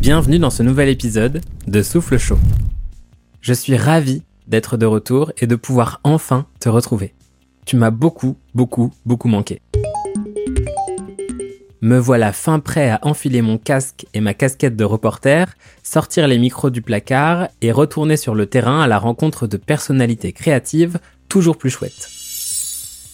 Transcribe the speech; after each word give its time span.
Bienvenue 0.00 0.38
dans 0.38 0.48
ce 0.48 0.62
nouvel 0.62 0.88
épisode 0.88 1.42
de 1.66 1.82
Souffle 1.82 2.16
Chaud. 2.16 2.38
Je 3.42 3.52
suis 3.52 3.76
ravi 3.76 4.22
d'être 4.46 4.78
de 4.78 4.86
retour 4.86 5.30
et 5.36 5.46
de 5.46 5.56
pouvoir 5.56 6.00
enfin 6.04 6.46
te 6.58 6.70
retrouver. 6.70 7.12
Tu 7.66 7.76
m'as 7.76 7.90
beaucoup, 7.90 8.38
beaucoup, 8.54 8.94
beaucoup 9.04 9.28
manqué. 9.28 9.60
Me 11.82 11.98
voilà 11.98 12.32
fin 12.32 12.60
prêt 12.60 12.88
à 12.88 13.00
enfiler 13.02 13.42
mon 13.42 13.58
casque 13.58 14.06
et 14.14 14.22
ma 14.22 14.32
casquette 14.32 14.74
de 14.74 14.84
reporter, 14.84 15.54
sortir 15.82 16.28
les 16.28 16.38
micros 16.38 16.70
du 16.70 16.80
placard 16.80 17.48
et 17.60 17.70
retourner 17.70 18.16
sur 18.16 18.34
le 18.34 18.46
terrain 18.46 18.80
à 18.80 18.88
la 18.88 18.98
rencontre 18.98 19.46
de 19.46 19.58
personnalités 19.58 20.32
créatives 20.32 20.98
toujours 21.28 21.58
plus 21.58 21.68
chouettes. 21.68 22.08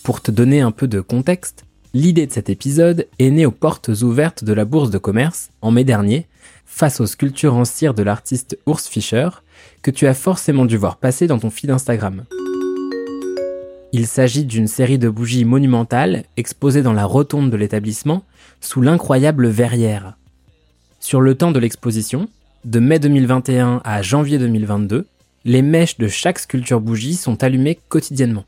Pour 0.04 0.22
te 0.22 0.30
donner 0.30 0.60
un 0.60 0.70
peu 0.70 0.86
de 0.86 1.00
contexte, 1.00 1.64
l'idée 1.94 2.28
de 2.28 2.32
cet 2.32 2.48
épisode 2.48 3.08
est 3.18 3.30
née 3.30 3.44
aux 3.44 3.50
portes 3.50 3.88
ouvertes 3.88 4.44
de 4.44 4.52
la 4.52 4.64
bourse 4.64 4.90
de 4.90 4.98
commerce 4.98 5.50
en 5.62 5.72
mai 5.72 5.82
dernier, 5.82 6.28
face 6.66 7.00
aux 7.00 7.06
sculptures 7.06 7.54
en 7.54 7.64
cire 7.64 7.94
de 7.94 8.02
l'artiste 8.02 8.58
Urs 8.66 8.80
Fischer, 8.80 9.28
que 9.82 9.90
tu 9.90 10.06
as 10.06 10.14
forcément 10.14 10.66
dû 10.66 10.76
voir 10.76 10.96
passer 10.96 11.26
dans 11.26 11.38
ton 11.38 11.48
feed 11.48 11.70
Instagram. 11.70 12.24
Il 13.92 14.06
s'agit 14.06 14.44
d'une 14.44 14.66
série 14.66 14.98
de 14.98 15.08
bougies 15.08 15.44
monumentales 15.44 16.24
exposées 16.36 16.82
dans 16.82 16.92
la 16.92 17.06
rotonde 17.06 17.50
de 17.50 17.56
l'établissement 17.56 18.24
sous 18.60 18.82
l'incroyable 18.82 19.48
verrière. 19.48 20.18
Sur 21.00 21.20
le 21.20 21.34
temps 21.34 21.52
de 21.52 21.60
l'exposition, 21.60 22.28
de 22.64 22.80
mai 22.80 22.98
2021 22.98 23.80
à 23.84 24.02
janvier 24.02 24.38
2022, 24.38 25.06
les 25.44 25.62
mèches 25.62 25.98
de 25.98 26.08
chaque 26.08 26.40
sculpture 26.40 26.80
bougie 26.80 27.14
sont 27.14 27.42
allumées 27.44 27.78
quotidiennement. 27.88 28.44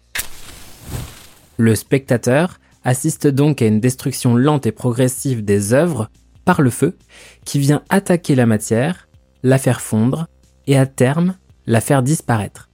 Le 1.57 1.75
spectateur 1.77 2.59
assiste 2.85 3.29
donc 3.29 3.63
à 3.63 3.67
une 3.67 3.81
destruction 3.81 4.35
lente 4.35 4.67
et 4.67 4.73
progressive 4.73 5.45
des 5.45 5.73
œuvres 5.73 6.11
par 6.49 6.63
le 6.63 6.71
feu 6.71 6.97
qui 7.45 7.59
vient 7.59 7.83
attaquer 7.91 8.35
la 8.35 8.47
matière, 8.47 9.07
la 9.43 9.59
faire 9.59 9.83
fondre 9.83 10.29
et 10.67 10.79
à 10.79 10.87
terme 10.87 11.35
la 11.67 11.83
faire 11.83 12.03
disparaître. 12.03 12.71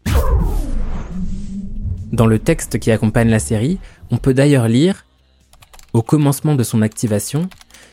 Dans 2.12 2.28
le 2.28 2.38
texte 2.38 2.78
qui 2.78 2.92
accompagne 2.92 3.30
la 3.30 3.40
série, 3.40 3.80
on 4.12 4.18
peut 4.18 4.32
d'ailleurs 4.32 4.68
lire 4.68 5.06
Au 5.92 6.02
commencement 6.02 6.54
de 6.54 6.62
son 6.62 6.82
activation, 6.82 7.48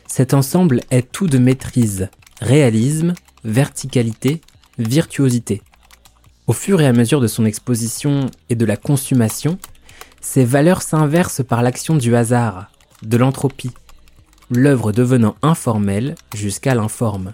cet 0.06 0.34
ensemble 0.34 0.82
est 0.92 1.10
tout 1.10 1.26
de 1.26 1.38
maîtrise, 1.38 2.10
réalisme, 2.40 3.14
verticalité, 3.42 4.40
virtuosité. 4.78 5.62
Au 6.46 6.52
fur 6.52 6.80
et 6.80 6.86
à 6.86 6.92
mesure 6.92 7.20
de 7.20 7.26
son 7.26 7.44
exposition 7.44 8.30
et 8.50 8.54
de 8.54 8.64
la 8.64 8.76
consommation, 8.76 9.58
ces 10.20 10.44
valeurs 10.44 10.82
s'inversent 10.82 11.42
par 11.42 11.60
l'action 11.60 11.96
du 11.96 12.14
hasard, 12.14 12.70
de 13.02 13.16
l'entropie, 13.16 13.72
l'œuvre 14.56 14.92
devenant 14.92 15.34
informelle 15.42 16.14
jusqu'à 16.34 16.74
l'informe. 16.74 17.32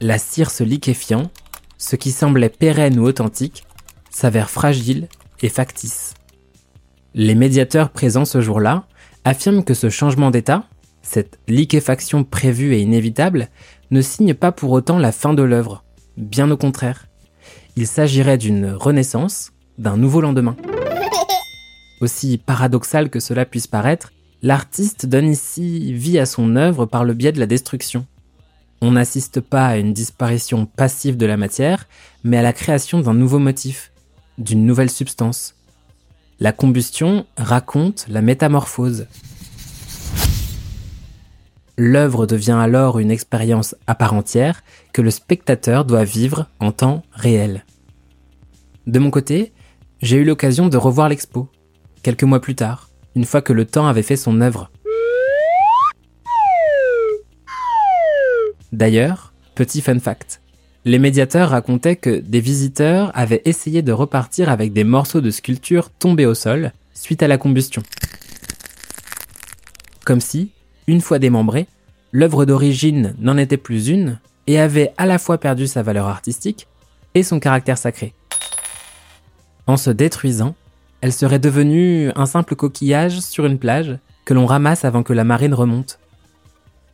La 0.00 0.18
cire 0.18 0.50
se 0.50 0.64
liquéfiant, 0.64 1.30
ce 1.78 1.96
qui 1.96 2.10
semblait 2.10 2.48
pérenne 2.48 2.98
ou 2.98 3.04
authentique 3.04 3.64
s'avère 4.10 4.50
fragile 4.50 5.08
et 5.42 5.48
factice. 5.48 6.14
Les 7.14 7.34
médiateurs 7.34 7.90
présents 7.90 8.24
ce 8.24 8.40
jour-là 8.40 8.86
affirment 9.24 9.64
que 9.64 9.74
ce 9.74 9.90
changement 9.90 10.30
d'état, 10.30 10.64
cette 11.02 11.38
liquéfaction 11.48 12.24
prévue 12.24 12.74
et 12.74 12.80
inévitable, 12.80 13.48
ne 13.90 14.00
signe 14.00 14.34
pas 14.34 14.52
pour 14.52 14.72
autant 14.72 14.98
la 14.98 15.12
fin 15.12 15.34
de 15.34 15.42
l'œuvre, 15.42 15.84
bien 16.16 16.50
au 16.50 16.56
contraire. 16.56 17.06
Il 17.76 17.86
s'agirait 17.86 18.38
d'une 18.38 18.70
renaissance, 18.70 19.52
d'un 19.78 19.96
nouveau 19.96 20.20
lendemain. 20.20 20.56
Aussi 22.00 22.38
paradoxal 22.38 23.10
que 23.10 23.20
cela 23.20 23.44
puisse 23.44 23.66
paraître, 23.66 24.12
l'artiste 24.42 25.06
donne 25.06 25.28
ici 25.28 25.92
vie 25.92 26.18
à 26.18 26.26
son 26.26 26.56
œuvre 26.56 26.86
par 26.86 27.04
le 27.04 27.14
biais 27.14 27.32
de 27.32 27.40
la 27.40 27.46
destruction. 27.46 28.06
On 28.80 28.92
n'assiste 28.92 29.40
pas 29.40 29.66
à 29.66 29.76
une 29.76 29.92
disparition 29.92 30.66
passive 30.66 31.16
de 31.16 31.26
la 31.26 31.36
matière, 31.36 31.88
mais 32.24 32.36
à 32.36 32.42
la 32.42 32.52
création 32.52 33.00
d'un 33.00 33.14
nouveau 33.14 33.38
motif, 33.38 33.92
d'une 34.38 34.66
nouvelle 34.66 34.90
substance. 34.90 35.54
La 36.40 36.52
combustion 36.52 37.26
raconte 37.38 38.06
la 38.08 38.20
métamorphose. 38.20 39.06
L'œuvre 41.78 42.26
devient 42.26 42.58
alors 42.58 42.98
une 42.98 43.10
expérience 43.10 43.74
à 43.86 43.94
part 43.94 44.14
entière 44.14 44.62
que 44.92 45.02
le 45.02 45.10
spectateur 45.10 45.84
doit 45.84 46.04
vivre 46.04 46.46
en 46.60 46.72
temps 46.72 47.02
réel. 47.12 47.64
De 48.86 48.98
mon 48.98 49.10
côté, 49.10 49.52
j'ai 50.00 50.16
eu 50.16 50.24
l'occasion 50.24 50.68
de 50.68 50.76
revoir 50.76 51.08
l'expo, 51.08 51.48
quelques 52.02 52.22
mois 52.22 52.40
plus 52.40 52.54
tard, 52.54 52.88
une 53.16 53.24
fois 53.24 53.40
que 53.40 53.54
le 53.54 53.64
temps 53.64 53.88
avait 53.88 54.02
fait 54.02 54.16
son 54.16 54.40
œuvre. 54.42 54.70
D'ailleurs, 58.72 59.32
petit 59.54 59.80
fun 59.80 59.98
fact, 59.98 60.42
les 60.84 60.98
médiateurs 60.98 61.50
racontaient 61.50 61.96
que 61.96 62.20
des 62.20 62.40
visiteurs 62.40 63.10
avaient 63.14 63.40
essayé 63.46 63.80
de 63.80 63.90
repartir 63.90 64.50
avec 64.50 64.72
des 64.72 64.84
morceaux 64.84 65.22
de 65.22 65.30
sculpture 65.30 65.90
tombés 65.90 66.26
au 66.26 66.34
sol 66.34 66.72
suite 66.92 67.22
à 67.22 67.28
la 67.28 67.38
combustion. 67.38 67.82
Comme 70.04 70.20
si, 70.20 70.52
une 70.86 71.00
fois 71.00 71.18
démembrée, 71.18 71.66
l'œuvre 72.12 72.44
d'origine 72.44 73.16
n'en 73.18 73.38
était 73.38 73.56
plus 73.56 73.88
une 73.88 74.20
et 74.46 74.60
avait 74.60 74.92
à 74.98 75.06
la 75.06 75.18
fois 75.18 75.38
perdu 75.38 75.66
sa 75.66 75.82
valeur 75.82 76.06
artistique 76.06 76.68
et 77.14 77.22
son 77.22 77.40
caractère 77.40 77.78
sacré. 77.78 78.12
En 79.66 79.78
se 79.78 79.90
détruisant, 79.90 80.54
elle 81.00 81.12
serait 81.12 81.38
devenue 81.38 82.10
un 82.16 82.26
simple 82.26 82.56
coquillage 82.56 83.20
sur 83.20 83.46
une 83.46 83.58
plage 83.58 83.98
que 84.24 84.34
l'on 84.34 84.46
ramasse 84.46 84.84
avant 84.84 85.02
que 85.02 85.12
la 85.12 85.24
marine 85.24 85.54
remonte. 85.54 85.98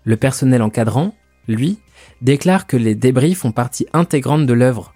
Le 0.05 0.17
personnel 0.17 0.63
encadrant, 0.63 1.15
lui, 1.49 1.79
déclare 2.21 2.67
que 2.67 2.77
les 2.77 2.95
débris 2.95 3.35
font 3.35 3.53
partie 3.53 3.87
intégrante 3.93 4.47
de 4.47 4.53
l'œuvre, 4.53 4.95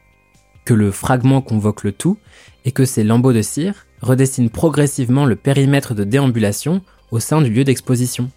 que 0.64 0.74
le 0.74 0.90
fragment 0.90 1.40
convoque 1.40 1.84
le 1.84 1.92
tout 1.92 2.18
et 2.64 2.72
que 2.72 2.84
ces 2.84 3.04
lambeaux 3.04 3.32
de 3.32 3.42
cire 3.42 3.86
redessinent 4.02 4.50
progressivement 4.50 5.24
le 5.24 5.36
périmètre 5.36 5.94
de 5.94 6.04
déambulation 6.04 6.82
au 7.10 7.20
sein 7.20 7.40
du 7.40 7.50
lieu 7.50 7.64
d'exposition. 7.64 8.30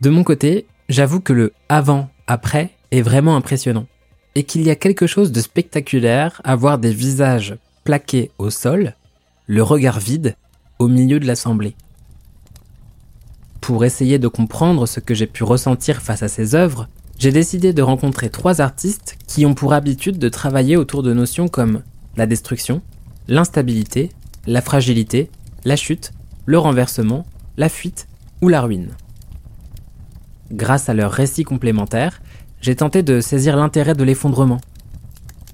De 0.00 0.10
mon 0.10 0.24
côté, 0.24 0.66
j'avoue 0.88 1.20
que 1.20 1.32
le 1.32 1.52
avant-après 1.68 2.70
est 2.90 3.02
vraiment 3.02 3.36
impressionnant 3.36 3.86
et 4.34 4.44
qu'il 4.44 4.62
y 4.62 4.70
a 4.70 4.76
quelque 4.76 5.06
chose 5.06 5.32
de 5.32 5.40
spectaculaire 5.40 6.40
à 6.44 6.54
voir 6.54 6.78
des 6.78 6.92
visages 6.92 7.56
plaqués 7.84 8.30
au 8.38 8.50
sol, 8.50 8.94
le 9.46 9.62
regard 9.62 10.00
vide, 10.00 10.36
au 10.80 10.88
milieu 10.88 11.20
de 11.20 11.26
l'assemblée. 11.26 11.76
Pour 13.60 13.84
essayer 13.84 14.18
de 14.18 14.28
comprendre 14.28 14.86
ce 14.86 14.98
que 14.98 15.14
j'ai 15.14 15.26
pu 15.26 15.44
ressentir 15.44 16.02
face 16.02 16.24
à 16.24 16.28
ces 16.28 16.54
œuvres, 16.56 16.88
j'ai 17.18 17.30
décidé 17.30 17.72
de 17.72 17.82
rencontrer 17.82 18.28
trois 18.28 18.60
artistes 18.60 19.16
qui 19.26 19.46
ont 19.46 19.54
pour 19.54 19.72
habitude 19.72 20.18
de 20.18 20.28
travailler 20.28 20.76
autour 20.76 21.02
de 21.02 21.14
notions 21.14 21.48
comme 21.48 21.82
la 22.16 22.26
destruction, 22.26 22.82
l'instabilité, 23.28 24.10
la 24.46 24.60
fragilité, 24.60 25.30
la 25.64 25.76
chute, 25.76 26.12
le 26.44 26.58
renversement, 26.58 27.24
la 27.56 27.68
fuite 27.68 28.08
ou 28.42 28.48
la 28.48 28.60
ruine. 28.60 28.90
Grâce 30.50 30.88
à 30.88 30.94
leurs 30.94 31.12
récits 31.12 31.44
complémentaires, 31.44 32.20
j'ai 32.60 32.76
tenté 32.76 33.02
de 33.02 33.20
saisir 33.20 33.56
l'intérêt 33.56 33.94
de 33.94 34.04
l'effondrement, 34.04 34.60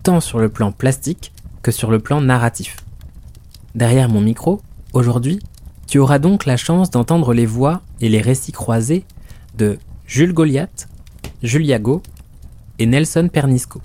tant 0.03 0.21
sur 0.21 0.39
le 0.39 0.49
plan 0.49 0.73
plastique 0.73 1.33
que 1.63 1.71
sur 1.71 1.91
le 1.91 1.99
plan 1.99 2.21
narratif. 2.21 2.77
Derrière 3.75 4.11
mon 4.11 4.21
micro, 4.21 4.61
aujourd'hui, 4.93 5.39
tu 5.87 5.99
auras 5.99 6.19
donc 6.19 6.45
la 6.45 6.59
chance 6.59 6.91
d'entendre 6.91 7.33
les 7.33 7.47
voix 7.47 7.81
et 8.03 8.11
les 8.11 8.21
récits 8.21 8.53
croisés 8.53 9.05
de 9.57 9.79
Jules 10.07 10.35
Goliath, 10.35 10.89
Julia 11.43 11.79
Go 11.79 12.03
et 12.79 12.85
Nelson 12.85 13.31
Pernisco. 13.33 13.81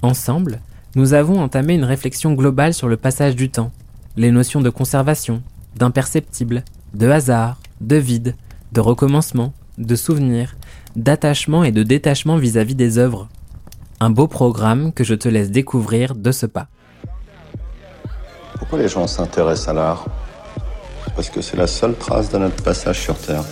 Ensemble, 0.00 0.60
nous 0.94 1.12
avons 1.12 1.40
entamé 1.40 1.74
une 1.74 1.84
réflexion 1.84 2.32
globale 2.32 2.72
sur 2.72 2.88
le 2.88 2.96
passage 2.96 3.36
du 3.36 3.50
temps, 3.50 3.72
les 4.16 4.30
notions 4.30 4.62
de 4.62 4.70
conservation, 4.70 5.42
d'imperceptible, 5.76 6.64
de 6.94 7.08
hasard, 7.08 7.58
de 7.82 7.96
vide, 7.96 8.34
de 8.72 8.80
recommencement, 8.80 9.52
de 9.76 9.94
souvenir, 9.96 10.56
d'attachement 10.96 11.62
et 11.62 11.72
de 11.72 11.82
détachement 11.82 12.38
vis-à-vis 12.38 12.74
des 12.74 12.96
œuvres. 12.96 13.28
Un 14.00 14.08
beau 14.08 14.26
programme 14.26 14.92
que 14.92 15.04
je 15.04 15.14
te 15.14 15.28
laisse 15.28 15.50
découvrir 15.50 16.14
de 16.14 16.32
ce 16.32 16.46
pas. 16.46 16.68
Pourquoi 18.70 18.84
les 18.84 18.88
gens 18.88 19.08
s'intéressent 19.08 19.66
à 19.66 19.72
l'art? 19.72 20.06
Parce 21.16 21.28
que 21.28 21.40
c'est 21.40 21.56
la 21.56 21.66
seule 21.66 21.96
trace 21.96 22.30
de 22.30 22.38
notre 22.38 22.62
passage 22.62 23.00
sur 23.00 23.18
Terre. 23.18 23.42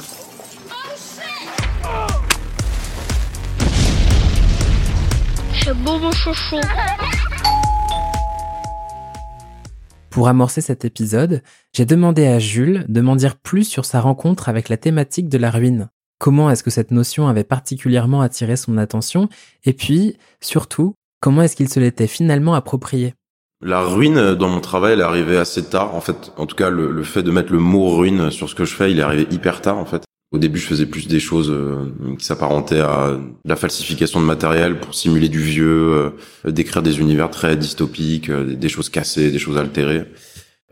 Pour 10.08 10.28
amorcer 10.28 10.60
cet 10.60 10.84
épisode, 10.84 11.42
j'ai 11.72 11.84
demandé 11.84 12.24
à 12.24 12.38
Jules 12.38 12.86
de 12.88 13.00
m'en 13.00 13.16
dire 13.16 13.34
plus 13.34 13.64
sur 13.64 13.86
sa 13.86 14.00
rencontre 14.00 14.48
avec 14.48 14.68
la 14.68 14.76
thématique 14.76 15.28
de 15.28 15.38
la 15.38 15.50
ruine. 15.50 15.88
Comment 16.20 16.48
est-ce 16.48 16.62
que 16.62 16.70
cette 16.70 16.92
notion 16.92 17.26
avait 17.26 17.42
particulièrement 17.42 18.20
attiré 18.20 18.54
son 18.54 18.78
attention? 18.78 19.28
Et 19.64 19.72
puis, 19.72 20.16
surtout, 20.40 20.94
comment 21.20 21.42
est-ce 21.42 21.56
qu'il 21.56 21.68
se 21.68 21.80
l'était 21.80 22.06
finalement 22.06 22.54
approprié? 22.54 23.14
La 23.60 23.80
ruine 23.80 24.34
dans 24.34 24.48
mon 24.48 24.60
travail, 24.60 24.92
elle 24.92 25.00
est 25.00 25.04
arrivée 25.04 25.36
assez 25.36 25.64
tard. 25.64 25.94
En 25.94 26.00
fait, 26.00 26.32
en 26.36 26.46
tout 26.46 26.56
cas, 26.56 26.70
le, 26.70 27.02
fait 27.02 27.22
de 27.22 27.30
mettre 27.30 27.52
le 27.52 27.58
mot 27.58 27.96
ruine 27.96 28.30
sur 28.30 28.48
ce 28.48 28.54
que 28.54 28.64
je 28.64 28.74
fais, 28.74 28.90
il 28.90 28.98
est 28.98 29.02
arrivé 29.02 29.26
hyper 29.30 29.60
tard. 29.60 29.78
En 29.78 29.84
fait, 29.84 30.04
Au 30.30 30.38
début, 30.38 30.58
je 30.58 30.66
faisais 30.66 30.86
plus 30.86 31.08
des 31.08 31.20
choses 31.20 31.50
euh, 31.50 31.92
qui 32.18 32.24
s'apparentaient 32.24 32.80
à 32.80 33.18
la 33.44 33.56
falsification 33.56 34.20
de 34.20 34.26
matériel 34.26 34.78
pour 34.78 34.94
simuler 34.94 35.28
du 35.28 35.40
vieux, 35.40 36.12
euh, 36.46 36.50
décrire 36.50 36.82
des 36.82 37.00
univers 37.00 37.30
très 37.30 37.56
dystopiques, 37.56 38.30
euh, 38.30 38.54
des 38.54 38.68
choses 38.68 38.90
cassées, 38.90 39.30
des 39.30 39.38
choses 39.38 39.58
altérées. 39.58 40.04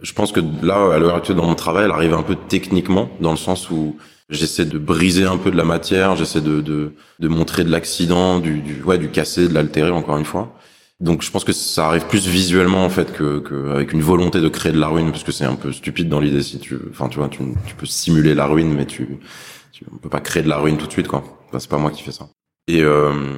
Je 0.02 0.12
pense 0.12 0.30
que 0.30 0.40
là, 0.62 0.92
à 0.92 0.98
l'heure 0.98 1.16
actuelle, 1.16 1.38
dans 1.38 1.46
mon 1.46 1.54
travail, 1.54 1.86
elle 1.86 1.90
arrive 1.90 2.12
un 2.14 2.22
peu 2.22 2.36
techniquement, 2.48 3.08
dans 3.20 3.30
le 3.30 3.38
sens 3.38 3.70
où 3.70 3.96
j'essaie 4.28 4.66
de 4.66 4.78
briser 4.78 5.24
un 5.24 5.38
peu 5.38 5.50
de 5.50 5.56
la 5.56 5.64
matière, 5.64 6.16
j'essaie 6.16 6.42
de, 6.42 6.60
de, 6.60 6.92
de 7.18 7.28
montrer 7.28 7.64
de 7.64 7.70
l'accident, 7.70 8.38
du, 8.38 8.60
du, 8.60 8.82
ouais, 8.82 8.98
du 8.98 9.08
cassé, 9.08 9.48
de 9.48 9.54
l'altéré, 9.54 9.90
encore 9.90 10.18
une 10.18 10.24
fois. 10.24 10.54
Donc 10.98 11.22
je 11.22 11.30
pense 11.30 11.44
que 11.44 11.52
ça 11.52 11.88
arrive 11.88 12.06
plus 12.06 12.26
visuellement 12.26 12.84
en 12.84 12.88
fait 12.88 13.12
que, 13.12 13.40
que 13.40 13.70
avec 13.70 13.92
une 13.92 14.00
volonté 14.00 14.40
de 14.40 14.48
créer 14.48 14.72
de 14.72 14.78
la 14.78 14.88
ruine 14.88 15.10
parce 15.10 15.24
que 15.24 15.32
c'est 15.32 15.44
un 15.44 15.54
peu 15.54 15.70
stupide 15.70 16.08
dans 16.08 16.20
l'idée 16.20 16.42
si 16.42 16.58
tu 16.58 16.78
enfin 16.90 17.08
tu 17.08 17.18
vois 17.18 17.28
tu, 17.28 17.42
tu, 17.66 17.74
peux 17.74 17.84
simuler 17.84 18.34
la 18.34 18.46
ruine 18.46 18.72
mais 18.72 18.86
tu 18.86 19.18
tu 19.72 19.84
on 19.92 19.98
peut 19.98 20.08
pas 20.08 20.20
créer 20.20 20.42
de 20.42 20.48
la 20.48 20.56
ruine 20.56 20.78
tout 20.78 20.86
de 20.86 20.92
suite 20.92 21.08
quoi. 21.08 21.22
Enfin, 21.48 21.58
c'est 21.58 21.68
pas 21.68 21.76
moi 21.76 21.90
qui 21.90 22.02
fais 22.02 22.12
ça. 22.12 22.30
Et 22.66 22.80
euh, 22.80 23.36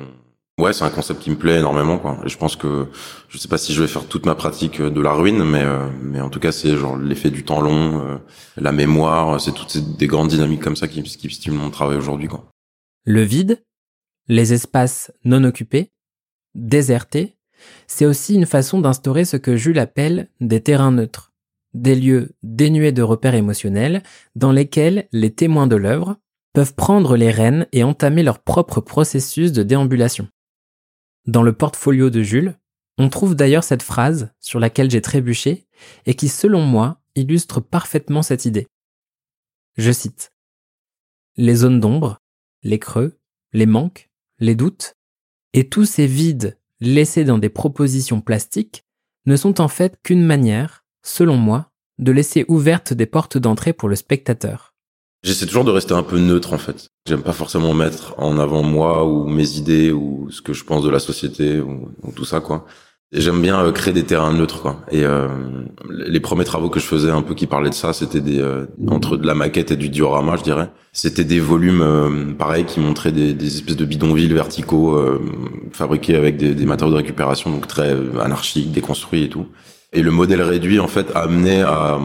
ouais, 0.61 0.73
c'est 0.73 0.85
un 0.85 0.91
concept 0.91 1.21
qui 1.21 1.31
me 1.31 1.37
plaît 1.37 1.59
énormément 1.59 1.99
quoi. 1.99 2.21
Et 2.25 2.29
je 2.29 2.39
pense 2.39 2.55
que 2.55 2.87
je 3.29 3.39
sais 3.39 3.49
pas 3.49 3.59
si 3.59 3.75
je 3.75 3.83
vais 3.83 3.89
faire 3.89 4.07
toute 4.07 4.25
ma 4.25 4.37
pratique 4.37 4.81
de 4.81 5.01
la 5.01 5.13
ruine 5.13 5.43
mais 5.43 5.65
euh, 5.65 5.89
mais 6.01 6.21
en 6.21 6.31
tout 6.31 6.39
cas 6.39 6.53
c'est 6.53 6.77
genre 6.77 6.97
l'effet 6.97 7.31
du 7.31 7.43
temps 7.43 7.61
long, 7.61 8.07
euh, 8.07 8.19
la 8.57 8.71
mémoire, 8.71 9.41
c'est 9.41 9.53
toutes 9.53 9.71
ces, 9.71 9.81
des 9.81 10.07
grandes 10.07 10.29
dynamiques 10.29 10.63
comme 10.63 10.77
ça 10.77 10.87
qui 10.87 11.03
qui 11.03 11.29
stimulent 11.29 11.59
mon 11.59 11.71
travail 11.71 11.97
aujourd'hui 11.97 12.29
quoi. 12.29 12.47
Le 13.05 13.23
vide, 13.23 13.65
les 14.29 14.53
espaces 14.53 15.11
non 15.25 15.43
occupés, 15.43 15.91
désertés 16.55 17.38
c'est 17.89 18.07
aussi 18.07 18.35
une 18.35 18.47
façon 18.47 18.81
d'instaurer 18.81 19.25
ce 19.25 19.37
que 19.37 19.57
Jules 19.57 19.79
appelle 19.79 20.31
des 20.41 20.63
terrains 20.63 20.93
neutres, 20.93 21.33
des 21.75 21.97
lieux 21.97 22.37
dénués 22.43 22.93
de 22.93 23.03
repères 23.03 23.35
émotionnels 23.35 24.03
dans 24.37 24.53
lesquels 24.53 25.09
les 25.11 25.35
témoins 25.35 25.67
de 25.67 25.77
l'œuvre 25.77 26.17
peuvent 26.53 26.75
prendre 26.75 27.17
les 27.17 27.31
rênes 27.31 27.67
et 27.73 27.83
entamer 27.83 28.23
leur 28.23 28.41
propre 28.41 28.81
processus 28.81 29.53
de 29.53 29.63
déambulation. 29.63 30.29
Dans 31.27 31.43
le 31.43 31.53
portfolio 31.53 32.11
de 32.11 32.23
Jules, 32.23 32.59
on 32.99 33.09
trouve 33.09 33.35
d'ailleurs 33.35 33.65
cette 33.65 33.83
phrase 33.83 34.33
sur 34.41 34.61
laquelle 34.61 34.91
j'ai 34.91 35.03
trébuché 35.03 35.67
et 36.05 36.15
qui, 36.15 36.29
selon 36.29 36.63
moi, 36.63 37.01
illustre 37.15 37.61
parfaitement 37.61 38.23
cette 38.23 38.45
idée. 38.45 38.67
Je 39.77 39.93
cite 39.93 40.33
Les 41.37 41.55
zones 41.55 41.81
d'ombre, 41.81 42.19
les 42.63 42.79
creux, 42.79 43.19
les 43.53 43.67
manques, 43.67 44.11
les 44.41 44.55
doutes, 44.55 44.95
et 45.53 45.69
tous 45.69 45.85
ces 45.85 46.07
vides 46.07 46.59
laissés 46.81 47.25
dans 47.25 47.39
des 47.39 47.49
propositions 47.49 48.21
plastiques, 48.21 48.85
ne 49.27 49.37
sont 49.37 49.61
en 49.61 49.69
fait 49.69 49.99
qu'une 50.03 50.25
manière, 50.25 50.85
selon 51.03 51.37
moi, 51.37 51.71
de 51.99 52.13
laisser 52.13 52.45
ouvertes 52.49 52.93
des 52.93 53.07
portes 53.07 53.39
d'entrée 53.39 53.73
pour 53.73 53.89
le 53.89 53.97
spectateur. 53.97 54.75
J'essaie 55.25 55.47
toujours 55.47 55.65
de 55.65 55.73
rester 55.73 55.95
un 55.95 56.05
peu 56.05 56.19
neutre 56.19 56.53
en 56.53 56.59
fait. 56.59 56.89
J'aime 57.07 57.23
pas 57.23 57.33
forcément 57.33 57.75
mettre 57.75 58.15
en 58.19 58.39
avant 58.39 58.63
moi 58.63 59.05
ou 59.05 59.27
mes 59.27 59.57
idées 59.57 59.91
ou 59.91 60.31
ce 60.31 60.41
que 60.41 60.53
je 60.53 60.65
pense 60.65 60.85
de 60.85 60.91
la 60.91 61.01
société 61.01 61.61
ou, 61.61 61.91
ou 62.03 62.13
tout 62.13 62.25
ça 62.25 62.41
quoi. 62.41 62.67
J'aime 63.11 63.41
bien 63.41 63.59
euh, 63.61 63.73
créer 63.73 63.95
des 63.95 64.05
terrains 64.05 64.35
neutres 64.35 64.61
quoi. 64.61 64.81
Et 64.91 65.03
euh, 65.05 65.29
les 65.89 66.21
premiers 66.21 66.45
travaux 66.45 66.69
que 66.69 66.79
je 66.79 66.85
faisais 66.85 67.11
un 67.11 67.23
peu 67.23 67.35
qui 67.35 67.47
parlaient 67.47 67.71
de 67.71 67.75
ça, 67.75 67.95
c'était 67.95 68.21
des 68.21 68.39
euh, 68.39 68.67
entre 68.87 69.17
de 69.17 69.27
la 69.27 69.35
maquette 69.35 69.71
et 69.71 69.77
du 69.77 69.89
diorama, 69.89 70.37
je 70.37 70.43
dirais. 70.43 70.71
C'était 70.93 71.25
des 71.25 71.41
volumes 71.41 71.81
euh, 71.81 72.35
pareils 72.35 72.67
qui 72.67 72.81
montraient 72.81 73.13
des, 73.13 73.33
des, 73.33 73.57
espèces 73.57 73.77
de 73.77 73.87
bidonvilles 73.87 74.35
verticaux 74.35 74.95
euh, 74.95 75.23
fabriqués 75.73 76.17
avec 76.17 76.37
des, 76.37 76.55
des, 76.55 76.67
matériaux 76.67 76.93
de 76.93 76.99
récupération, 76.99 77.51
donc 77.51 77.67
très 77.67 77.97
anarchiques, 78.21 78.73
déconstruits 78.73 79.25
et 79.25 79.29
tout. 79.31 79.47
Et 79.95 80.03
le 80.03 80.11
modèle 80.11 80.43
réduit 80.43 80.79
en 80.79 80.89
fait 80.89 81.11
amenait 81.15 81.63
à 81.63 81.99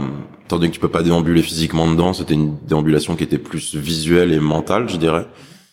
donné 0.49 0.69
que 0.69 0.73
tu 0.73 0.79
peux 0.79 0.89
pas 0.89 1.03
déambuler 1.03 1.41
physiquement 1.41 1.89
dedans, 1.89 2.13
c'était 2.13 2.33
une 2.33 2.57
déambulation 2.67 3.15
qui 3.15 3.23
était 3.23 3.38
plus 3.38 3.75
visuelle 3.75 4.31
et 4.31 4.39
mentale, 4.39 4.89
je 4.89 4.97
dirais. 4.97 5.27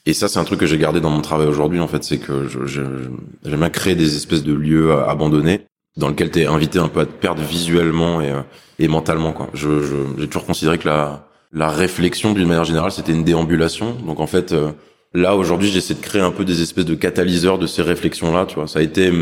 Et 0.06 0.14
ça, 0.14 0.29
c'est 0.29 0.38
un 0.38 0.44
truc 0.44 0.61
que 0.61 0.67
j'ai 0.67 0.79
gardé 0.79 1.00
dans 1.00 1.11
mon 1.11 1.20
travail 1.20 1.47
aujourd'hui, 1.47 1.81
en 1.81 1.88
fait, 1.88 2.02
c'est 2.05 2.19
que 2.19 2.47
j'aime 2.67 3.19
bien 3.44 3.70
créer 3.70 3.94
des 3.94 4.17
espèces 4.17 4.43
de 4.43 4.55
lieux 4.55 4.93
abandonnés 4.93 5.67
dans 5.97 6.08
lesquels 6.08 6.31
t'es 6.31 6.47
invité 6.47 6.79
un 6.79 6.88
peu 6.88 7.00
à 7.00 7.06
te 7.06 7.12
perdre 7.12 7.43
visuellement 7.43 8.20
et, 8.23 8.32
et 8.79 8.88
mentalement, 8.88 9.32
quoi. 9.32 9.50
Je, 9.55 9.82
je, 9.82 9.97
j'ai 10.19 10.26
toujours 10.26 10.47
considéré 10.47 10.79
que 10.79 10.88
la, 10.88 11.29
la 11.52 11.69
réflexion, 11.69 12.32
d'une 12.32 12.49
manière 12.49 12.64
générale, 12.64 12.93
c'était 12.93 13.12
une 13.12 13.25
déambulation. 13.25 13.94
Donc, 14.06 14.20
en 14.20 14.26
fait, 14.26 14.52
euh, 14.52 14.70
là, 15.12 15.37
aujourd'hui, 15.37 15.69
j'essaie 15.69 15.94
de 15.94 16.00
créer 16.00 16.23
un 16.23 16.31
peu 16.31 16.44
des 16.44 16.62
espèces 16.62 16.87
de 16.87 16.94
catalyseurs 16.94 17.58
de 17.58 17.67
ces 17.67 17.82
réflexions-là, 17.82 18.47
tu 18.47 18.55
vois. 18.55 18.69
Ça 18.69 18.79
a 18.79 18.82
été 18.82 19.12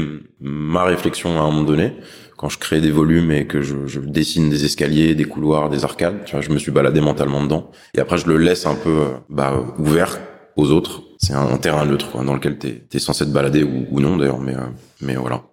ma 0.40 0.84
réflexion 0.84 1.38
à 1.38 1.42
un 1.42 1.50
moment 1.50 1.62
donné 1.62 1.94
quand 2.36 2.48
je 2.48 2.58
crée 2.58 2.80
des 2.80 2.92
volumes 2.92 3.32
et 3.32 3.48
que 3.48 3.62
je, 3.62 3.86
je, 3.86 3.98
dessine 3.98 4.48
des 4.48 4.64
escaliers, 4.64 5.16
des 5.16 5.24
couloirs, 5.24 5.70
des 5.70 5.84
arcades, 5.84 6.24
tu 6.24 6.32
vois, 6.32 6.40
je 6.40 6.50
me 6.50 6.58
suis 6.58 6.70
baladé 6.70 7.00
mentalement 7.00 7.42
dedans. 7.42 7.72
Et 7.94 7.98
après, 7.98 8.16
je 8.16 8.28
le 8.28 8.36
laisse 8.36 8.64
un 8.64 8.76
peu 8.76 9.06
bah, 9.28 9.60
ouvert 9.76 10.20
aux 10.58 10.70
autres. 10.72 11.04
C'est 11.18 11.32
un, 11.32 11.56
terrain 11.56 11.86
neutre 11.86 12.22
dans 12.22 12.34
lequel 12.34 12.58
tu 12.58 12.68
es, 12.92 12.98
censé 12.98 13.24
te 13.24 13.30
balader 13.30 13.62
ou, 13.64 14.00
non 14.00 14.18
d'ailleurs, 14.18 14.40
mais, 14.40 14.54
euh, 14.54 14.66
mais 15.00 15.16
voilà. 15.16 15.44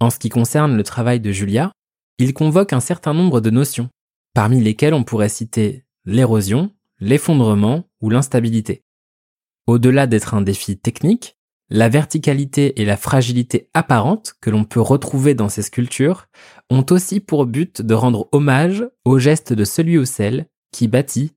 En 0.00 0.10
ce 0.10 0.18
qui 0.18 0.28
concerne 0.28 0.76
le 0.76 0.82
travail 0.82 1.20
de 1.20 1.32
Julia, 1.32 1.72
il 2.18 2.34
convoque 2.34 2.72
un 2.72 2.80
certain 2.80 3.14
nombre 3.14 3.40
de 3.40 3.50
notions, 3.50 3.88
parmi 4.34 4.60
lesquelles 4.60 4.94
on 4.94 5.04
pourrait 5.04 5.28
citer 5.28 5.84
l'érosion, 6.04 6.70
l'effondrement 7.00 7.84
ou 8.00 8.10
l'instabilité. 8.10 8.82
Au-delà 9.66 10.06
d'être 10.06 10.34
un 10.34 10.42
défi 10.42 10.76
technique, 10.76 11.36
la 11.70 11.88
verticalité 11.88 12.80
et 12.82 12.84
la 12.84 12.96
fragilité 12.96 13.70
apparente 13.74 14.34
que 14.40 14.50
l'on 14.50 14.64
peut 14.64 14.80
retrouver 14.80 15.34
dans 15.34 15.48
ces 15.48 15.62
sculptures 15.62 16.26
ont 16.68 16.84
aussi 16.90 17.20
pour 17.20 17.46
but 17.46 17.80
de 17.80 17.94
rendre 17.94 18.28
hommage 18.32 18.84
au 19.04 19.18
geste 19.18 19.52
de 19.52 19.64
celui 19.64 19.98
ou 19.98 20.04
celle 20.04 20.46
qui 20.72 20.88
bâtit, 20.88 21.32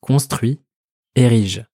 construit, 0.00 0.60
érige. 1.14 1.67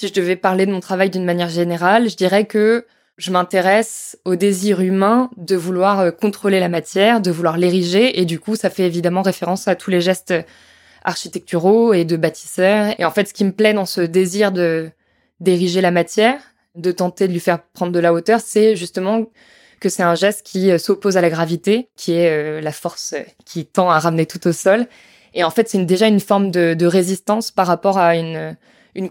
Si 0.00 0.08
je 0.08 0.14
devais 0.14 0.36
parler 0.36 0.64
de 0.64 0.72
mon 0.72 0.80
travail 0.80 1.10
d'une 1.10 1.26
manière 1.26 1.50
générale, 1.50 2.08
je 2.08 2.16
dirais 2.16 2.46
que 2.46 2.86
je 3.18 3.30
m'intéresse 3.30 4.18
au 4.24 4.34
désir 4.34 4.80
humain 4.80 5.30
de 5.36 5.56
vouloir 5.56 6.00
euh, 6.00 6.10
contrôler 6.10 6.58
la 6.58 6.70
matière, 6.70 7.20
de 7.20 7.30
vouloir 7.30 7.58
l'ériger, 7.58 8.18
et 8.18 8.24
du 8.24 8.40
coup, 8.40 8.56
ça 8.56 8.70
fait 8.70 8.84
évidemment 8.84 9.20
référence 9.20 9.68
à 9.68 9.74
tous 9.74 9.90
les 9.90 10.00
gestes 10.00 10.32
architecturaux 11.04 11.92
et 11.92 12.06
de 12.06 12.16
bâtisseurs. 12.16 12.94
Et 12.98 13.04
en 13.04 13.10
fait, 13.10 13.28
ce 13.28 13.34
qui 13.34 13.44
me 13.44 13.52
plaît 13.52 13.74
dans 13.74 13.84
ce 13.84 14.00
désir 14.00 14.52
de 14.52 14.88
d'ériger 15.38 15.82
la 15.82 15.90
matière, 15.90 16.40
de 16.76 16.92
tenter 16.92 17.28
de 17.28 17.34
lui 17.34 17.40
faire 17.40 17.62
prendre 17.62 17.92
de 17.92 18.00
la 18.00 18.14
hauteur, 18.14 18.40
c'est 18.40 18.76
justement 18.76 19.26
que 19.80 19.90
c'est 19.90 20.02
un 20.02 20.14
geste 20.14 20.46
qui 20.46 20.70
euh, 20.70 20.78
s'oppose 20.78 21.18
à 21.18 21.20
la 21.20 21.28
gravité, 21.28 21.90
qui 21.94 22.12
est 22.12 22.30
euh, 22.30 22.62
la 22.62 22.72
force 22.72 23.14
qui 23.44 23.66
tend 23.66 23.90
à 23.90 23.98
ramener 23.98 24.24
tout 24.24 24.48
au 24.48 24.52
sol. 24.52 24.86
Et 25.34 25.44
en 25.44 25.50
fait, 25.50 25.68
c'est 25.68 25.84
déjà 25.84 26.06
une 26.06 26.20
forme 26.20 26.50
de, 26.50 26.86
résistance 26.86 27.50
par 27.50 27.66
rapport 27.66 27.98
à 27.98 28.16
une 28.16 28.56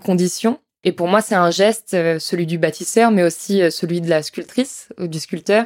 condition. 0.04 0.60
Et 0.84 0.92
pour 0.92 1.08
moi, 1.08 1.22
c'est 1.22 1.36
un 1.36 1.52
geste, 1.52 1.94
euh, 1.94 2.20
celui 2.20 2.46
du 2.46 2.58
bâtisseur, 2.58 3.12
mais 3.12 3.24
aussi 3.24 3.62
euh, 3.62 3.70
celui 3.70 4.00
de 4.02 4.10
la 4.10 4.24
sculptrice 4.24 4.90
ou 4.98 5.08
du 5.08 5.20
sculpteur, 5.20 5.66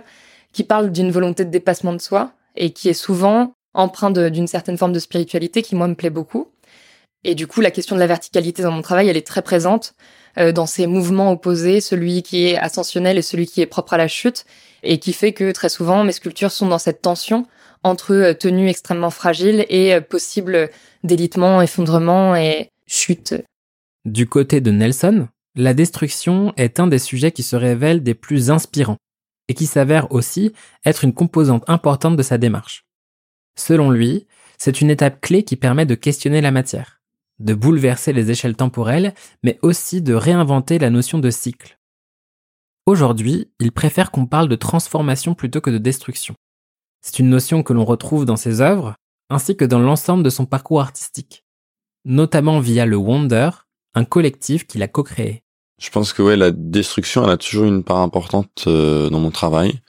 qui 0.54 0.64
parle 0.64 0.92
d'une 0.92 1.12
volonté 1.12 1.46
de 1.46 1.52
dépassement 1.52 1.94
de 1.94 2.02
soi 2.02 2.32
et 2.56 2.72
qui 2.72 2.90
est 2.90 2.94
souvent 2.94 3.54
empreint 3.76 4.12
d'une 4.12 4.48
certaine 4.48 4.78
forme 4.78 4.94
de 4.94 5.00
spiritualité 5.00 5.62
qui, 5.62 5.76
moi, 5.76 5.88
me 5.88 5.96
plaît 5.96 6.10
beaucoup. 6.10 6.50
Et 7.24 7.36
du 7.36 7.48
coup, 7.48 7.62
la 7.62 7.72
question 7.72 7.96
de 7.96 8.00
la 8.00 8.08
verticalité 8.08 8.64
dans 8.64 8.72
mon 8.72 8.82
travail, 8.82 9.08
elle 9.08 9.18
est 9.18 9.26
très 9.26 9.42
présente 9.42 9.94
euh, 10.38 10.52
dans 10.52 10.66
ces 10.66 10.88
mouvements 10.88 11.32
opposés, 11.32 11.80
celui 11.80 12.24
qui 12.24 12.48
est 12.48 12.58
ascensionnel 12.58 13.18
et 13.18 13.22
celui 13.22 13.46
qui 13.46 13.62
est 13.62 13.66
propre 13.68 13.94
à 13.94 13.98
la 13.98 14.08
chute, 14.08 14.46
et 14.82 15.00
qui 15.00 15.14
fait 15.14 15.34
que 15.34 15.52
très 15.52 15.70
souvent, 15.70 16.04
mes 16.04 16.12
sculptures 16.12 16.52
sont 16.52 16.68
dans 16.68 16.80
cette 16.80 17.02
tension 17.02 17.46
entre 17.84 18.34
tenue 18.34 18.70
extrêmement 18.70 19.10
fragile 19.10 19.66
et 19.70 20.00
possible 20.02 20.70
délitement, 21.04 21.62
effondrement 21.62 22.36
et 22.36 22.70
chute 22.88 23.36
du 24.06 24.28
côté 24.28 24.60
de 24.60 24.72
Nelson, 24.72 25.28
la 25.56 25.74
destruction 25.74 26.54
est 26.58 26.80
un 26.80 26.88
des 26.88 27.00
sujets 27.00 27.32
qui 27.32 27.44
se 27.44 27.56
révèlent 27.56 28.04
des 28.04 28.16
plus 28.16 28.52
inspirants 28.52 28.98
et 29.48 29.54
qui 29.54 29.66
s'avère 29.66 30.12
aussi 30.12 30.54
être 30.86 31.04
une 31.04 31.14
composante 31.14 31.64
importante 31.68 32.18
de 32.18 32.24
sa 32.24 32.38
démarche. 32.38 32.86
Selon 33.56 33.92
lui, 33.92 34.28
c'est 34.58 34.82
une 34.82 34.90
étape 34.90 35.22
clé 35.22 35.44
qui 35.44 35.56
permet 35.56 35.86
de 35.86 35.96
questionner 35.96 36.42
la 36.42 36.52
matière, 36.52 37.02
de 37.40 37.54
bouleverser 37.54 38.14
les 38.14 38.32
échelles 38.32 38.56
temporelles, 38.56 39.14
mais 39.44 39.60
aussi 39.62 40.02
de 40.02 40.14
réinventer 40.14 40.80
la 40.80 40.90
notion 40.90 41.20
de 41.20 41.30
cycle. 41.30 41.78
Aujourd'hui, 42.86 43.52
il 43.60 43.72
préfère 43.72 44.12
qu'on 44.12 44.26
parle 44.26 44.50
de 44.50 44.56
transformation 44.56 45.36
plutôt 45.36 45.62
que 45.62 45.70
de 45.70 45.78
destruction. 45.78 46.36
C'est 47.02 47.20
une 47.20 47.30
notion 47.30 47.64
que 47.64 47.74
l'on 47.74 47.86
retrouve 47.86 48.26
dans 48.26 48.36
ses 48.36 48.60
œuvres, 48.60 48.96
ainsi 49.30 49.56
que 49.56 49.66
dans 49.66 49.80
l'ensemble 49.80 50.24
de 50.24 50.30
son 50.30 50.46
parcours 50.46 50.82
artistique, 50.82 51.46
notamment 52.06 52.60
via 52.60 52.86
le 52.86 52.98
Wonder, 52.98 53.50
un 53.96 54.06
collectif 54.06 54.66
qu'il 54.68 54.84
a 54.84 54.88
co-créé. 54.88 55.44
Je 55.80 55.90
pense 55.90 56.14
que 56.14 56.22
ouais, 56.22 56.36
la 56.36 56.52
destruction, 56.52 57.24
elle 57.24 57.32
a 57.32 57.38
toujours 57.38 57.66
une 57.66 57.84
part 57.84 57.98
importante 57.98 58.66
euh, 58.68 59.10
dans 59.10 59.20
mon 59.20 59.32
travail. 59.32 59.82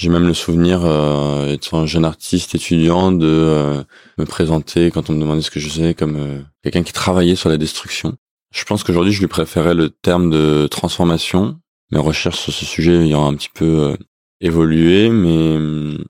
J'ai 0.00 0.08
même 0.08 0.26
le 0.26 0.32
souvenir, 0.32 0.80
euh, 0.84 1.52
étant 1.52 1.80
un 1.80 1.86
jeune 1.86 2.06
artiste 2.06 2.54
étudiant, 2.54 3.12
de 3.12 3.26
euh, 3.26 3.82
me 4.16 4.24
présenter 4.24 4.90
quand 4.90 5.10
on 5.10 5.12
me 5.12 5.20
demandait 5.20 5.42
ce 5.42 5.50
que 5.50 5.60
je 5.60 5.68
faisais 5.68 5.92
comme 5.92 6.16
euh, 6.16 6.40
quelqu'un 6.62 6.82
qui 6.82 6.94
travaillait 6.94 7.36
sur 7.36 7.50
la 7.50 7.58
destruction. 7.58 8.16
Je 8.54 8.64
pense 8.64 8.82
qu'aujourd'hui, 8.82 9.12
je 9.12 9.20
lui 9.20 9.26
préférais 9.26 9.74
le 9.74 9.90
terme 9.90 10.30
de 10.30 10.66
transformation. 10.68 11.60
Mes 11.92 11.98
recherches 11.98 12.38
sur 12.38 12.52
ce 12.52 12.64
sujet 12.64 12.94
ayant 12.94 13.26
un 13.26 13.34
petit 13.34 13.50
peu 13.52 13.94
évolué, 14.40 15.10
mais 15.10 15.56
hum, 15.56 16.04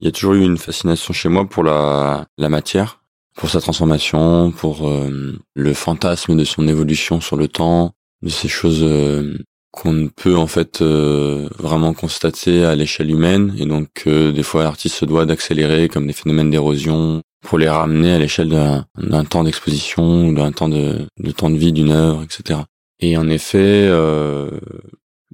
il 0.00 0.06
y 0.06 0.08
a 0.08 0.12
toujours 0.12 0.34
eu 0.34 0.42
une 0.42 0.58
fascination 0.58 1.12
chez 1.12 1.28
moi 1.28 1.48
pour 1.48 1.62
la, 1.62 2.26
la 2.38 2.48
matière, 2.48 3.00
pour 3.36 3.50
sa 3.50 3.60
transformation, 3.60 4.50
pour 4.50 4.90
le 5.54 5.74
fantasme 5.74 6.36
de 6.36 6.44
son 6.44 6.66
évolution 6.68 7.20
sur 7.20 7.36
le 7.36 7.48
temps, 7.48 7.92
de 8.22 8.28
ces 8.28 8.48
choses 8.48 8.84
qu'on 9.70 9.92
ne 9.92 10.08
peut 10.08 10.36
en 10.36 10.46
fait 10.46 10.82
vraiment 10.82 11.92
constater 11.92 12.64
à 12.64 12.74
l'échelle 12.74 13.10
humaine. 13.10 13.54
Et 13.58 13.66
donc 13.66 14.08
des 14.08 14.42
fois 14.42 14.64
l'artiste 14.64 14.96
se 14.96 15.04
doit 15.04 15.26
d'accélérer 15.26 15.88
comme 15.88 16.06
des 16.06 16.14
phénomènes 16.14 16.50
d'érosion 16.50 17.20
pour 17.42 17.58
les 17.58 17.68
ramener 17.68 18.12
à 18.12 18.18
l'échelle 18.18 18.48
d'un 18.48 19.24
temps 19.24 19.44
d'exposition 19.44 20.28
ou 20.28 20.34
d'un 20.34 20.52
temps 20.52 20.68
de, 20.68 21.06
de 21.18 21.30
temps 21.30 21.50
de 21.50 21.56
vie 21.56 21.72
d'une 21.72 21.90
œuvre 21.90 22.22
etc 22.22 22.60
et 23.00 23.16
en 23.16 23.28
effet 23.28 23.86
euh, 23.88 24.50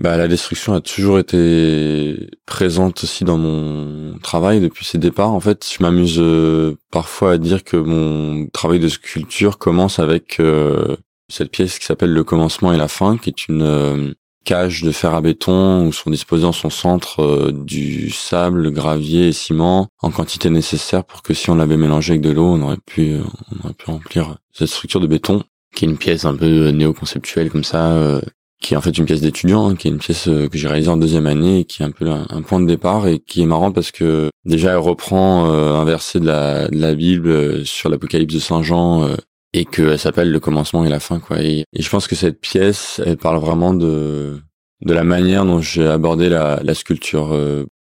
bah, 0.02 0.16
la 0.16 0.26
destruction 0.26 0.75
a 0.75 0.80
toujours 0.80 1.21
été 1.21 2.28
présente 2.44 3.04
aussi 3.04 3.23
dans 3.23 3.38
mon 3.38 4.18
travail 4.18 4.61
depuis 4.61 4.85
ses 4.85 4.99
départs. 4.99 5.30
En 5.30 5.38
fait, 5.38 5.64
je 5.64 5.80
m'amuse 5.80 6.18
euh, 6.18 6.76
parfois 6.90 7.32
à 7.32 7.38
dire 7.38 7.62
que 7.62 7.76
mon 7.76 8.49
travail 8.49 8.80
de 8.80 8.88
sculpture 8.88 9.59
commence 9.59 10.00
avec 10.00 10.40
euh, 10.40 10.97
cette 11.28 11.52
pièce 11.52 11.78
qui 11.78 11.87
s'appelle 11.87 12.12
Le 12.12 12.25
commencement 12.25 12.73
et 12.73 12.76
la 12.76 12.88
fin, 12.88 13.16
qui 13.16 13.30
est 13.30 13.47
une 13.47 13.62
euh, 13.62 14.12
cage 14.44 14.82
de 14.82 14.90
fer 14.90 15.14
à 15.14 15.21
béton 15.21 15.87
où 15.87 15.92
sont 15.92 16.11
disposés 16.11 16.47
en 16.47 16.52
son 16.52 16.71
centre 16.71 17.52
du 17.52 18.11
sable, 18.11 18.61
le 18.61 18.71
gravier 18.73 19.28
et 19.28 19.32
ciment 19.32 19.87
en 20.00 20.11
quantité 20.11 20.50
nécessaire 20.50 21.04
pour 21.04 21.23
que 21.23 21.32
si 21.32 21.49
on 21.49 21.54
l'avait 21.54 21.76
mélangé 21.76 22.14
avec 22.14 22.23
de 22.23 22.32
l'eau, 22.32 22.47
on 22.47 22.62
aurait 22.62 22.76
pu 22.85 23.18
on 23.52 23.64
aurait 23.64 23.75
pu 23.75 23.87
remplir 23.87 24.35
cette 24.52 24.66
structure 24.66 24.99
de 24.99 25.06
béton 25.06 25.44
qui 25.76 25.85
est 25.85 25.88
une 25.88 25.97
pièce 25.97 26.25
un 26.25 26.35
peu 26.35 26.71
néo-conceptuelle 26.71 27.50
comme 27.50 27.62
ça 27.62 28.21
qui 28.62 28.75
est 28.75 28.76
en 28.76 28.81
fait 28.81 28.97
une 28.97 29.04
pièce 29.04 29.21
d'étudiant, 29.21 29.69
hein, 29.69 29.76
qui 29.76 29.88
est 29.88 29.90
une 29.90 29.99
pièce 29.99 30.28
euh, 30.28 30.49
que 30.49 30.57
j'ai 30.57 30.69
réalisée 30.69 30.88
en 30.88 30.97
deuxième 30.97 31.26
année 31.26 31.61
et 31.61 31.64
qui 31.64 31.83
est 31.83 31.85
un 31.85 31.90
peu 31.90 32.09
un, 32.09 32.42
point 32.42 32.61
de 32.61 32.66
départ 32.66 33.07
et 33.09 33.19
qui 33.19 33.42
est 33.42 33.47
marrant 33.47 33.73
parce 33.73 33.90
que 33.90 34.31
déjà 34.45 34.71
elle 34.71 34.78
reprend 34.78 35.50
euh, 35.50 35.75
un 35.75 35.85
verset 35.85 36.21
de 36.21 36.26
la, 36.26 36.69
de 36.69 36.78
la 36.78 36.95
Bible 36.95 37.28
euh, 37.28 37.64
sur 37.64 37.90
l'Apocalypse 37.90 38.35
de 38.35 38.38
Saint 38.38 38.62
Jean 38.62 39.09
et 39.52 39.64
qu'elle 39.64 39.99
s'appelle 39.99 40.31
le 40.31 40.40
commencement 40.40 40.85
et 40.85 40.88
la 40.88 41.00
fin 41.00 41.19
quoi. 41.19 41.42
Et, 41.42 41.64
je 41.76 41.88
pense 41.90 42.07
que 42.07 42.14
cette 42.14 42.40
pièce, 42.40 43.00
elle 43.04 43.19
parle 43.19 43.38
vraiment 43.38 43.75
de 43.75 44.38
de 44.81 44.95
la 44.95 45.04
manière 45.04 45.45
dont 45.45 45.61
j'ai 45.61 45.87
abordé 45.87 46.28
la, 46.28 46.61
la 46.64 46.75
sculpture. 46.75 47.31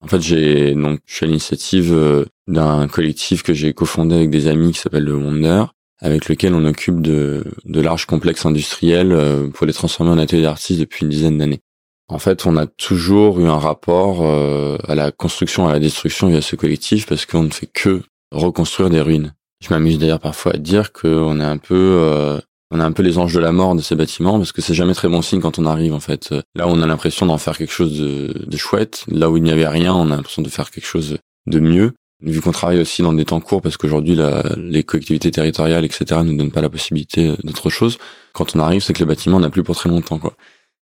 en 0.02 0.06
fait, 0.06 0.21
j'ai 0.21 0.75
donc 0.75 1.00
je 1.06 1.14
suis 1.14 1.25
à 1.25 1.28
l'initiative 1.28 2.26
d'un 2.47 2.87
collectif 2.88 3.42
que 3.42 3.52
j'ai 3.52 3.73
cofondé 3.73 4.14
avec 4.14 4.30
des 4.30 4.47
amis 4.47 4.73
qui 4.73 4.78
s'appelle 4.80 5.04
le 5.04 5.14
Wonder 5.14 5.64
avec 6.00 6.29
lequel 6.29 6.55
on 6.55 6.65
occupe 6.65 7.00
de, 7.00 7.45
de 7.65 7.81
larges 7.81 8.07
complexes 8.07 8.47
industriels 8.47 9.12
euh, 9.12 9.49
pour 9.49 9.67
les 9.67 9.73
transformer 9.73 10.12
en 10.12 10.19
ateliers 10.19 10.43
d'artistes 10.43 10.81
depuis 10.81 11.05
une 11.05 11.11
dizaine 11.11 11.38
d'années. 11.38 11.61
En 12.09 12.19
fait, 12.19 12.47
on 12.47 12.57
a 12.57 12.67
toujours 12.67 13.41
eu 13.41 13.49
un 13.49 13.59
rapport 13.59 14.21
euh, 14.23 14.79
à 14.87 14.95
la 14.95 15.11
construction, 15.11 15.67
à 15.67 15.73
la 15.73 15.81
destruction 15.81 16.29
via 16.29 16.41
ce 16.41 16.55
collectif 16.55 17.07
parce 17.07 17.26
qu'on 17.26 17.43
ne 17.45 17.50
fait 17.50 17.67
que 17.67 18.03
reconstruire 18.31 18.91
des 18.91 19.00
ruines. 19.00 19.35
Je 19.65 19.71
m'amuse 19.71 19.99
d'ailleurs 19.99 20.21
parfois 20.21 20.55
à 20.55 20.59
dire 20.59 20.93
qu'on 20.93 21.41
est 21.41 21.45
un 21.45 21.59
peu 21.59 21.75
euh, 21.75 22.38
on 22.71 22.79
a 22.79 22.85
un 22.85 22.93
peu 22.93 23.03
les 23.03 23.17
anges 23.17 23.33
de 23.33 23.41
la 23.41 23.53
mort 23.53 23.75
de 23.75 23.81
ces 23.81 23.97
bâtiments 23.97 24.38
parce 24.38 24.53
que 24.53 24.61
c'est 24.61 24.75
jamais 24.75 24.93
très 24.93 25.09
bon 25.09 25.23
signe 25.23 25.41
quand 25.41 25.59
on 25.59 25.67
arrive 25.67 25.95
en 25.95 26.00
fait. 26.00 26.35
Là, 26.55 26.69
on 26.69 26.83
a 26.83 26.87
l'impression 26.87 27.26
d'en 27.26 27.38
faire 27.38 27.57
quelque 27.57 27.73
chose 27.73 27.99
de 27.99 28.57
chouette. 28.57 29.05
Là 29.09 29.31
où 29.31 29.37
il 29.37 29.43
n'y 29.43 29.53
avait 29.53 29.69
rien, 29.69 29.95
on 29.95 30.11
a 30.11 30.17
l'impression 30.17 30.43
de 30.43 30.49
faire 30.49 30.71
quelque 30.71 30.87
chose 30.87 31.19
de 31.47 31.61
mieux 31.61 31.95
vu 32.33 32.40
qu'on 32.40 32.52
travaille 32.52 32.80
aussi 32.80 33.02
dans 33.02 33.12
des 33.12 33.25
temps 33.25 33.40
courts 33.40 33.62
parce 33.62 33.76
qu'aujourd'hui 33.76 34.18
les 34.56 34.83
collectivités 34.83 35.30
territoriales 35.30 35.85
etc 35.85 36.21
ne 36.25 36.37
donnent 36.37 36.50
pas 36.50 36.61
la 36.61 36.68
possibilité 36.68 37.33
d'autre 37.45 37.71
chose. 37.71 37.99
Quand 38.33 38.56
on 38.56 38.61
arrive 38.61 38.83
c'est 38.83 38.92
que 38.92 39.00
le 39.00 39.06
bâtiment 39.06 39.40
n'a 39.40 39.50
plus 39.50 39.62
pour 39.62 39.76
très 39.76 39.88
longtemps 39.88 40.18
quoi. 40.18 40.35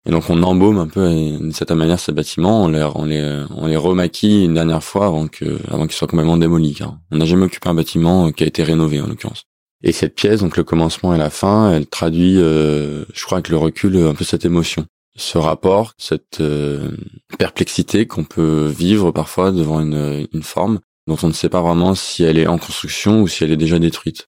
Et 0.05 0.11
donc 0.11 0.29
on 0.29 0.41
embaume 0.43 0.77
un 0.79 0.87
peu 0.87 1.09
d'une 1.09 1.51
certaine 1.51 1.77
manière 1.77 1.99
ces 1.99 2.11
bâtiments 2.11 2.63
on 2.63 2.67
les 2.69 2.87
on 2.95 3.05
les 3.05 3.45
on 3.55 3.67
les 3.67 3.77
remaquille 3.77 4.45
une 4.45 4.53
dernière 4.53 4.83
fois 4.83 5.07
avant 5.07 5.27
que 5.27 5.59
avant 5.69 5.87
qu'ils 5.87 5.95
soient 5.95 6.07
complètement 6.07 6.37
démolis 6.37 6.75
car 6.75 6.97
on 7.11 7.17
n'a 7.17 7.25
jamais 7.25 7.45
occupé 7.45 7.69
un 7.69 7.75
bâtiment 7.75 8.31
qui 8.31 8.43
a 8.43 8.47
été 8.47 8.63
rénové 8.63 9.01
en 9.01 9.07
l'occurrence. 9.07 9.43
Et 9.83 9.91
cette 9.91 10.15
pièce 10.15 10.41
donc 10.41 10.57
le 10.57 10.63
commencement 10.63 11.13
et 11.13 11.17
la 11.17 11.29
fin 11.29 11.71
elle 11.71 11.87
traduit 11.87 12.37
euh, 12.37 13.05
je 13.13 13.25
crois 13.25 13.39
avec 13.39 13.49
le 13.49 13.57
recul 13.57 13.97
un 13.97 14.13
peu 14.13 14.23
cette 14.23 14.45
émotion 14.45 14.85
ce 15.15 15.37
rapport, 15.37 15.93
cette 15.97 16.39
euh, 16.39 16.91
perplexité 17.37 18.07
qu'on 18.07 18.23
peut 18.23 18.65
vivre 18.65 19.11
parfois 19.11 19.51
devant 19.51 19.81
une, 19.81 20.27
une 20.33 20.43
forme, 20.43 20.79
dont 21.07 21.17
on 21.23 21.27
ne 21.27 21.33
sait 21.33 21.49
pas 21.49 21.61
vraiment 21.61 21.95
si 21.95 22.23
elle 22.23 22.37
est 22.37 22.47
en 22.47 22.57
construction 22.57 23.21
ou 23.21 23.27
si 23.27 23.43
elle 23.43 23.51
est 23.51 23.57
déjà 23.57 23.79
détruite. 23.79 24.27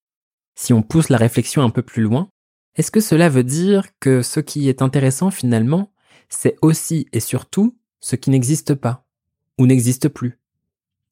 Si 0.55 0.73
on 0.73 0.81
pousse 0.81 1.09
la 1.09 1.17
réflexion 1.17 1.61
un 1.61 1.69
peu 1.69 1.81
plus 1.81 2.03
loin, 2.03 2.29
est-ce 2.75 2.91
que 2.91 3.01
cela 3.01 3.29
veut 3.29 3.43
dire 3.43 3.87
que 3.99 4.21
ce 4.21 4.39
qui 4.39 4.69
est 4.69 4.81
intéressant 4.81 5.31
finalement, 5.31 5.91
c'est 6.29 6.57
aussi 6.61 7.07
et 7.11 7.19
surtout 7.19 7.77
ce 7.99 8.15
qui 8.15 8.29
n'existe 8.29 8.73
pas 8.73 9.05
ou 9.59 9.67
n'existe 9.67 10.09
plus? 10.09 10.39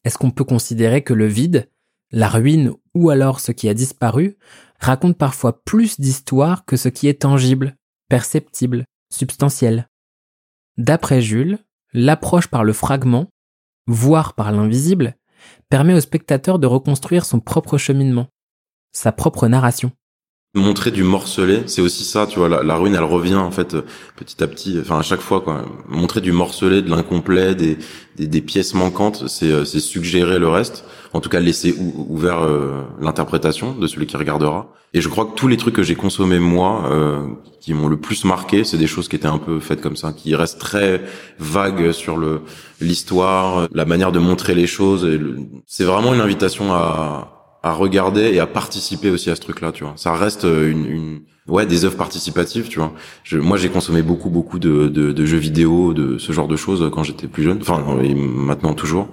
Est-ce 0.04 0.18
qu'on 0.18 0.32
peut 0.32 0.44
considérer 0.44 1.04
que 1.04 1.14
le 1.14 1.28
vide, 1.28 1.70
la 2.12 2.28
ruine 2.28 2.74
ou 2.96 3.10
alors 3.10 3.40
ce 3.40 3.52
qui 3.52 3.70
a 3.70 3.74
disparu 3.74 4.38
raconte 4.80 5.18
parfois 5.18 5.64
plus 5.64 6.00
d'histoire 6.00 6.66
que 6.66 6.76
ce 6.76 6.90
qui 6.90 7.08
est 7.08 7.22
tangible, 7.22 7.78
perceptible, 8.10 8.86
substantiel? 9.12 9.88
D'après 10.78 11.22
Jules, 11.22 11.60
l'approche 11.94 12.48
par 12.48 12.64
le 12.64 12.74
fragment, 12.74 13.30
voire 13.86 14.34
par 14.34 14.52
l'invisible, 14.52 15.16
permet 15.70 15.94
au 15.94 16.00
spectateur 16.00 16.60
de 16.60 16.68
reconstruire 16.68 17.26
son 17.26 17.40
propre 17.40 17.78
cheminement, 17.78 18.28
sa 18.92 19.12
propre 19.12 19.48
narration. 19.48 19.92
Montrer 20.54 20.92
du 20.92 21.04
morcelé, 21.04 21.64
c'est 21.68 21.82
aussi 21.82 22.04
ça, 22.04 22.28
tu 22.28 22.38
vois, 22.38 22.50
la, 22.50 22.76
ruine, 22.76 22.94
elle 22.94 23.06
revient 23.06 23.36
en 23.36 23.52
fait 23.52 23.78
petit 24.18 24.44
à 24.44 24.48
petit, 24.48 24.78
enfin 24.82 25.00
à 25.00 25.02
chaque 25.02 25.22
fois 25.22 25.40
quoi. 25.40 25.64
Montrer 25.88 26.20
du 26.20 26.34
morcelé, 26.34 26.82
de 26.82 26.90
l'incomplet, 26.90 27.56
des, 27.56 27.78
des, 28.18 28.42
pièces 28.42 28.74
manquantes, 28.74 29.30
c'est 29.30 29.50
euh, 29.50 29.64
suggérer 29.64 30.40
le 30.40 30.50
reste. 30.50 30.84
En 31.14 31.22
tout 31.22 31.30
cas, 31.30 31.40
laisser 31.40 31.74
ouvert 31.96 32.44
euh, 32.44 32.84
l'interprétation 33.00 33.76
de 33.76 33.88
celui 33.88 34.08
qui 34.08 34.18
regardera. 34.18 34.74
Et 34.94 35.00
je 35.00 35.08
crois 35.08 35.24
que 35.24 35.36
tous 35.36 35.48
les 35.48 35.56
trucs 35.56 35.76
que 35.76 35.84
j'ai 35.84 35.96
consommés 35.96 36.40
moi, 36.40 36.84
euh, 36.92 37.26
qui 37.62 37.74
m'ont 37.74 37.88
le 37.88 37.98
plus 37.98 38.26
marqué, 38.26 38.66
c'est 38.66 38.78
des 38.78 38.88
choses 38.88 39.08
qui 39.08 39.16
étaient 39.16 39.28
un 39.28 39.38
peu 39.38 39.62
faites 39.62 39.80
comme 39.80 39.96
ça, 39.96 40.12
qui 40.12 40.36
restent 40.36 40.60
très 40.60 41.02
vagues 41.40 41.94
sur 41.94 42.18
le 42.18 42.42
l'histoire, 42.82 43.70
la 43.72 43.86
manière 43.86 44.12
de 44.12 44.20
montrer 44.20 44.54
les 44.54 44.68
choses. 44.68 45.08
C'est 45.66 45.86
vraiment 45.86 46.14
une 46.14 46.20
invitation 46.20 46.74
à 46.74 47.41
à 47.64 47.74
regarder 47.74 48.22
et 48.34 48.40
à 48.40 48.48
participer 48.48 49.10
aussi 49.10 49.30
à 49.30 49.36
ce 49.36 49.42
truc-là, 49.42 49.72
tu 49.72 49.84
vois. 49.84 49.94
Ça 49.96 50.14
reste 50.14 50.44
une, 50.44 50.86
une 50.86 51.22
ouais 51.48 51.66
des 51.66 51.86
œuvres 51.86 51.98
participatives, 51.98 52.68
tu 52.68 52.80
vois. 52.80 52.94
Je, 53.24 53.38
moi, 53.38 53.58
j'ai 53.58 53.70
consommé 53.70 54.02
beaucoup 54.02 54.30
beaucoup 54.30 54.60
de, 54.60 54.88
de, 54.88 55.12
de, 55.12 55.26
jeux 55.26 55.38
vidéo, 55.38 55.94
de 55.94 56.18
ce 56.18 56.32
genre 56.32 56.48
de 56.48 56.56
choses 56.56 56.90
quand 56.92 57.04
j'étais 57.04 57.28
plus 57.28 57.44
jeune, 57.44 57.60
enfin 57.62 57.84
et 58.02 58.16
maintenant 58.16 58.74
toujours. 58.74 59.10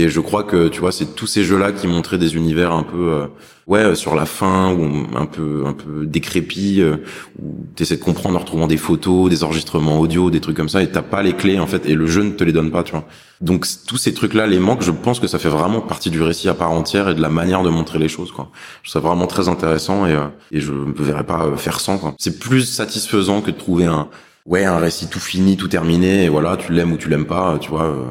Et 0.00 0.08
je 0.08 0.20
crois 0.20 0.44
que 0.44 0.68
tu 0.68 0.78
vois, 0.78 0.92
c'est 0.92 1.16
tous 1.16 1.26
ces 1.26 1.42
jeux-là 1.42 1.72
qui 1.72 1.88
montraient 1.88 2.18
des 2.18 2.36
univers 2.36 2.70
un 2.70 2.84
peu, 2.84 3.10
euh, 3.10 3.26
ouais, 3.66 3.96
sur 3.96 4.14
la 4.14 4.26
fin 4.26 4.72
ou 4.72 5.08
un 5.16 5.26
peu, 5.26 5.64
un 5.66 5.72
peu 5.72 6.06
décrépit, 6.06 6.80
euh, 6.80 6.98
où 7.42 7.66
t'essaies 7.74 7.96
de 7.96 8.04
comprendre 8.04 8.36
en 8.36 8.38
retrouvant 8.38 8.68
des 8.68 8.76
photos, 8.76 9.28
des 9.28 9.42
enregistrements 9.42 9.98
audio, 9.98 10.30
des 10.30 10.38
trucs 10.38 10.56
comme 10.56 10.68
ça, 10.68 10.84
et 10.84 10.88
t'as 10.92 11.02
pas 11.02 11.24
les 11.24 11.32
clés 11.32 11.58
en 11.58 11.66
fait, 11.66 11.84
et 11.84 11.94
le 11.94 12.06
jeu 12.06 12.22
ne 12.22 12.30
te 12.30 12.44
les 12.44 12.52
donne 12.52 12.70
pas, 12.70 12.84
tu 12.84 12.92
vois. 12.92 13.08
Donc 13.40 13.66
tous 13.88 13.96
ces 13.96 14.14
trucs-là, 14.14 14.46
les 14.46 14.60
manques, 14.60 14.82
je 14.82 14.92
pense 14.92 15.18
que 15.18 15.26
ça 15.26 15.40
fait 15.40 15.48
vraiment 15.48 15.80
partie 15.80 16.10
du 16.10 16.22
récit 16.22 16.48
à 16.48 16.54
part 16.54 16.70
entière 16.70 17.08
et 17.08 17.16
de 17.16 17.20
la 17.20 17.28
manière 17.28 17.64
de 17.64 17.68
montrer 17.68 17.98
les 17.98 18.08
choses, 18.08 18.30
quoi. 18.30 18.52
Je 18.84 18.92
trouve 18.92 19.02
ça 19.02 19.08
vraiment 19.08 19.26
très 19.26 19.48
intéressant 19.48 20.06
et, 20.06 20.12
euh, 20.12 20.28
et 20.52 20.60
je 20.60 20.72
ne 20.72 20.92
verrais 20.92 21.26
pas 21.26 21.56
faire 21.56 21.80
sans. 21.80 22.14
C'est 22.20 22.38
plus 22.38 22.62
satisfaisant 22.66 23.40
que 23.40 23.50
de 23.50 23.58
trouver 23.58 23.86
un, 23.86 24.06
ouais, 24.46 24.64
un 24.64 24.78
récit 24.78 25.08
tout 25.08 25.18
fini, 25.18 25.56
tout 25.56 25.66
terminé, 25.66 26.22
et 26.22 26.28
voilà, 26.28 26.56
tu 26.56 26.72
l'aimes 26.72 26.92
ou 26.92 26.98
tu 26.98 27.08
l'aimes 27.08 27.26
pas, 27.26 27.58
tu 27.60 27.70
vois. 27.70 27.90
ouais. 27.90 28.04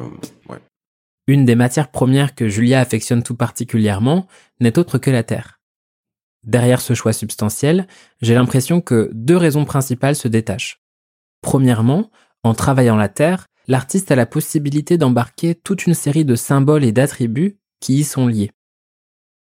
Une 1.28 1.44
des 1.44 1.54
matières 1.54 1.90
premières 1.90 2.34
que 2.34 2.48
Julia 2.48 2.80
affectionne 2.80 3.22
tout 3.22 3.36
particulièrement 3.36 4.26
n'est 4.60 4.78
autre 4.78 4.96
que 4.96 5.10
la 5.10 5.22
Terre. 5.22 5.60
Derrière 6.42 6.80
ce 6.80 6.94
choix 6.94 7.12
substantiel, 7.12 7.86
j'ai 8.22 8.34
l'impression 8.34 8.80
que 8.80 9.10
deux 9.12 9.36
raisons 9.36 9.66
principales 9.66 10.16
se 10.16 10.26
détachent. 10.26 10.80
Premièrement, 11.42 12.10
en 12.44 12.54
travaillant 12.54 12.96
la 12.96 13.10
Terre, 13.10 13.46
l'artiste 13.66 14.10
a 14.10 14.16
la 14.16 14.24
possibilité 14.24 14.96
d'embarquer 14.96 15.54
toute 15.54 15.86
une 15.86 15.92
série 15.92 16.24
de 16.24 16.34
symboles 16.34 16.82
et 16.82 16.92
d'attributs 16.92 17.58
qui 17.78 17.98
y 17.98 18.04
sont 18.04 18.26
liés. 18.26 18.50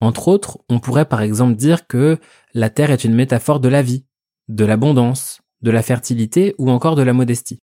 Entre 0.00 0.28
autres, 0.28 0.58
on 0.70 0.78
pourrait 0.78 1.04
par 1.04 1.20
exemple 1.20 1.56
dire 1.56 1.86
que 1.86 2.18
la 2.54 2.70
Terre 2.70 2.90
est 2.90 3.04
une 3.04 3.14
métaphore 3.14 3.60
de 3.60 3.68
la 3.68 3.82
vie, 3.82 4.06
de 4.48 4.64
l'abondance, 4.64 5.42
de 5.60 5.70
la 5.70 5.82
fertilité 5.82 6.54
ou 6.56 6.70
encore 6.70 6.96
de 6.96 7.02
la 7.02 7.12
modestie. 7.12 7.58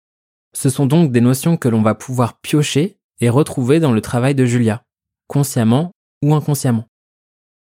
Ce 0.54 0.70
sont 0.70 0.86
donc 0.86 1.12
des 1.12 1.22
notions 1.22 1.58
que 1.58 1.68
l'on 1.68 1.82
va 1.82 1.96
pouvoir 1.96 2.40
piocher 2.42 3.00
et 3.24 3.30
retrouvé 3.30 3.80
dans 3.80 3.94
le 3.94 4.02
travail 4.02 4.36
de 4.36 4.44
Julia, 4.44 4.84
consciemment 5.28 5.94
ou 6.22 6.36
inconsciemment. 6.36 6.88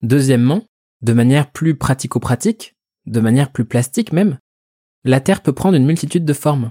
Deuxièmement, 0.00 0.62
de 1.02 1.12
manière 1.12 1.50
plus 1.50 1.76
pratico-pratique, 1.76 2.76
de 3.06 3.18
manière 3.18 3.50
plus 3.50 3.64
plastique 3.64 4.12
même, 4.12 4.38
la 5.02 5.20
Terre 5.20 5.42
peut 5.42 5.52
prendre 5.52 5.76
une 5.76 5.86
multitude 5.86 6.24
de 6.24 6.32
formes. 6.32 6.70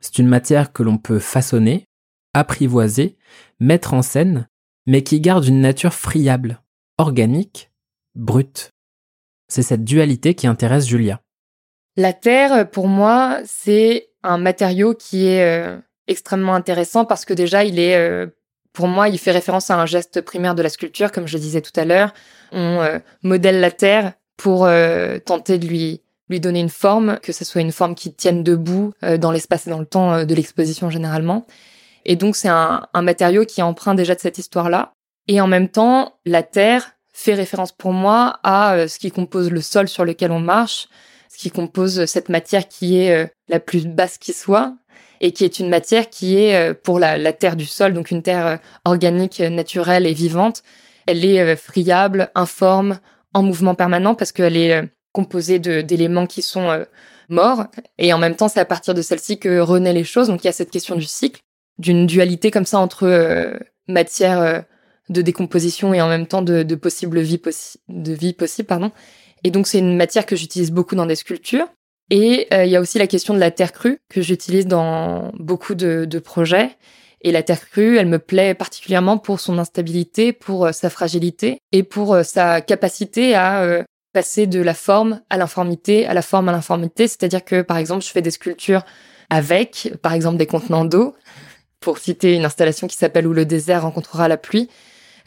C'est 0.00 0.18
une 0.18 0.26
matière 0.26 0.72
que 0.72 0.82
l'on 0.82 0.96
peut 0.96 1.18
façonner, 1.18 1.84
apprivoiser, 2.32 3.18
mettre 3.60 3.92
en 3.92 4.00
scène, 4.00 4.48
mais 4.86 5.02
qui 5.02 5.20
garde 5.20 5.44
une 5.44 5.60
nature 5.60 5.92
friable, 5.92 6.62
organique, 6.96 7.70
brute. 8.14 8.70
C'est 9.48 9.62
cette 9.62 9.84
dualité 9.84 10.34
qui 10.34 10.46
intéresse 10.46 10.86
Julia. 10.86 11.20
La 11.96 12.14
Terre, 12.14 12.70
pour 12.70 12.88
moi, 12.88 13.40
c'est 13.44 14.08
un 14.22 14.38
matériau 14.38 14.94
qui 14.94 15.26
est 15.26 15.42
euh, 15.42 15.78
extrêmement 16.08 16.54
intéressant 16.54 17.04
parce 17.04 17.24
que 17.24 17.34
déjà, 17.34 17.64
il 17.64 17.78
est 17.78 17.96
euh, 17.96 18.26
Pour 18.72 18.88
moi, 18.88 19.08
il 19.08 19.18
fait 19.18 19.30
référence 19.30 19.70
à 19.70 19.76
un 19.76 19.86
geste 19.86 20.20
primaire 20.22 20.54
de 20.54 20.62
la 20.62 20.68
sculpture, 20.68 21.12
comme 21.12 21.28
je 21.28 21.36
le 21.36 21.40
disais 21.40 21.60
tout 21.60 21.78
à 21.78 21.84
l'heure. 21.84 22.12
On 22.52 22.80
euh, 22.80 22.98
modèle 23.22 23.60
la 23.60 23.70
terre 23.70 24.14
pour 24.36 24.64
euh, 24.64 25.18
tenter 25.18 25.58
de 25.58 25.66
lui 25.66 26.02
lui 26.30 26.40
donner 26.40 26.60
une 26.60 26.68
forme, 26.68 27.18
que 27.22 27.32
ce 27.32 27.42
soit 27.42 27.62
une 27.62 27.72
forme 27.72 27.94
qui 27.94 28.12
tienne 28.12 28.42
debout 28.42 28.92
dans 29.18 29.32
l'espace 29.32 29.66
et 29.66 29.70
dans 29.70 29.78
le 29.78 29.86
temps 29.86 30.26
de 30.26 30.34
l'exposition 30.34 30.90
généralement. 30.90 31.46
Et 32.04 32.16
donc 32.16 32.36
c'est 32.36 32.50
un, 32.50 32.86
un 32.92 33.00
matériau 33.00 33.46
qui 33.46 33.60
est 33.60 33.62
empreint 33.62 33.94
déjà 33.94 34.14
de 34.14 34.20
cette 34.20 34.36
histoire-là. 34.36 34.92
Et 35.26 35.40
en 35.40 35.46
même 35.46 35.70
temps, 35.70 36.18
la 36.26 36.42
terre 36.42 36.92
fait 37.14 37.32
référence 37.32 37.72
pour 37.72 37.94
moi 37.94 38.40
à 38.42 38.88
ce 38.88 38.98
qui 38.98 39.10
compose 39.10 39.50
le 39.50 39.62
sol 39.62 39.88
sur 39.88 40.04
lequel 40.04 40.30
on 40.30 40.38
marche, 40.38 40.88
ce 41.30 41.38
qui 41.38 41.50
compose 41.50 42.04
cette 42.04 42.28
matière 42.28 42.68
qui 42.68 42.98
est 42.98 43.32
la 43.48 43.58
plus 43.58 43.86
basse 43.86 44.18
qui 44.18 44.34
soit, 44.34 44.74
et 45.20 45.32
qui 45.32 45.44
est 45.44 45.58
une 45.58 45.68
matière 45.68 46.10
qui 46.10 46.36
est 46.36 46.54
euh, 46.54 46.74
pour 46.74 46.98
la, 46.98 47.18
la 47.18 47.32
terre 47.32 47.56
du 47.56 47.66
sol, 47.66 47.92
donc 47.92 48.10
une 48.10 48.22
terre 48.22 48.46
euh, 48.46 48.56
organique, 48.84 49.40
euh, 49.40 49.48
naturelle 49.48 50.06
et 50.06 50.12
vivante. 50.12 50.62
Elle 51.06 51.24
est 51.24 51.56
friable, 51.56 52.30
informe, 52.34 52.98
en 53.32 53.42
mouvement 53.42 53.74
permanent 53.74 54.14
parce 54.14 54.30
qu'elle 54.30 54.56
est 54.58 54.82
composée 55.12 55.58
d'éléments 55.58 56.26
qui 56.26 56.42
sont 56.42 56.84
morts. 57.30 57.64
Et 57.96 58.12
en 58.12 58.18
même 58.18 58.36
temps, 58.36 58.48
c'est 58.48 58.60
à 58.60 58.66
partir 58.66 58.92
de 58.92 59.00
celle-ci 59.00 59.38
que 59.38 59.58
renaît 59.58 59.94
les 59.94 60.04
choses. 60.04 60.28
Donc 60.28 60.44
il 60.44 60.48
y 60.48 60.50
a 60.50 60.52
cette 60.52 60.70
question 60.70 60.96
du 60.96 61.06
cycle, 61.06 61.40
d'une 61.78 62.06
dualité 62.06 62.50
comme 62.50 62.66
ça 62.66 62.78
entre 62.78 63.58
matière 63.86 64.64
de 65.08 65.22
décomposition 65.22 65.94
et 65.94 66.02
en 66.02 66.08
même 66.08 66.26
temps 66.26 66.42
de, 66.42 66.62
de 66.62 66.74
possible 66.74 67.20
vie, 67.20 67.40
de 67.88 68.12
vie 68.12 68.34
possible. 68.34 68.66
Pardon. 68.66 68.92
Et 69.44 69.50
donc 69.50 69.66
c'est 69.66 69.78
une 69.78 69.96
matière 69.96 70.26
que 70.26 70.36
j'utilise 70.36 70.70
beaucoup 70.70 70.94
dans 70.94 71.06
des 71.06 71.16
sculptures. 71.16 71.68
Et 72.10 72.46
euh, 72.52 72.64
il 72.64 72.70
y 72.70 72.76
a 72.76 72.80
aussi 72.80 72.98
la 72.98 73.06
question 73.06 73.34
de 73.34 73.38
la 73.38 73.50
terre 73.50 73.72
crue 73.72 74.00
que 74.08 74.22
j'utilise 74.22 74.66
dans 74.66 75.30
beaucoup 75.38 75.74
de, 75.74 76.06
de, 76.06 76.18
projets. 76.18 76.70
Et 77.20 77.32
la 77.32 77.42
terre 77.42 77.68
crue, 77.68 77.98
elle 77.98 78.06
me 78.06 78.18
plaît 78.18 78.54
particulièrement 78.54 79.18
pour 79.18 79.40
son 79.40 79.58
instabilité, 79.58 80.32
pour 80.32 80.66
euh, 80.66 80.72
sa 80.72 80.88
fragilité 80.88 81.60
et 81.72 81.82
pour 81.82 82.14
euh, 82.14 82.22
sa 82.22 82.60
capacité 82.60 83.34
à 83.34 83.84
passer 84.14 84.46
de 84.46 84.60
la 84.60 84.74
forme 84.74 85.20
à 85.28 85.36
l'informité, 85.36 86.06
à 86.06 86.14
la 86.14 86.22
forme 86.22 86.48
à 86.48 86.52
l'informité. 86.52 87.06
C'est-à-dire 87.08 87.44
que, 87.44 87.60
par 87.60 87.76
exemple, 87.76 88.04
je 88.04 88.10
fais 88.10 88.22
des 88.22 88.30
sculptures 88.30 88.84
avec, 89.28 89.92
par 90.00 90.14
exemple, 90.14 90.38
des 90.38 90.46
contenants 90.46 90.86
d'eau, 90.86 91.14
pour 91.80 91.98
citer 91.98 92.34
une 92.34 92.44
installation 92.44 92.86
qui 92.86 92.96
s'appelle 92.96 93.26
Où 93.26 93.34
le 93.34 93.44
désert 93.44 93.82
rencontrera 93.82 94.26
la 94.26 94.38
pluie. 94.38 94.68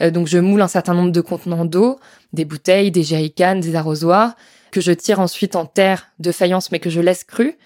donc, 0.02 0.28
je 0.28 0.40
moule 0.40 0.62
un 0.62 0.68
certain 0.68 0.96
nombre 0.96 1.12
de 1.12 1.22
contenants 1.22 1.64
d'eau, 1.64 2.00
des 2.34 2.44
bouteilles, 2.44 2.92
des 2.92 3.04
jerrycans, 3.04 3.60
des 3.60 3.76
arrosoirs, 3.76 4.36
que 4.72 4.82
je 4.82 4.92
tire 4.92 5.20
ensuite 5.20 5.56
en 5.56 5.66
terre 5.66 6.08
de 6.20 6.32
faïence 6.32 6.72
mais 6.72 6.80
que 6.80 6.90
je 6.90 7.02
laisse 7.02 7.24
cru 7.24 7.58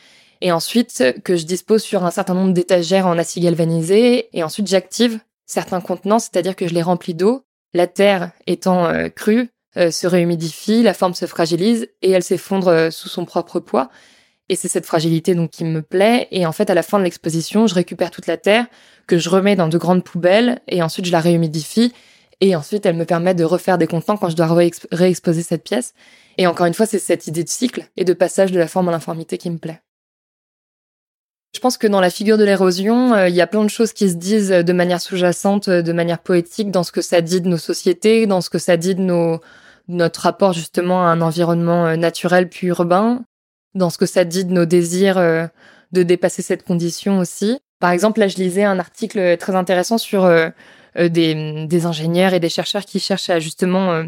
et 0.41 0.51
ensuite 0.51 1.03
que 1.23 1.35
je 1.35 1.45
dispose 1.45 1.81
sur 1.81 2.03
un 2.03 2.11
certain 2.11 2.33
nombre 2.33 2.53
d'étagères 2.53 3.07
en 3.07 3.17
acier 3.17 3.41
galvanisé 3.41 4.29
et 4.37 4.43
ensuite 4.43 4.67
j'active 4.67 5.19
certains 5.45 5.81
contenants, 5.81 6.19
c'est-à-dire 6.19 6.55
que 6.55 6.67
je 6.67 6.73
les 6.73 6.81
remplis 6.81 7.13
d'eau. 7.13 7.43
La 7.73 7.87
terre 7.87 8.31
étant 8.47 8.85
euh, 8.85 9.09
crue 9.09 9.49
euh, 9.77 9.91
se 9.91 10.07
réhumidifie, 10.07 10.83
la 10.83 10.93
forme 10.93 11.13
se 11.13 11.25
fragilise 11.25 11.89
et 12.01 12.11
elle 12.11 12.23
s'effondre 12.23 12.67
euh, 12.69 12.91
sous 12.91 13.09
son 13.09 13.25
propre 13.25 13.59
poids. 13.59 13.89
Et 14.47 14.55
c'est 14.55 14.67
cette 14.67 14.85
fragilité 14.85 15.33
donc 15.33 15.51
qui 15.51 15.63
me 15.63 15.81
plaît. 15.81 16.27
Et 16.31 16.45
en 16.45 16.51
fait, 16.51 16.69
à 16.69 16.75
la 16.75 16.83
fin 16.83 16.99
de 16.99 17.03
l'exposition, 17.03 17.65
je 17.65 17.73
récupère 17.73 18.11
toute 18.11 18.27
la 18.27 18.37
terre 18.37 18.67
que 19.07 19.17
je 19.17 19.29
remets 19.29 19.55
dans 19.55 19.67
de 19.67 19.77
grandes 19.77 20.03
poubelles 20.03 20.61
et 20.67 20.83
ensuite 20.83 21.05
je 21.05 21.11
la 21.11 21.19
réhumidifie. 21.19 21.93
Et 22.41 22.55
ensuite, 22.55 22.85
elle 22.85 22.95
me 22.95 23.05
permet 23.05 23.33
de 23.33 23.43
refaire 23.43 23.77
des 23.77 23.87
contenants 23.87 24.17
quand 24.17 24.29
je 24.29 24.35
dois 24.35 24.47
réexposer 24.91 25.41
cette 25.41 25.63
pièce. 25.63 25.93
Et 26.37 26.47
encore 26.47 26.65
une 26.65 26.73
fois, 26.73 26.85
c'est 26.85 26.99
cette 26.99 27.27
idée 27.27 27.43
de 27.43 27.49
cycle 27.49 27.87
et 27.97 28.03
de 28.03 28.13
passage 28.13 28.51
de 28.51 28.59
la 28.59 28.67
forme 28.67 28.89
à 28.89 28.91
l'informité 28.91 29.37
qui 29.37 29.49
me 29.49 29.57
plaît. 29.57 29.81
Je 31.55 31.61
pense 31.61 31.77
que 31.77 31.87
dans 31.87 32.01
la 32.01 32.09
figure 32.09 32.37
de 32.37 32.43
l'érosion, 32.43 33.13
euh, 33.13 33.29
il 33.29 33.35
y 33.35 33.39
a 33.39 33.47
plein 33.47 33.63
de 33.63 33.69
choses 33.69 33.93
qui 33.93 34.09
se 34.09 34.15
disent 34.15 34.49
de 34.49 34.73
manière 34.73 34.99
sous-jacente, 34.99 35.69
de 35.69 35.93
manière 35.93 36.19
poétique, 36.19 36.69
dans 36.69 36.83
ce 36.83 36.91
que 36.91 37.01
ça 37.01 37.21
dit 37.21 37.39
de 37.39 37.47
nos 37.47 37.57
sociétés, 37.57 38.27
dans 38.27 38.41
ce 38.41 38.49
que 38.49 38.57
ça 38.57 38.75
dit 38.75 38.93
de 38.93 39.01
nos, 39.01 39.39
notre 39.87 40.19
rapport 40.19 40.51
justement 40.51 41.07
à 41.07 41.11
un 41.11 41.21
environnement 41.21 41.87
euh, 41.87 41.95
naturel 41.95 42.49
puis 42.49 42.67
urbain, 42.67 43.23
dans 43.73 43.89
ce 43.89 43.97
que 43.97 44.05
ça 44.05 44.25
dit 44.25 44.43
de 44.43 44.51
nos 44.51 44.65
désirs 44.65 45.17
euh, 45.17 45.47
de 45.93 46.03
dépasser 46.03 46.41
cette 46.41 46.63
condition 46.63 47.19
aussi. 47.19 47.57
Par 47.79 47.91
exemple, 47.91 48.19
là, 48.19 48.27
je 48.27 48.35
lisais 48.35 48.65
un 48.65 48.77
article 48.77 49.37
très 49.37 49.55
intéressant 49.55 49.97
sur 49.97 50.29
des, 50.97 51.65
des, 51.67 51.85
ingénieurs 51.85 52.33
et 52.33 52.39
des 52.39 52.49
chercheurs 52.49 52.83
qui 52.83 52.99
cherchent 52.99 53.29
à 53.29 53.39
justement 53.39 54.03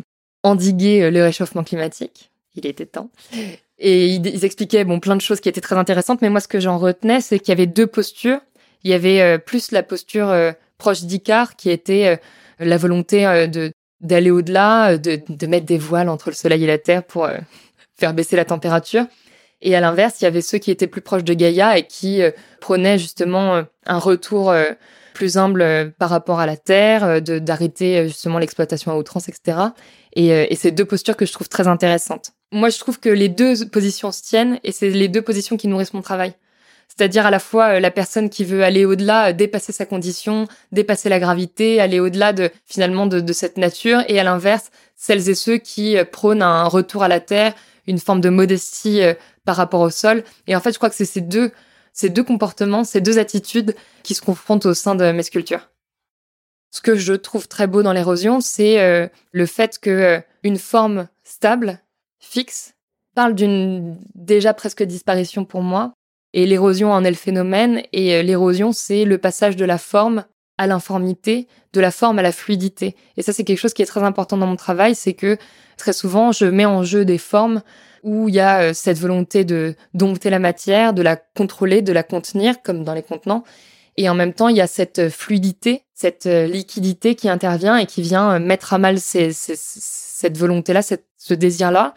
endiguer 0.48 1.04
euh, 1.04 1.12
le 1.12 1.24
réchauffement 1.24 1.64
climatique. 1.64 2.32
Il 2.56 2.66
était 2.66 2.86
temps. 2.86 3.10
Et 3.80 4.08
ils, 4.08 4.46
expliquaient 4.46 4.84
bon 4.84 5.00
plein 5.00 5.16
de 5.16 5.22
choses 5.22 5.40
qui 5.40 5.50
étaient 5.50 5.62
très 5.62 5.76
intéressantes, 5.76 6.22
mais 6.22 6.30
moi 6.30 6.40
ce 6.40 6.48
que 6.48 6.60
j'en 6.60 6.78
retenais, 6.78 7.22
c'est 7.22 7.38
qu'il 7.38 7.50
y 7.50 7.52
avait 7.52 7.68
deux 7.68 7.86
postures. 7.86 8.40
Il 8.84 8.90
y 8.90 8.94
avait 8.94 9.22
euh, 9.22 9.38
plus 9.38 9.72
la 9.72 9.84
posture 9.84 10.30
euh, 10.30 10.52
proche 10.78 11.04
d'Icare, 11.04 11.56
qui 11.56 11.70
était 11.70 12.20
la 12.60 12.78
volonté 12.78 13.48
de 13.48 13.72
d'aller 14.00 14.30
au-delà, 14.30 15.00
de, 15.00 15.20
de 15.28 15.48
mettre 15.48 15.66
des 15.66 15.80
voiles 15.80 16.10
entre 16.10 16.30
le 16.30 16.36
soleil 16.36 16.64
et 16.64 16.68
la 16.68 16.78
terre 16.78 17.04
pour 17.04 17.28
faire 17.98 18.14
baisser 18.14 18.36
la 18.36 18.46
température. 18.46 19.06
Et 19.64 19.76
à 19.76 19.80
l'inverse, 19.80 20.22
il 20.22 20.26
y 20.26 20.28
avait 20.28 20.42
ceux 20.42 20.60
qui 20.60 20.70
étaient 20.70 20.86
plus 20.86 21.02
proches 21.02 21.24
de 21.24 21.34
Gaïa 21.34 21.80
et 21.80 21.88
qui 21.88 22.22
prônaient 22.62 23.00
justement 23.00 23.64
un 23.88 23.98
retour 23.98 24.54
plus 25.16 25.36
humble 25.36 25.94
par 25.98 26.12
rapport 26.12 26.40
à 26.40 26.46
la 26.46 26.58
terre, 26.58 27.24
d'arrêter 27.24 28.08
justement 28.08 28.38
l'exploitation 28.38 28.92
à 28.92 28.98
outrance, 28.98 29.30
etc. 29.30 29.58
Et, 30.18 30.34
euh, 30.34 30.48
et 30.50 30.56
c'est 30.56 30.72
deux 30.72 30.84
postures 30.84 31.16
que 31.16 31.26
je 31.26 31.32
trouve 31.32 31.48
très 31.48 31.68
intéressantes. 31.68 32.32
Moi, 32.52 32.70
je 32.70 32.80
trouve 32.80 33.00
que 33.00 33.08
les 33.08 33.30
deux 33.30 33.68
positions 33.68 34.12
se 34.12 34.24
tiennent 34.24 34.60
et 34.64 34.72
c'est 34.72 34.90
les 34.90 35.08
deux 35.08 35.22
positions 35.22 35.58
qui 35.58 35.68
nourrissent 35.68 35.94
mon 35.94 36.02
travail. 36.02 36.34
C'est-à-dire 36.88 37.28
à 37.28 37.32
la 37.32 37.38
fois 37.38 37.76
euh, 37.76 37.80
la 37.80 37.92
personne 37.92 38.32
qui 38.32 38.44
veut 38.44 38.64
aller 38.64 38.84
au-delà, 38.84 39.30
euh, 39.30 39.34
dépasser 39.34 39.72
sa 39.72 39.86
condition, 39.86 40.48
dépasser 40.72 41.08
la 41.08 41.20
gravité, 41.20 41.80
aller 41.80 42.00
au-delà 42.00 42.34
de 42.34 42.50
finalement 42.66 43.06
de, 43.06 43.20
de, 43.20 43.32
cette 43.32 43.58
nature, 43.58 44.02
et 44.08 44.20
à 44.20 44.24
l'inverse, 44.24 44.72
celles 44.96 45.30
et 45.30 45.36
ceux 45.36 45.58
qui 45.58 45.96
prônent 46.12 46.42
un 46.42 46.64
retour 46.64 47.04
à 47.04 47.08
la 47.08 47.20
terre, 47.20 47.54
une 47.86 48.00
forme 48.00 48.20
de 48.20 48.30
modestie 48.30 49.02
par 49.46 49.56
rapport 49.56 49.82
au 49.82 49.92
sol. 49.92 50.24
Et 50.48 50.56
en 50.56 50.60
fait, 50.60 50.72
je 50.72 50.78
crois 50.78 50.90
que 50.90 50.96
c'est 50.96 51.06
ces 51.06 51.22
deux, 51.22 51.52
ces 51.94 52.10
deux 52.10 52.24
comportements, 52.24 52.84
ces 52.84 53.02
deux 53.02 53.20
attitudes 53.20 53.76
qui 54.02 54.16
se 54.16 54.22
confrontent 54.22 54.66
au 54.66 54.74
sein 54.74 54.96
de 54.96 55.12
mes 55.12 55.24
sculptures. 55.24 55.70
Ce 56.78 56.82
que 56.84 56.96
je 56.96 57.14
trouve 57.14 57.48
très 57.48 57.66
beau 57.66 57.82
dans 57.82 57.92
l'érosion, 57.92 58.40
c'est 58.40 58.80
euh, 58.80 59.08
le 59.32 59.48
fait 59.48 59.80
que 59.80 59.90
euh, 59.90 60.20
une 60.44 60.60
forme 60.60 61.08
stable, 61.24 61.80
fixe, 62.20 62.76
parle 63.16 63.34
d'une 63.34 63.98
déjà 64.14 64.54
presque 64.54 64.84
disparition 64.84 65.44
pour 65.44 65.64
moi. 65.64 65.94
Et 66.34 66.46
l'érosion 66.46 66.92
en 66.92 67.04
est 67.04 67.10
le 67.10 67.16
phénomène. 67.16 67.82
Et 67.94 68.14
euh, 68.14 68.22
l'érosion, 68.22 68.74
c'est 68.74 69.06
le 69.06 69.18
passage 69.18 69.56
de 69.56 69.66
la 69.66 69.80
forme 69.80 70.24
à 70.60 70.68
l'informité, 70.68 71.48
de 71.74 71.82
la 71.82 71.90
forme 71.90 72.20
à 72.20 72.22
la 72.22 72.32
fluidité. 72.32 72.96
Et 73.18 73.24
ça, 73.24 73.34
c'est 73.34 73.44
quelque 73.44 73.58
chose 73.58 73.74
qui 73.74 73.82
est 73.82 73.88
très 73.88 74.04
important 74.04 74.38
dans 74.38 74.46
mon 74.46 74.56
travail, 74.56 74.94
c'est 74.94 75.14
que 75.14 75.40
très 75.78 75.94
souvent, 75.94 76.32
je 76.32 76.46
mets 76.46 76.66
en 76.66 76.84
jeu 76.84 77.06
des 77.06 77.18
formes 77.18 77.64
où 78.04 78.30
il 78.30 78.36
y 78.36 78.40
a 78.40 78.76
cette 78.76 79.00
volonté 79.00 79.46
de 79.46 79.74
dompter 79.96 80.30
la 80.30 80.38
matière, 80.38 80.94
de 80.94 81.02
la 81.02 81.16
contrôler, 81.16 81.82
de 81.82 81.92
la 81.92 82.04
contenir, 82.04 82.62
comme 82.62 82.84
dans 82.84 82.94
les 82.94 83.02
contenants, 83.02 83.44
et 83.98 84.08
en 84.10 84.14
même 84.14 84.34
temps, 84.34 84.48
il 84.48 84.56
y 84.56 84.62
a 84.62 84.68
cette 84.68 85.10
fluidité, 85.10 85.84
cette 85.96 86.28
euh, 86.28 86.46
liquidité 86.46 87.16
qui 87.16 87.30
intervient 87.30 87.78
et 87.78 87.88
qui 87.88 88.04
vient 88.04 88.34
euh, 88.34 88.40
mettre 88.40 88.74
à 88.74 88.78
mal 88.78 89.00
cette 89.00 90.38
volonté-là, 90.38 90.82
ce 90.84 91.34
désir-là. 91.34 91.96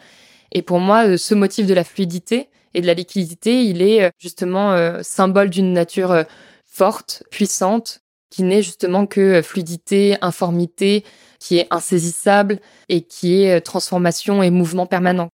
Et 0.51 0.63
pour 0.63 0.79
moi, 0.79 1.05
euh, 1.07 1.17
ce 1.17 1.35
motif 1.35 1.67
de 1.67 1.75
la 1.75 1.83
fluidité 1.83 2.49
et 2.73 2.81
de 2.81 2.87
la 2.87 2.95
liquidité, 2.95 3.63
il 3.65 3.81
est 3.81 4.11
justement 4.17 5.03
symbole 5.03 5.49
d'une 5.49 5.73
nature 5.73 6.23
forte, 6.65 7.21
puissante, 7.29 7.99
qui 8.29 8.43
n'est 8.43 8.61
justement 8.63 9.05
que 9.07 9.41
fluidité, 9.41 10.15
informité, 10.21 11.03
qui 11.37 11.57
est 11.57 11.67
insaisissable 11.69 12.61
et 12.87 13.01
qui 13.01 13.43
est 13.43 13.59
transformation 13.59 14.41
et 14.41 14.51
mouvement 14.51 14.85
permanent. 14.85 15.27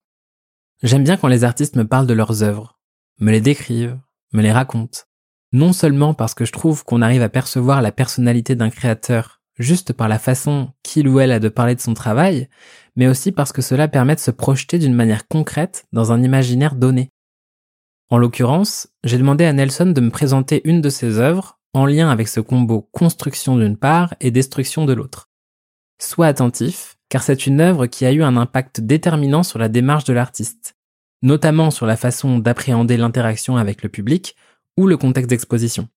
J'aime 0.81 1.03
bien 1.03 1.15
quand 1.15 1.27
les 1.27 1.43
artistes 1.43 1.75
me 1.75 1.85
parlent 1.85 2.07
de 2.07 2.15
leurs 2.15 2.41
œuvres, 2.41 2.79
me 3.19 3.31
les 3.31 3.41
décrivent, 3.41 3.99
me 4.33 4.41
les 4.41 4.51
racontent 4.51 5.01
non 5.57 5.73
seulement 5.73 6.13
parce 6.13 6.35
que 6.35 6.45
je 6.45 6.51
trouve 6.51 6.85
qu'on 6.85 7.01
arrive 7.01 7.23
à 7.23 7.29
percevoir 7.29 7.81
la 7.81 7.91
personnalité 7.91 8.55
d'un 8.55 8.69
créateur 8.69 9.41
juste 9.57 9.91
par 9.91 10.07
la 10.07 10.19
façon 10.19 10.69
qu'il 10.83 11.07
ou 11.07 11.19
elle 11.19 11.31
a 11.31 11.39
de 11.39 11.49
parler 11.49 11.73
de 11.73 11.81
son 11.81 11.95
travail, 11.95 12.47
mais 12.95 13.07
aussi 13.07 13.31
parce 13.31 13.51
que 13.51 13.63
cela 13.63 13.87
permet 13.87 14.13
de 14.13 14.19
se 14.19 14.29
projeter 14.29 14.77
d'une 14.77 14.93
manière 14.93 15.27
concrète 15.27 15.87
dans 15.91 16.11
un 16.11 16.21
imaginaire 16.21 16.75
donné. 16.75 17.11
En 18.09 18.19
l'occurrence, 18.19 18.87
j'ai 19.03 19.17
demandé 19.17 19.45
à 19.45 19.53
Nelson 19.53 19.87
de 19.87 20.01
me 20.01 20.11
présenter 20.11 20.61
une 20.63 20.79
de 20.79 20.89
ses 20.89 21.17
œuvres 21.17 21.59
en 21.73 21.87
lien 21.87 22.09
avec 22.09 22.27
ce 22.27 22.39
combo 22.39 22.87
construction 22.91 23.57
d'une 23.57 23.77
part 23.77 24.13
et 24.21 24.29
destruction 24.29 24.85
de 24.85 24.93
l'autre. 24.93 25.27
Sois 25.99 26.27
attentif, 26.27 26.97
car 27.09 27.23
c'est 27.23 27.47
une 27.47 27.61
œuvre 27.61 27.87
qui 27.87 28.05
a 28.05 28.11
eu 28.11 28.21
un 28.21 28.37
impact 28.37 28.81
déterminant 28.81 29.41
sur 29.41 29.57
la 29.57 29.69
démarche 29.69 30.03
de 30.03 30.13
l'artiste, 30.13 30.75
notamment 31.23 31.71
sur 31.71 31.87
la 31.87 31.97
façon 31.97 32.37
d'appréhender 32.37 32.95
l'interaction 32.95 33.57
avec 33.57 33.81
le 33.81 33.89
public, 33.89 34.35
ou 34.77 34.87
le 34.87 34.97
contexte 34.97 35.29
d'exposition 35.29 35.87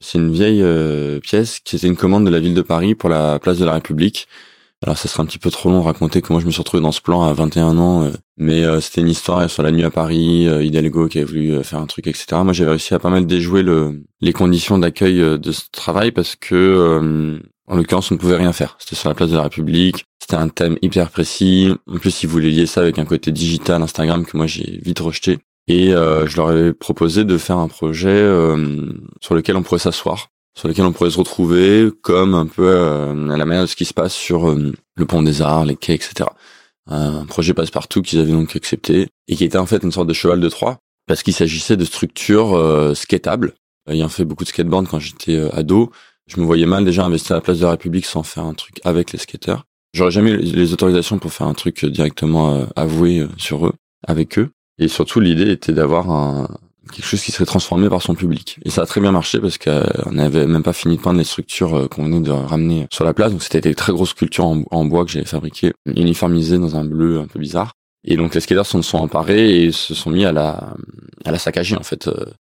C'est 0.00 0.18
une 0.18 0.32
vieille 0.32 0.62
euh, 0.62 1.20
pièce 1.20 1.60
qui 1.60 1.76
était 1.76 1.86
une 1.86 1.96
commande 1.96 2.24
de 2.24 2.30
la 2.30 2.40
ville 2.40 2.54
de 2.54 2.62
Paris 2.62 2.94
pour 2.94 3.08
la 3.08 3.38
place 3.38 3.58
de 3.58 3.64
la 3.64 3.74
République. 3.74 4.26
Alors 4.82 4.98
ça 4.98 5.08
serait 5.08 5.22
un 5.22 5.26
petit 5.26 5.38
peu 5.38 5.50
trop 5.50 5.70
long 5.70 5.80
de 5.80 5.84
raconter 5.84 6.20
comment 6.20 6.40
je 6.40 6.46
me 6.46 6.50
suis 6.50 6.60
retrouvé 6.60 6.82
dans 6.82 6.92
ce 6.92 7.00
plan 7.00 7.22
à 7.22 7.32
21 7.32 7.78
ans, 7.78 8.04
euh, 8.04 8.10
mais 8.36 8.64
euh, 8.64 8.80
c'était 8.80 9.00
une 9.00 9.08
histoire 9.08 9.48
sur 9.48 9.62
la 9.62 9.70
nuit 9.70 9.84
à 9.84 9.90
Paris, 9.90 10.46
Hidalgo 10.46 11.08
qui 11.08 11.18
avait 11.18 11.26
voulu 11.26 11.64
faire 11.64 11.78
un 11.78 11.86
truc, 11.86 12.06
etc. 12.06 12.26
Moi 12.42 12.52
j'avais 12.52 12.70
réussi 12.70 12.94
à 12.94 12.98
pas 12.98 13.10
mal 13.10 13.26
déjouer 13.26 13.62
le, 13.62 14.02
les 14.20 14.32
conditions 14.32 14.78
d'accueil 14.78 15.38
de 15.38 15.52
ce 15.52 15.62
travail 15.70 16.10
parce 16.10 16.36
que 16.36 17.40
En 17.66 17.76
l'occurrence, 17.76 18.10
on 18.10 18.16
ne 18.16 18.20
pouvait 18.20 18.36
rien 18.36 18.52
faire. 18.52 18.76
C'était 18.78 18.94
sur 18.94 19.08
la 19.08 19.14
place 19.14 19.30
de 19.30 19.36
la 19.36 19.44
République. 19.44 20.04
C'était 20.20 20.36
un 20.36 20.48
thème 20.48 20.76
hyper 20.82 21.10
précis. 21.10 21.72
En 21.86 21.98
plus, 21.98 22.22
ils 22.22 22.28
voulaient 22.28 22.50
lier 22.50 22.66
ça 22.66 22.82
avec 22.82 22.98
un 22.98 23.06
côté 23.06 23.32
digital, 23.32 23.80
Instagram, 23.82 24.26
que 24.26 24.36
moi 24.36 24.46
j'ai 24.46 24.80
vite 24.82 25.00
rejeté. 25.00 25.38
Et 25.66 25.94
euh, 25.94 26.26
je 26.26 26.36
leur 26.36 26.52
ai 26.52 26.72
proposé 26.74 27.24
de 27.24 27.38
faire 27.38 27.58
un 27.58 27.68
projet 27.68 28.08
euh, 28.08 28.92
sur 29.20 29.34
lequel 29.34 29.56
on 29.56 29.62
pourrait 29.62 29.78
s'asseoir, 29.78 30.28
sur 30.56 30.68
lequel 30.68 30.84
on 30.84 30.92
pourrait 30.92 31.10
se 31.10 31.18
retrouver, 31.18 31.90
comme 32.02 32.34
un 32.34 32.46
peu 32.46 32.68
euh, 32.68 33.30
à 33.30 33.36
la 33.36 33.44
manière 33.46 33.62
de 33.62 33.68
ce 33.68 33.76
qui 33.76 33.86
se 33.86 33.94
passe 33.94 34.12
sur 34.12 34.54
le 34.54 35.06
pont 35.06 35.22
des 35.22 35.40
Arts, 35.40 35.64
les 35.64 35.76
quais, 35.76 35.94
etc. 35.94 36.28
Un 36.86 37.24
projet 37.24 37.54
passe-partout 37.54 38.02
qu'ils 38.02 38.18
avaient 38.20 38.32
donc 38.32 38.54
accepté 38.56 39.08
et 39.26 39.36
qui 39.36 39.44
était 39.44 39.56
en 39.56 39.64
fait 39.64 39.82
une 39.82 39.92
sorte 39.92 40.06
de 40.06 40.12
cheval 40.12 40.40
de 40.40 40.48
Troie 40.50 40.78
parce 41.06 41.22
qu'il 41.22 41.32
s'agissait 41.32 41.78
de 41.78 41.84
structures 41.84 42.92
skatables. 42.94 43.54
Ayant 43.88 44.10
fait 44.10 44.26
beaucoup 44.26 44.44
de 44.44 44.48
skateboard 44.48 44.86
quand 44.88 44.98
j'étais 44.98 45.38
ado, 45.54 45.90
je 46.26 46.38
me 46.40 46.44
voyais 46.44 46.66
mal 46.66 46.84
déjà 46.84 47.04
investir 47.04 47.32
à 47.32 47.34
la 47.36 47.40
place 47.40 47.58
de 47.58 47.64
la 47.64 47.70
République 47.70 48.04
sans 48.04 48.22
faire 48.22 48.44
un 48.44 48.52
truc 48.52 48.80
avec 48.84 49.12
les 49.12 49.18
skateurs. 49.18 49.64
J'aurais 49.94 50.10
jamais 50.10 50.32
eu 50.32 50.38
les 50.38 50.74
autorisations 50.74 51.18
pour 51.18 51.32
faire 51.32 51.46
un 51.46 51.54
truc 51.54 51.86
directement 51.86 52.66
avoué 52.76 53.26
sur 53.38 53.66
eux, 53.66 53.72
avec 54.06 54.38
eux. 54.38 54.50
Et 54.78 54.88
surtout, 54.88 55.20
l'idée 55.20 55.50
était 55.50 55.72
d'avoir 55.72 56.10
un, 56.10 56.48
quelque 56.92 57.06
chose 57.06 57.22
qui 57.22 57.32
serait 57.32 57.44
transformé 57.44 57.88
par 57.88 58.02
son 58.02 58.14
public. 58.14 58.58
Et 58.64 58.70
ça 58.70 58.82
a 58.82 58.86
très 58.86 59.00
bien 59.00 59.12
marché 59.12 59.40
parce 59.40 59.58
qu'on 59.58 60.12
n'avait 60.12 60.46
même 60.46 60.62
pas 60.62 60.72
fini 60.72 60.96
de 60.96 61.02
peindre 61.02 61.18
les 61.18 61.24
structures 61.24 61.74
euh, 61.74 61.88
qu'on 61.88 62.04
venait 62.04 62.20
de 62.20 62.30
ramener 62.30 62.86
sur 62.92 63.04
la 63.04 63.14
place. 63.14 63.32
Donc 63.32 63.42
c'était 63.42 63.60
des 63.60 63.74
très 63.74 63.92
grosses 63.92 64.10
sculptures 64.10 64.46
en, 64.46 64.84
bois 64.84 65.04
que 65.04 65.10
j'avais 65.10 65.24
fabriquées, 65.24 65.72
uniformisées 65.86 66.58
dans 66.58 66.76
un 66.76 66.84
bleu 66.84 67.20
un 67.20 67.26
peu 67.26 67.38
bizarre. 67.38 67.72
Et 68.06 68.16
donc 68.16 68.34
les 68.34 68.40
skateurs 68.40 68.66
s'en 68.66 68.82
sont 68.82 68.98
emparés 68.98 69.62
et 69.62 69.72
se 69.72 69.94
sont 69.94 70.10
mis 70.10 70.24
à 70.24 70.32
la 70.32 70.74
à 71.24 71.30
la 71.30 71.38
saccager 71.38 71.76
en 71.76 71.82
fait. 71.82 72.10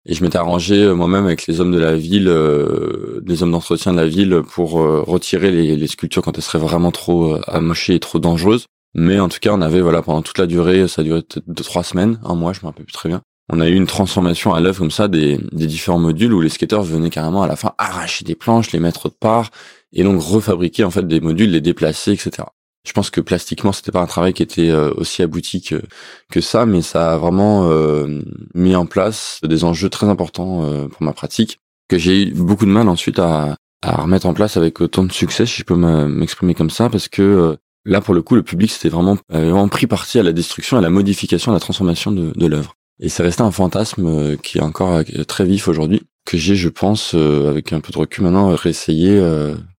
Et 0.08 0.14
je 0.14 0.24
m'étais 0.24 0.38
arrangé 0.38 0.82
euh, 0.82 0.94
moi-même 0.94 1.26
avec 1.26 1.46
les 1.46 1.60
hommes 1.60 1.70
de 1.70 1.78
la 1.78 1.94
ville, 1.94 2.28
euh, 2.28 3.20
les 3.26 3.42
hommes 3.42 3.50
d'entretien 3.50 3.92
de 3.92 3.98
la 3.98 4.06
ville, 4.06 4.42
pour 4.54 4.80
euh, 4.80 5.02
retirer 5.06 5.50
les, 5.50 5.86
sculptures 5.86 6.22
quand 6.22 6.36
elles 6.36 6.42
seraient 6.42 6.58
vraiment 6.58 6.90
trop 6.90 7.34
euh, 7.34 7.40
amochées 7.46 7.94
et 7.94 8.00
trop 8.00 8.18
dangereuses. 8.18 8.66
Mais 8.94 9.20
en 9.20 9.28
tout 9.28 9.38
cas, 9.40 9.50
on 9.52 9.60
avait 9.60 9.80
voilà 9.80 10.02
pendant 10.02 10.22
toute 10.22 10.38
la 10.38 10.46
durée, 10.46 10.88
ça 10.88 11.02
a 11.02 11.04
duré 11.04 11.22
deux 11.46 11.64
trois 11.64 11.84
semaines, 11.84 12.18
un 12.24 12.34
mois, 12.34 12.52
je 12.52 12.60
me 12.60 12.66
rappelle 12.66 12.84
plus 12.84 12.92
très 12.92 13.08
bien. 13.08 13.22
On 13.50 13.60
a 13.60 13.68
eu 13.68 13.74
une 13.74 13.86
transformation 13.86 14.52
à 14.52 14.60
l'œuvre 14.60 14.78
comme 14.78 14.90
ça 14.90 15.08
des, 15.08 15.38
des 15.52 15.66
différents 15.66 15.98
modules 15.98 16.34
où 16.34 16.40
les 16.40 16.50
skateurs 16.50 16.82
venaient 16.82 17.10
carrément 17.10 17.42
à 17.42 17.46
la 17.46 17.56
fin 17.56 17.72
arracher 17.78 18.24
des 18.24 18.34
planches, 18.34 18.72
les 18.72 18.80
mettre 18.80 19.08
de 19.08 19.14
part 19.14 19.50
et 19.92 20.02
donc 20.02 20.20
refabriquer 20.20 20.84
en 20.84 20.90
fait 20.90 21.06
des 21.06 21.20
modules, 21.20 21.50
les 21.50 21.62
déplacer, 21.62 22.12
etc. 22.12 22.44
Je 22.86 22.92
pense 22.92 23.10
que 23.10 23.20
plastiquement, 23.20 23.72
c'était 23.72 23.92
pas 23.92 24.00
un 24.00 24.06
travail 24.06 24.32
qui 24.32 24.42
était 24.42 24.70
euh, 24.70 24.92
aussi 24.96 25.22
abouti 25.22 25.62
que, 25.62 25.82
que 26.30 26.40
ça, 26.40 26.64
mais 26.66 26.82
ça 26.82 27.12
a 27.12 27.16
vraiment 27.18 27.68
euh, 27.70 28.22
mis 28.54 28.76
en 28.76 28.86
place 28.86 29.40
des 29.42 29.64
enjeux 29.64 29.90
très 29.90 30.08
importants 30.08 30.64
euh, 30.64 30.88
pour 30.88 31.02
ma 31.02 31.12
pratique 31.12 31.58
que 31.88 31.98
j'ai 31.98 32.28
eu 32.28 32.32
beaucoup 32.32 32.66
de 32.66 32.70
mal 32.70 32.88
ensuite 32.88 33.18
à, 33.18 33.56
à 33.82 34.02
remettre 34.02 34.26
en 34.26 34.34
place 34.34 34.56
avec 34.56 34.80
autant 34.80 35.04
de 35.04 35.12
succès, 35.12 35.46
si 35.46 35.58
je 35.58 35.64
peux 35.64 35.74
m'exprimer 35.74 36.54
comme 36.54 36.70
ça, 36.70 36.90
parce 36.90 37.08
que 37.08 37.56
là, 37.90 38.00
pour 38.00 38.14
le 38.14 38.22
coup, 38.22 38.34
le 38.34 38.42
public 38.42 38.70
c'était 38.70 38.88
vraiment, 38.88 39.16
vraiment 39.28 39.68
pris 39.68 39.86
parti 39.86 40.18
à 40.18 40.22
la 40.22 40.32
destruction, 40.32 40.78
à 40.78 40.80
la 40.80 40.90
modification, 40.90 41.52
à 41.52 41.54
la 41.54 41.60
transformation 41.60 42.10
de, 42.10 42.32
de 42.34 42.46
l'œuvre. 42.46 42.74
Et 43.00 43.08
c'est 43.08 43.22
resté 43.22 43.42
un 43.42 43.50
fantasme 43.50 44.36
qui 44.38 44.58
est 44.58 44.62
encore 44.62 45.02
très 45.28 45.44
vif 45.44 45.68
aujourd'hui, 45.68 46.02
que 46.24 46.36
j'ai, 46.36 46.56
je 46.56 46.68
pense, 46.68 47.14
avec 47.14 47.72
un 47.72 47.80
peu 47.80 47.92
de 47.92 47.98
recul 47.98 48.24
maintenant, 48.24 48.54
réessayé 48.56 49.20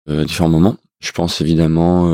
à 0.09 0.25
différents 0.25 0.49
moments. 0.49 0.77
Je 1.01 1.11
pense 1.11 1.41
évidemment 1.41 2.13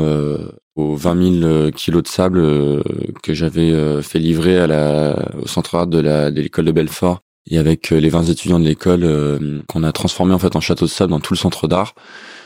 aux 0.75 0.95
20 0.95 1.39
000 1.41 1.71
kilos 1.71 2.03
de 2.03 2.07
sable 2.07 2.39
euh, 2.39 2.81
que 3.23 3.33
j'avais 3.33 3.71
euh, 3.71 4.01
fait 4.01 4.19
livrer 4.19 4.59
à 4.59 4.67
la, 4.67 5.15
au 5.41 5.47
centre 5.47 5.75
art 5.75 5.87
de 5.87 5.99
l'école 6.29 6.65
de, 6.65 6.71
Belfort 6.71 7.21
et 7.49 7.57
avec 7.57 7.91
euh, 7.91 7.99
les 7.99 8.09
20 8.09 8.23
étudiants 8.23 8.59
de 8.59 8.65
l'école 8.65 9.61
qu'on 9.67 9.83
a 9.83 9.91
transformé 9.91 10.33
en 10.33 10.39
fait 10.39 10.55
en 10.55 10.61
château 10.61 10.85
de 10.85 10.89
sable 10.89 11.11
dans 11.11 11.19
tout 11.19 11.33
le 11.33 11.39
centre 11.39 11.67
d'art. 11.67 11.95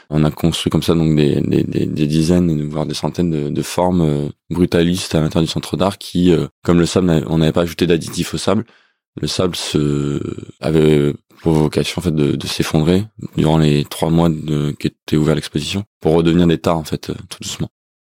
On 0.09 0.23
a 0.23 0.31
construit 0.31 0.71
comme 0.71 0.81
ça 0.81 0.95
donc 0.95 1.15
des, 1.15 1.39
des, 1.41 1.63
des, 1.63 2.07
dizaines, 2.07 2.67
voire 2.67 2.85
des 2.85 2.95
centaines 2.95 3.53
de, 3.53 3.61
formes 3.61 4.31
brutalistes 4.49 5.13
à 5.13 5.21
l'intérieur 5.21 5.45
du 5.45 5.51
centre 5.51 5.77
d'art 5.77 5.99
qui, 5.99 6.33
comme 6.63 6.79
le 6.79 6.87
sable, 6.87 7.23
on 7.27 7.37
n'avait 7.37 7.51
pas 7.51 7.61
ajouté 7.61 7.85
d'additifs 7.85 8.33
au 8.33 8.37
sable. 8.37 8.65
Le 9.21 9.27
sable 9.27 9.55
avait 10.61 11.13
pour 11.41 11.53
vocation 11.53 11.99
en 11.99 12.01
fait 12.01 12.15
de, 12.15 12.47
s'effondrer 12.47 13.05
durant 13.37 13.59
les 13.59 13.85
trois 13.85 14.09
mois 14.09 14.29
de, 14.29 14.71
qu'était 14.71 15.15
ouvert 15.15 15.35
l'exposition 15.35 15.83
pour 15.99 16.13
redevenir 16.13 16.47
des 16.47 16.57
tas 16.57 16.75
en 16.75 16.83
fait 16.83 17.11
tout 17.29 17.37
doucement. 17.41 17.69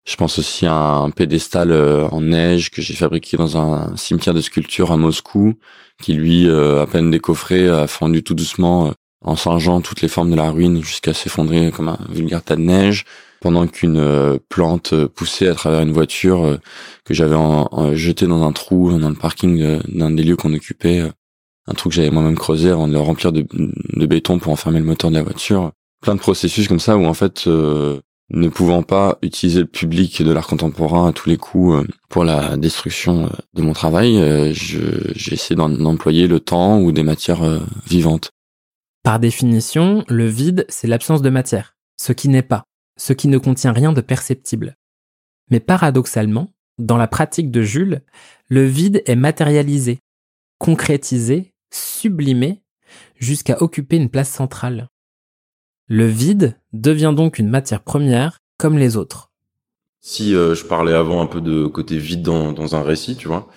Je 0.07 0.16
pense 0.16 0.38
aussi 0.38 0.66
à 0.66 0.74
un 0.74 1.11
pédestal 1.11 1.72
euh, 1.72 2.07
en 2.09 2.20
neige 2.20 2.70
que 2.70 2.83
j'ai 2.83 2.94
fabriqué 2.94 3.38
dans 3.38 3.57
un 3.57 3.96
cimetière 3.96 4.35
de 4.35 4.42
sculpture 4.42 4.92
à 4.92 4.98
Moscou, 4.98 5.54
qui 6.02 6.12
lui, 6.12 6.46
euh, 6.46 6.83
à 6.83 6.87
peine 6.87 7.11
décoffré, 7.11 7.68
a 7.68 7.87
fondu 7.87 8.22
tout 8.22 8.35
doucement 8.35 8.88
euh, 8.88 8.90
en 9.24 9.37
singeant 9.37 9.80
toutes 9.80 10.02
les 10.02 10.08
formes 10.08 10.30
de 10.30 10.37
la 10.37 10.50
ruine 10.50 10.82
jusqu'à 10.82 11.14
s'effondrer 11.14 11.72
comme 11.72 11.88
un 11.88 11.98
vulgaire 12.08 12.42
tas 12.42 12.56
de 12.56 12.62
neige, 12.62 13.04
pendant 13.40 13.66
qu'une 13.66 14.38
plante 14.48 14.94
poussait 15.06 15.48
à 15.48 15.54
travers 15.54 15.80
une 15.80 15.92
voiture 15.92 16.58
que 17.04 17.12
j'avais 17.12 17.37
jetée 17.94 18.26
dans 18.26 18.42
un 18.42 18.52
trou 18.52 18.98
dans 18.98 19.10
le 19.10 19.14
parking 19.14 19.80
d'un 19.88 20.10
des 20.10 20.22
lieux 20.22 20.37
qu'on 20.37 20.54
occupait, 20.54 21.02
un 21.66 21.74
trou 21.74 21.90
que 21.90 21.94
j'avais 21.94 22.10
moi-même 22.10 22.37
creusé 22.37 22.70
avant 22.70 22.88
de 22.88 22.94
le 22.94 23.00
remplir 23.00 23.32
de, 23.32 23.44
béton 24.06 24.38
pour 24.38 24.52
enfermer 24.52 24.78
le 24.78 24.87
moteur 24.87 25.10
de 25.10 25.16
la 25.16 25.22
voiture. 25.22 25.72
Plein 26.00 26.14
de 26.14 26.20
processus 26.20 26.68
comme 26.68 26.80
ça 26.80 26.96
où 26.96 27.04
en 27.04 27.12
fait 27.12 27.46
ne 28.30 28.48
pouvant 28.48 28.82
pas 28.82 29.18
utiliser 29.22 29.60
le 29.60 29.66
public 29.66 30.22
de 30.22 30.32
l'art 30.32 30.46
contemporain 30.46 31.08
à 31.08 31.12
tous 31.12 31.28
les 31.28 31.37
coups 31.37 31.74
euh, 31.74 31.87
pour 32.08 32.24
la 32.24 32.56
destruction 32.56 33.26
euh, 33.26 33.28
de 33.54 33.62
mon 33.62 33.72
travail, 33.72 34.16
euh, 34.18 34.52
j'ai 34.52 35.34
essayé 35.34 35.56
d'employer 35.56 36.26
le 36.26 36.40
temps 36.40 36.80
ou 36.80 36.92
des 36.92 37.02
matières 37.02 37.60
vivantes. 37.87 38.30
Par 39.04 39.20
définition, 39.20 40.02
le 40.08 40.26
vide, 40.26 40.64
c'est 40.70 40.86
l'absence 40.86 41.20
de 41.20 41.28
matière, 41.28 41.76
ce 41.98 42.14
qui 42.14 42.30
n'est 42.30 42.42
pas, 42.42 42.64
ce 42.96 43.12
qui 43.12 43.28
ne 43.28 43.36
contient 43.36 43.74
rien 43.74 43.92
de 43.92 44.00
perceptible. 44.00 44.78
Mais 45.50 45.60
paradoxalement, 45.60 46.54
dans 46.78 46.96
la 46.96 47.06
pratique 47.06 47.50
de 47.50 47.60
Jules, 47.60 48.00
le 48.48 48.64
vide 48.64 49.02
est 49.04 49.14
matérialisé, 49.14 50.00
concrétisé, 50.58 51.52
sublimé, 51.70 52.62
jusqu'à 53.16 53.62
occuper 53.62 53.96
une 53.96 54.08
place 54.08 54.30
centrale. 54.30 54.88
Le 55.86 56.06
vide 56.06 56.58
devient 56.72 57.12
donc 57.14 57.38
une 57.38 57.50
matière 57.50 57.82
première 57.82 58.38
comme 58.56 58.78
les 58.78 58.96
autres. 58.96 59.30
Si 60.00 60.34
euh, 60.34 60.54
je 60.54 60.64
parlais 60.64 60.94
avant 60.94 61.20
un 61.20 61.26
peu 61.26 61.42
de 61.42 61.66
côté 61.66 61.98
vide 61.98 62.22
dans, 62.22 62.54
dans 62.54 62.74
un 62.74 62.82
récit, 62.82 63.16
tu 63.16 63.28
vois, 63.28 63.50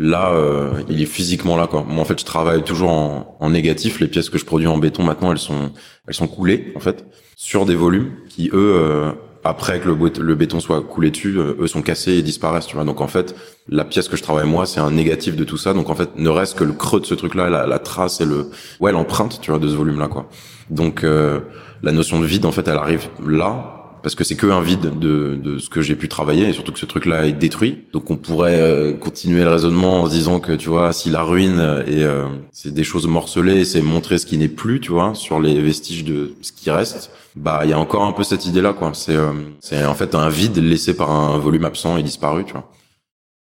là, 0.00 0.32
euh, 0.32 0.82
il 0.88 1.02
est 1.02 1.06
physiquement 1.06 1.58
là. 1.58 1.66
Quoi. 1.66 1.84
Moi, 1.86 2.00
en 2.00 2.04
fait, 2.06 2.18
je 2.18 2.24
travaille 2.24 2.64
toujours 2.64 2.90
en, 2.90 3.36
en, 3.38 3.50
négatif. 3.50 4.00
Les 4.00 4.08
pièces 4.08 4.30
que 4.30 4.38
je 4.38 4.46
produis 4.46 4.66
en 4.66 4.78
béton, 4.78 5.02
maintenant, 5.02 5.30
elles 5.30 5.38
sont, 5.38 5.72
elles 6.08 6.14
sont 6.14 6.26
coulées, 6.26 6.72
en 6.74 6.80
fait, 6.80 7.04
sur 7.36 7.66
des 7.66 7.74
volumes 7.74 8.12
qui, 8.30 8.48
eux, 8.48 8.74
euh, 8.76 9.12
après 9.44 9.78
que 9.78 9.88
le, 9.88 10.34
béton 10.34 10.58
soit 10.58 10.80
coulé 10.80 11.10
dessus, 11.10 11.36
eux 11.38 11.66
sont 11.66 11.82
cassés 11.82 12.14
et 12.14 12.22
disparaissent, 12.22 12.66
tu 12.66 12.76
vois. 12.76 12.84
Donc, 12.84 13.02
en 13.02 13.08
fait, 13.08 13.34
la 13.68 13.84
pièce 13.84 14.08
que 14.08 14.16
je 14.16 14.22
travaille 14.22 14.48
moi, 14.48 14.64
c'est 14.64 14.80
un 14.80 14.90
négatif 14.90 15.36
de 15.36 15.44
tout 15.44 15.58
ça. 15.58 15.74
Donc, 15.74 15.90
en 15.90 15.94
fait, 15.94 16.16
ne 16.16 16.30
reste 16.30 16.58
que 16.58 16.64
le 16.64 16.72
creux 16.72 17.00
de 17.00 17.06
ce 17.06 17.14
truc-là, 17.14 17.50
la, 17.50 17.66
la 17.66 17.78
trace 17.78 18.22
et 18.22 18.24
le, 18.24 18.50
ouais, 18.80 18.92
l'empreinte, 18.92 19.38
tu 19.42 19.50
vois, 19.50 19.60
de 19.60 19.68
ce 19.68 19.74
volume-là, 19.74 20.08
quoi. 20.08 20.28
Donc 20.70 21.04
euh, 21.04 21.40
la 21.82 21.92
notion 21.92 22.20
de 22.20 22.26
vide, 22.26 22.46
en 22.46 22.52
fait, 22.52 22.66
elle 22.68 22.76
arrive 22.76 23.08
là 23.26 23.79
parce 24.02 24.14
que 24.14 24.24
c'est 24.24 24.36
que 24.36 24.46
un 24.46 24.60
vide 24.60 24.98
de, 24.98 25.38
de 25.42 25.58
ce 25.58 25.68
que 25.68 25.82
j'ai 25.82 25.96
pu 25.96 26.08
travailler 26.08 26.48
et 26.48 26.52
surtout 26.52 26.72
que 26.72 26.78
ce 26.78 26.86
truc-là 26.86 27.26
est 27.26 27.32
détruit. 27.32 27.86
Donc 27.92 28.10
on 28.10 28.16
pourrait 28.16 28.60
euh, 28.60 28.92
continuer 28.92 29.42
le 29.42 29.50
raisonnement 29.50 30.02
en 30.02 30.06
se 30.06 30.10
disant 30.12 30.40
que 30.40 30.52
tu 30.52 30.68
vois, 30.68 30.92
si 30.92 31.10
la 31.10 31.22
ruine 31.22 31.84
et 31.86 32.04
euh, 32.04 32.26
c'est 32.52 32.72
des 32.72 32.84
choses 32.84 33.06
morcelées, 33.06 33.64
c'est 33.64 33.82
montrer 33.82 34.18
ce 34.18 34.26
qui 34.26 34.38
n'est 34.38 34.48
plus, 34.48 34.80
tu 34.80 34.92
vois, 34.92 35.14
sur 35.14 35.40
les 35.40 35.60
vestiges 35.60 36.04
de 36.04 36.34
ce 36.40 36.52
qui 36.52 36.70
reste. 36.70 37.10
Bah 37.36 37.60
il 37.64 37.70
y 37.70 37.72
a 37.72 37.78
encore 37.78 38.04
un 38.04 38.12
peu 38.12 38.24
cette 38.24 38.46
idée-là, 38.46 38.72
quoi. 38.72 38.92
C'est 38.94 39.16
c'est 39.60 39.84
en 39.84 39.94
fait 39.94 40.14
un 40.14 40.28
vide 40.28 40.58
laissé 40.58 40.94
par 40.94 41.10
un 41.10 41.38
volume 41.38 41.64
absent 41.64 41.96
et 41.96 42.02
disparu, 42.02 42.44
tu 42.44 42.52
vois. 42.52 42.70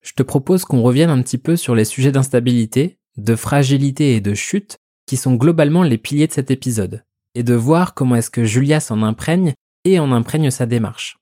Je 0.03 0.13
te 0.13 0.23
propose 0.23 0.65
qu'on 0.65 0.83
revienne 0.83 1.11
un 1.11 1.21
petit 1.23 1.39
peu 1.39 1.57
sur 1.57 1.75
les 1.75 1.85
sujets 1.85 2.13
d'instabilité, 2.13 2.99
de 3.17 3.35
fragilité 3.35 4.15
et 4.15 4.21
de 4.21 4.35
chute 4.35 4.77
qui 5.07 5.17
sont 5.17 5.35
globalement 5.35 5.83
les 5.83 5.99
piliers 5.99 6.27
de 6.27 6.33
cet 6.33 6.51
épisode 6.51 7.03
et 7.35 7.43
de 7.43 7.55
voir 7.55 7.95
comment 7.95 8.17
est-ce 8.17 8.31
que 8.31 8.45
Julia 8.45 8.81
s'en 8.81 9.03
imprègne 9.03 9.55
et 9.87 9.99
en 9.99 10.13
imprègne 10.13 10.51
sa 10.51 10.67
démarche. 10.67 11.17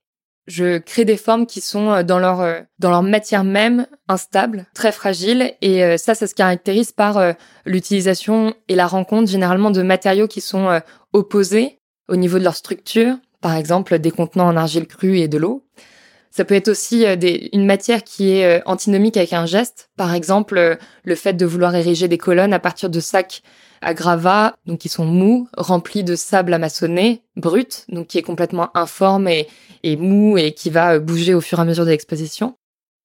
Je 0.46 0.77
crée 0.79 1.05
des 1.05 1.16
formes 1.16 1.46
qui 1.46 1.61
sont 1.61 1.90
euh, 1.90 2.03
dans 2.03 2.18
leur 2.18 2.40
euh, 2.40 2.61
dans 2.79 2.90
leur 2.90 3.03
matière 3.03 3.44
même 3.44 3.87
instables, 4.09 4.66
très 4.74 4.92
fragiles 4.92 5.55
et 5.62 5.83
euh, 5.83 5.96
ça 5.96 6.14
ça 6.14 6.27
se 6.27 6.35
caractérise 6.35 6.92
par 6.92 7.35
l'utilisation 7.64 8.55
et 8.68 8.74
la 8.74 8.87
rencontre 8.87 9.31
généralement 9.31 9.70
de 9.70 9.83
matériaux 9.83 10.29
qui 10.29 10.40
sont 10.40 10.81
opposés 11.12 11.79
au 12.09 12.16
niveau 12.16 12.38
de 12.38 12.44
leur 12.44 12.57
structure, 12.57 13.16
par 13.40 13.55
exemple 13.55 13.98
des 13.98 14.11
contenants 14.11 14.48
en 14.48 14.57
argile 14.57 14.87
crue 14.87 15.18
et 15.18 15.29
de 15.29 15.38
l'eau. 15.38 15.64
Ça 16.31 16.44
peut 16.44 16.57
être 16.57 16.68
aussi 16.68 17.05
une 17.53 17.64
matière 17.64 18.03
qui 18.03 18.33
est 18.33 18.62
antinomique 18.66 19.16
avec 19.16 19.33
un 19.33 19.46
geste, 19.46 19.90
par 19.96 20.12
exemple 20.12 20.79
le 21.05 21.14
fait 21.14 21.35
de 21.35 21.46
vouloir 21.46 21.74
ériger 21.74 22.09
des 22.09 22.18
colonnes 22.18 22.53
à 22.53 22.59
partir 22.59 22.90
de 22.90 23.00
sacs 23.00 23.42
à 23.85 23.94
gravats, 23.94 24.57
donc 24.66 24.81
qui 24.81 24.88
sont 24.88 25.05
mous, 25.05 25.47
remplis 25.57 26.05
de 26.05 26.16
sable 26.16 26.55
amassonné, 26.55 27.23
brut, 27.37 27.85
donc 27.88 28.09
qui 28.09 28.18
est 28.18 28.23
complètement 28.23 28.77
informe 28.77 29.29
et, 29.29 29.47
mou 29.97 30.38
et 30.38 30.53
qui 30.53 30.70
va 30.70 30.94
euh, 30.94 31.01
bouger 31.01 31.35
au 31.35 31.40
fur 31.40 31.59
et 31.59 31.62
à 31.62 31.64
mesure 31.64 31.85
de 31.85 31.90
l'exposition. 31.90 32.57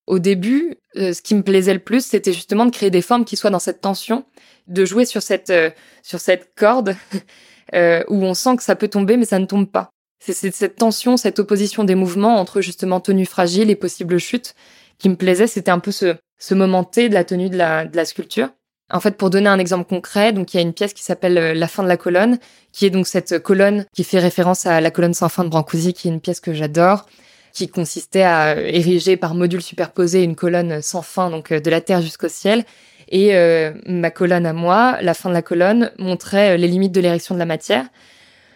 Au 0.07 0.19
début, 0.19 0.77
euh, 0.95 1.13
ce 1.13 1.21
qui 1.21 1.35
me 1.35 1.43
plaisait 1.43 1.73
le 1.73 1.79
plus, 1.79 2.05
c'était 2.05 2.33
justement 2.33 2.65
de 2.65 2.71
créer 2.71 2.89
des 2.89 3.01
formes 3.01 3.25
qui 3.25 3.35
soient 3.35 3.49
dans 3.49 3.59
cette 3.59 3.81
tension, 3.81 4.25
de 4.67 4.85
jouer 4.85 5.05
sur 5.05 5.21
cette, 5.21 5.49
euh, 5.49 5.69
sur 6.01 6.19
cette 6.19 6.55
corde 6.55 6.95
où 7.73 8.23
on 8.23 8.33
sent 8.33 8.55
que 8.55 8.63
ça 8.63 8.75
peut 8.75 8.87
tomber 8.87 9.15
mais 9.15 9.25
ça 9.25 9.37
ne 9.37 9.45
tombe 9.45 9.69
pas. 9.69 9.91
C'est 10.19 10.33
cette 10.33 10.75
tension, 10.75 11.17
cette 11.17 11.39
opposition 11.39 11.83
des 11.83 11.95
mouvements 11.95 12.39
entre 12.39 12.61
justement 12.61 12.99
tenue 12.99 13.25
fragile 13.25 13.69
et 13.69 13.75
possible 13.75 14.17
chute 14.17 14.55
qui 14.97 15.07
me 15.07 15.15
plaisait. 15.15 15.45
C'était 15.45 15.71
un 15.71 15.79
peu 15.79 15.91
ce, 15.91 16.15
ce 16.39 16.55
moment 16.55 16.83
T 16.83 17.09
de 17.09 17.13
la 17.13 17.23
tenue 17.23 17.49
de 17.49 17.57
la, 17.57 17.85
de 17.85 17.95
la 17.95 18.05
sculpture. 18.05 18.49
En 18.91 18.99
fait, 18.99 19.17
pour 19.17 19.29
donner 19.29 19.49
un 19.49 19.59
exemple 19.59 19.87
concret, 19.87 20.33
donc 20.33 20.53
il 20.53 20.57
y 20.57 20.59
a 20.59 20.63
une 20.63 20.73
pièce 20.73 20.93
qui 20.93 21.03
s'appelle 21.03 21.37
euh, 21.37 21.53
La 21.53 21.67
fin 21.67 21.83
de 21.83 21.87
la 21.87 21.97
colonne, 21.97 22.39
qui 22.71 22.85
est 22.85 22.89
donc 22.89 23.07
cette 23.07 23.39
colonne 23.39 23.85
qui 23.93 24.03
fait 24.03 24.19
référence 24.19 24.65
à 24.65 24.81
la 24.81 24.91
colonne 24.91 25.13
sans 25.13 25.29
fin 25.29 25.43
de 25.43 25.49
Brancusi, 25.49 25.93
qui 25.93 26.07
est 26.07 26.11
une 26.11 26.21
pièce 26.21 26.39
que 26.39 26.53
j'adore, 26.53 27.05
qui 27.53 27.67
consistait 27.67 28.23
à 28.23 28.59
ériger 28.59 29.15
par 29.17 29.35
module 29.35 29.61
superposé 29.61 30.23
une 30.23 30.35
colonne 30.35 30.81
sans 30.81 31.03
fin, 31.03 31.29
donc 31.29 31.51
euh, 31.51 31.59
de 31.59 31.69
la 31.69 31.81
terre 31.81 32.01
jusqu'au 32.01 32.29
ciel. 32.29 32.65
Et 33.11 33.35
euh, 33.35 33.73
ma 33.85 34.11
colonne 34.11 34.45
à 34.45 34.53
moi, 34.53 34.97
la 35.01 35.13
fin 35.13 35.29
de 35.29 35.33
la 35.33 35.41
colonne, 35.41 35.91
montrait 35.97 36.57
les 36.57 36.67
limites 36.67 36.91
de 36.91 37.01
l'érection 37.01 37.35
de 37.35 37.39
la 37.39 37.45
matière. 37.45 37.85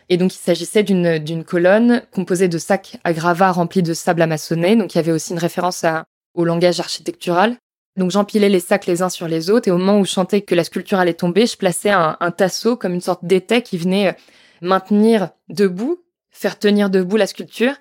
Et 0.10 0.18
donc, 0.18 0.36
il 0.36 0.40
s'agissait 0.40 0.84
d'une, 0.84 1.44
colonne 1.44 2.04
composée 2.12 2.48
de 2.48 2.58
sacs 2.58 2.98
à 3.04 3.14
gravats 3.14 3.52
remplis 3.52 3.82
de 3.82 3.94
sable 3.94 4.22
amassonné. 4.22 4.76
Donc, 4.76 4.94
il 4.94 4.98
y 4.98 5.00
avait 5.00 5.12
aussi 5.12 5.32
une 5.32 5.40
référence 5.40 5.84
à, 5.84 6.04
au 6.36 6.46
langage 6.46 6.80
architectural. 6.80 7.58
Donc, 7.98 8.12
j'empilais 8.12 8.50
les 8.50 8.60
sacs 8.60 8.86
les 8.86 9.02
uns 9.02 9.10
sur 9.10 9.28
les 9.28 9.50
autres. 9.50 9.68
Et 9.68 9.72
au 9.72 9.78
moment 9.78 10.00
où 10.00 10.06
je 10.06 10.12
sentais 10.12 10.42
que 10.42 10.56
la 10.56 10.64
sculpture 10.64 11.00
allait 11.00 11.14
tomber, 11.14 11.46
je 11.46 11.58
plaçais 11.58 11.92
un, 11.92 12.16
tasseau 12.36 12.76
comme 12.76 12.94
une 12.94 13.02
sorte 13.02 13.24
d'étai 13.24 13.62
qui 13.62 13.78
venait 13.78 14.10
euh, 14.10 14.14
maintenir 14.62 15.30
debout, 15.50 16.04
faire 16.32 16.58
tenir 16.58 16.90
debout 16.90 17.18
la 17.18 17.28
sculpture. 17.28 17.76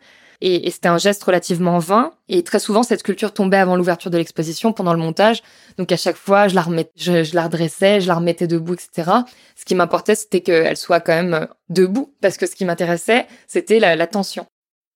Et, 0.45 0.69
c'était 0.73 0.89
un 0.89 0.99
geste 0.99 1.23
relativement 1.23 1.79
vain. 1.79 2.11
Et 2.29 2.43
très 2.43 2.59
souvent, 2.59 2.83
cette 2.83 3.01
sculpture 3.01 3.33
tombait 3.33 3.59
avant 3.59 3.77
l'ouverture 3.77 4.11
de 4.11 4.19
l'exposition, 4.19 4.73
pendant 4.73 4.93
le 4.93 4.99
montage. 4.99 5.41
Donc 5.79 5.93
à 5.93 5.97
chaque 5.97 6.17
fois, 6.17 6.49
je 6.49 6.57
la 6.57 6.67
je, 6.97 7.35
la 7.35 7.45
redressais, 7.45 8.01
je 8.01 8.09
la 8.09 8.17
remettais 8.17 8.49
debout, 8.49 8.75
etc. 8.75 9.11
Ce 9.55 9.65
qui 9.65 9.77
m'importait, 9.77 10.17
c'était 10.17 10.41
qu'elle 10.41 10.77
soit 10.77 10.99
quand 10.99 11.15
même 11.15 11.35
euh, 11.35 11.47
debout, 11.69 12.13
parce 12.21 12.37
que 12.37 12.47
ce 12.47 12.57
qui 12.57 12.65
m'intéressait, 12.65 13.27
c'était 13.47 13.79
la, 13.79 13.95
la, 13.95 14.09
tension. 14.09 14.45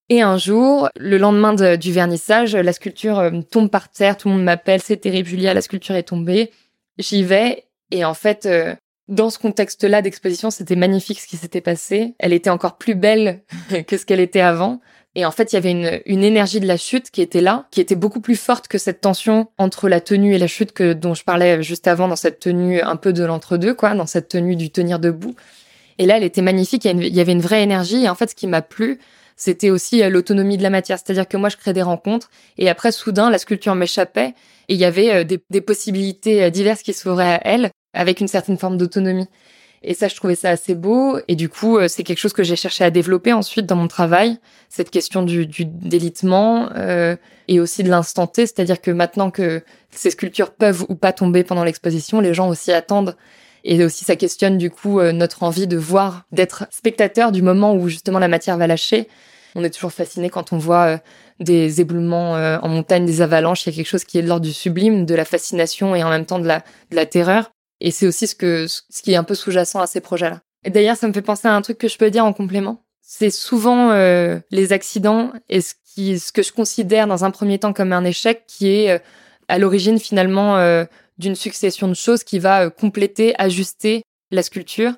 Et 0.09 0.23
un 0.23 0.39
jour, 0.39 0.89
le 0.97 1.19
lendemain 1.19 1.53
de, 1.53 1.77
du 1.77 1.93
vernissage, 1.93 2.55
la 2.55 2.73
sculpture 2.73 3.19
euh, 3.19 3.31
tombe 3.51 3.71
par 3.71 3.89
terre, 3.89 4.17
tout 4.17 4.29
le 4.29 4.35
monde 4.35 4.45
m'appelle, 4.45 4.81
c'est 4.81 4.99
terrible, 4.99 5.29
Julia, 5.29 5.53
la 5.53 5.63
sculpture 5.63 5.97
est 5.97 6.05
tombée. 6.05 6.53
J'y 6.99 7.25
vais, 7.25 7.65
et 7.91 8.05
en 8.05 8.15
fait, 8.15 8.47
euh, 8.47 8.75
dans 9.09 9.31
ce 9.31 9.39
contexte-là 9.39 10.03
d'exposition, 10.03 10.51
c'était 10.51 10.77
magnifique 10.77 11.19
ce 11.19 11.27
qui 11.27 11.37
s'était 11.37 11.61
passé. 11.61 12.15
Elle 12.19 12.33
était 12.33 12.51
encore 12.51 12.79
plus 12.79 12.95
belle 12.95 13.43
que 13.87 13.97
ce 13.97 14.07
qu'elle 14.07 14.21
était 14.21 14.41
avant. 14.41 14.81
Et 15.17 15.25
en 15.25 15.31
fait, 15.31 15.53
il 15.53 15.57
y 15.57 15.59
avait 15.59 15.71
une, 15.71 16.01
une, 16.05 16.23
énergie 16.23 16.61
de 16.61 16.67
la 16.67 16.77
chute 16.77 17.11
qui 17.11 17.23
était 17.23 17.41
là, 17.41 17.67
qui 17.71 17.81
était 17.81 17.95
beaucoup 17.95 18.21
plus 18.21 18.37
forte 18.37 18.69
que 18.69 18.77
cette 18.77 19.01
tension 19.01 19.49
entre 19.57 19.89
la 19.89 20.01
tenue 20.01 20.35
et 20.35 20.39
la 20.39 20.47
chute 20.47 20.73
que 20.73 20.93
dont 20.93 21.15
je 21.15 21.25
parlais 21.25 21.63
juste 21.63 21.89
avant 21.89 22.07
dans 22.07 22.17
cette 22.17 22.39
tenue 22.39 22.83
un 22.83 22.97
peu 22.97 23.15
de 23.15 23.25
l'entre-deux, 23.25 23.73
quoi, 23.73 23.95
dans 23.95 24.07
cette 24.07 24.29
tenue 24.29 24.57
du 24.57 24.71
tenir 24.71 24.99
debout. 24.99 25.35
Et 25.99 26.05
là, 26.05 26.19
elle 26.19 26.23
était 26.23 26.43
magnifique. 26.43 26.85
Il 26.85 27.17
y 27.17 27.21
avait 27.21 27.33
une 27.33 27.41
vraie 27.41 27.63
énergie. 27.63 28.05
Et 28.05 28.09
en 28.11 28.15
fait, 28.15 28.29
ce 28.29 28.35
qui 28.35 28.47
m'a 28.47 28.61
plu, 28.61 28.99
c'était 29.37 29.71
aussi 29.71 30.03
euh, 30.03 30.09
l'autonomie 30.09 30.57
de 30.57 30.63
la 30.63 30.71
matière. 30.71 30.99
C'est-à-dire 30.99 31.29
que 31.29 31.37
moi, 31.37 31.49
je 31.49 31.57
crée 31.57 31.73
des 31.73 31.83
rencontres. 31.83 32.31
Et 32.59 32.69
après, 32.69 32.91
soudain, 32.91 33.31
la 33.31 33.39
sculpture 33.39 33.75
m'échappait. 33.75 34.35
Et 34.69 34.75
il 34.75 34.81
y 34.81 34.85
avait 34.85 35.15
euh, 35.15 35.25
des, 35.25 35.39
des 35.51 35.61
possibilités 35.61 36.45
euh, 36.45 36.51
diverses 36.51 36.83
qui 36.83 36.93
s'ouvraient 36.93 37.35
à 37.35 37.41
elle, 37.45 37.71
avec 37.93 38.21
une 38.21 38.29
certaine 38.29 38.57
forme 38.57 38.79
d'autonomie. 38.79 39.29
Et 39.83 39.95
ça, 39.95 40.09
je 40.09 40.17
trouvais 40.17 40.35
ça 40.35 40.51
assez 40.51 40.75
beau. 40.75 41.19
Et 41.29 41.37
du 41.37 41.49
coup, 41.49 41.79
c'est 41.87 42.03
quelque 42.03 42.19
chose 42.19 42.33
que 42.33 42.43
j'ai 42.43 42.57
cherché 42.57 42.83
à 42.83 42.91
développer 42.91 43.33
ensuite 43.33 43.67
dans 43.67 43.77
mon 43.77 43.87
travail, 43.87 44.39
cette 44.69 44.91
question 44.91 45.23
du, 45.23 45.47
du 45.47 45.65
délitement 45.65 46.71
euh, 46.75 47.15
et 47.47 47.61
aussi 47.61 47.85
de 47.85 47.91
l'instant 47.91 48.27
T. 48.27 48.47
C'est-à-dire 48.47 48.81
que 48.81 48.91
maintenant 48.91 49.31
que 49.31 49.63
ces 49.91 50.11
sculptures 50.11 50.51
peuvent 50.51 50.85
ou 50.89 50.97
pas 50.97 51.13
tomber 51.13 51.45
pendant 51.45 51.63
l'exposition, 51.63 52.21
les 52.21 52.35
gens 52.35 52.49
aussi 52.49 52.73
attendent. 52.73 53.17
Et 53.69 53.85
aussi, 53.85 54.05
ça 54.05 54.17
questionne 54.17 54.59
du 54.59 54.71
coup 54.71 55.03
notre 55.03 55.43
envie 55.43 55.67
de 55.67 55.77
voir, 55.77 56.23
d'être 56.31 56.67
spectateur 56.71 57.33
du 57.33 57.43
moment 57.43 57.75
où 57.75 57.89
justement 57.89 58.19
la 58.19 58.29
matière 58.29 58.57
va 58.57 58.67
lâcher. 58.67 59.09
On 59.55 59.65
est 59.65 59.71
toujours 59.71 59.93
fasciné 59.93 60.31
quand 60.31 60.53
on 60.53 60.59
voit 60.59 61.01
des 61.41 61.81
éboulements 61.81 62.35
en 62.35 62.69
montagne, 62.69 63.05
des 63.05 63.23
avalanches. 63.23 63.67
Il 63.67 63.71
y 63.71 63.73
a 63.73 63.77
quelque 63.77 63.89
chose 63.89 64.05
qui 64.05 64.19
est 64.19 64.23
de 64.23 64.29
l'ordre 64.29 64.47
du 64.47 64.53
sublime, 64.53 65.05
de 65.05 65.15
la 65.17 65.25
fascination 65.25 65.97
et 65.97 66.05
en 66.05 66.11
même 66.11 66.27
temps 66.27 66.39
de 66.39 66.47
la, 66.47 66.63
de 66.91 66.97
la 66.97 67.07
terreur. 67.07 67.51
Et 67.81 67.91
c'est 67.91 68.07
aussi 68.07 68.27
ce 68.27 68.35
que 68.35 68.67
ce 68.69 69.03
qui 69.03 69.13
est 69.13 69.17
un 69.17 69.25
peu 69.25 69.35
sous-jacent 69.35 69.81
à 69.81 69.87
ces 69.87 70.01
projets-là. 70.01 70.41
Et 70.65 70.71
d'ailleurs, 70.71 70.97
ça 70.97 71.07
me 71.07 71.13
fait 71.13 71.23
penser 71.23 71.49
à 71.49 71.55
un 71.55 71.63
truc 71.63 71.79
que 71.79 71.89
je 71.89 71.97
peux 71.97 72.11
dire 72.11 72.25
en 72.25 72.33
complément. 72.33 72.83
C'est 73.01 73.31
souvent 73.31 73.91
euh, 73.91 74.41
les 74.51 74.73
accidents 74.73 75.33
et 75.49 75.61
ce 75.61 75.75
qui 75.85 76.19
ce 76.19 76.33
que 76.33 76.43
je 76.43 76.53
considère 76.53 77.07
dans 77.07 77.25
un 77.25 77.31
premier 77.31 77.59
temps 77.59 77.73
comme 77.73 77.93
un 77.93 78.05
échec 78.05 78.45
qui 78.49 78.69
est 78.69 78.91
euh, 78.91 78.99
à 79.47 79.59
l'origine 79.59 80.01
finalement 80.01 80.57
euh, 80.57 80.85
d'une 81.19 81.35
succession 81.35 81.89
de 81.89 81.95
choses 81.95 82.25
qui 82.25 82.39
va 82.39 82.71
compléter, 82.71 83.35
ajuster 83.39 84.03
la 84.31 84.43
sculpture. 84.43 84.93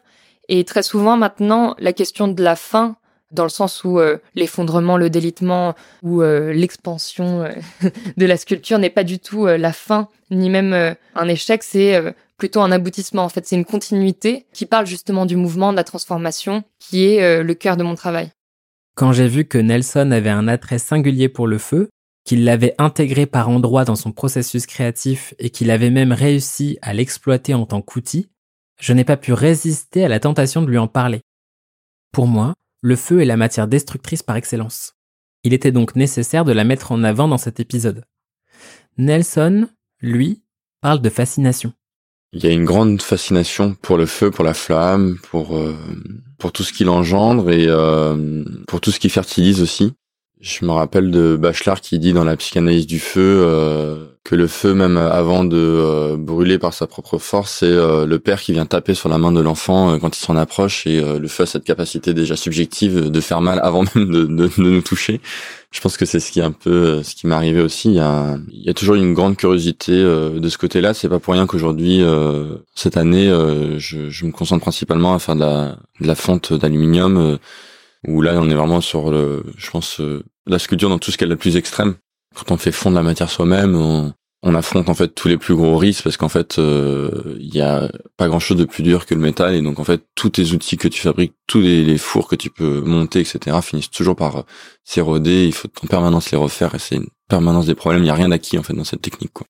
Et 0.49 0.65
très 0.65 0.83
souvent 0.83 1.17
maintenant, 1.17 1.75
la 1.79 1.93
question 1.93 2.29
de 2.29 2.43
la 2.43 2.57
fin, 2.57 2.97
dans 3.31 3.43
le 3.43 3.51
sens 3.51 3.85
où 3.85 4.01
l'effondrement, 4.35 4.97
le 4.97 5.11
délitement 5.11 5.75
ou 6.03 6.23
l'expansion 6.23 7.47
de 8.17 8.27
la 8.27 8.37
sculpture 8.39 8.79
n'est 8.79 8.89
pas 8.89 9.05
du 9.05 9.19
tout 9.19 9.47
la 9.47 9.73
fin, 9.75 10.09
ni 10.31 10.49
même 10.49 10.97
un 11.15 11.29
échec, 11.29 11.63
c'est 11.63 12.01
plutôt 12.39 12.63
un 12.63 12.73
aboutissement. 12.73 13.25
En 13.25 13.29
fait, 13.29 13.47
c'est 13.47 13.57
une 13.57 13.65
continuité 13.65 14.47
qui 14.55 14.65
parle 14.65 14.87
justement 14.87 15.27
du 15.27 15.37
mouvement, 15.37 15.73
de 15.73 15.77
la 15.77 15.85
transformation, 15.85 16.63
qui 16.79 17.05
est 17.05 17.23
euh, 17.23 17.43
le 17.43 17.55
cœur 17.55 17.77
de 17.77 17.83
mon 17.83 17.97
travail. 17.97 18.31
Quand 18.95 19.13
j'ai 19.13 19.29
vu 19.29 19.45
que 19.45 19.59
Nelson 19.59 20.11
avait 20.13 20.31
un 20.31 20.49
attrait 20.49 20.79
singulier 20.79 21.29
pour 21.29 21.47
le 21.47 21.59
feu, 21.59 21.89
qu'il 22.29 22.45
l'avait 22.45 22.75
intégré 22.77 23.25
par 23.25 23.49
endroits 23.49 23.87
dans 23.87 23.97
son 23.97 24.13
processus 24.13 24.67
créatif 24.67 25.33
et 25.39 25.49
qu'il 25.49 25.71
avait 25.71 25.89
même 25.89 26.13
réussi 26.13 26.77
à 26.83 26.93
l'exploiter 26.93 27.55
en 27.55 27.65
tant 27.65 27.81
qu'outil, 27.81 28.29
je 28.79 28.93
n'ai 28.93 29.05
pas 29.05 29.17
pu 29.17 29.33
résister 29.33 30.05
à 30.05 30.09
la 30.09 30.21
tentation 30.21 30.61
de 30.61 30.67
lui 30.67 30.77
en 30.77 30.89
parler. 30.89 31.23
Pour 32.13 32.27
moi, 32.27 32.53
le 32.83 32.97
feu 32.97 33.23
est 33.23 33.25
la 33.25 33.39
matière 33.39 33.67
destructrice 33.67 34.23
par 34.23 34.37
excellence. 34.37 34.93
Il 35.43 35.55
était 35.55 35.73
donc 35.73 35.97
nécessaire 35.97 36.45
de 36.45 36.53
la 36.53 36.65
mettre 36.65 36.93
en 36.93 37.03
avant 37.03 37.29
dans 37.29 37.39
cet 37.39 37.61
épisode. 37.61 38.05
Nelson, 38.99 39.67
lui, 40.03 40.43
parle 40.83 41.01
de 41.01 41.09
fascination. 41.09 41.73
Il 42.35 42.45
y 42.45 42.47
a 42.47 42.53
une 42.53 42.67
grande 42.67 43.01
fascination 43.01 43.75
pour 43.81 43.97
le 43.97 44.05
feu, 44.05 44.31
pour 44.31 44.45
la 44.45 44.53
flamme, 44.53 45.17
pour 45.31 45.57
euh, 45.57 45.75
pour 46.37 46.53
tout 46.53 46.63
ce 46.63 46.75
qu'il 46.75 46.91
engendre 46.91 47.51
et 47.51 47.65
euh, 47.69 48.45
pour 48.67 48.83
tout 48.83 48.91
ce 48.91 49.01
qui 49.01 49.09
fertilise 49.09 49.63
aussi. 49.63 49.95
Je 50.41 50.65
me 50.65 50.71
rappelle 50.71 51.11
de 51.11 51.37
Bachelard 51.37 51.81
qui 51.81 51.99
dit 51.99 52.13
dans 52.13 52.25
la 52.25 52.37
psychanalyse 52.37 52.87
du 52.87 53.01
feu 53.01 53.43
euh, 53.45 54.07
que 54.29 54.35
le 54.35 54.47
feu, 54.47 54.75
même 54.75 54.99
avant 54.99 55.43
de 55.43 55.57
euh, 55.57 56.17
brûler 56.19 56.59
par 56.59 56.75
sa 56.75 56.87
propre 56.87 57.17
force, 57.17 57.61
c'est 57.61 57.67
euh, 57.67 58.05
le 58.05 58.19
père 58.19 58.43
qui 58.43 58.53
vient 58.53 58.67
taper 58.67 58.93
sur 58.93 59.09
la 59.09 59.17
main 59.17 59.33
de 59.33 59.41
l'enfant 59.41 59.95
euh, 59.95 59.99
quand 59.99 60.19
il 60.19 60.21
s'en 60.21 60.37
approche 60.37 60.87
et 60.87 61.01
le 61.01 61.29
feu 61.29 61.45
a 61.45 61.47
cette 61.47 61.65
capacité 61.65 62.13
déjà 62.13 62.37
subjective 62.37 63.11
de 63.11 63.21
faire 63.21 63.41
mal 63.41 63.59
avant 63.63 63.85
même 63.95 64.11
de, 64.11 64.27
de, 64.27 64.49
de 64.49 64.53
nous 64.59 64.83
toucher. 64.83 65.23
Je 65.71 65.81
pense 65.81 65.97
que 65.97 66.05
c'est 66.05 66.21
ce 66.21 66.31
qui 66.31 66.41
est 66.41 66.45
un 66.45 66.53
peu 66.53 67.03
ce 67.03 67.15
qui 67.15 67.27
m'est 67.27 67.35
arrivé 67.35 67.63
aussi. 67.63 67.89
Il 67.89 67.95
y, 67.95 68.01
a, 68.01 68.37
il 68.51 68.63
y 68.65 68.69
a 68.69 68.75
toujours 68.75 68.97
une 68.97 69.15
grande 69.15 69.37
curiosité 69.37 69.93
de 69.93 70.49
ce 70.49 70.57
côté-là. 70.59 70.95
C'est 70.95 71.09
pas 71.09 71.19
pour 71.19 71.35
rien 71.35 71.47
qu'aujourd'hui, 71.47 72.03
cette 72.75 72.97
année, 72.97 73.29
je, 73.77 74.09
je, 74.09 74.27
me 74.27 74.33
concentre 74.33 74.63
principalement 74.63 75.13
à 75.13 75.19
faire 75.19 75.35
de 75.35 75.41
la, 75.41 75.77
de 76.01 76.07
la 76.07 76.15
fonte 76.15 76.55
d'aluminium 76.55 77.39
où 78.07 78.23
là 78.23 78.35
on 78.37 78.49
est 78.49 78.55
vraiment 78.55 78.81
sur 78.81 79.11
le, 79.11 79.45
je 79.57 79.71
pense, 79.71 80.01
euh, 80.01 80.23
la 80.47 80.59
sculpture 80.59 80.89
dans 80.89 80.99
tout 80.99 81.11
ce 81.11 81.19
qu'elle 81.19 81.29
est 81.29 81.31
le 81.31 81.37
plus 81.37 81.57
extrême. 81.57 81.97
Quand 82.35 82.53
on 82.53 82.57
fait 82.57 82.73
fondre 82.73 82.97
la 82.97 83.03
matière 83.03 83.31
soi-même, 83.31 83.75
on, 83.75 84.13
on, 84.43 84.55
affronte 84.55 84.89
en 84.89 84.95
fait 84.95 85.09
tous 85.09 85.29
les 85.29 85.39
plus 85.39 85.55
gros 85.55 85.77
risques 85.77 86.05
parce 86.05 86.17
qu'en 86.17 86.29
fait 86.29 86.59
euh, 86.59 87.37
il 87.41 87.53
y 87.53 87.61
a 87.61 87.91
pas 88.17 88.29
grand 88.29 88.39
chose 88.39 88.57
de 88.57 88.65
plus 88.65 88.83
dur 88.83 89.07
que 89.07 89.15
le 89.15 89.21
métal 89.21 89.55
et 89.55 89.63
donc 89.63 89.81
en 89.81 89.85
fait 89.85 90.03
tous 90.15 90.31
tes 90.31 90.53
outils 90.53 90.77
que 90.77 90.89
tu 90.89 91.01
fabriques, 91.01 91.35
tous 91.47 91.61
les, 91.61 91.85
les 91.85 91.99
fours 91.99 92.29
que 92.29 92.37
tu 92.37 92.51
peux 92.51 92.81
monter, 92.83 93.21
etc. 93.21 93.59
finissent 93.63 93.91
toujours 93.91 94.15
par 94.15 94.37
euh, 94.37 94.43
s'éroder. 94.85 95.47
Il 95.47 95.53
faut 95.53 95.69
en 95.83 95.87
permanence 95.87 96.31
les 96.31 96.39
refaire 96.39 96.75
et 96.75 96.79
c'est 96.79 96.97
une 96.97 97.09
permanence 97.29 97.67
des 97.67 97.75
problèmes. 97.75 98.05
Il 98.05 98.07
y 98.07 98.11
a 98.11 98.15
rien 98.15 98.29
d'acquis 98.29 98.59
en 98.59 98.63
fait 98.63 98.75
dans 98.75 98.85
cette 98.85 99.03
technique. 99.03 99.33
Quoi. 99.33 99.47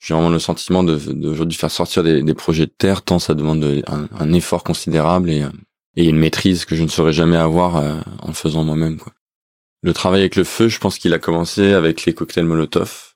J'ai 0.00 0.14
vraiment 0.14 0.30
le 0.30 0.38
sentiment 0.38 0.84
de 0.84 0.96
d'aujourd'hui 0.96 1.58
faire 1.58 1.72
sortir 1.72 2.04
des, 2.04 2.22
des, 2.22 2.34
projets 2.34 2.66
de 2.66 2.72
terre 2.76 3.02
tant 3.02 3.18
ça 3.18 3.34
demande 3.34 3.82
un, 3.88 4.08
un 4.16 4.32
effort 4.32 4.62
considérable 4.62 5.30
et 5.30 5.44
et 5.98 6.04
une 6.04 6.16
maîtrise 6.16 6.64
que 6.64 6.76
je 6.76 6.84
ne 6.84 6.88
saurais 6.88 7.12
jamais 7.12 7.36
avoir 7.36 7.76
euh, 7.76 7.96
en 8.20 8.32
faisant 8.32 8.62
moi-même. 8.62 8.98
Quoi. 8.98 9.12
Le 9.82 9.92
travail 9.92 10.20
avec 10.20 10.36
le 10.36 10.44
feu, 10.44 10.68
je 10.68 10.78
pense 10.78 10.96
qu'il 10.96 11.12
a 11.12 11.18
commencé 11.18 11.72
avec 11.72 12.04
les 12.04 12.14
cocktails 12.14 12.44
Molotov. 12.44 13.14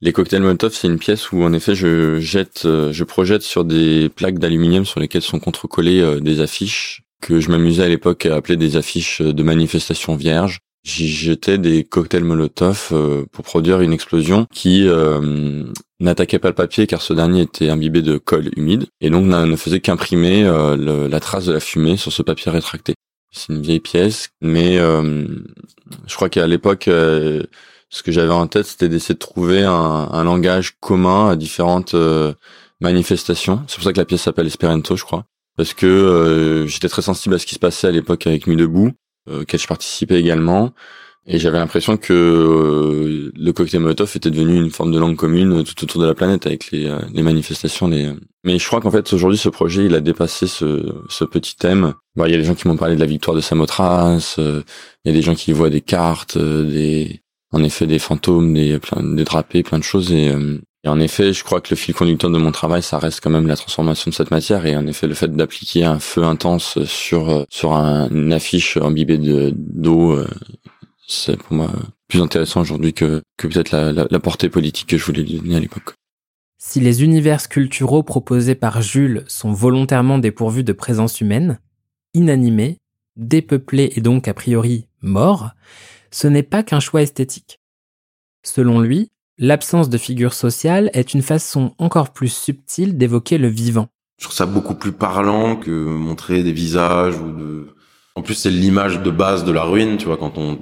Les 0.00 0.12
cocktails 0.12 0.42
Molotov, 0.42 0.74
c'est 0.74 0.88
une 0.88 0.98
pièce 0.98 1.30
où 1.30 1.44
en 1.44 1.52
effet 1.52 1.76
je 1.76 2.18
jette, 2.18 2.62
euh, 2.66 2.92
je 2.92 3.04
projette 3.04 3.42
sur 3.42 3.64
des 3.64 4.08
plaques 4.08 4.40
d'aluminium 4.40 4.84
sur 4.84 4.98
lesquelles 4.98 5.22
sont 5.22 5.38
contrecollées 5.38 6.00
euh, 6.00 6.18
des 6.18 6.40
affiches 6.40 7.04
que 7.22 7.38
je 7.38 7.50
m'amusais 7.50 7.84
à 7.84 7.88
l'époque 7.88 8.26
à 8.26 8.34
appeler 8.34 8.56
des 8.56 8.76
affiches 8.76 9.22
de 9.22 9.42
manifestation 9.44 10.16
vierge. 10.16 10.58
J'y 10.84 11.08
jetais 11.08 11.56
des 11.56 11.82
cocktails 11.82 12.24
Molotov 12.24 12.88
euh, 12.92 13.24
pour 13.32 13.42
produire 13.42 13.80
une 13.80 13.94
explosion 13.94 14.46
qui 14.52 14.86
euh, 14.86 15.64
n'attaquait 15.98 16.38
pas 16.38 16.48
le 16.48 16.54
papier 16.54 16.86
car 16.86 17.00
ce 17.00 17.14
dernier 17.14 17.40
était 17.40 17.70
imbibé 17.70 18.02
de 18.02 18.18
colle 18.18 18.50
humide 18.54 18.86
et 19.00 19.08
donc 19.08 19.24
ne 19.24 19.56
faisait 19.56 19.80
qu'imprimer 19.80 20.44
euh, 20.44 21.08
la 21.08 21.20
trace 21.20 21.46
de 21.46 21.54
la 21.54 21.60
fumée 21.60 21.96
sur 21.96 22.12
ce 22.12 22.20
papier 22.20 22.52
rétracté. 22.52 22.94
C'est 23.32 23.54
une 23.54 23.62
vieille 23.62 23.80
pièce, 23.80 24.28
mais 24.42 24.76
je 24.76 26.14
crois 26.14 26.28
qu'à 26.28 26.46
l'époque, 26.46 26.84
ce 26.84 28.02
que 28.04 28.12
j'avais 28.12 28.32
en 28.32 28.46
tête, 28.46 28.66
c'était 28.66 28.88
d'essayer 28.88 29.14
de 29.14 29.18
trouver 29.18 29.64
un, 29.64 29.72
un, 29.72 30.22
langage 30.22 30.76
commun 30.78 31.30
à 31.30 31.34
différentes 31.34 31.96
manifestations. 32.80 33.64
C'est 33.66 33.74
pour 33.74 33.82
ça 33.82 33.92
que 33.92 33.98
la 33.98 34.04
pièce 34.04 34.22
s'appelle 34.22 34.46
Esperanto, 34.46 34.94
je 34.94 35.02
crois, 35.02 35.24
parce 35.56 35.74
que 35.74 36.64
j'étais 36.68 36.88
très 36.88 37.02
sensible 37.02 37.34
à 37.34 37.40
ce 37.40 37.46
qui 37.46 37.56
se 37.56 37.58
passait 37.58 37.88
à 37.88 37.90
l'époque 37.90 38.24
avec 38.28 38.46
Nuit 38.46 38.54
debout 38.54 38.92
auquel 39.30 39.60
je 39.60 39.66
participais 39.66 40.20
également. 40.20 40.72
Et 41.26 41.38
j'avais 41.38 41.58
l'impression 41.58 41.96
que 41.96 42.12
euh, 42.12 43.32
le 43.34 43.52
cocktail 43.52 43.80
Molotov 43.80 44.12
était 44.14 44.30
devenu 44.30 44.56
une 44.56 44.70
forme 44.70 44.92
de 44.92 44.98
langue 44.98 45.16
commune 45.16 45.64
tout 45.64 45.82
autour 45.82 46.02
de 46.02 46.06
la 46.06 46.14
planète 46.14 46.46
avec 46.46 46.70
les, 46.70 46.86
euh, 46.86 46.98
les 47.14 47.22
manifestations. 47.22 47.88
Les... 47.88 48.12
Mais 48.44 48.58
je 48.58 48.66
crois 48.66 48.82
qu'en 48.82 48.90
fait 48.90 49.10
aujourd'hui 49.14 49.38
ce 49.38 49.48
projet 49.48 49.86
il 49.86 49.94
a 49.94 50.00
dépassé 50.00 50.46
ce, 50.46 50.94
ce 51.08 51.24
petit 51.24 51.56
thème. 51.56 51.94
il 52.16 52.30
y 52.30 52.34
a 52.34 52.38
des 52.38 52.44
gens 52.44 52.54
qui 52.54 52.68
m'ont 52.68 52.76
parlé 52.76 52.94
de 52.94 53.00
la 53.00 53.06
victoire 53.06 53.34
de 53.34 53.40
Samothrace, 53.40 54.36
euh, 54.38 54.62
il 55.04 55.12
y 55.12 55.14
a 55.14 55.16
des 55.16 55.22
gens 55.22 55.34
qui 55.34 55.52
voient 55.52 55.70
des 55.70 55.80
cartes, 55.80 56.36
des 56.36 57.22
en 57.52 57.64
effet 57.64 57.86
des 57.86 57.98
fantômes, 57.98 58.52
des 58.52 58.78
plein 58.78 59.02
des 59.02 59.24
drapés, 59.24 59.62
plein 59.62 59.78
de 59.78 59.84
choses 59.84 60.12
et, 60.12 60.30
et 60.84 60.88
en 60.88 61.00
effet, 61.00 61.32
je 61.32 61.42
crois 61.44 61.60
que 61.60 61.70
le 61.70 61.76
fil 61.76 61.94
conducteur 61.94 62.30
de 62.30 62.38
mon 62.38 62.52
travail, 62.52 62.82
ça 62.82 62.98
reste 62.98 63.20
quand 63.22 63.30
même 63.30 63.46
la 63.46 63.56
transformation 63.56 64.10
de 64.10 64.14
cette 64.14 64.30
matière. 64.30 64.66
Et 64.66 64.76
en 64.76 64.86
effet, 64.86 65.06
le 65.06 65.14
fait 65.14 65.34
d'appliquer 65.34 65.84
un 65.84 65.98
feu 65.98 66.22
intense 66.24 66.84
sur 66.84 67.46
sur 67.50 67.72
un, 67.72 68.08
une 68.10 68.32
affiche 68.32 68.76
imbibée 68.76 69.18
de 69.18 69.52
d'eau 69.56 70.18
c'est 71.06 71.36
pour 71.36 71.54
moi 71.54 71.70
plus 72.08 72.20
intéressant 72.20 72.60
aujourd'hui 72.60 72.92
que, 72.92 73.22
que 73.36 73.46
peut-être 73.46 73.72
la, 73.72 74.20
portée 74.20 74.48
politique 74.48 74.88
que 74.88 74.98
je 74.98 75.04
voulais 75.04 75.22
donner 75.22 75.56
à 75.56 75.60
l'époque. 75.60 75.94
Si 76.58 76.80
les 76.80 77.02
univers 77.02 77.40
sculpturaux 77.40 78.02
proposés 78.02 78.54
par 78.54 78.80
Jules 78.82 79.24
sont 79.26 79.52
volontairement 79.52 80.18
dépourvus 80.18 80.64
de 80.64 80.72
présence 80.72 81.20
humaine, 81.20 81.58
inanimés, 82.14 82.78
dépeuplés 83.16 83.92
et 83.96 84.00
donc 84.00 84.28
a 84.28 84.34
priori 84.34 84.86
morts, 85.02 85.50
ce 86.10 86.26
n'est 86.26 86.42
pas 86.42 86.62
qu'un 86.62 86.80
choix 86.80 87.02
esthétique. 87.02 87.60
Selon 88.42 88.80
lui, 88.80 89.10
l'absence 89.38 89.88
de 89.88 89.98
figure 89.98 90.34
sociale 90.34 90.90
est 90.92 91.14
une 91.14 91.22
façon 91.22 91.74
encore 91.78 92.12
plus 92.12 92.28
subtile 92.28 92.96
d'évoquer 92.96 93.38
le 93.38 93.48
vivant. 93.48 93.88
Je 94.18 94.24
trouve 94.24 94.36
ça 94.36 94.46
beaucoup 94.46 94.74
plus 94.74 94.92
parlant 94.92 95.56
que 95.56 95.70
montrer 95.70 96.42
des 96.42 96.52
visages 96.52 97.16
en 98.16 98.22
plus, 98.22 98.34
c'est 98.34 98.50
l'image 98.50 99.02
de 99.02 99.10
base 99.10 99.44
de 99.44 99.50
la 99.50 99.64
ruine, 99.64 99.96
tu 99.96 100.06
vois. 100.06 100.16
Quand 100.16 100.38
on 100.38 100.56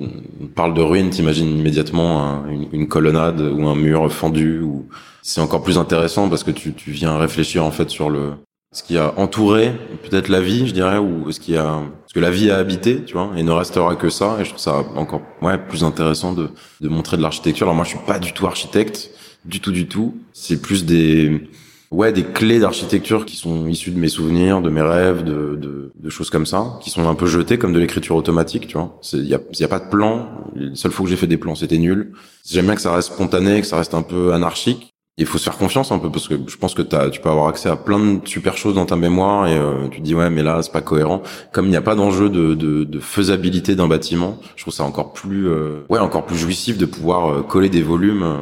parle 0.54 0.72
de 0.72 0.80
ruine, 0.80 1.10
t'imagines 1.10 1.58
immédiatement 1.58 2.46
une, 2.46 2.88
colonnade 2.88 3.42
ou 3.42 3.66
un 3.66 3.74
mur 3.74 4.10
fendu. 4.10 4.60
Ou 4.60 4.88
c'est 5.20 5.42
encore 5.42 5.62
plus 5.62 5.76
intéressant 5.76 6.30
parce 6.30 6.44
que 6.44 6.50
tu, 6.50 6.72
tu 6.72 6.92
viens 6.92 7.18
réfléchir 7.18 7.62
en 7.62 7.70
fait 7.70 7.90
sur 7.90 8.08
le 8.08 8.32
ce 8.72 8.82
qui 8.82 8.96
a 8.96 9.12
entouré 9.18 9.72
peut-être 10.08 10.28
la 10.28 10.40
vie, 10.40 10.66
je 10.66 10.72
dirais, 10.72 10.98
ou 10.98 11.30
ce 11.30 11.38
qui 11.40 11.56
a 11.56 11.80
ce 12.06 12.14
que 12.14 12.20
la 12.20 12.30
vie 12.30 12.50
a 12.50 12.56
habité, 12.56 13.04
tu 13.04 13.12
vois, 13.14 13.30
et 13.36 13.42
ne 13.42 13.50
restera 13.52 13.96
que 13.96 14.08
ça. 14.10 14.36
Et 14.40 14.44
je 14.44 14.50
trouve 14.50 14.60
ça 14.60 14.84
encore 14.96 15.22
ouais 15.42 15.58
plus 15.58 15.84
intéressant 15.84 16.32
de 16.32 16.50
de 16.80 16.88
montrer 16.88 17.16
de 17.18 17.22
l'architecture. 17.22 17.66
Alors 17.66 17.74
moi, 17.76 17.84
je 17.84 17.90
suis 17.90 18.06
pas 18.06 18.18
du 18.18 18.32
tout 18.32 18.46
architecte, 18.46 19.10
du 19.44 19.60
tout, 19.60 19.72
du 19.72 19.86
tout. 19.86 20.14
C'est 20.32 20.60
plus 20.60 20.84
des 20.84 21.48
ouais 21.90 22.12
des 22.12 22.22
clés 22.24 22.58
d'architecture 22.58 23.26
qui 23.26 23.36
sont 23.36 23.66
issues 23.68 23.90
de 23.90 23.98
mes 23.98 24.08
souvenirs, 24.08 24.62
de 24.62 24.70
mes 24.70 24.80
rêves, 24.80 25.22
de, 25.24 25.56
de, 25.60 25.92
de 25.94 26.10
choses 26.10 26.30
comme 26.30 26.46
ça, 26.46 26.78
qui 26.82 26.88
sont 26.88 27.06
un 27.06 27.14
peu 27.14 27.26
jetées 27.26 27.58
comme 27.58 27.74
de 27.74 27.78
l'écriture 27.78 28.16
automatique, 28.16 28.66
tu 28.66 28.78
vois. 28.78 28.98
Il 29.12 29.26
y 29.26 29.34
a, 29.34 29.40
y 29.58 29.64
a 29.64 29.68
pas 29.68 29.80
de 29.80 29.90
plan. 29.90 30.28
La 30.54 30.74
seule 30.74 30.92
fois 30.92 31.04
que 31.04 31.10
j'ai 31.10 31.16
fait 31.16 31.26
des 31.26 31.36
plans, 31.36 31.54
c'était 31.54 31.76
nul. 31.78 32.12
J'aime 32.48 32.64
bien 32.64 32.74
que 32.74 32.80
ça 32.80 32.94
reste 32.94 33.12
spontané, 33.12 33.60
que 33.60 33.66
ça 33.66 33.76
reste 33.76 33.92
un 33.94 34.02
peu 34.02 34.32
anarchique. 34.32 34.91
Il 35.18 35.26
faut 35.26 35.36
se 35.36 35.44
faire 35.44 35.58
confiance 35.58 35.92
un 35.92 35.98
peu 35.98 36.10
parce 36.10 36.26
que 36.26 36.34
je 36.46 36.56
pense 36.56 36.74
que 36.74 36.82
as, 36.96 37.10
tu 37.10 37.20
peux 37.20 37.28
avoir 37.28 37.48
accès 37.48 37.68
à 37.68 37.76
plein 37.76 37.98
de 37.98 38.26
super 38.26 38.56
choses 38.56 38.74
dans 38.74 38.86
ta 38.86 38.96
mémoire 38.96 39.46
et 39.46 39.58
euh, 39.58 39.88
tu 39.88 39.98
te 39.98 40.02
dis 40.02 40.14
ouais 40.14 40.30
mais 40.30 40.42
là 40.42 40.62
c'est 40.62 40.72
pas 40.72 40.80
cohérent. 40.80 41.22
Comme 41.52 41.66
il 41.66 41.70
n'y 41.70 41.76
a 41.76 41.82
pas 41.82 41.94
d'enjeu 41.94 42.30
de, 42.30 42.54
de, 42.54 42.84
de, 42.84 42.98
faisabilité 42.98 43.74
d'un 43.74 43.88
bâtiment, 43.88 44.38
je 44.56 44.62
trouve 44.62 44.72
ça 44.72 44.84
encore 44.84 45.12
plus 45.12 45.48
euh, 45.48 45.84
ouais 45.90 45.98
encore 45.98 46.24
plus 46.24 46.38
jouissif 46.38 46.78
de 46.78 46.86
pouvoir 46.86 47.30
euh, 47.30 47.42
coller 47.42 47.68
des 47.68 47.82
volumes. 47.82 48.38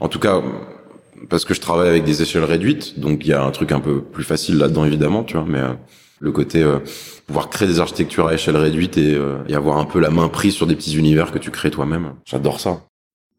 En 0.00 0.08
tout 0.08 0.18
cas, 0.18 0.40
parce 1.28 1.44
que 1.44 1.54
je 1.54 1.60
travaille 1.60 1.88
avec 1.88 2.04
des 2.04 2.22
échelles 2.22 2.44
réduites, 2.44 2.98
donc 2.98 3.24
il 3.24 3.28
y 3.28 3.32
a 3.32 3.42
un 3.42 3.50
truc 3.50 3.72
un 3.72 3.80
peu 3.80 4.02
plus 4.02 4.24
facile 4.24 4.58
là-dedans 4.58 4.84
évidemment, 4.84 5.24
tu 5.24 5.36
vois, 5.36 5.46
mais 5.46 5.58
euh, 5.58 5.74
le 6.20 6.32
côté 6.32 6.62
euh, 6.62 6.78
pouvoir 7.26 7.48
créer 7.50 7.68
des 7.68 7.80
architectures 7.80 8.28
à 8.28 8.34
échelle 8.34 8.56
réduite 8.56 8.96
et, 8.98 9.14
euh, 9.14 9.38
et, 9.48 9.54
avoir 9.54 9.78
un 9.78 9.84
peu 9.84 10.00
la 10.00 10.10
main 10.10 10.28
prise 10.28 10.54
sur 10.54 10.66
des 10.66 10.76
petits 10.76 10.96
univers 10.96 11.32
que 11.32 11.38
tu 11.38 11.50
crées 11.50 11.70
toi-même, 11.70 12.14
j'adore 12.24 12.60
ça. 12.60 12.82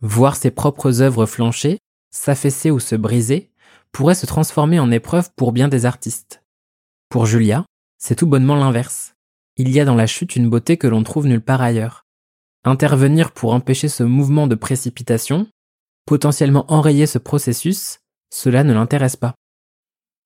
Voir 0.01 0.36
ses 0.36 0.51
propres 0.51 1.01
œuvres 1.01 1.25
flancher, 1.25 1.79
s'affaisser 2.12 2.72
ou 2.72 2.80
se 2.80 2.95
briser, 2.95 3.52
pourrait 3.91 4.15
se 4.15 4.26
transformer 4.26 4.80
en 4.80 4.91
épreuve 4.91 5.30
pour 5.36 5.52
bien 5.52 5.67
des 5.67 5.86
artistes. 5.86 6.43
Pour 7.10 7.26
Julia, 7.26 7.65
c'est 7.98 8.15
tout 8.15 8.28
bonnement 8.28 8.56
l'inverse. 8.56 9.15
Il 9.58 9.69
y 9.72 9.80
a 9.80 9.86
dans 9.86 9.95
la 9.95 10.08
chute 10.08 10.36
une 10.36 10.50
beauté 10.50 10.78
que 10.78 10.88
l'on 10.88 11.04
trouve 11.04 11.28
nulle 11.28 11.41
part 11.41 11.62
ailleurs. 11.62 12.06
Intervenir 12.63 13.32
pour 13.32 13.54
empêcher 13.54 13.88
ce 13.88 14.04
mouvement 14.04 14.48
de 14.48 14.56
précipitation, 14.56 15.48
potentiellement 16.06 16.65
enrayer 16.72 17.08
ce 17.08 17.17
processus, 17.17 18.00
cela 18.32 18.63
ne 18.63 18.74
l'intéresse 18.74 19.15
pas. 19.15 19.36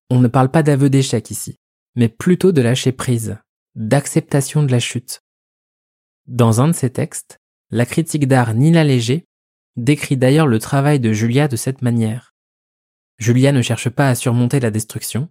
On 0.10 0.20
ne 0.20 0.28
parle 0.28 0.50
pas 0.50 0.64
d'aveu 0.64 0.90
d'échec 0.90 1.32
ici, 1.32 1.56
mais 1.96 2.10
plutôt 2.10 2.52
de 2.52 2.62
lâcher 2.62 2.92
prise, 2.92 3.38
d'acceptation 3.76 4.64
de 4.64 4.72
la 4.72 4.80
chute. 4.80 5.22
Dans 6.28 6.62
un 6.62 6.68
de 6.68 6.74
ses 6.74 6.92
textes, 6.92 7.40
la 7.70 7.86
critique 7.86 8.28
d'art 8.28 8.54
Nina 8.54 8.84
Léger 8.84 9.26
décrit 9.76 10.18
d'ailleurs 10.18 10.48
le 10.48 10.60
travail 10.60 11.00
de 11.00 11.14
Julia 11.14 11.48
de 11.48 11.56
cette 11.56 11.82
manière. 11.82 12.34
Julia 13.18 13.52
ne 13.52 13.62
cherche 13.62 13.90
pas 13.90 14.10
à 14.10 14.16
surmonter 14.16 14.60
la 14.60 14.72
destruction, 14.72 15.30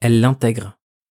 elle 0.00 0.20
l'intègre. 0.20 0.76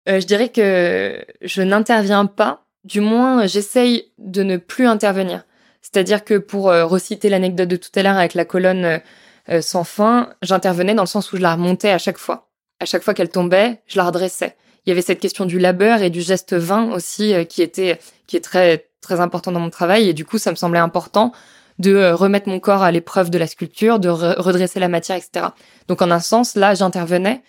Euh, 0.08 0.20
je 0.20 0.26
dirais 0.26 0.48
que 0.48 1.24
je 1.40 1.62
n'interviens 1.62 2.26
pas, 2.26 2.66
du 2.84 3.00
moins 3.00 3.46
j'essaye 3.46 4.12
de 4.18 4.42
ne 4.42 4.56
plus 4.56 4.86
intervenir. 4.86 5.44
C'est-à-dire 5.80 6.24
que 6.24 6.38
pour 6.38 6.70
euh, 6.70 6.84
reciter 6.84 7.28
l'anecdote 7.28 7.68
de 7.68 7.76
tout 7.76 7.90
à 7.94 8.02
l'heure 8.02 8.16
avec 8.16 8.34
la 8.34 8.44
colonne 8.44 9.00
euh, 9.48 9.60
sans 9.60 9.84
fin, 9.84 10.30
j'intervenais 10.42 10.94
dans 10.94 11.02
le 11.02 11.08
sens 11.08 11.32
où 11.32 11.36
je 11.36 11.42
la 11.42 11.54
remontais 11.54 11.90
à 11.90 11.98
chaque 11.98 12.18
fois. 12.18 12.50
À 12.80 12.84
chaque 12.84 13.02
fois 13.02 13.14
qu'elle 13.14 13.28
tombait, 13.28 13.80
je 13.86 13.96
la 13.96 14.04
redressais. 14.04 14.56
Il 14.84 14.90
y 14.90 14.92
avait 14.92 15.02
cette 15.02 15.20
question 15.20 15.44
du 15.44 15.60
labeur 15.60 16.02
et 16.02 16.10
du 16.10 16.20
geste 16.20 16.54
vain 16.54 16.90
aussi 16.90 17.34
qui 17.48 17.62
était 17.62 18.00
qui 18.26 18.36
est 18.36 18.40
très 18.40 18.88
très 19.00 19.20
important 19.20 19.52
dans 19.52 19.60
mon 19.60 19.70
travail 19.70 20.08
et 20.08 20.12
du 20.12 20.24
coup 20.24 20.38
ça 20.38 20.50
me 20.50 20.56
semblait 20.56 20.80
important 20.80 21.32
de 21.82 22.12
remettre 22.12 22.48
mon 22.48 22.60
corps 22.60 22.82
à 22.82 22.90
l'épreuve 22.90 23.30
de 23.30 23.38
la 23.38 23.46
sculpture, 23.46 23.98
de 23.98 24.08
redresser 24.08 24.80
la 24.80 24.88
matière, 24.88 25.16
etc. 25.16 25.46
Donc 25.88 26.00
en 26.00 26.10
un 26.10 26.20
sens 26.20 26.54
là 26.54 26.74
j'intervenais 26.74 27.42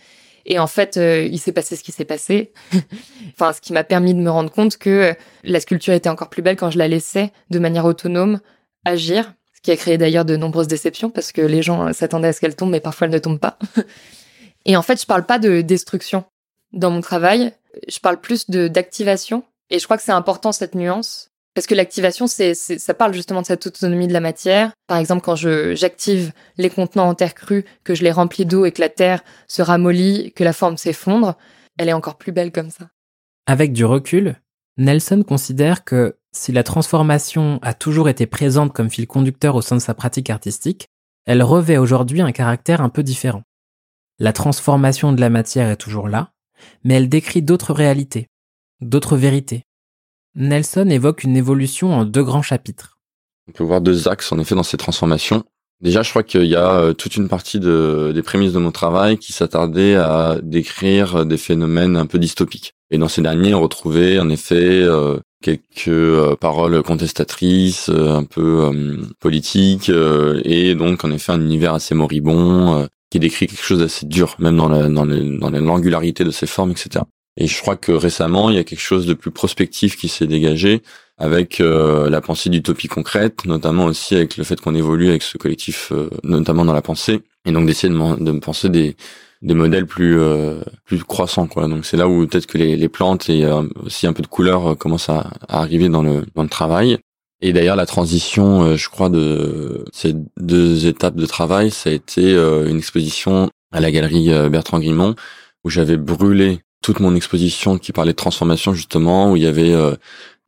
et 0.46 0.60
en 0.60 0.68
fait, 0.68 0.98
euh, 0.98 1.24
il 1.24 1.40
s'est 1.40 1.52
passé 1.52 1.76
ce 1.76 1.84
qui 1.84 1.92
s'est 1.92 2.06
passé. 2.06 2.52
enfin, 3.34 3.54
ce 3.54 3.62
qui 3.62 3.74
m'a 3.74 3.84
permis 3.84 4.14
de 4.14 4.20
me 4.20 4.30
rendre 4.30 4.52
compte 4.52 4.78
que 4.78 5.16
la 5.44 5.60
sculpture 5.60 5.94
était 5.94 6.10
encore 6.10 6.30
plus 6.30 6.42
belle 6.42 6.58
quand 6.58 6.70
je 6.70 6.78
la 6.78 6.88
laissais 6.88 7.32
de 7.50 7.60
manière 7.60 7.86
autonome 7.86 8.40
agir. 8.86 9.34
Ce 9.56 9.62
qui 9.62 9.72
a 9.72 9.78
créé 9.78 9.98
d'ailleurs 9.98 10.26
de 10.26 10.36
nombreuses 10.36 10.68
déceptions 10.68 11.10
parce 11.10 11.32
que 11.32 11.42
les 11.42 11.62
gens 11.62 11.94
s'attendaient 11.94 12.28
à 12.28 12.34
ce 12.34 12.42
qu'elle 12.42 12.56
tombe, 12.56 12.72
mais 12.72 12.82
parfois 12.82 13.08
elle 13.08 13.14
ne 13.14 13.20
tombe 13.20 13.40
pas. 13.40 13.58
et 14.66 14.76
en 14.76 14.82
fait, 14.82 15.00
je 15.00 15.06
parle 15.06 15.26
pas 15.26 15.40
de 15.40 15.62
destruction 15.62 16.26
dans 16.74 16.92
mon 16.92 17.00
travail. 17.00 17.54
Je 17.88 18.00
parle 18.00 18.20
plus 18.20 18.50
de 18.50 18.68
d'activation. 18.68 19.44
Et 19.70 19.80
je 19.80 19.86
crois 19.86 19.96
que 19.96 20.04
c'est 20.04 20.12
important 20.12 20.52
cette 20.52 20.76
nuance 20.76 21.32
parce 21.54 21.68
que 21.68 21.76
l'activation, 21.76 22.26
ça 22.28 22.94
parle 22.94 23.14
justement 23.14 23.42
de 23.42 23.46
cette 23.46 23.68
autonomie 23.68 24.08
de 24.08 24.14
la 24.14 24.20
matière. 24.20 24.72
Par 24.88 24.98
exemple, 24.98 25.22
quand 25.24 25.36
j'active 25.36 26.32
les 26.58 26.70
contenants 26.70 27.08
en 27.10 27.16
terre 27.16 27.36
crue, 27.36 27.66
que 27.84 27.94
je 27.94 28.04
les 28.04 28.12
remplis 28.12 28.46
d'eau 28.46 28.66
et 28.66 28.72
que 28.72 28.82
la 28.82 28.90
terre 28.90 29.24
se 29.48 29.62
ramollit, 29.62 30.34
que 30.34 30.44
la 30.44 30.54
forme 30.54 30.78
s'effondre, 30.78 31.38
elle 31.78 31.90
est 31.90 31.94
encore 31.94 32.18
plus 32.18 32.32
belle 32.32 32.52
comme 32.52 32.72
ça. 32.72 32.90
Avec 33.46 33.72
du 33.72 33.86
recul, 33.86 34.36
Nelson 34.78 35.24
considère 35.28 35.84
que 35.84 36.18
si 36.32 36.52
la 36.52 36.64
transformation 36.64 37.60
a 37.62 37.74
toujours 37.76 38.10
été 38.10 38.26
présente 38.26 38.74
comme 38.74 38.90
fil 38.90 39.06
conducteur 39.06 39.56
au 39.56 39.62
sein 39.62 39.76
de 39.76 39.82
sa 39.82 39.94
pratique 39.94 40.32
artistique, 40.32 40.88
elle 41.26 41.44
revêt 41.44 41.78
aujourd'hui 41.78 42.22
un 42.22 42.32
caractère 42.32 42.82
un 42.82 42.90
peu 42.90 43.04
différent. 43.04 43.44
La 44.18 44.34
transformation 44.34 45.14
de 45.14 45.22
la 45.22 45.30
matière 45.30 45.70
est 45.70 45.78
toujours 45.78 46.08
là, 46.08 46.32
mais 46.84 46.96
elle 46.96 47.10
décrit 47.10 47.42
d'autres 47.42 47.74
réalités, 47.74 48.28
d'autres 48.82 49.18
vérités, 49.18 49.64
Nelson 50.36 50.90
évoque 50.90 51.24
une 51.24 51.38
évolution 51.38 51.94
en 51.94 52.06
deux 52.06 52.24
grands 52.24 52.42
chapitres. 52.42 52.98
On 53.48 53.52
peut 53.52 53.64
voir 53.64 53.82
deux 53.82 54.08
axes 54.08 54.32
en 54.32 54.40
effet 54.40 54.56
dans 54.56 54.64
ces 54.64 54.78
transformations. 54.78 55.44
Déjà, 55.82 56.02
je 56.02 56.10
crois 56.10 56.24
qu'il 56.24 56.46
y 56.46 56.56
a 56.56 56.76
euh, 56.80 56.94
toute 56.94 57.18
une 57.18 57.28
partie 57.28 57.60
de, 57.60 58.14
des 58.16 58.22
prémices 58.22 58.54
de 58.54 58.60
mon 58.60 58.72
travail 58.72 59.18
qui 59.18 59.34
s'attardait 59.34 59.96
à 59.96 60.38
décrire 60.42 61.26
des 61.26 61.38
phénomènes 61.38 61.98
un 61.98 62.06
peu 62.06 62.20
dystopiques. 62.20 62.74
Et 62.90 62.98
dans 62.98 63.10
ces 63.10 63.22
derniers, 63.22 63.54
on 63.54 63.62
retrouvait 63.62 64.18
en 64.18 64.30
effet 64.30 64.82
euh, 64.82 65.20
quelques 65.42 65.90
euh, 65.90 66.38
paroles 66.38 66.82
contestatrices, 66.84 67.90
un 67.90 68.24
peu 68.24 68.72
politiques, 69.20 69.92
et 70.46 70.74
donc 70.76 71.04
en 71.04 71.12
effet 71.12 71.34
un 71.34 71.42
univers 71.42 71.74
assez 71.74 71.96
moribond 71.96 72.88
qui 73.10 73.20
décrit 73.20 73.48
quelque 73.48 73.64
chose 73.64 73.80
d'assez 73.80 74.06
dur, 74.06 74.36
même 74.40 74.56
dans 74.56 74.70
la, 74.70 74.88
dans, 74.88 75.06
dans 75.06 75.50
l'angularité 75.50 76.24
de 76.24 76.32
ses 76.32 76.48
formes, 76.48 76.72
etc. 76.72 77.04
Et 77.38 77.48
je 77.48 77.62
crois 77.62 77.76
que 77.76 77.92
récemment, 77.92 78.50
il 78.50 78.56
y 78.56 78.60
a 78.60 78.64
quelque 78.64 78.80
chose 78.80 79.06
de 79.06 79.14
plus 79.14 79.32
prospectif 79.32 79.98
qui 79.98 80.08
s'est 80.08 80.28
dégagé 80.28 80.84
avec 81.18 81.62
euh, 81.62 82.10
la 82.10 82.22
pensée 82.22 82.50
d'utopie 82.50 82.88
concrète, 82.88 83.46
notamment 83.46 83.86
aussi 83.86 84.16
avec 84.16 84.38
le 84.38 84.44
fait 84.44 84.60
qu'on 84.60 84.76
évolue 84.76 85.10
avec 85.10 85.24
ce 85.24 85.38
collectif, 85.38 85.92
euh, 85.92 86.10
notamment 86.24 86.66
dans 86.66 86.74
la 86.74 86.82
pensée, 86.82 87.22
et 87.46 87.52
donc 87.52 87.66
d'essayer 87.66 87.92
de, 87.94 88.24
de 88.24 88.40
penser 88.40 88.70
des, 88.70 88.96
des 89.42 89.54
modèles 89.54 89.86
plus 89.86 90.20
euh, 90.20 90.62
plus 90.86 91.04
croissants 91.04 91.48
quoi. 91.48 91.68
Donc 91.68 91.86
c'est 91.86 91.98
là 91.98 92.08
où 92.08 92.26
peut-être 92.28 92.48
que 92.48 92.58
les, 92.58 92.76
les, 92.76 92.90
plantes 92.90 93.30
et 93.30 93.48
aussi 93.84 94.08
un 94.08 94.14
peu 94.14 94.24
de 94.24 94.28
couleur 94.28 94.78
commencent 94.78 95.10
à, 95.10 95.32
à, 95.48 95.62
arriver 95.62 95.90
dans 95.90 96.02
le 96.04 96.26
dans 96.36 96.44
le 96.44 96.50
travail. 96.50 96.98
Et 97.42 97.52
d'ailleurs 97.52 97.76
la 97.76 97.86
transition, 97.86 98.78
je 98.78 98.90
crois, 98.90 99.10
de 99.10 99.84
ces 99.92 100.14
deux 100.40 100.88
étapes 100.88 101.16
de 101.16 101.26
travail, 101.26 101.72
ça 101.72 101.90
a 101.90 101.94
été 101.94 102.34
une 102.34 102.78
exposition 102.78 103.50
à 103.74 103.82
la 103.82 103.92
galerie 103.92 104.30
Bertrand 104.50 104.80
Grimont 104.80 105.16
où 105.66 105.70
j'avais 105.70 105.98
brûlé 105.98 106.62
toute 106.84 107.00
mon 107.00 107.16
exposition 107.16 107.80
qui 107.80 107.92
parlait 107.92 108.12
de 108.12 108.18
transformation 108.18 108.76
justement, 108.76 109.32
où 109.32 109.38
il 109.38 109.42
y 109.42 109.48
avait 109.48 109.74
euh, 109.74 109.96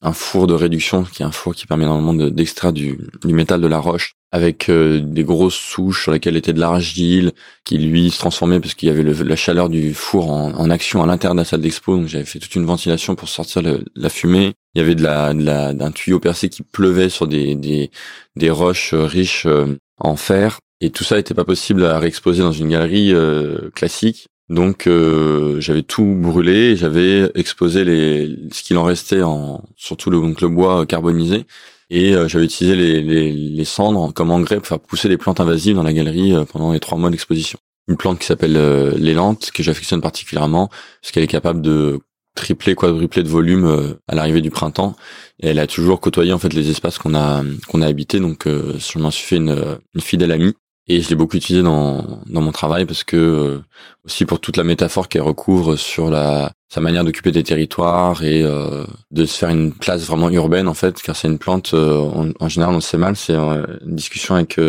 un 0.01 0.13
four 0.13 0.45
de 0.45 0.53
réduction, 0.53 1.03
qui 1.03 1.23
est 1.23 1.25
un 1.25 1.31
four 1.31 1.55
qui 1.55 1.65
permet 1.65 1.85
normalement 1.85 2.13
d'extraire 2.29 2.73
du, 2.73 2.99
métal 3.23 3.61
de 3.61 3.67
la 3.67 3.79
roche, 3.79 4.13
avec 4.31 4.69
euh, 4.69 4.99
des 4.99 5.23
grosses 5.23 5.55
souches 5.55 6.03
sur 6.03 6.11
lesquelles 6.11 6.35
était 6.35 6.51
de 6.51 6.59
l'argile, 6.59 7.31
qui 7.63 7.77
lui 7.77 8.11
se 8.11 8.19
transformait 8.19 8.59
parce 8.59 8.73
qu'il 8.73 8.89
y 8.89 8.91
avait 8.91 9.03
la 9.03 9.35
chaleur 9.37 9.69
du 9.69 9.93
four 9.93 10.29
en, 10.29 10.69
action 10.69 11.01
à 11.01 11.07
l'intérieur 11.07 11.35
de 11.35 11.39
la 11.39 11.45
salle 11.45 11.61
d'expo. 11.61 11.95
Donc 11.95 12.07
j'avais 12.07 12.25
fait 12.25 12.39
toute 12.39 12.53
une 12.55 12.65
ventilation 12.65 13.15
pour 13.15 13.29
sortir 13.29 13.63
la 13.95 14.09
fumée. 14.09 14.53
Il 14.75 14.79
y 14.79 14.81
avait 14.81 14.95
de 14.95 15.03
la, 15.03 15.33
d'un 15.73 15.91
tuyau 15.91 16.19
percé 16.19 16.49
qui 16.49 16.63
pleuvait 16.63 17.09
sur 17.09 17.27
des, 17.27 17.55
des, 17.55 17.91
des 18.35 18.49
roches 18.49 18.93
riches 18.93 19.47
en 19.99 20.15
fer. 20.17 20.59
Et 20.81 20.89
tout 20.89 21.05
ça 21.05 21.15
n'était 21.15 21.33
pas 21.33 21.45
possible 21.45 21.85
à 21.85 21.97
réexposer 21.97 22.43
dans 22.43 22.51
une 22.51 22.67
galerie 22.67 23.13
classique. 23.73 24.27
Donc 24.49 24.85
euh, 24.85 25.59
j'avais 25.59 25.81
tout 25.81 26.05
brûlé, 26.05 26.75
j'avais 26.75 27.31
exposé 27.33 27.83
les 27.83 28.37
ce 28.51 28.61
qu'il 28.61 28.77
en 28.77 28.83
restait 28.83 29.23
en 29.23 29.63
surtout 29.75 30.11
le 30.11 30.19
donc 30.19 30.43
bois 30.45 30.85
carbonisé. 30.85 31.45
Et 31.89 32.15
euh, 32.15 32.27
j'avais 32.27 32.45
utilisé 32.45 32.75
les, 32.75 33.01
les, 33.01 33.31
les, 33.31 33.65
cendres 33.65 34.11
comme 34.13 34.31
engrais 34.31 34.57
pour 34.57 34.67
faire 34.67 34.79
pousser 34.79 35.07
des 35.07 35.17
plantes 35.17 35.39
invasives 35.39 35.75
dans 35.75 35.83
la 35.83 35.93
galerie 35.93 36.33
euh, 36.33 36.43
pendant 36.43 36.73
les 36.73 36.79
trois 36.79 36.97
mois 36.97 37.09
d'exposition. 37.09 37.59
Une 37.87 37.97
plante 37.97 38.19
qui 38.19 38.25
s'appelle 38.25 38.57
l'élante 38.97 39.51
que 39.51 39.61
j'affectionne 39.61 40.01
particulièrement 40.01 40.69
parce 41.01 41.11
qu'elle 41.11 41.23
est 41.23 41.27
capable 41.27 41.61
de 41.61 41.99
tripler 42.35 42.75
quadrupler 42.75 43.21
de 43.21 43.29
volume 43.29 43.95
à 44.07 44.15
l'arrivée 44.15 44.41
du 44.41 44.49
printemps. 44.49 44.95
Et 45.39 45.49
elle 45.49 45.59
a 45.59 45.67
toujours 45.67 46.01
côtoyé 46.01 46.33
en 46.33 46.39
fait 46.39 46.53
les 46.53 46.71
espaces 46.71 46.97
qu'on 46.97 47.13
a 47.13 47.43
habités. 47.83 48.19
Donc 48.19 48.47
je 48.47 48.97
m'en 48.97 49.11
suis 49.11 49.27
fait 49.27 49.37
une 49.37 49.77
fidèle 49.99 50.31
amie 50.31 50.55
et 50.87 51.01
je 51.01 51.09
l'ai 51.09 51.15
beaucoup 51.15 51.37
utilisé 51.37 51.63
dans, 51.63 52.21
dans 52.27 52.41
mon 52.41 52.51
travail 52.51 52.85
parce 52.85 53.03
que 53.03 53.17
euh, 53.17 53.59
aussi 54.05 54.25
pour 54.25 54.39
toute 54.39 54.57
la 54.57 54.63
métaphore 54.63 55.07
qu'elle 55.07 55.23
recouvre 55.23 55.75
sur 55.77 56.09
la 56.11 56.51
sa 56.69 56.81
manière 56.81 57.03
d'occuper 57.03 57.31
des 57.31 57.43
territoires 57.43 58.23
et 58.23 58.43
euh, 58.43 58.85
de 59.09 59.25
se 59.25 59.37
faire 59.37 59.49
une 59.49 59.71
place 59.71 60.05
vraiment 60.05 60.29
urbaine 60.29 60.67
en 60.67 60.73
fait 60.73 61.01
car 61.01 61.15
c'est 61.15 61.27
une 61.27 61.39
plante 61.39 61.73
euh, 61.73 62.33
en, 62.39 62.49
général 62.49 62.75
on 62.75 62.81
sait 62.81 62.97
mal 62.97 63.15
c'est 63.15 63.33
une 63.33 63.95
discussion 63.95 64.35
avec 64.35 64.59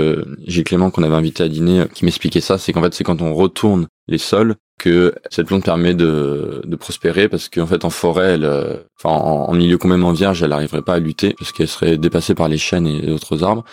Gilles 0.47 0.65
Clément 0.65 0.91
qu'on 0.91 1.03
avait 1.03 1.17
invité 1.17 1.43
à 1.43 1.49
dîner 1.49 1.85
qui 1.93 2.05
m'expliquait 2.05 2.41
ça. 2.41 2.59
C'est 2.59 2.73
qu'en 2.73 2.83
fait 2.83 2.95
c'est 2.95 3.05
quand 3.05 3.21
on 3.21 3.35
retourne 3.35 3.87
les 4.09 4.19
sols 4.19 4.55
que 4.79 5.15
cette 5.31 5.47
plante 5.47 5.65
permet 5.65 5.95
de, 5.95 6.63
de 6.65 6.77
prospérer 6.77 7.29
parce 7.29 7.49
qu'en 7.49 7.67
fait 7.67 7.85
en 7.85 7.91
forêt 7.91 8.35
elle, 8.35 8.81
enfin 8.99 9.15
en, 9.15 9.51
en 9.51 9.55
milieu 9.55 9.79
vierge 10.13 10.43
elle 10.43 10.51
n'arriverait 10.51 10.83
pas 10.83 10.95
à 10.95 10.99
lutter 10.99 11.35
parce 11.39 11.53
qu'elle 11.53 11.69
serait 11.69 11.99
dépassée 11.99 12.35
par 12.35 12.49
les 12.49 12.59
chênes 12.59 12.87
et 12.87 13.07
d'autres 13.07 13.43
arbres 13.43 13.65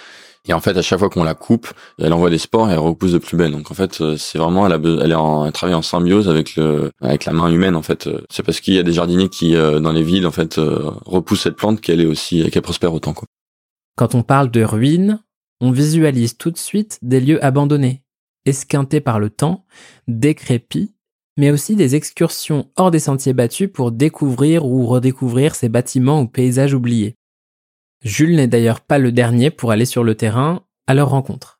et 0.47 0.53
en 0.53 0.59
fait, 0.59 0.75
à 0.75 0.81
chaque 0.81 0.99
fois 0.99 1.09
qu'on 1.09 1.23
la 1.23 1.35
coupe, 1.35 1.71
elle 1.97 2.11
envoie 2.11 2.29
des 2.29 2.37
spores 2.37 2.69
et 2.69 2.73
elle 2.73 2.79
repousse 2.79 3.13
de 3.13 3.17
plus 3.17 3.37
belle. 3.37 3.51
Donc 3.51 3.71
en 3.71 3.73
fait, 3.73 4.01
euh, 4.01 4.17
c'est 4.17 4.37
vraiment 4.37 4.65
elle, 4.67 4.73
a, 4.73 5.07
est 5.07 5.13
en, 5.13 5.45
elle 5.45 5.53
travaille 5.53 5.75
en 5.75 5.81
symbiose 5.81 6.27
avec 6.27 6.57
le 6.57 6.91
avec 7.01 7.23
la 7.23 7.31
main 7.31 7.49
humaine. 7.49 7.77
En 7.77 7.81
fait, 7.81 8.09
c'est 8.29 8.43
parce 8.43 8.59
qu'il 8.59 8.73
y 8.73 8.79
a 8.79 8.83
des 8.83 8.91
jardiniers 8.91 9.29
qui 9.29 9.55
euh, 9.55 9.79
dans 9.79 9.93
les 9.93 10.03
villes 10.03 10.27
en 10.27 10.31
fait 10.31 10.57
euh, 10.57 10.91
repoussent 11.05 11.43
cette 11.43 11.55
plante 11.55 11.79
qu'elle 11.79 12.01
est 12.01 12.05
aussi 12.05 12.49
qu'elle 12.51 12.61
prospère 12.61 12.93
autant. 12.93 13.13
Quoi. 13.13 13.27
Quand 13.95 14.15
on 14.15 14.23
parle 14.23 14.51
de 14.51 14.63
ruines, 14.63 15.23
on 15.61 15.71
visualise 15.71 16.37
tout 16.37 16.51
de 16.51 16.57
suite 16.57 16.99
des 17.01 17.21
lieux 17.21 17.43
abandonnés, 17.43 18.03
esquintés 18.45 18.99
par 18.99 19.19
le 19.19 19.29
temps, 19.29 19.65
décrépits, 20.09 20.93
mais 21.37 21.51
aussi 21.51 21.77
des 21.77 21.95
excursions 21.95 22.69
hors 22.75 22.91
des 22.91 22.99
sentiers 22.99 23.33
battus 23.33 23.69
pour 23.73 23.93
découvrir 23.93 24.65
ou 24.65 24.87
redécouvrir 24.87 25.55
ces 25.55 25.69
bâtiments 25.69 26.19
ou 26.19 26.27
paysages 26.27 26.73
oubliés. 26.73 27.15
Jules 28.03 28.35
n'est 28.35 28.47
d'ailleurs 28.47 28.81
pas 28.81 28.97
le 28.97 29.13
dernier 29.13 29.49
pour 29.49 29.71
aller 29.71 29.85
sur 29.85 30.03
le 30.03 30.15
terrain 30.15 30.61
à 30.87 30.93
leur 30.93 31.09
rencontre. 31.09 31.59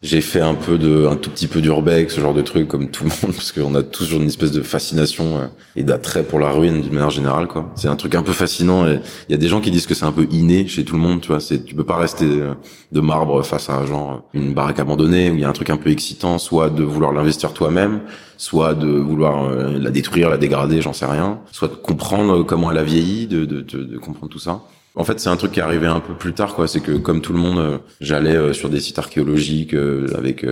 J'ai 0.00 0.20
fait 0.20 0.42
un 0.42 0.54
peu 0.54 0.78
de, 0.78 1.06
un 1.06 1.16
tout 1.16 1.28
petit 1.30 1.48
peu 1.48 1.60
d'urbex, 1.60 2.14
ce 2.14 2.20
genre 2.20 2.34
de 2.34 2.42
truc 2.42 2.68
comme 2.68 2.90
tout 2.90 3.02
le 3.04 3.10
monde, 3.10 3.34
parce 3.34 3.50
qu'on 3.50 3.74
a 3.74 3.82
toujours 3.82 4.20
une 4.20 4.28
espèce 4.28 4.52
de 4.52 4.62
fascination 4.62 5.38
euh, 5.38 5.46
et 5.74 5.82
d'attrait 5.82 6.22
pour 6.22 6.38
la 6.38 6.50
ruine 6.50 6.82
d'une 6.82 6.92
manière 6.92 7.10
générale, 7.10 7.48
quoi. 7.48 7.72
C'est 7.74 7.88
un 7.88 7.96
truc 7.96 8.14
un 8.14 8.22
peu 8.22 8.32
fascinant 8.32 8.86
et 8.86 9.00
il 9.28 9.32
y 9.32 9.34
a 9.34 9.38
des 9.38 9.48
gens 9.48 9.60
qui 9.60 9.72
disent 9.72 9.88
que 9.88 9.94
c'est 9.94 10.04
un 10.04 10.12
peu 10.12 10.28
inné 10.30 10.68
chez 10.68 10.84
tout 10.84 10.94
le 10.94 11.00
monde, 11.00 11.22
tu 11.22 11.28
vois. 11.28 11.40
Tu 11.40 11.74
peux 11.74 11.84
pas 11.84 11.96
rester 11.96 12.26
euh, 12.26 12.54
de 12.92 13.00
marbre 13.00 13.42
face 13.42 13.70
à 13.70 13.84
genre 13.86 14.28
une 14.34 14.52
baraque 14.54 14.78
abandonnée 14.78 15.30
où 15.30 15.34
il 15.34 15.40
y 15.40 15.44
a 15.44 15.48
un 15.48 15.52
truc 15.52 15.70
un 15.70 15.78
peu 15.78 15.90
excitant, 15.90 16.38
soit 16.38 16.70
de 16.70 16.84
vouloir 16.84 17.12
l'investir 17.12 17.52
toi-même, 17.54 18.02
soit 18.36 18.74
de 18.74 18.86
vouloir 18.86 19.46
euh, 19.46 19.78
la 19.78 19.90
détruire, 19.90 20.28
la 20.30 20.36
dégrader, 20.36 20.80
j'en 20.80 20.92
sais 20.92 21.06
rien, 21.06 21.40
soit 21.50 21.68
de 21.68 21.74
comprendre 21.74 22.44
comment 22.44 22.70
elle 22.70 22.78
a 22.78 22.84
vieilli, 22.84 23.26
de, 23.26 23.46
de, 23.46 23.62
de, 23.62 23.82
de 23.82 23.98
comprendre 23.98 24.30
tout 24.30 24.38
ça. 24.38 24.60
En 24.98 25.04
fait, 25.04 25.20
c'est 25.20 25.28
un 25.28 25.36
truc 25.36 25.52
qui 25.52 25.60
est 25.60 25.62
arrivé 25.62 25.86
un 25.86 26.00
peu 26.00 26.12
plus 26.14 26.32
tard, 26.32 26.56
quoi. 26.56 26.66
C'est 26.66 26.80
que 26.80 26.90
comme 26.90 27.20
tout 27.20 27.32
le 27.32 27.38
monde, 27.38 27.58
euh, 27.58 27.78
j'allais 28.00 28.34
euh, 28.34 28.52
sur 28.52 28.68
des 28.68 28.80
sites 28.80 28.98
archéologiques 28.98 29.72
euh, 29.74 30.08
avec, 30.18 30.44
je 30.44 30.48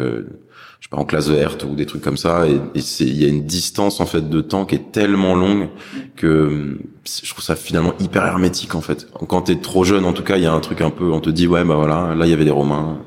sais 0.81 0.89
pas, 0.89 0.99
en 0.99 1.05
classe 1.05 1.29
verte 1.29 1.65
ou 1.65 1.75
des 1.75 1.85
trucs 1.85 2.03
comme 2.03 2.17
ça, 2.17 2.47
et, 2.47 2.61
il 3.01 3.21
y 3.21 3.25
a 3.25 3.29
une 3.29 3.45
distance 3.45 4.01
en 4.01 4.07
fait 4.07 4.31
de 4.31 4.41
temps 4.41 4.65
qui 4.65 4.77
est 4.77 4.93
tellement 4.93 5.35
longue 5.35 5.69
que 6.15 6.79
je 7.05 7.29
trouve 7.29 7.43
ça 7.43 7.57
finalement 7.57 7.95
hyper 7.99 8.25
hermétique 8.25 8.77
en 8.77 8.81
fait. 8.81 9.09
Quand 9.29 9.43
t'es 9.43 9.57
trop 9.57 9.83
jeune, 9.83 10.05
en 10.05 10.13
tout 10.13 10.23
cas, 10.23 10.37
il 10.37 10.45
y 10.45 10.47
a 10.47 10.53
un 10.53 10.61
truc 10.61 10.81
un 10.81 10.91
peu, 10.91 11.11
on 11.11 11.21
te 11.21 11.31
dit 11.31 11.49
ouais, 11.49 11.65
bah 11.65 11.75
voilà, 11.75 12.15
là 12.15 12.25
il 12.25 12.31
y 12.31 12.33
avait 12.35 12.45
des 12.45 12.53
Romains, 12.53 12.99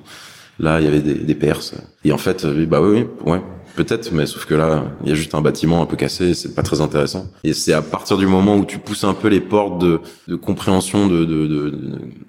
là 0.60 0.82
il 0.82 0.86
y 0.86 0.88
avait 0.90 1.02
des, 1.02 1.14
des 1.14 1.36
Perses, 1.36 1.74
et 2.04 2.12
en 2.12 2.18
fait, 2.18 2.46
bah 2.68 2.82
oui, 2.82 3.06
oui, 3.26 3.32
ouais, 3.32 3.42
Peut-être, 3.76 4.11
mais 4.11 4.26
sauf 4.26 4.45
que 4.45 4.55
là, 4.55 4.84
il 5.03 5.09
y 5.09 5.11
a 5.11 5.15
juste 5.15 5.36
un 5.36 5.41
bâtiment 5.41 5.82
un 5.82 5.86
peu 5.86 5.95
cassé, 5.95 6.34
c'est 6.34 6.53
pas 6.53 6.63
très 6.63 6.82
intéressant. 6.82 7.28
Et 7.43 7.53
c'est 7.53 7.74
à 7.74 7.82
partir 7.82 8.17
du 8.17 8.28
moment 8.28 8.57
où 8.57 8.65
tu 8.65 8.78
pousses 8.80 9.03
un 9.03 9.13
peu 9.13 9.28
les 9.28 9.41
portes 9.41 9.80
de, 9.80 10.01
de 10.28 10.36
compréhension 10.36 11.07
de, 11.07 11.26
de, 11.26 11.47
de, 11.47 11.80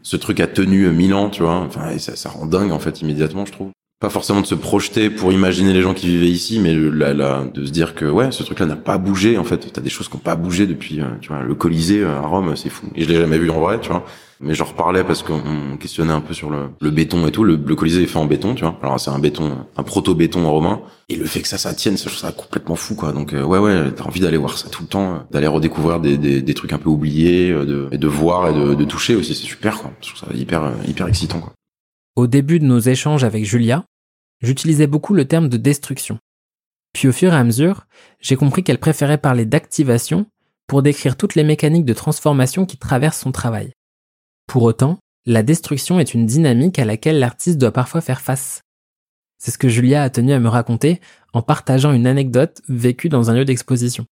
ce 0.03 0.17
truc 0.17 0.41
a 0.41 0.47
tenu 0.47 0.89
mille 0.91 1.15
ans, 1.15 1.29
tu 1.31 1.43
vois. 1.43 1.57
Enfin, 1.57 1.99
ça, 1.99 2.17
ça 2.17 2.29
rend 2.29 2.47
dingue 2.47 2.73
en 2.73 2.79
fait 2.79 3.01
immédiatement, 3.01 3.45
je 3.47 3.53
trouve 3.53 3.71
pas 4.01 4.09
forcément 4.09 4.41
de 4.41 4.47
se 4.47 4.55
projeter 4.55 5.11
pour 5.11 5.31
imaginer 5.31 5.75
les 5.75 5.83
gens 5.83 5.93
qui 5.93 6.07
vivaient 6.07 6.31
ici, 6.31 6.59
mais 6.59 6.75
de 6.75 7.65
se 7.67 7.71
dire 7.71 7.95
que 7.95 8.07
ouais, 8.07 8.33
ce 8.33 8.43
truc-là 8.43 8.65
n'a 8.65 8.77
pas 8.77 8.97
bougé. 8.97 9.37
En 9.37 9.45
fait, 9.45 9.71
t'as 9.71 9.83
des 9.83 9.91
choses 9.91 10.09
qui 10.09 10.17
n'ont 10.17 10.23
pas 10.23 10.37
bougé 10.37 10.67
depuis, 10.67 11.03
euh, 11.03 11.05
tu 11.21 11.29
vois, 11.29 11.43
le 11.43 11.55
Colisée 11.55 12.01
euh, 12.01 12.17
à 12.17 12.23
Rome, 12.23 12.57
c'est 12.57 12.71
fou. 12.71 12.87
Et 12.95 13.05
je 13.05 13.11
l'ai 13.11 13.21
jamais 13.21 13.37
vu 13.37 13.51
en 13.51 13.61
vrai, 13.61 13.79
tu 13.79 13.91
vois. 13.91 14.07
Mais 14.41 14.55
j'en 14.55 14.65
reparlais 14.65 15.05
parce 15.05 15.23
qu'on 15.23 15.77
questionnait 15.79 16.15
un 16.15 16.23
peu 16.23 16.33
sur 16.33 16.49
le, 16.49 16.91
béton 16.91 17.27
et 17.27 17.31
tout. 17.31 17.45
Le, 17.45 17.59
Colisée 17.59 18.05
est 18.05 18.07
fait 18.07 18.19
en 18.19 18.25
béton, 18.25 18.55
tu 18.55 18.65
vois. 18.65 18.79
Alors 18.83 18.99
c'est 18.99 19.11
un 19.11 19.19
béton, 19.19 19.67
un 19.77 19.83
proto-béton 19.83 20.51
romain. 20.51 20.81
Et 21.11 21.17
le 21.17 21.27
fait 21.27 21.43
que 21.43 21.49
ça, 21.49 21.59
ça 21.59 21.75
tienne, 21.75 21.99
je 21.99 22.05
trouve 22.05 22.17
ça 22.17 22.33
complètement 22.33 22.77
fou, 22.77 22.95
quoi. 22.95 23.13
Donc 23.13 23.35
euh, 23.35 23.43
ouais, 23.43 23.59
ouais, 23.59 23.93
t'as 23.95 24.05
envie 24.05 24.21
d'aller 24.21 24.39
voir 24.39 24.57
ça 24.57 24.71
tout 24.71 24.81
le 24.81 24.89
temps, 24.89 25.27
d'aller 25.31 25.47
redécouvrir 25.47 26.01
des, 26.01 26.55
trucs 26.55 26.73
un 26.73 26.79
peu 26.79 26.89
oubliés, 26.89 27.51
de, 27.51 27.89
et 27.93 27.99
de 27.99 28.09
voir 28.09 28.49
et 28.49 28.55
de, 28.55 28.75
de 28.75 28.85
toucher 28.87 29.15
aussi. 29.15 29.35
C'est 29.35 29.45
super, 29.45 29.79
quoi. 29.79 29.91
Je 30.01 30.09
trouve 30.15 30.21
ça 30.21 30.35
hyper, 30.35 30.73
hyper 30.89 31.07
excitant, 31.07 31.41
quoi. 31.41 31.53
Au 32.17 32.27
début 32.27 32.59
de 32.59 32.65
nos 32.65 32.81
échanges 32.81 33.25
avec 33.25 33.45
Julia, 33.45 33.85
j'utilisais 34.43 34.87
beaucoup 34.87 35.15
le 35.15 35.27
terme 35.27 35.49
de 35.49 35.57
destruction. 35.57 36.19
Puis 36.93 37.09
au 37.09 37.13
fur 37.13 37.33
et 37.33 37.37
à 37.37 37.45
mesure, 37.45 37.87
j'ai 38.21 38.37
compris 38.37 38.65
qu'elle 38.65 38.81
préférait 38.81 39.19
parler 39.19 39.47
d'activation 39.47 40.27
pour 40.67 40.83
décrire 40.83 41.17
toutes 41.17 41.35
les 41.35 41.45
mécaniques 41.45 41.85
de 41.85 41.93
transformation 41.93 42.67
qui 42.67 42.77
traversent 42.77 43.21
son 43.21 43.33
travail. 43.33 43.73
Pour 44.47 44.65
autant, 44.65 44.99
la 45.27 45.43
destruction 45.43 46.01
est 46.01 46.15
une 46.15 46.27
dynamique 46.27 46.79
à 46.79 46.85
laquelle 46.85 47.19
l'artiste 47.19 47.59
doit 47.59 47.73
parfois 47.73 48.01
faire 48.01 48.21
face. 48.21 48.63
C'est 49.39 49.53
ce 49.53 49.59
que 49.59 49.69
Julia 49.69 50.03
a 50.03 50.11
tenu 50.11 50.33
à 50.33 50.41
me 50.41 50.49
raconter 50.49 51.01
en 51.33 51.43
partageant 51.43 51.93
une 51.93 52.07
anecdote 52.07 52.61
vécue 52.69 53.09
dans 53.09 53.31
un 53.31 53.35
lieu 53.35 53.45
d'exposition. 53.45 54.05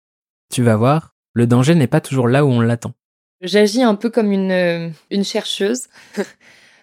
Tu 0.52 0.62
vas 0.62 0.76
voir, 0.76 1.14
le 1.32 1.46
danger 1.46 1.74
n'est 1.74 1.86
pas 1.86 2.00
toujours 2.00 2.28
là 2.28 2.44
où 2.44 2.48
on 2.48 2.60
l'attend. 2.60 2.92
J'agis 3.40 3.82
un 3.82 3.94
peu 3.94 4.10
comme 4.10 4.32
une, 4.32 4.50
euh, 4.50 4.90
une 5.10 5.24
chercheuse. 5.24 5.88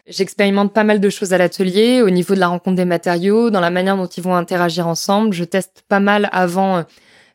J'expérimente 0.05 0.73
pas 0.73 0.83
mal 0.83 0.99
de 0.99 1.09
choses 1.09 1.31
à 1.31 1.37
l'atelier, 1.37 2.01
au 2.01 2.09
niveau 2.09 2.35
de 2.35 2.39
la 2.39 2.49
rencontre 2.49 2.75
des 2.75 2.83
matériaux, 2.83 3.49
dans 3.49 3.61
la 3.61 3.69
manière 3.69 3.95
dont 3.95 4.07
ils 4.07 4.21
vont 4.21 4.35
interagir 4.35 4.85
ensemble. 4.85 5.33
Je 5.33 5.45
teste 5.45 5.83
pas 5.87 6.01
mal 6.01 6.27
avant 6.33 6.77
euh, 6.77 6.83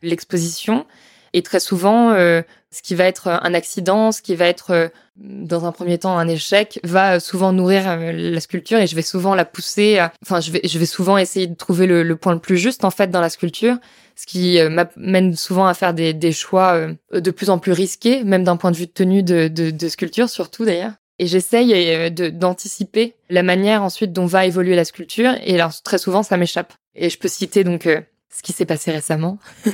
l'exposition. 0.03 0.85
Et 1.33 1.41
très 1.41 1.59
souvent, 1.59 2.11
euh, 2.11 2.43
ce 2.69 2.83
qui 2.83 2.93
va 2.93 3.05
être 3.05 3.27
un 3.27 3.55
accident, 3.55 4.11
ce 4.11 4.21
qui 4.21 4.35
va 4.35 4.45
être 4.45 4.69
euh, 4.69 4.87
dans 5.15 5.65
un 5.65 5.71
premier 5.71 5.97
temps 5.97 6.15
un 6.15 6.27
échec, 6.27 6.79
va 6.83 7.19
souvent 7.19 7.53
nourrir 7.53 7.97
la 7.97 8.39
sculpture 8.39 8.77
et 8.77 8.85
je 8.85 8.95
vais 8.95 9.01
souvent 9.01 9.33
la 9.33 9.45
pousser. 9.45 9.99
Enfin, 10.23 10.39
je 10.39 10.51
vais, 10.51 10.61
je 10.63 10.77
vais 10.77 10.85
souvent 10.85 11.17
essayer 11.17 11.47
de 11.47 11.55
trouver 11.55 11.87
le, 11.87 12.15
point 12.15 12.33
le 12.33 12.39
plus 12.39 12.57
juste 12.57 12.85
en 12.85 12.91
fait 12.91 13.09
dans 13.09 13.21
la 13.21 13.29
sculpture, 13.29 13.77
ce 14.15 14.27
qui 14.27 14.59
m'amène 14.69 15.35
souvent 15.35 15.67
à 15.67 15.73
faire 15.73 15.93
des, 15.93 16.31
choix 16.31 16.87
de 17.11 17.31
plus 17.31 17.49
en 17.49 17.59
plus 17.59 17.73
risqués, 17.73 18.23
même 18.23 18.43
d'un 18.43 18.57
point 18.57 18.71
de 18.71 18.77
vue 18.77 18.87
de 18.87 18.91
tenue 18.91 19.23
de 19.23 19.87
sculpture 19.89 20.29
surtout 20.29 20.65
d'ailleurs. 20.65 20.93
Et 21.19 21.27
j'essaye 21.27 21.73
euh, 21.75 22.09
d'anticiper 22.09 23.13
la 23.29 23.43
manière 23.43 23.83
ensuite 23.83 24.13
dont 24.13 24.25
va 24.25 24.45
évoluer 24.45 24.75
la 24.75 24.85
sculpture. 24.85 25.33
Et 25.43 25.53
alors 25.55 25.73
très 25.83 25.97
souvent, 25.97 26.23
ça 26.23 26.37
m'échappe. 26.37 26.73
Et 26.95 27.09
je 27.09 27.19
peux 27.19 27.27
citer 27.27 27.65
donc 27.65 27.85
euh, 27.85 28.01
ce 28.29 28.41
qui 28.41 28.53
s'est 28.53 28.65
passé 28.65 28.91
récemment. 28.91 29.37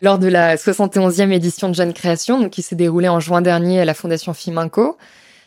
Lors 0.00 0.20
de 0.20 0.28
la 0.28 0.54
71e 0.54 1.32
édition 1.32 1.68
de 1.68 1.74
Jeune 1.74 1.92
Création, 1.92 2.40
donc 2.40 2.52
qui 2.52 2.62
s'est 2.62 2.76
déroulée 2.76 3.08
en 3.08 3.18
juin 3.18 3.42
dernier 3.42 3.80
à 3.80 3.84
la 3.84 3.94
Fondation 3.94 4.32
Fiminco, 4.32 4.96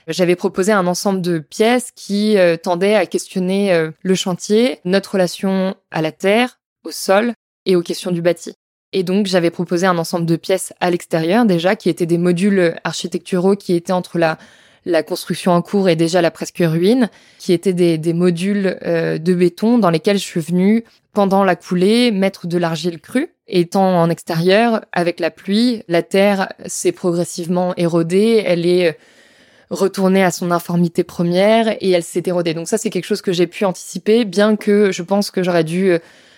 j'avais 0.07 0.35
proposé 0.35 0.73
un 0.73 0.87
ensemble 0.87 1.21
de 1.21 1.39
pièces 1.39 1.91
qui 1.95 2.37
euh, 2.37 2.57
tendaient 2.57 2.95
à 2.95 3.05
questionner 3.05 3.89
le 4.01 4.15
chantier, 4.15 4.79
notre 4.83 5.13
relation 5.13 5.75
à 5.89 6.01
la 6.01 6.11
terre, 6.11 6.59
au 6.83 6.91
sol 6.91 7.31
et 7.65 7.77
aux 7.77 7.81
questions 7.81 8.11
du 8.11 8.21
bâti. 8.21 8.53
Et 8.91 9.03
donc 9.03 9.27
j'avais 9.27 9.51
proposé 9.51 9.87
un 9.87 9.97
ensemble 9.97 10.25
de 10.25 10.35
pièces 10.35 10.73
à 10.81 10.91
l'extérieur 10.91 11.45
déjà, 11.45 11.77
qui 11.77 11.89
étaient 11.89 12.05
des 12.05 12.17
modules 12.17 12.75
architecturaux 12.83 13.55
qui 13.55 13.73
étaient 13.73 13.93
entre 13.93 14.17
la 14.17 14.37
la 14.85 15.03
construction 15.03 15.51
en 15.51 15.61
cours 15.61 15.89
est 15.89 15.95
déjà 15.95 16.21
la 16.21 16.31
presque 16.31 16.61
ruine, 16.61 17.09
qui 17.37 17.53
étaient 17.53 17.73
des, 17.73 18.13
modules 18.13 18.77
euh, 18.85 19.17
de 19.17 19.33
béton 19.33 19.77
dans 19.77 19.89
lesquels 19.89 20.17
je 20.17 20.23
suis 20.23 20.39
venue, 20.39 20.83
pendant 21.13 21.43
la 21.43 21.55
coulée, 21.55 22.11
mettre 22.11 22.47
de 22.47 22.57
l'argile 22.57 22.99
crue. 22.99 23.33
Étant 23.47 24.01
en 24.01 24.09
extérieur, 24.09 24.85
avec 24.93 25.19
la 25.19 25.29
pluie, 25.29 25.83
la 25.87 26.03
terre 26.03 26.53
s'est 26.65 26.93
progressivement 26.93 27.73
érodée, 27.75 28.43
elle 28.45 28.65
est 28.65 28.97
retournait 29.69 30.23
à 30.23 30.31
son 30.31 30.51
informité 30.51 31.03
première 31.03 31.75
et 31.81 31.91
elle 31.91 32.03
s'est 32.03 32.23
érodée. 32.25 32.53
Donc 32.53 32.67
ça, 32.67 32.77
c'est 32.77 32.89
quelque 32.89 33.05
chose 33.05 33.21
que 33.21 33.31
j'ai 33.31 33.47
pu 33.47 33.63
anticiper, 33.63 34.25
bien 34.25 34.57
que 34.57 34.91
je 34.91 35.01
pense 35.01 35.31
que 35.31 35.43
j'aurais 35.43 35.63
dû 35.63 35.97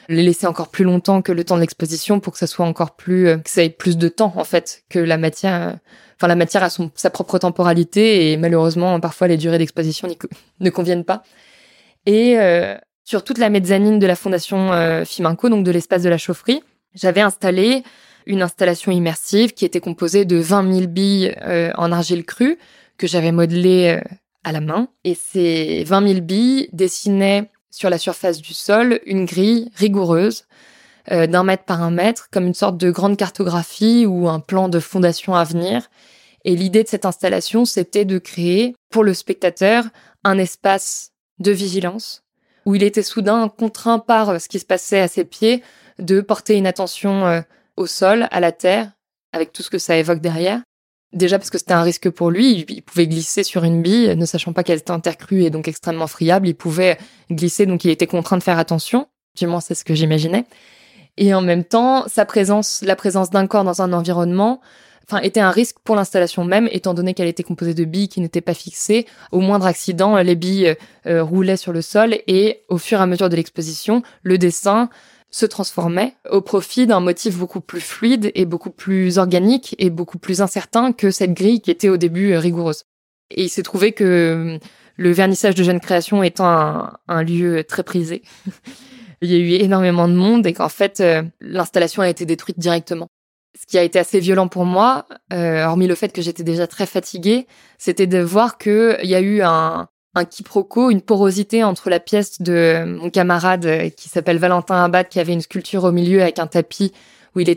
les 0.09 0.23
laisser 0.23 0.47
encore 0.47 0.69
plus 0.69 0.83
longtemps 0.83 1.21
que 1.21 1.31
le 1.31 1.43
temps 1.43 1.55
de 1.55 1.61
l'exposition 1.61 2.19
pour 2.19 2.33
que 2.33 2.39
ça 2.39 2.47
soit 2.47 2.65
encore 2.65 2.95
plus, 2.95 3.25
que 3.43 3.49
ça 3.49 3.63
ait 3.63 3.69
plus 3.69 3.97
de 3.97 4.07
temps 4.07 4.33
en 4.35 4.43
fait, 4.43 4.83
que 4.89 4.99
la 4.99 5.17
matière, 5.17 5.77
enfin 6.15 6.27
la 6.27 6.35
matière 6.35 6.63
a 6.63 6.69
son, 6.69 6.91
sa 6.95 7.09
propre 7.09 7.37
temporalité 7.37 8.31
et 8.31 8.37
malheureusement 8.37 8.99
parfois 8.99 9.27
les 9.27 9.37
durées 9.37 9.57
d'exposition 9.57 10.07
ne 10.59 10.69
conviennent 10.69 11.05
pas. 11.05 11.23
Et 12.05 12.37
sur 13.05 13.23
toute 13.23 13.37
la 13.37 13.49
mezzanine 13.49 13.99
de 13.99 14.07
la 14.07 14.15
fondation 14.15 14.71
Fiminco, 15.05 15.47
donc 15.47 15.63
de 15.63 15.71
l'espace 15.71 16.03
de 16.03 16.09
la 16.09 16.17
chaufferie, 16.17 16.61
j'avais 16.93 17.21
installé 17.21 17.83
une 18.25 18.41
installation 18.41 18.91
immersive 18.91 19.53
qui 19.53 19.65
était 19.65 19.79
composée 19.79 20.25
de 20.25 20.37
20 20.37 20.73
000 20.73 20.87
billes 20.87 21.35
euh, 21.41 21.71
en 21.75 21.91
argile 21.91 22.25
crue 22.25 22.57
que 22.97 23.07
j'avais 23.07 23.31
modelées 23.31 23.97
euh, 23.97 24.15
à 24.43 24.51
la 24.51 24.61
main. 24.61 24.87
Et 25.03 25.15
ces 25.15 25.83
20 25.83 26.07
000 26.07 26.21
billes 26.21 26.69
dessinaient 26.71 27.49
sur 27.73 27.89
la 27.89 27.97
surface 27.97 28.39
du 28.39 28.53
sol 28.53 28.99
une 29.07 29.25
grille 29.25 29.71
rigoureuse 29.75 30.45
euh, 31.11 31.25
d'un 31.25 31.43
mètre 31.43 31.63
par 31.63 31.81
un 31.81 31.89
mètre, 31.89 32.29
comme 32.31 32.45
une 32.45 32.53
sorte 32.53 32.77
de 32.77 32.91
grande 32.91 33.17
cartographie 33.17 34.05
ou 34.05 34.29
un 34.29 34.39
plan 34.39 34.69
de 34.69 34.79
fondation 34.79 35.33
à 35.33 35.43
venir. 35.43 35.89
Et 36.45 36.55
l'idée 36.55 36.83
de 36.83 36.87
cette 36.87 37.05
installation, 37.05 37.65
c'était 37.65 38.05
de 38.05 38.19
créer 38.19 38.75
pour 38.91 39.03
le 39.03 39.15
spectateur 39.15 39.85
un 40.23 40.37
espace 40.37 41.11
de 41.39 41.51
vigilance 41.51 42.23
où 42.65 42.75
il 42.75 42.83
était 42.83 43.03
soudain 43.03 43.49
contraint 43.49 43.99
par 43.99 44.39
ce 44.39 44.47
qui 44.47 44.59
se 44.59 44.65
passait 44.65 45.01
à 45.01 45.07
ses 45.07 45.25
pieds 45.25 45.63
de 45.99 46.21
porter 46.21 46.55
une 46.55 46.67
attention 46.67 47.43
au 47.75 47.87
sol, 47.87 48.27
à 48.31 48.39
la 48.39 48.53
terre, 48.53 48.91
avec 49.33 49.51
tout 49.51 49.63
ce 49.63 49.69
que 49.69 49.79
ça 49.79 49.97
évoque 49.97 50.21
derrière. 50.21 50.61
Déjà 51.13 51.37
parce 51.37 51.49
que 51.51 51.57
c'était 51.57 51.73
un 51.73 51.83
risque 51.83 52.09
pour 52.09 52.31
lui, 52.31 52.65
il 52.67 52.81
pouvait 52.81 53.07
glisser 53.07 53.43
sur 53.43 53.63
une 53.63 53.81
bille, 53.81 54.15
ne 54.15 54.25
sachant 54.25 54.51
pas 54.51 54.63
qu'elle 54.63 54.79
était 54.79 54.91
intercrue 54.91 55.43
et 55.43 55.51
donc 55.51 55.67
extrêmement 55.67 56.07
friable, 56.07 56.47
il 56.47 56.55
pouvait 56.55 56.97
glisser, 57.29 57.67
donc 57.67 57.85
il 57.85 57.91
était 57.91 58.07
contraint 58.07 58.37
de 58.37 58.43
faire 58.43 58.57
attention. 58.57 59.07
Du 59.37 59.45
moins, 59.47 59.61
c'est 59.61 59.75
ce 59.75 59.85
que 59.85 59.93
j'imaginais. 59.93 60.45
Et 61.17 61.33
en 61.33 61.41
même 61.41 61.63
temps, 61.63 62.05
sa 62.07 62.25
présence, 62.25 62.81
la 62.83 62.95
présence 62.95 63.29
d'un 63.29 63.45
corps 63.45 63.63
dans 63.63 63.81
un 63.83 63.93
environnement, 63.93 64.59
était 65.21 65.39
un 65.39 65.51
risque 65.51 65.77
pour 65.83 65.95
l'installation 65.95 66.43
même, 66.45 66.67
étant 66.71 66.93
donné 66.93 67.13
qu'elle 67.13 67.27
était 67.27 67.43
composée 67.43 67.73
de 67.73 67.85
billes 67.85 68.07
qui 68.07 68.21
n'étaient 68.21 68.41
pas 68.41 68.53
fixées. 68.53 69.05
Au 69.31 69.39
moindre 69.39 69.65
accident, 69.65 70.17
les 70.17 70.35
billes 70.35 70.75
euh, 71.05 71.23
roulaient 71.23 71.57
sur 71.57 71.73
le 71.73 71.81
sol 71.81 72.15
et 72.27 72.63
au 72.69 72.77
fur 72.77 72.99
et 72.99 73.01
à 73.01 73.05
mesure 73.05 73.29
de 73.29 73.35
l'exposition, 73.35 74.01
le 74.23 74.37
dessin 74.37 74.89
se 75.33 75.47
transformait 75.47 76.13
au 76.29 76.41
profit 76.41 76.85
d'un 76.85 76.99
motif 76.99 77.37
beaucoup 77.37 77.59
plus 77.59 77.81
fluide 77.81 78.31
et 78.35 78.45
beaucoup 78.45 78.69
plus 78.69 79.17
organique 79.17 79.75
et 79.79 79.89
beaucoup 79.89 80.19
plus 80.19 80.41
incertain 80.41 80.93
que 80.93 81.09
cette 81.09 81.33
grille 81.33 81.59
qui 81.59 81.71
était 81.71 81.89
au 81.89 81.97
début 81.97 82.33
euh, 82.33 82.39
rigoureuse. 82.39 82.83
Et 83.31 83.45
il 83.45 83.49
s'est 83.49 83.63
trouvé 83.63 83.93
que 83.93 84.03
euh, 84.03 84.59
le 84.95 85.11
vernissage 85.11 85.55
de 85.55 85.63
Jeune 85.63 85.79
Création 85.79 86.21
étant 86.21 86.87
un, 87.07 87.23
lieu 87.23 87.63
très 87.63 87.81
prisé, 87.81 88.21
il 89.21 89.31
y 89.31 89.35
a 89.35 89.39
eu 89.39 89.63
énormément 89.63 90.07
de 90.07 90.13
monde 90.13 90.45
et 90.45 90.53
qu'en 90.53 90.69
fait 90.69 90.99
euh, 90.99 91.23
l'installation 91.41 92.03
a 92.03 92.09
été 92.09 92.27
détruite 92.27 92.59
directement. 92.59 93.07
Ce 93.59 93.65
qui 93.65 93.79
a 93.79 93.83
été 93.83 93.97
assez 93.97 94.19
violent 94.19 94.47
pour 94.47 94.65
moi, 94.65 95.05
hormis 95.31 95.85
le 95.85 95.93
fait 95.93 96.09
que 96.09 96.23
j'étais 96.23 96.41
déjà 96.41 96.65
très 96.65 96.87
fatiguée, 96.87 97.45
c'était 97.77 98.07
de 98.07 98.17
voir 98.17 98.57
qu'il 98.57 98.97
y 99.03 99.13
a 99.13 99.21
eu 99.21 99.43
un, 99.43 99.87
un 100.15 100.25
quiproquo, 100.25 100.89
une 100.91 101.01
porosité 101.01 101.63
entre 101.63 101.89
la 101.89 101.99
pièce 101.99 102.41
de 102.41 102.83
mon 102.85 103.09
camarade 103.09 103.65
euh, 103.65 103.89
qui 103.89 104.09
s'appelle 104.09 104.37
Valentin 104.37 104.83
Abad, 104.83 105.09
qui 105.09 105.19
avait 105.19 105.33
une 105.33 105.41
sculpture 105.41 105.83
au 105.83 105.91
milieu 105.91 106.21
avec 106.21 106.39
un 106.39 106.47
tapis 106.47 106.91
où 107.35 107.39
il 107.39 107.49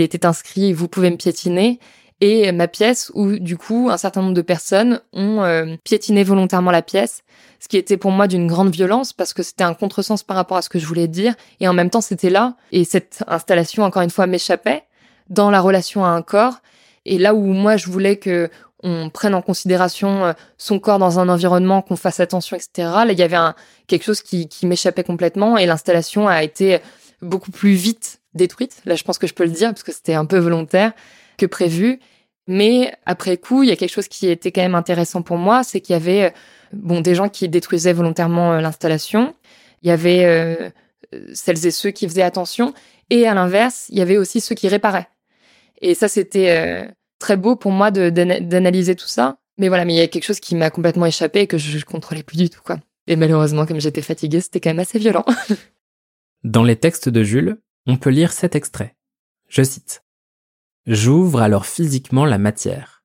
était 0.00 0.24
inscrit 0.24 0.72
Vous 0.72 0.88
pouvez 0.88 1.10
me 1.10 1.16
piétiner, 1.16 1.78
et 2.20 2.50
ma 2.50 2.66
pièce 2.66 3.12
où 3.14 3.38
du 3.38 3.56
coup 3.56 3.88
un 3.90 3.96
certain 3.96 4.22
nombre 4.22 4.34
de 4.34 4.42
personnes 4.42 5.00
ont 5.12 5.42
euh, 5.42 5.76
piétiné 5.84 6.24
volontairement 6.24 6.70
la 6.70 6.82
pièce, 6.82 7.22
ce 7.60 7.68
qui 7.68 7.76
était 7.76 7.96
pour 7.96 8.10
moi 8.10 8.26
d'une 8.26 8.46
grande 8.46 8.70
violence 8.70 9.12
parce 9.12 9.32
que 9.32 9.42
c'était 9.42 9.64
un 9.64 9.74
contresens 9.74 10.22
par 10.22 10.36
rapport 10.36 10.56
à 10.56 10.62
ce 10.62 10.68
que 10.68 10.78
je 10.78 10.86
voulais 10.86 11.08
dire, 11.08 11.34
et 11.60 11.68
en 11.68 11.74
même 11.74 11.90
temps 11.90 12.00
c'était 12.00 12.30
là, 12.30 12.56
et 12.72 12.84
cette 12.84 13.22
installation 13.28 13.84
encore 13.84 14.02
une 14.02 14.10
fois 14.10 14.26
m'échappait 14.26 14.82
dans 15.30 15.50
la 15.50 15.60
relation 15.60 16.04
à 16.04 16.08
un 16.08 16.22
corps, 16.22 16.60
et 17.04 17.18
là 17.18 17.34
où 17.34 17.44
moi 17.44 17.76
je 17.76 17.86
voulais 17.86 18.16
que 18.16 18.50
on 18.82 19.10
prenne 19.10 19.34
en 19.34 19.42
considération 19.42 20.24
euh, 20.24 20.32
son 20.56 20.78
corps 20.78 20.98
dans 20.98 21.18
un 21.18 21.28
environnement, 21.28 21.82
qu'on 21.82 21.96
fasse 21.96 22.20
attention, 22.20 22.56
etc. 22.56 22.70
Là, 22.76 23.06
il 23.10 23.18
y 23.18 23.22
avait 23.22 23.36
un, 23.36 23.54
quelque 23.86 24.04
chose 24.04 24.22
qui, 24.22 24.48
qui 24.48 24.66
m'échappait 24.66 25.04
complètement 25.04 25.58
et 25.58 25.66
l'installation 25.66 26.28
a 26.28 26.42
été 26.42 26.80
beaucoup 27.20 27.50
plus 27.50 27.72
vite 27.72 28.20
détruite. 28.34 28.80
Là, 28.84 28.94
je 28.94 29.02
pense 29.02 29.18
que 29.18 29.26
je 29.26 29.34
peux 29.34 29.44
le 29.44 29.50
dire 29.50 29.70
parce 29.70 29.82
que 29.82 29.92
c'était 29.92 30.14
un 30.14 30.26
peu 30.26 30.38
volontaire 30.38 30.92
que 31.36 31.46
prévu. 31.46 31.98
Mais 32.46 32.94
après 33.04 33.36
coup, 33.36 33.62
il 33.62 33.68
y 33.68 33.72
a 33.72 33.76
quelque 33.76 33.92
chose 33.92 34.08
qui 34.08 34.28
était 34.28 34.52
quand 34.52 34.62
même 34.62 34.76
intéressant 34.76 35.22
pour 35.22 35.36
moi, 35.36 35.64
c'est 35.64 35.80
qu'il 35.80 35.92
y 35.92 35.96
avait 35.96 36.24
euh, 36.26 36.30
bon 36.72 37.00
des 37.00 37.14
gens 37.14 37.28
qui 37.28 37.48
détruisaient 37.48 37.92
volontairement 37.92 38.54
euh, 38.54 38.60
l'installation. 38.60 39.34
Il 39.82 39.88
y 39.88 39.92
avait 39.92 40.72
celles 41.32 41.64
et 41.64 41.70
ceux 41.70 41.92
qui 41.92 42.08
faisaient 42.08 42.22
attention, 42.22 42.74
et 43.10 43.28
à 43.28 43.34
l'inverse, 43.34 43.86
il 43.90 43.98
y 43.98 44.00
avait 44.00 44.16
aussi 44.16 44.40
ceux 44.40 44.56
qui 44.56 44.66
réparaient. 44.66 45.06
Et 45.80 45.94
ça, 45.94 46.08
c'était 46.08 46.90
très 47.18 47.36
beau 47.36 47.56
pour 47.56 47.72
moi 47.72 47.90
d'analyser 47.90 48.94
tout 48.94 49.06
ça. 49.06 49.38
Mais 49.58 49.68
voilà, 49.68 49.84
mais 49.84 49.94
il 49.94 49.98
y 49.98 50.00
a 50.00 50.08
quelque 50.08 50.24
chose 50.24 50.40
qui 50.40 50.54
m'a 50.54 50.70
complètement 50.70 51.06
échappé 51.06 51.40
et 51.40 51.46
que 51.46 51.58
je, 51.58 51.76
ne 51.76 51.82
contrôlais 51.82 52.22
plus 52.22 52.36
du 52.36 52.48
tout, 52.48 52.60
quoi. 52.64 52.78
Et 53.08 53.16
malheureusement, 53.16 53.66
comme 53.66 53.80
j'étais 53.80 54.02
fatiguée, 54.02 54.40
c'était 54.40 54.60
quand 54.60 54.70
même 54.70 54.78
assez 54.78 54.98
violent. 54.98 55.24
Dans 56.44 56.62
les 56.62 56.76
textes 56.76 57.08
de 57.08 57.22
Jules, 57.24 57.60
on 57.86 57.96
peut 57.96 58.10
lire 58.10 58.32
cet 58.32 58.54
extrait. 58.54 58.94
Je 59.48 59.62
cite. 59.62 60.04
J'ouvre 60.86 61.40
alors 61.40 61.66
physiquement 61.66 62.24
la 62.24 62.38
matière. 62.38 63.02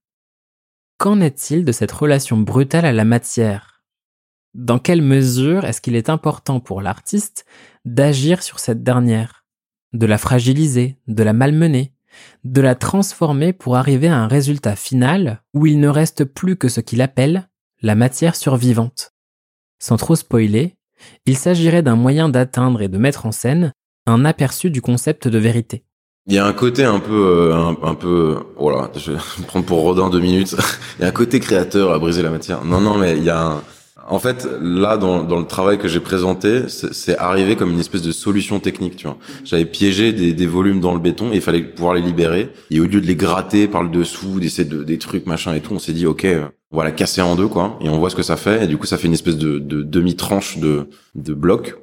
Qu'en 0.98 1.20
est-il 1.22 1.66
de 1.66 1.72
cette 1.72 1.92
relation 1.92 2.38
brutale 2.38 2.86
à 2.86 2.92
la 2.92 3.06
matière? 3.06 3.84
Dans 4.54 4.78
quelle 4.78 5.02
mesure 5.02 5.66
est-ce 5.66 5.82
qu'il 5.82 5.96
est 5.96 6.10
important 6.10 6.60
pour 6.60 6.82
l'artiste 6.82 7.46
d'agir 7.86 8.44
sur 8.44 8.60
cette 8.60 8.84
dernière? 8.84 9.46
De 9.94 10.06
la 10.06 10.18
fragiliser, 10.18 10.98
de 11.08 11.24
la 11.24 11.34
malmener? 11.34 11.94
De 12.44 12.62
la 12.62 12.76
transformer 12.76 13.54
pour 13.54 13.76
arriver 13.76 14.08
à 14.08 14.18
un 14.18 14.28
résultat 14.28 14.76
final 14.76 15.42
où 15.54 15.66
il 15.66 15.80
ne 15.80 15.88
reste 15.88 16.26
plus 16.26 16.56
que 16.56 16.70
ce 16.70 16.82
qu'il 16.82 17.02
appelle 17.02 17.50
la 17.82 17.96
matière 17.96 18.36
survivante. 18.36 19.12
Sans 19.80 19.98
trop 19.98 20.16
spoiler, 20.16 20.76
il 21.26 21.38
s'agirait 21.38 21.84
d'un 21.84 21.96
moyen 21.96 22.30
d'atteindre 22.30 22.82
et 22.82 22.88
de 22.88 22.98
mettre 22.98 23.26
en 23.26 23.32
scène 23.32 23.74
un 24.06 24.26
aperçu 24.26 24.70
du 24.70 24.82
concept 24.82 25.28
de 25.28 25.38
vérité. 25.38 25.84
Il 26.28 26.34
y 26.34 26.38
a 26.38 26.46
un 26.46 26.54
côté 26.54 26.86
un 26.86 27.00
peu, 27.00 27.52
euh, 27.52 27.74
un, 27.84 27.96
peu, 27.96 28.38
voilà, 28.58 28.90
je 28.96 29.12
vais 29.12 29.18
prendre 29.48 29.66
pour 29.66 29.82
Rodin 29.82 30.10
deux 30.10 30.22
minutes. 30.22 30.56
il 31.00 31.02
y 31.02 31.06
a 31.06 31.10
un 31.10 31.12
côté 31.12 31.40
créateur 31.40 31.92
à 31.92 32.00
briser 32.00 32.22
la 32.22 32.30
matière. 32.30 32.64
Non, 32.64 32.80
non, 32.80 32.98
mais 32.98 33.18
il 33.18 33.24
y 33.24 33.30
a 33.30 33.42
un, 33.46 33.64
en 34.08 34.20
fait, 34.20 34.48
là, 34.62 34.98
dans, 34.98 35.24
dans 35.24 35.40
le 35.40 35.46
travail 35.46 35.78
que 35.78 35.88
j'ai 35.88 36.00
présenté, 36.00 36.64
c'est 36.68 37.18
arrivé 37.18 37.56
comme 37.56 37.72
une 37.72 37.80
espèce 37.80 38.02
de 38.02 38.12
solution 38.12 38.60
technique, 38.60 38.98
tu 38.98 39.08
vois. 39.08 39.18
J'avais 39.46 39.66
piégé 39.66 40.12
des, 40.12 40.34
des, 40.34 40.46
volumes 40.46 40.82
dans 40.82 40.94
le 40.94 41.00
béton 41.00 41.32
et 41.32 41.36
il 41.36 41.42
fallait 41.42 41.62
pouvoir 41.62 41.94
les 41.94 42.02
libérer. 42.02 42.50
Et 42.70 42.80
au 42.80 42.86
lieu 42.86 43.00
de 43.00 43.08
les 43.08 43.16
gratter 43.16 43.68
par 43.68 43.84
le 43.84 43.90
dessous, 43.90 44.40
d'essayer 44.40 44.68
de, 44.68 44.84
des 44.84 44.98
trucs, 44.98 45.26
machin 45.26 45.54
et 45.54 45.62
tout, 45.62 45.74
on 45.74 45.80
s'est 45.80 45.94
dit, 45.94 46.06
OK, 46.06 46.28
on 46.72 46.78
va 46.78 46.84
la 46.84 46.92
casser 46.92 47.22
en 47.22 47.36
deux, 47.36 47.48
quoi. 47.48 47.78
Et 47.82 47.90
on 47.90 47.98
voit 47.98 48.10
ce 48.10 48.16
que 48.16 48.24
ça 48.24 48.36
fait. 48.36 48.66
Et 48.66 48.68
du 48.68 48.78
coup, 48.78 48.86
ça 48.86 48.98
fait 48.98 49.08
une 49.08 49.14
espèce 49.14 49.38
de, 49.38 49.60
de 49.60 49.84
demi-tranche 49.84 50.58
de, 50.58 50.88
de 51.16 51.34
bloc 51.34 51.76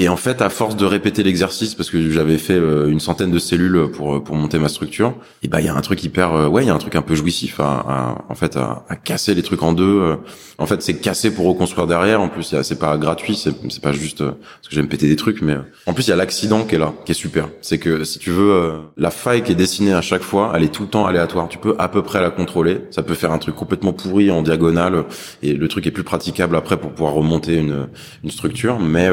et 0.00 0.08
en 0.08 0.16
fait, 0.16 0.40
à 0.42 0.48
force 0.48 0.76
de 0.76 0.86
répéter 0.86 1.24
l'exercice, 1.24 1.74
parce 1.74 1.90
que 1.90 2.08
j'avais 2.10 2.38
fait 2.38 2.54
euh, 2.54 2.88
une 2.88 3.00
centaine 3.00 3.32
de 3.32 3.38
cellules 3.40 3.90
pour 3.90 4.14
euh, 4.14 4.20
pour 4.20 4.36
monter 4.36 4.60
ma 4.60 4.68
structure, 4.68 5.12
et 5.42 5.48
ben 5.48 5.58
il 5.58 5.66
y 5.66 5.68
a 5.68 5.74
un 5.74 5.80
truc 5.80 6.04
hyper, 6.04 6.34
euh, 6.34 6.46
ouais, 6.46 6.62
il 6.62 6.68
y 6.68 6.70
a 6.70 6.74
un 6.74 6.78
truc 6.78 6.94
un 6.94 7.02
peu 7.02 7.16
jouissif 7.16 7.58
à, 7.58 8.24
en 8.28 8.34
fait 8.36 8.56
à, 8.56 8.84
à, 8.88 8.94
casser 8.94 9.34
les 9.34 9.42
trucs 9.42 9.60
en 9.64 9.72
deux. 9.72 10.16
En 10.58 10.66
fait, 10.66 10.82
c'est 10.82 10.94
casser 10.94 11.34
pour 11.34 11.46
reconstruire 11.46 11.88
derrière. 11.88 12.20
En 12.20 12.28
plus, 12.28 12.54
c'est 12.62 12.78
pas 12.78 12.96
gratuit, 12.96 13.34
c'est 13.34 13.82
pas 13.82 13.90
juste 13.90 14.22
parce 14.22 14.68
que 14.68 14.74
j'aime 14.76 14.86
péter 14.86 15.08
des 15.08 15.16
trucs, 15.16 15.42
mais 15.42 15.56
en 15.86 15.94
plus 15.94 16.06
il 16.06 16.10
y 16.10 16.12
a 16.12 16.16
l'accident 16.16 16.62
qui 16.62 16.76
est 16.76 16.78
là, 16.78 16.92
qui 17.04 17.10
est 17.10 17.16
super. 17.16 17.48
C'est 17.60 17.78
que 17.78 18.04
si 18.04 18.20
tu 18.20 18.30
veux, 18.30 18.74
la 18.96 19.10
faille 19.10 19.42
qui 19.42 19.50
est 19.50 19.56
dessinée 19.56 19.94
à 19.94 20.00
chaque 20.00 20.22
fois, 20.22 20.52
elle 20.54 20.62
est 20.62 20.72
tout 20.72 20.82
le 20.82 20.88
temps 20.88 21.06
aléatoire. 21.06 21.48
Tu 21.48 21.58
peux 21.58 21.74
à 21.78 21.88
peu 21.88 22.02
près 22.02 22.20
la 22.20 22.30
contrôler. 22.30 22.82
Ça 22.92 23.02
peut 23.02 23.14
faire 23.14 23.32
un 23.32 23.38
truc 23.38 23.56
complètement 23.56 23.92
pourri 23.92 24.30
en 24.30 24.42
diagonale, 24.42 25.06
et 25.42 25.54
le 25.54 25.66
truc 25.66 25.88
est 25.88 25.92
plus 25.92 26.04
praticable 26.04 26.54
après 26.54 26.76
pour 26.76 26.92
pouvoir 26.92 27.14
remonter 27.14 27.56
une 27.56 27.88
une 28.22 28.30
structure, 28.30 28.78
mais 28.78 29.08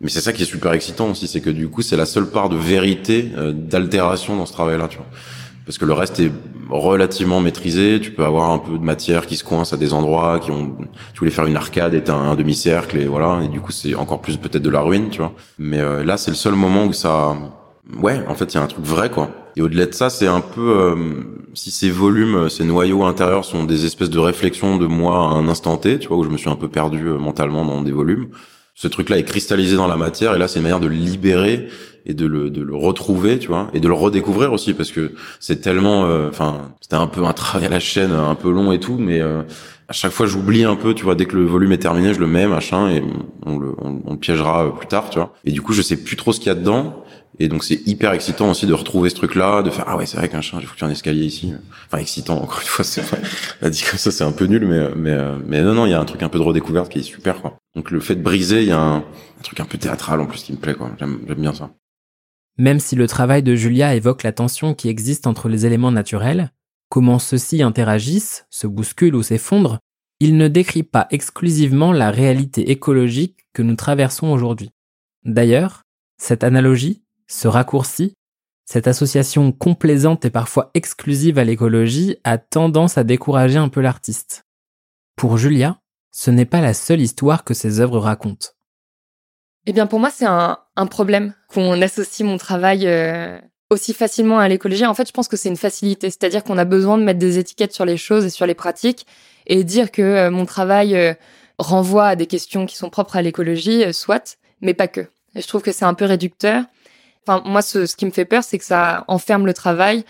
mais 0.00 0.08
c'est 0.08 0.23
ça 0.24 0.32
qui 0.32 0.42
est 0.42 0.46
super 0.46 0.72
excitant 0.72 1.10
aussi, 1.10 1.28
c'est 1.28 1.40
que 1.40 1.50
du 1.50 1.68
coup, 1.68 1.82
c'est 1.82 1.96
la 1.96 2.06
seule 2.06 2.26
part 2.26 2.48
de 2.48 2.56
vérité, 2.56 3.30
euh, 3.36 3.52
d'altération 3.52 4.36
dans 4.36 4.46
ce 4.46 4.52
travail-là, 4.52 4.88
tu 4.88 4.96
vois. 4.96 5.06
Parce 5.66 5.78
que 5.78 5.84
le 5.84 5.94
reste 5.94 6.20
est 6.20 6.30
relativement 6.68 7.40
maîtrisé. 7.40 7.98
Tu 8.00 8.10
peux 8.10 8.24
avoir 8.24 8.50
un 8.50 8.58
peu 8.58 8.72
de 8.72 8.84
matière 8.84 9.26
qui 9.26 9.36
se 9.36 9.44
coince 9.44 9.72
à 9.72 9.76
des 9.76 9.94
endroits 9.94 10.38
qui 10.40 10.50
ont. 10.50 10.76
Tu 11.14 11.18
voulais 11.18 11.30
faire 11.30 11.46
une 11.46 11.56
arcade 11.56 11.94
et 11.94 12.10
un, 12.10 12.34
demi-cercle 12.34 12.98
et 12.98 13.06
voilà. 13.06 13.40
Et 13.44 13.48
du 13.48 13.60
coup, 13.60 13.72
c'est 13.72 13.94
encore 13.94 14.20
plus 14.20 14.36
peut-être 14.36 14.62
de 14.62 14.70
la 14.70 14.80
ruine, 14.80 15.08
tu 15.10 15.18
vois. 15.18 15.32
Mais 15.58 15.80
euh, 15.80 16.04
là, 16.04 16.16
c'est 16.16 16.30
le 16.30 16.36
seul 16.36 16.54
moment 16.54 16.84
où 16.84 16.92
ça. 16.92 17.34
Ouais, 18.02 18.20
en 18.28 18.34
fait, 18.34 18.52
il 18.52 18.56
y 18.56 18.60
a 18.60 18.62
un 18.62 18.66
truc 18.66 18.84
vrai, 18.84 19.10
quoi. 19.10 19.30
Et 19.56 19.62
au-delà 19.62 19.86
de 19.86 19.92
ça, 19.92 20.10
c'est 20.10 20.26
un 20.26 20.40
peu 20.40 20.76
euh, 20.76 20.96
si 21.54 21.70
ces 21.70 21.90
volumes, 21.90 22.48
ces 22.50 22.64
noyaux 22.64 23.04
intérieurs 23.04 23.44
sont 23.44 23.64
des 23.64 23.86
espèces 23.86 24.10
de 24.10 24.18
réflexions 24.18 24.76
de 24.76 24.86
moi 24.86 25.16
à 25.16 25.34
un 25.34 25.48
instant 25.48 25.76
T, 25.76 25.98
tu 25.98 26.08
vois, 26.08 26.16
où 26.16 26.24
je 26.24 26.30
me 26.30 26.36
suis 26.36 26.50
un 26.50 26.56
peu 26.56 26.68
perdu 26.68 27.04
mentalement 27.04 27.64
dans 27.64 27.80
des 27.82 27.92
volumes 27.92 28.28
ce 28.74 28.88
truc-là 28.88 29.18
est 29.18 29.24
cristallisé 29.24 29.76
dans 29.76 29.86
la 29.86 29.96
matière 29.96 30.34
et 30.34 30.38
là 30.38 30.48
c'est 30.48 30.58
une 30.58 30.64
manière 30.64 30.80
de 30.80 30.88
le 30.88 30.94
libérer 30.94 31.68
et 32.06 32.12
de 32.14 32.26
le, 32.26 32.50
de 32.50 32.60
le 32.60 32.76
retrouver, 32.76 33.38
tu 33.38 33.48
vois, 33.48 33.70
et 33.72 33.80
de 33.80 33.88
le 33.88 33.94
redécouvrir 33.94 34.52
aussi 34.52 34.74
parce 34.74 34.90
que 34.90 35.12
c'est 35.40 35.60
tellement, 35.60 36.04
euh, 36.04 36.28
enfin, 36.28 36.72
c'était 36.80 36.96
un 36.96 37.06
peu 37.06 37.24
un 37.24 37.32
travail 37.32 37.66
à 37.66 37.70
la 37.70 37.80
chaîne, 37.80 38.12
un 38.12 38.34
peu 38.34 38.50
long 38.50 38.72
et 38.72 38.80
tout, 38.80 38.98
mais 38.98 39.20
euh, 39.20 39.42
à 39.88 39.92
chaque 39.92 40.12
fois 40.12 40.26
j'oublie 40.26 40.64
un 40.64 40.76
peu, 40.76 40.92
tu 40.92 41.04
vois, 41.04 41.14
dès 41.14 41.24
que 41.24 41.36
le 41.36 41.44
volume 41.44 41.72
est 41.72 41.78
terminé, 41.78 42.12
je 42.12 42.20
le 42.20 42.26
mets, 42.26 42.46
machin, 42.46 42.90
et 42.90 43.02
on 43.46 43.58
le, 43.58 43.72
on, 43.78 44.02
on 44.04 44.12
le 44.12 44.18
piégera 44.18 44.76
plus 44.76 44.86
tard, 44.86 45.08
tu 45.08 45.18
vois. 45.18 45.32
Et 45.44 45.50
du 45.50 45.62
coup, 45.62 45.72
je 45.72 45.80
sais 45.80 45.96
plus 45.96 46.16
trop 46.16 46.32
ce 46.32 46.40
qu'il 46.40 46.48
y 46.48 46.50
a 46.50 46.54
dedans. 46.54 47.04
Et 47.38 47.48
donc 47.48 47.64
c'est 47.64 47.86
hyper 47.86 48.12
excitant 48.12 48.50
aussi 48.50 48.66
de 48.66 48.72
retrouver 48.72 49.10
ce 49.10 49.16
truc-là, 49.16 49.62
de 49.62 49.70
faire 49.70 49.84
ah 49.88 49.96
ouais 49.96 50.06
c'est 50.06 50.16
vrai 50.16 50.28
qu'un 50.28 50.40
chat 50.40 50.58
j'ai 50.60 50.66
foutu 50.66 50.84
un 50.84 50.90
escalier 50.90 51.24
ici. 51.24 51.52
Enfin 51.86 51.98
excitant 51.98 52.40
encore 52.40 52.60
une 52.60 52.66
fois 52.66 52.84
c'est 52.84 53.02
la 53.60 53.70
dit 53.70 53.82
comme 53.82 53.98
ça 53.98 54.10
c'est 54.12 54.24
un 54.24 54.32
peu 54.32 54.44
nul 54.44 54.66
mais 54.66 54.88
mais 54.96 55.16
mais 55.46 55.62
non 55.62 55.74
non 55.74 55.86
il 55.86 55.90
y 55.90 55.94
a 55.94 56.00
un 56.00 56.04
truc 56.04 56.22
un 56.22 56.28
peu 56.28 56.38
de 56.38 56.44
redécouverte 56.44 56.90
qui 56.90 57.00
est 57.00 57.02
super 57.02 57.40
quoi. 57.40 57.56
Donc 57.74 57.90
le 57.90 58.00
fait 58.00 58.14
de 58.14 58.22
briser 58.22 58.62
il 58.62 58.68
y 58.68 58.72
a 58.72 58.80
un, 58.80 58.98
un 58.98 59.42
truc 59.42 59.58
un 59.58 59.64
peu 59.64 59.78
théâtral 59.78 60.20
en 60.20 60.26
plus 60.26 60.44
qui 60.44 60.52
me 60.52 60.58
plaît 60.58 60.74
quoi. 60.74 60.92
J'aime 60.98 61.18
bien 61.36 61.52
ça. 61.52 61.70
Même 62.56 62.78
si 62.78 62.94
le 62.94 63.08
travail 63.08 63.42
de 63.42 63.56
Julia 63.56 63.94
évoque 63.96 64.22
la 64.22 64.32
tension 64.32 64.74
qui 64.74 64.88
existe 64.88 65.26
entre 65.26 65.48
les 65.48 65.66
éléments 65.66 65.90
naturels, 65.90 66.52
comment 66.88 67.18
ceux-ci 67.18 67.62
interagissent, 67.62 68.46
se 68.50 68.68
bousculent 68.68 69.16
ou 69.16 69.24
s'effondrent, 69.24 69.80
il 70.20 70.36
ne 70.36 70.46
décrit 70.46 70.84
pas 70.84 71.08
exclusivement 71.10 71.92
la 71.92 72.12
réalité 72.12 72.70
écologique 72.70 73.46
que 73.52 73.62
nous 73.62 73.74
traversons 73.74 74.28
aujourd'hui. 74.28 74.70
D'ailleurs, 75.24 75.82
cette 76.16 76.44
analogie, 76.44 77.02
ce 77.26 77.48
raccourci, 77.48 78.14
cette 78.64 78.88
association 78.88 79.52
complaisante 79.52 80.24
et 80.24 80.30
parfois 80.30 80.70
exclusive 80.74 81.38
à 81.38 81.44
l'écologie 81.44 82.16
a 82.24 82.38
tendance 82.38 82.96
à 82.96 83.04
décourager 83.04 83.58
un 83.58 83.68
peu 83.68 83.80
l'artiste. 83.80 84.44
Pour 85.16 85.36
Julia, 85.36 85.78
ce 86.10 86.30
n'est 86.30 86.46
pas 86.46 86.60
la 86.60 86.74
seule 86.74 87.00
histoire 87.00 87.44
que 87.44 87.54
ses 87.54 87.80
œuvres 87.80 87.98
racontent. 87.98 88.48
Eh 89.66 89.72
bien, 89.72 89.86
pour 89.86 90.00
moi, 90.00 90.10
c'est 90.10 90.26
un, 90.26 90.58
problème 90.90 91.34
qu'on 91.48 91.80
associe 91.80 92.26
mon 92.26 92.36
travail 92.36 92.86
euh, 92.86 93.38
aussi 93.70 93.94
facilement 93.94 94.38
à 94.38 94.48
l'écologie. 94.48 94.84
En 94.84 94.94
fait, 94.94 95.08
je 95.08 95.12
pense 95.12 95.28
que 95.28 95.36
c'est 95.36 95.48
une 95.48 95.56
facilité, 95.56 96.10
c'est-à-dire 96.10 96.44
qu'on 96.44 96.58
a 96.58 96.64
besoin 96.64 96.98
de 96.98 97.02
mettre 97.02 97.18
des 97.18 97.38
étiquettes 97.38 97.72
sur 97.72 97.84
les 97.84 97.96
choses 97.96 98.24
et 98.24 98.30
sur 98.30 98.46
les 98.46 98.54
pratiques 98.54 99.06
et 99.46 99.64
dire 99.64 99.90
que 99.90 100.02
euh, 100.02 100.30
mon 100.30 100.46
travail 100.46 100.96
euh, 100.96 101.14
renvoie 101.58 102.08
à 102.08 102.16
des 102.16 102.26
questions 102.26 102.66
qui 102.66 102.76
sont 102.76 102.90
propres 102.90 103.16
à 103.16 103.22
l'écologie, 103.22 103.92
soit, 103.92 104.36
mais 104.60 104.74
pas 104.74 104.88
que. 104.88 105.06
Je 105.34 105.46
trouve 105.46 105.62
que 105.62 105.72
c'est 105.72 105.84
un 105.84 105.94
peu 105.94 106.04
réducteur. 106.04 106.64
Enfin, 107.26 107.42
moi, 107.46 107.62
ce, 107.62 107.94
qui 107.96 108.06
me 108.06 108.10
fait 108.10 108.24
peur, 108.24 108.44
c'est 108.44 108.58
que 108.58 108.64
ça 108.64 109.04
enferme 109.08 109.46
le 109.46 109.54
travail, 109.54 110.04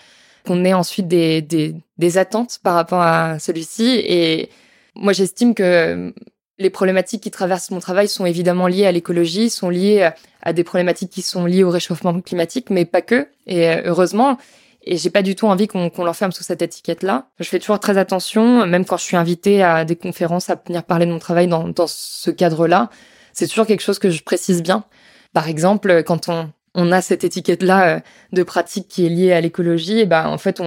qu'on 0.47 0.65
ait 0.65 0.75
ensuite 0.75 1.09
des, 1.09 1.43
des, 1.43 2.19
attentes 2.19 2.59
par 2.63 2.75
rapport 2.75 3.01
à 3.01 3.39
celui-ci. 3.39 4.03
Et 4.05 4.51
moi, 4.95 5.13
j'estime 5.13 5.55
que 5.55 6.13
les 6.59 6.71
problématiques 6.71 7.23
qui 7.23 7.31
traversent 7.31 7.71
mon 7.71 7.81
travail 7.81 8.09
sont 8.09 8.27
évidemment 8.27 8.67
liées 8.67 8.87
à 8.87 8.93
l'écologie, 8.93 9.51
sont 9.51 9.71
liées 9.71 10.11
à 10.43 10.53
des 10.53 10.65
problématiques 10.65 11.11
qui 11.11 11.23
sont 11.23 11.47
liées 11.47 11.65
au 11.65 11.71
réchauffement 11.71 12.21
climatique, 12.21 12.71
mais 12.71 12.85
pas 12.85 13.03
que. 13.03 13.29
Et 13.47 13.69
euh, 13.69 13.83
heureusement, 13.87 14.39
et 14.83 14.97
j'ai 14.97 15.11
pas 15.11 15.23
du 15.23 15.35
tout 15.35 15.47
envie 15.47 15.67
qu'on 15.67 15.89
qu 15.91 16.03
l'enferme 16.03 16.33
sous 16.33 16.43
cette 16.43 16.63
étiquette-là. 16.63 17.29
Je 17.41 17.49
fais 17.49 17.59
toujours 17.59 17.81
très 17.81 17.97
attention, 17.97 18.67
même 18.67 18.85
quand 18.85 18.99
je 18.99 19.05
suis 19.05 19.17
invitée 19.17 19.63
à 19.63 19.85
des 19.85 19.97
conférences 19.97 20.51
à 20.51 20.61
venir 20.67 20.85
parler 20.85 21.07
de 21.07 21.13
mon 21.13 21.19
travail 21.19 21.49
dans, 21.49 21.69
dans 21.69 21.87
ce 21.87 22.31
cadre-là. 22.31 22.91
C'est 23.33 23.49
toujours 23.49 23.67
quelque 23.67 23.83
chose 23.83 23.99
que 23.99 24.11
je 24.11 24.23
précise 24.23 24.63
bien. 24.63 24.85
Par 25.33 25.49
exemple, 25.49 26.03
quand 26.05 26.29
on, 26.29 26.51
on 26.75 26.93
a 26.93 27.01
cette 27.01 27.25
étiquette-là 27.25 27.97
euh, 27.97 28.01
de 28.33 28.43
pratique 28.43 28.89
qui 28.89 29.07
est 29.07 29.09
liée 29.09 29.33
à 29.33 29.41
l'écologie, 29.41 30.01
et 30.01 30.07
ben 30.07 30.27
en 30.27 30.39
fait 30.39 30.61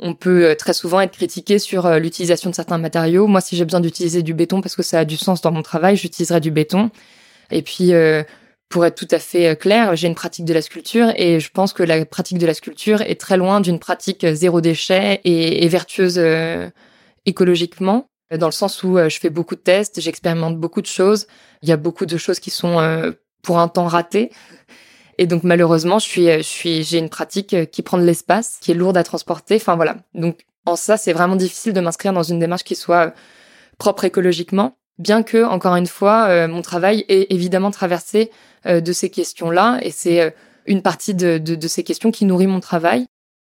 on 0.00 0.14
peut 0.14 0.46
euh, 0.46 0.54
très 0.54 0.72
souvent 0.72 1.00
être 1.00 1.12
critiqué 1.12 1.58
sur 1.58 1.86
euh, 1.86 1.98
l'utilisation 1.98 2.50
de 2.50 2.54
certains 2.54 2.78
matériaux. 2.78 3.26
Moi, 3.26 3.40
si 3.40 3.56
j'ai 3.56 3.64
besoin 3.64 3.80
d'utiliser 3.80 4.22
du 4.22 4.34
béton 4.34 4.60
parce 4.60 4.76
que 4.76 4.82
ça 4.82 5.00
a 5.00 5.04
du 5.04 5.16
sens 5.16 5.40
dans 5.40 5.52
mon 5.52 5.62
travail, 5.62 5.96
j'utiliserai 5.96 6.40
du 6.40 6.50
béton. 6.50 6.90
Et 7.50 7.62
puis, 7.62 7.92
pour 8.70 8.86
être 8.86 8.94
tout 8.94 9.08
à 9.10 9.18
fait 9.18 9.56
clair, 9.60 9.94
j'ai 9.96 10.08
une 10.08 10.14
pratique 10.14 10.46
de 10.46 10.54
la 10.54 10.62
sculpture 10.62 11.12
et 11.14 11.38
je 11.38 11.50
pense 11.50 11.74
que 11.74 11.82
la 11.82 12.06
pratique 12.06 12.38
de 12.38 12.46
la 12.46 12.54
sculpture 12.54 13.02
est 13.02 13.20
très 13.20 13.36
loin 13.36 13.60
d'une 13.60 13.78
pratique 13.78 14.26
zéro 14.32 14.62
déchet 14.62 15.20
et, 15.24 15.62
et 15.62 15.68
vertueuse 15.68 16.18
écologiquement, 17.26 18.08
dans 18.36 18.46
le 18.46 18.52
sens 18.52 18.82
où 18.82 18.96
je 18.96 19.18
fais 19.20 19.30
beaucoup 19.30 19.54
de 19.56 19.60
tests, 19.60 20.00
j'expérimente 20.00 20.58
beaucoup 20.58 20.80
de 20.80 20.86
choses. 20.86 21.26
Il 21.62 21.68
y 21.68 21.72
a 21.72 21.76
beaucoup 21.76 22.06
de 22.06 22.16
choses 22.16 22.40
qui 22.40 22.50
sont 22.50 23.12
pour 23.42 23.58
un 23.58 23.68
temps 23.68 23.86
ratées. 23.86 24.30
Et 25.18 25.26
donc 25.26 25.44
malheureusement, 25.44 25.98
je 25.98 26.06
suis, 26.06 26.44
suis, 26.44 26.82
j'ai 26.82 26.98
une 26.98 27.08
pratique 27.08 27.70
qui 27.70 27.82
prend 27.82 27.98
de 27.98 28.04
l'espace, 28.04 28.58
qui 28.60 28.72
est 28.72 28.74
lourde 28.74 28.96
à 28.96 29.04
transporter. 29.04 29.56
Enfin 29.56 29.76
voilà. 29.76 29.96
Donc 30.14 30.44
en 30.66 30.76
ça, 30.76 30.96
c'est 30.96 31.12
vraiment 31.12 31.36
difficile 31.36 31.72
de 31.72 31.80
m'inscrire 31.80 32.12
dans 32.12 32.22
une 32.22 32.38
démarche 32.38 32.64
qui 32.64 32.74
soit 32.74 33.14
propre 33.78 34.04
écologiquement, 34.04 34.76
bien 34.98 35.22
que 35.22 35.44
encore 35.44 35.76
une 35.76 35.86
fois, 35.86 36.26
euh, 36.28 36.48
mon 36.48 36.62
travail 36.62 37.04
est 37.08 37.32
évidemment 37.32 37.70
traversé 37.70 38.30
euh, 38.66 38.80
de 38.80 38.92
ces 38.92 39.10
questions-là, 39.10 39.78
et 39.82 39.90
c'est 39.90 40.20
euh, 40.20 40.30
une 40.66 40.82
partie 40.82 41.14
de, 41.14 41.38
de, 41.38 41.68
ces 41.68 41.84
questions 41.84 42.10
qui 42.10 42.24
nourrit 42.24 42.46
mon 42.46 42.60
travail. 42.60 43.06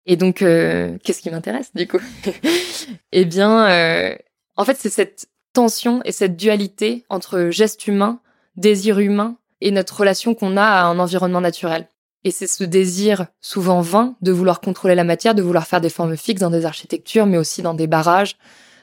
Et 0.06 0.16
donc, 0.16 0.38
qu'est-ce 0.38 1.22
qui 1.22 1.30
m'intéresse 1.30 1.70
du 1.74 1.86
coup? 1.86 2.00
Eh 3.12 3.24
bien, 3.24 4.18
en 4.56 4.64
fait, 4.64 4.76
c'est 4.78 4.90
cette 4.90 5.28
tension 5.54 6.02
et 6.04 6.12
cette 6.12 6.36
dualité 6.36 7.04
entre 7.08 7.48
geste 7.50 7.86
humain, 7.86 8.20
désir 8.56 8.98
humain 8.98 9.38
et 9.60 9.70
notre 9.70 9.98
relation 9.98 10.34
qu'on 10.34 10.56
a 10.56 10.64
à 10.64 10.84
un 10.84 10.98
environnement 10.98 11.40
naturel. 11.40 11.88
Et 12.24 12.30
c'est 12.30 12.46
ce 12.46 12.64
désir 12.64 13.26
souvent 13.40 13.82
vain 13.82 14.16
de 14.22 14.32
vouloir 14.32 14.60
contrôler 14.60 14.94
la 14.94 15.04
matière, 15.04 15.34
de 15.34 15.42
vouloir 15.42 15.66
faire 15.66 15.80
des 15.80 15.90
formes 15.90 16.16
fixes 16.16 16.40
dans 16.40 16.50
des 16.50 16.64
architectures, 16.64 17.26
mais 17.26 17.36
aussi 17.36 17.60
dans 17.60 17.74
des 17.74 17.86
barrages, 17.86 18.36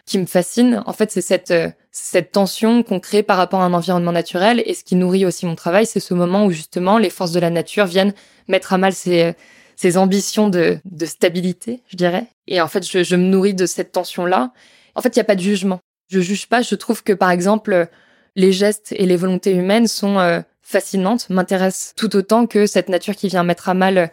qui 0.05 0.19
me 0.19 0.27
fascine. 0.27 0.83
En 0.85 0.93
fait, 0.93 1.11
c'est 1.11 1.21
cette, 1.21 1.51
euh, 1.51 2.21
tension 2.31 2.83
qu'on 2.83 2.99
crée 2.99 3.23
par 3.23 3.37
rapport 3.37 3.61
à 3.61 3.65
un 3.65 3.73
environnement 3.73 4.11
naturel. 4.11 4.61
Et 4.65 4.73
ce 4.73 4.83
qui 4.83 4.95
nourrit 4.95 5.25
aussi 5.25 5.45
mon 5.45 5.55
travail, 5.55 5.85
c'est 5.85 5.99
ce 5.99 6.13
moment 6.13 6.45
où 6.45 6.51
justement 6.51 6.97
les 6.99 7.09
forces 7.09 7.31
de 7.31 7.39
la 7.39 7.49
nature 7.49 7.85
viennent 7.85 8.13
mettre 8.47 8.73
à 8.73 8.77
mal 8.77 8.93
ces, 8.93 9.33
ces 9.81 9.97
ambitions 9.97 10.49
de, 10.49 10.79
stabilité, 11.05 11.81
je 11.87 11.97
dirais. 11.97 12.27
Et 12.45 12.61
en 12.61 12.67
fait, 12.67 12.85
je, 12.85 13.15
me 13.15 13.23
nourris 13.23 13.55
de 13.55 13.65
cette 13.65 13.91
tension-là. 13.91 14.53
En 14.93 15.01
fait, 15.01 15.15
il 15.15 15.17
n'y 15.17 15.21
a 15.21 15.25
pas 15.25 15.35
de 15.35 15.41
jugement. 15.41 15.79
Je 16.07 16.19
juge 16.19 16.47
pas. 16.47 16.61
Je 16.61 16.75
trouve 16.75 17.01
que, 17.01 17.13
par 17.13 17.31
exemple, 17.31 17.87
les 18.35 18.51
gestes 18.51 18.93
et 18.95 19.07
les 19.07 19.15
volontés 19.15 19.55
humaines 19.55 19.87
sont 19.87 20.19
euh, 20.19 20.41
fascinante, 20.71 21.29
m'intéresse 21.29 21.93
tout 21.95 22.15
autant 22.15 22.47
que 22.47 22.65
cette 22.65 22.89
nature 22.89 23.15
qui 23.15 23.27
vient 23.27 23.43
mettre 23.43 23.69
à 23.69 23.73
mal 23.73 24.09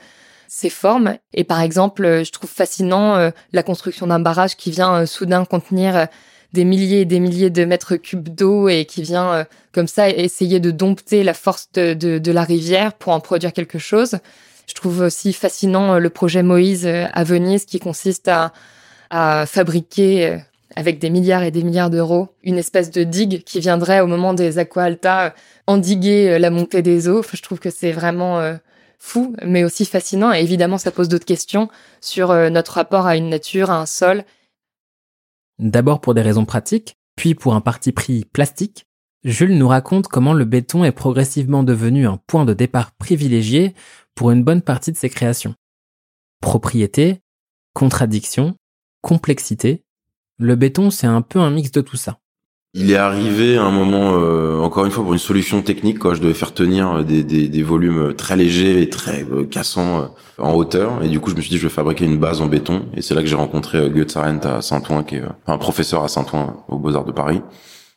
ses 0.49 0.71
formes. 0.71 1.17
Et 1.35 1.45
par 1.45 1.61
exemple, 1.61 2.25
je 2.25 2.33
trouve 2.33 2.51
fascinant 2.51 3.15
euh, 3.15 3.31
la 3.53 3.63
construction 3.63 4.07
d'un 4.07 4.19
barrage 4.19 4.57
qui 4.57 4.71
vient 4.71 5.03
euh, 5.03 5.07
soudain 5.07 5.45
contenir 5.45 5.97
euh, 5.97 6.07
des 6.55 6.65
milliers 6.65 7.03
et 7.03 7.05
des 7.05 7.21
milliers 7.21 7.51
de 7.51 7.65
mètres 7.65 7.97
cubes 7.97 8.31
d'eau 8.31 8.69
et 8.69 8.87
qui 8.87 9.03
vient 9.03 9.47
comme 9.73 9.87
ça 9.87 10.09
essayer 10.09 10.61
de 10.61 10.71
dompter 10.71 11.23
la 11.23 11.35
force 11.35 11.71
de, 11.73 12.33
la 12.33 12.43
rivière 12.43 12.95
pour 12.95 13.13
en 13.13 13.21
produire 13.21 13.53
quelque 13.53 13.79
chose. 13.79 14.17
Je 14.67 14.73
trouve 14.73 15.01
aussi 15.01 15.35
fascinant 15.35 15.99
le 15.99 16.09
projet 16.09 16.43
Moïse 16.43 16.87
à 16.87 17.23
Venise 17.23 17.67
qui 17.67 17.79
consiste 17.81 18.31
à 19.11 19.45
fabriquer 19.45 20.39
avec 20.79 21.01
des 21.01 21.11
milliards 21.11 21.43
et 21.43 21.51
des 21.51 21.65
milliards 21.65 21.91
d'euros, 21.91 22.29
une 22.45 22.57
espèce 22.57 22.93
de 22.93 23.03
digue 23.03 23.43
qui 23.43 23.59
viendrait 23.59 23.99
au 23.99 24.07
moment 24.07 24.33
des 24.33 24.61
aqua 24.61 24.85
alta 24.85 25.27
euh, 25.27 25.31
endiguer 25.67 26.31
euh, 26.31 26.39
la 26.39 26.51
montée 26.51 26.83
des 26.83 27.09
eaux. 27.09 27.25
je 27.33 27.43
trouve 27.43 27.59
que 27.59 27.69
c'est 27.69 27.91
vraiment 27.91 28.39
euh, 28.39 28.55
fou, 28.97 29.35
mais 29.45 29.65
aussi 29.65 29.85
fascinant. 29.85 30.33
Et 30.33 30.41
évidemment, 30.41 30.79
ça 30.79 30.93
pose 30.93 31.09
d'autres 31.09 31.25
questions 31.25 31.69
sur 32.01 32.33
notre 32.51 32.75
rapport 32.75 33.07
à 33.07 33.17
une 33.17 33.29
nature, 33.29 33.73
à 33.73 33.81
un 33.81 33.87
sol. 33.87 34.25
D'abord 35.59 36.01
pour 36.01 36.15
des 36.15 36.23
raisons 36.23 36.45
pratiques, 36.45 36.95
puis 37.17 37.35
pour 37.35 37.55
un 37.55 37.61
parti 37.61 37.91
pris 37.91 38.25
plastique, 38.33 38.85
Jules 39.25 39.59
nous 39.59 39.67
raconte 39.67 40.07
comment 40.07 40.33
le 40.33 40.45
béton 40.45 40.85
est 40.85 40.93
progressivement 40.93 41.65
devenu 41.65 42.07
un 42.07 42.21
point 42.29 42.45
de 42.45 42.55
départ 42.55 42.93
privilégié 42.93 43.75
pour 44.15 44.31
une 44.31 44.45
bonne 44.45 44.63
partie 44.63 44.93
de 44.93 44.97
ses 44.97 45.11
créations. 45.11 45.57
Propriété, 46.41 47.19
contradiction, 47.75 48.55
complexité, 49.03 49.83
le 50.39 50.55
béton, 50.55 50.91
c'est 50.91 51.07
un 51.07 51.23
peu 51.23 51.41
un 51.41 51.51
mix 51.51 51.73
de 51.73 51.81
tout 51.81 51.97
ça. 51.97 52.19
Il 52.75 52.91
est 52.91 52.97
arrivé 52.97 53.57
à 53.57 53.65
un 53.65 53.71
moment, 53.71 54.13
euh, 54.15 54.61
encore 54.61 54.85
une 54.85 54.91
fois, 54.91 55.03
pour 55.03 55.15
une 55.15 55.19
solution 55.19 55.63
technique, 55.63 55.99
quoi. 55.99 56.15
Je 56.15 56.21
devais 56.21 56.35
faire 56.35 56.53
tenir 56.53 57.03
des, 57.03 57.25
des, 57.25 57.63
volumes 57.63 58.13
très 58.15 58.37
légers 58.37 58.83
et 58.83 58.91
très 58.91 59.25
euh, 59.25 59.45
cassants 59.45 60.01
euh, 60.01 60.05
en 60.39 60.53
hauteur. 60.53 61.03
Et 61.03 61.09
du 61.09 61.19
coup, 61.19 61.31
je 61.31 61.35
me 61.35 61.41
suis 61.41 61.51
dit, 61.51 61.57
je 61.57 61.63
vais 61.63 61.73
fabriquer 61.73 62.05
une 62.05 62.19
base 62.19 62.43
en 62.43 62.47
béton. 62.47 62.85
Et 62.95 63.01
c'est 63.01 63.15
là 63.15 63.23
que 63.23 63.27
j'ai 63.27 63.37
rencontré 63.37 63.89
Goethe 63.89 64.17
Arendt 64.17 64.47
à 64.47 64.61
Saint-Ouen, 64.61 65.03
qui 65.03 65.17
est 65.17 65.23
un 65.47 65.59
professeur 65.59 66.05
à 66.05 66.09
Saint-Ouen, 66.09 66.63
aux 66.69 66.79
Beaux-Arts 66.79 67.07
de 67.07 67.13
Paris, 67.13 67.41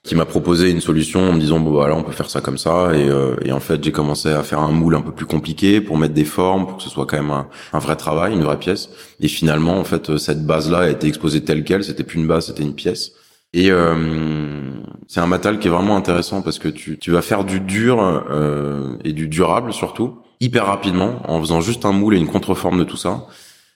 qui 0.04 0.16
m'a 0.16 0.26
proposé 0.26 0.72
une 0.72 0.82
solution 0.82 1.30
en 1.30 1.34
me 1.34 1.40
disant, 1.40 1.60
bon, 1.60 1.72
voilà, 1.72 1.96
on 1.96 2.04
peut 2.04 2.12
faire 2.12 2.30
ça 2.30 2.42
comme 2.42 2.58
ça. 2.58 2.92
Et, 2.96 3.08
et 3.46 3.52
en 3.52 3.60
fait, 3.60 3.84
j'ai 3.84 3.92
commencé 3.92 4.30
à 4.30 4.42
faire 4.42 4.60
un 4.60 4.72
moule 4.72 4.96
un 4.96 5.02
peu 5.02 5.12
plus 5.12 5.28
compliqué 5.28 5.80
pour 5.80 5.98
mettre 5.98 6.16
des 6.16 6.26
formes, 6.26 6.66
pour 6.66 6.78
que 6.78 6.84
ce 6.84 6.90
soit 6.90 7.06
quand 7.06 7.22
même 7.22 7.30
un, 7.30 7.80
vrai 7.80 7.96
travail, 7.96 8.34
une 8.34 8.44
vraie 8.44 8.58
pièce. 8.58 8.90
Et 9.20 9.28
finalement, 9.28 9.78
en 9.78 9.84
fait, 9.84 10.18
cette 10.18 10.44
base-là 10.44 10.80
a 10.80 10.90
été 10.90 11.08
exposée 11.08 11.44
telle 11.44 11.64
quelle. 11.64 11.84
C'était 11.84 12.04
plus 12.04 12.18
une 12.18 12.28
base, 12.28 12.48
c'était 12.48 12.64
une 12.64 12.74
pièce. 12.74 13.12
Et 13.54 13.70
euh, 13.70 14.72
c'est 15.08 15.20
un 15.20 15.28
matal 15.28 15.60
qui 15.60 15.68
est 15.68 15.72
vraiment 15.72 15.98
intéressant 15.98 16.42
parce 16.42 16.58
que 16.58 16.70
tu, 16.70 16.98
tu 16.98 17.12
vas 17.12 17.22
faire 17.22 17.44
du 17.44 17.60
dur 17.60 18.02
euh, 18.02 18.96
et 19.04 19.12
du 19.12 19.28
durable 19.28 19.74
surtout 19.74 20.20
hyper 20.40 20.66
rapidement 20.66 21.22
en 21.30 21.40
faisant 21.40 21.62
juste 21.62 21.86
un 21.86 21.92
moule 21.92 22.16
et 22.16 22.18
une 22.18 22.28
contreforme 22.28 22.80
de 22.80 22.84
tout 22.86 22.98
ça. 22.98 23.28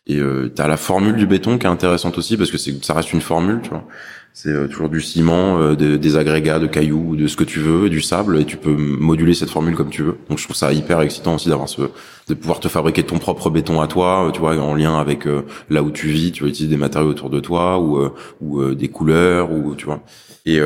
Et 0.08 0.18
euh, 0.18 0.52
t'as 0.56 0.68
la 0.68 0.78
formule 0.78 1.16
du 1.16 1.28
béton 1.28 1.58
qui 1.58 1.66
est 1.66 1.70
intéressante 1.70 2.18
aussi 2.18 2.38
parce 2.38 2.52
que 2.52 2.58
c'est 2.58 2.84
ça 2.84 2.94
reste 2.94 3.12
une 3.12 3.22
formule, 3.22 3.60
tu 3.62 3.70
vois. 3.70 3.84
C'est 4.38 4.50
euh, 4.50 4.68
toujours 4.68 4.90
du 4.90 5.00
ciment, 5.00 5.62
euh, 5.62 5.76
des 5.76 6.18
agrégats 6.18 6.60
de 6.60 6.68
cailloux, 6.68 7.16
de 7.16 7.26
ce 7.26 7.38
que 7.38 7.46
tu 7.46 7.62
veux, 7.62 7.90
du 7.90 8.02
sable, 8.02 8.38
et 8.38 8.44
tu 8.44 8.58
peux 8.58 8.76
moduler 8.76 9.34
cette 9.34 9.50
formule 9.50 9.76
comme 9.76 9.90
tu 9.90 10.04
veux. 10.04 10.18
Donc 10.28 10.40
je 10.40 10.44
trouve 10.44 10.58
ça 10.58 10.74
hyper 10.74 11.00
excitant 11.00 11.36
aussi 11.36 11.48
d'avoir 11.48 11.70
ce, 11.70 11.84
de 12.28 12.34
pouvoir 12.34 12.60
te 12.60 12.68
fabriquer 12.68 13.04
ton 13.04 13.18
propre 13.18 13.50
béton 13.50 13.80
à 13.80 13.88
toi, 13.88 14.28
euh, 14.28 14.32
tu 14.32 14.42
vois, 14.42 14.58
en 14.58 14.76
lien 14.76 15.00
avec 15.00 15.26
là 15.70 15.84
où 15.84 15.90
tu 15.90 16.10
vis, 16.10 16.34
tu 16.34 16.44
vas 16.44 16.50
utiliser 16.50 16.76
des 16.76 16.80
matériaux 16.80 17.12
autour 17.12 17.30
de 17.30 17.40
toi 17.40 17.80
ou 17.80 18.10
ou 18.42 18.74
des 18.74 18.90
couleurs 18.90 19.54
ou 19.54 19.74
tu 19.74 19.86
vois. 19.86 20.02
Et 20.46 20.60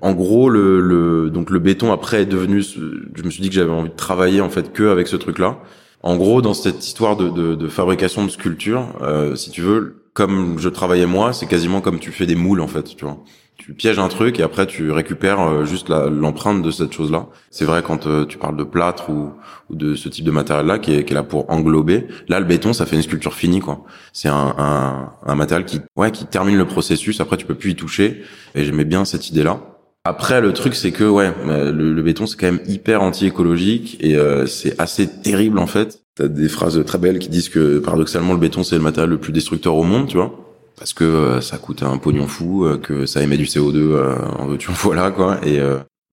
en 0.00 0.12
gros, 0.14 0.48
le, 0.48 0.80
le 0.80 1.28
donc 1.28 1.50
le 1.50 1.58
béton 1.58 1.92
après 1.92 2.22
est 2.22 2.26
devenu, 2.26 2.62
je 2.62 3.22
me 3.22 3.28
suis 3.28 3.42
dit 3.42 3.50
que 3.50 3.54
j'avais 3.54 3.70
envie 3.70 3.90
de 3.90 3.94
travailler 3.94 4.40
en 4.40 4.48
fait 4.48 4.72
que 4.72 4.84
avec 4.84 5.06
ce 5.06 5.16
truc-là. 5.16 5.58
En 6.02 6.16
gros, 6.16 6.40
dans 6.40 6.54
cette 6.54 6.84
histoire 6.84 7.16
de, 7.16 7.28
de, 7.28 7.54
de 7.54 7.68
fabrication 7.68 8.24
de 8.24 8.30
sculpture, 8.30 8.86
si 9.34 9.50
tu 9.50 9.60
veux, 9.60 10.01
comme 10.12 10.58
je 10.58 10.68
travaillais 10.68 11.06
moi, 11.06 11.32
c'est 11.32 11.46
quasiment 11.46 11.80
comme 11.80 11.98
tu 11.98 12.12
fais 12.12 12.26
des 12.26 12.34
moules 12.34 12.60
en 12.60 12.66
fait, 12.66 12.96
tu 12.96 13.04
vois. 13.04 13.18
Tu 13.56 13.74
pièges 13.74 13.98
un 13.98 14.08
truc 14.08 14.40
et 14.40 14.42
après 14.42 14.66
tu 14.66 14.90
récupères 14.90 15.40
euh, 15.40 15.64
juste 15.64 15.88
l'empreinte 15.88 16.62
de 16.62 16.70
cette 16.70 16.92
chose-là. 16.92 17.28
C'est 17.50 17.64
vrai 17.64 17.82
quand 17.82 18.06
euh, 18.06 18.24
tu 18.24 18.36
parles 18.36 18.56
de 18.56 18.64
plâtre 18.64 19.08
ou, 19.10 19.32
de 19.70 19.94
ce 19.94 20.08
type 20.08 20.24
de 20.24 20.30
matériel-là 20.30 20.78
qui 20.78 20.94
est, 20.94 21.08
là 21.10 21.22
pour 21.22 21.48
englober. 21.50 22.06
Là, 22.28 22.40
le 22.40 22.46
béton, 22.46 22.72
ça 22.72 22.86
fait 22.86 22.96
une 22.96 23.02
sculpture 23.02 23.34
finie 23.34 23.60
quoi. 23.60 23.84
C'est 24.12 24.28
un, 24.28 25.12
un, 25.24 25.34
matériel 25.34 25.64
qui, 25.64 25.80
ouais, 25.96 26.10
qui 26.10 26.26
termine 26.26 26.56
le 26.56 26.66
processus. 26.66 27.20
Après, 27.20 27.36
tu 27.36 27.46
peux 27.46 27.54
plus 27.54 27.70
y 27.70 27.76
toucher. 27.76 28.22
Et 28.54 28.64
j'aimais 28.64 28.84
bien 28.84 29.04
cette 29.04 29.30
idée-là. 29.30 29.60
Après, 30.04 30.40
le 30.40 30.52
truc, 30.52 30.74
c'est 30.74 30.90
que 30.90 31.04
ouais, 31.04 31.32
le, 31.46 32.02
béton, 32.02 32.26
c'est 32.26 32.36
quand 32.36 32.50
même 32.50 32.62
hyper 32.66 33.02
anti-écologique 33.02 33.98
et 34.00 34.16
euh, 34.16 34.46
c'est 34.46 34.78
assez 34.80 35.08
terrible 35.08 35.60
en 35.60 35.68
fait. 35.68 36.01
T'as 36.14 36.28
des 36.28 36.48
phrases 36.48 36.84
très 36.84 36.98
belles 36.98 37.18
qui 37.18 37.28
disent 37.28 37.48
que 37.48 37.78
paradoxalement, 37.78 38.34
le 38.34 38.38
béton, 38.38 38.62
c'est 38.62 38.76
le 38.76 38.82
matériel 38.82 39.10
le 39.10 39.18
plus 39.18 39.32
destructeur 39.32 39.74
au 39.74 39.82
monde, 39.82 40.08
tu 40.08 40.16
vois, 40.16 40.32
parce 40.76 40.92
que 40.92 41.04
euh, 41.04 41.40
ça 41.40 41.56
coûte 41.58 41.82
un 41.82 41.96
pognon 41.98 42.26
fou, 42.26 42.66
euh, 42.66 42.76
que 42.76 43.06
ça 43.06 43.22
émet 43.22 43.36
du 43.38 43.44
CO2, 43.44 43.96
en 44.38 44.56
tu 44.56 44.70
voilà 44.82 45.10
quoi. 45.10 45.40
Et 45.46 45.60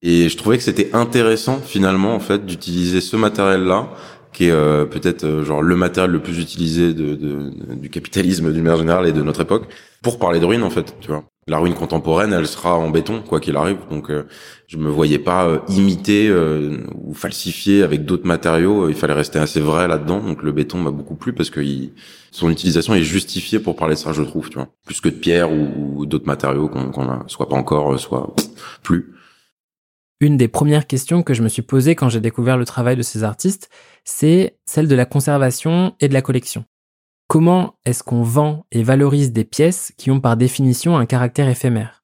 et 0.01 0.29
je 0.29 0.37
trouvais 0.37 0.57
que 0.57 0.63
c'était 0.63 0.91
intéressant 0.93 1.59
finalement 1.59 2.15
en 2.15 2.21
fait 2.21 2.45
d'utiliser 2.45 3.01
ce 3.01 3.17
matériel-là 3.17 3.89
qui 4.39 4.45
est 4.45 4.85
peut-être 4.89 5.43
genre 5.43 5.61
le 5.61 5.75
matériel 5.75 6.11
le 6.11 6.21
plus 6.21 6.39
utilisé 6.39 6.93
de, 6.93 7.15
de 7.15 7.51
du 7.75 7.89
capitalisme 7.89 8.53
d'une 8.53 8.63
manière 8.63 8.79
générale 8.79 9.07
et 9.07 9.11
de 9.11 9.21
notre 9.21 9.41
époque 9.41 9.67
pour 10.01 10.17
parler 10.17 10.39
de 10.39 10.45
ruines 10.45 10.63
en 10.63 10.69
fait, 10.69 10.95
tu 11.01 11.09
vois 11.09 11.25
la 11.49 11.57
ruine 11.57 11.73
contemporaine, 11.73 12.31
elle 12.31 12.47
sera 12.47 12.77
en 12.77 12.89
béton 12.89 13.21
quoi 13.21 13.39
qu'il 13.39 13.57
arrive. 13.57 13.77
Donc 13.89 14.09
euh, 14.09 14.23
je 14.67 14.77
me 14.77 14.89
voyais 14.89 15.19
pas 15.19 15.47
euh, 15.47 15.59
imiter 15.67 16.29
euh, 16.29 16.85
ou 16.95 17.13
falsifier 17.13 17.83
avec 17.83 18.05
d'autres 18.05 18.27
matériaux. 18.27 18.87
Il 18.87 18.95
fallait 18.95 19.13
rester 19.13 19.39
assez 19.39 19.59
vrai 19.59 19.87
là-dedans. 19.87 20.21
Donc 20.21 20.43
le 20.43 20.51
béton 20.51 20.77
m'a 20.77 20.91
beaucoup 20.91 21.15
plu 21.15 21.33
parce 21.33 21.49
que 21.49 21.61
son 22.31 22.49
utilisation 22.49 22.93
est 22.93 23.01
justifiée 23.01 23.59
pour 23.59 23.75
parler 23.75 23.95
de 23.95 23.99
ça, 23.99 24.13
je 24.13 24.21
trouve, 24.21 24.49
tu 24.49 24.55
vois, 24.55 24.69
plus 24.85 25.01
que 25.01 25.09
de 25.09 25.15
pierre 25.15 25.51
ou, 25.51 26.05
d'autres 26.05 26.27
matériaux 26.27 26.69
qu'on 26.69 27.09
a, 27.09 27.23
soit 27.27 27.49
pas 27.49 27.55
encore, 27.55 27.99
soit 27.99 28.33
plus. 28.83 29.13
Une 30.21 30.37
des 30.37 30.47
premières 30.47 30.85
questions 30.85 31.23
que 31.23 31.33
je 31.33 31.41
me 31.41 31.49
suis 31.49 31.61
posées 31.61 31.95
quand 31.95 32.09
j'ai 32.09 32.19
découvert 32.19 32.57
le 32.57 32.65
travail 32.65 32.95
de 32.95 33.01
ces 33.01 33.23
artistes, 33.23 33.69
c'est 34.03 34.57
celle 34.65 34.87
de 34.87 34.95
la 34.95 35.05
conservation 35.05 35.95
et 35.99 36.07
de 36.07 36.13
la 36.13 36.21
collection. 36.21 36.65
Comment 37.27 37.75
est-ce 37.85 38.03
qu'on 38.03 38.23
vend 38.23 38.65
et 38.71 38.83
valorise 38.83 39.31
des 39.31 39.43
pièces 39.43 39.93
qui 39.97 40.09
ont 40.09 40.19
par 40.19 40.35
définition 40.35 40.97
un 40.97 41.05
caractère 41.05 41.47
éphémère? 41.47 42.03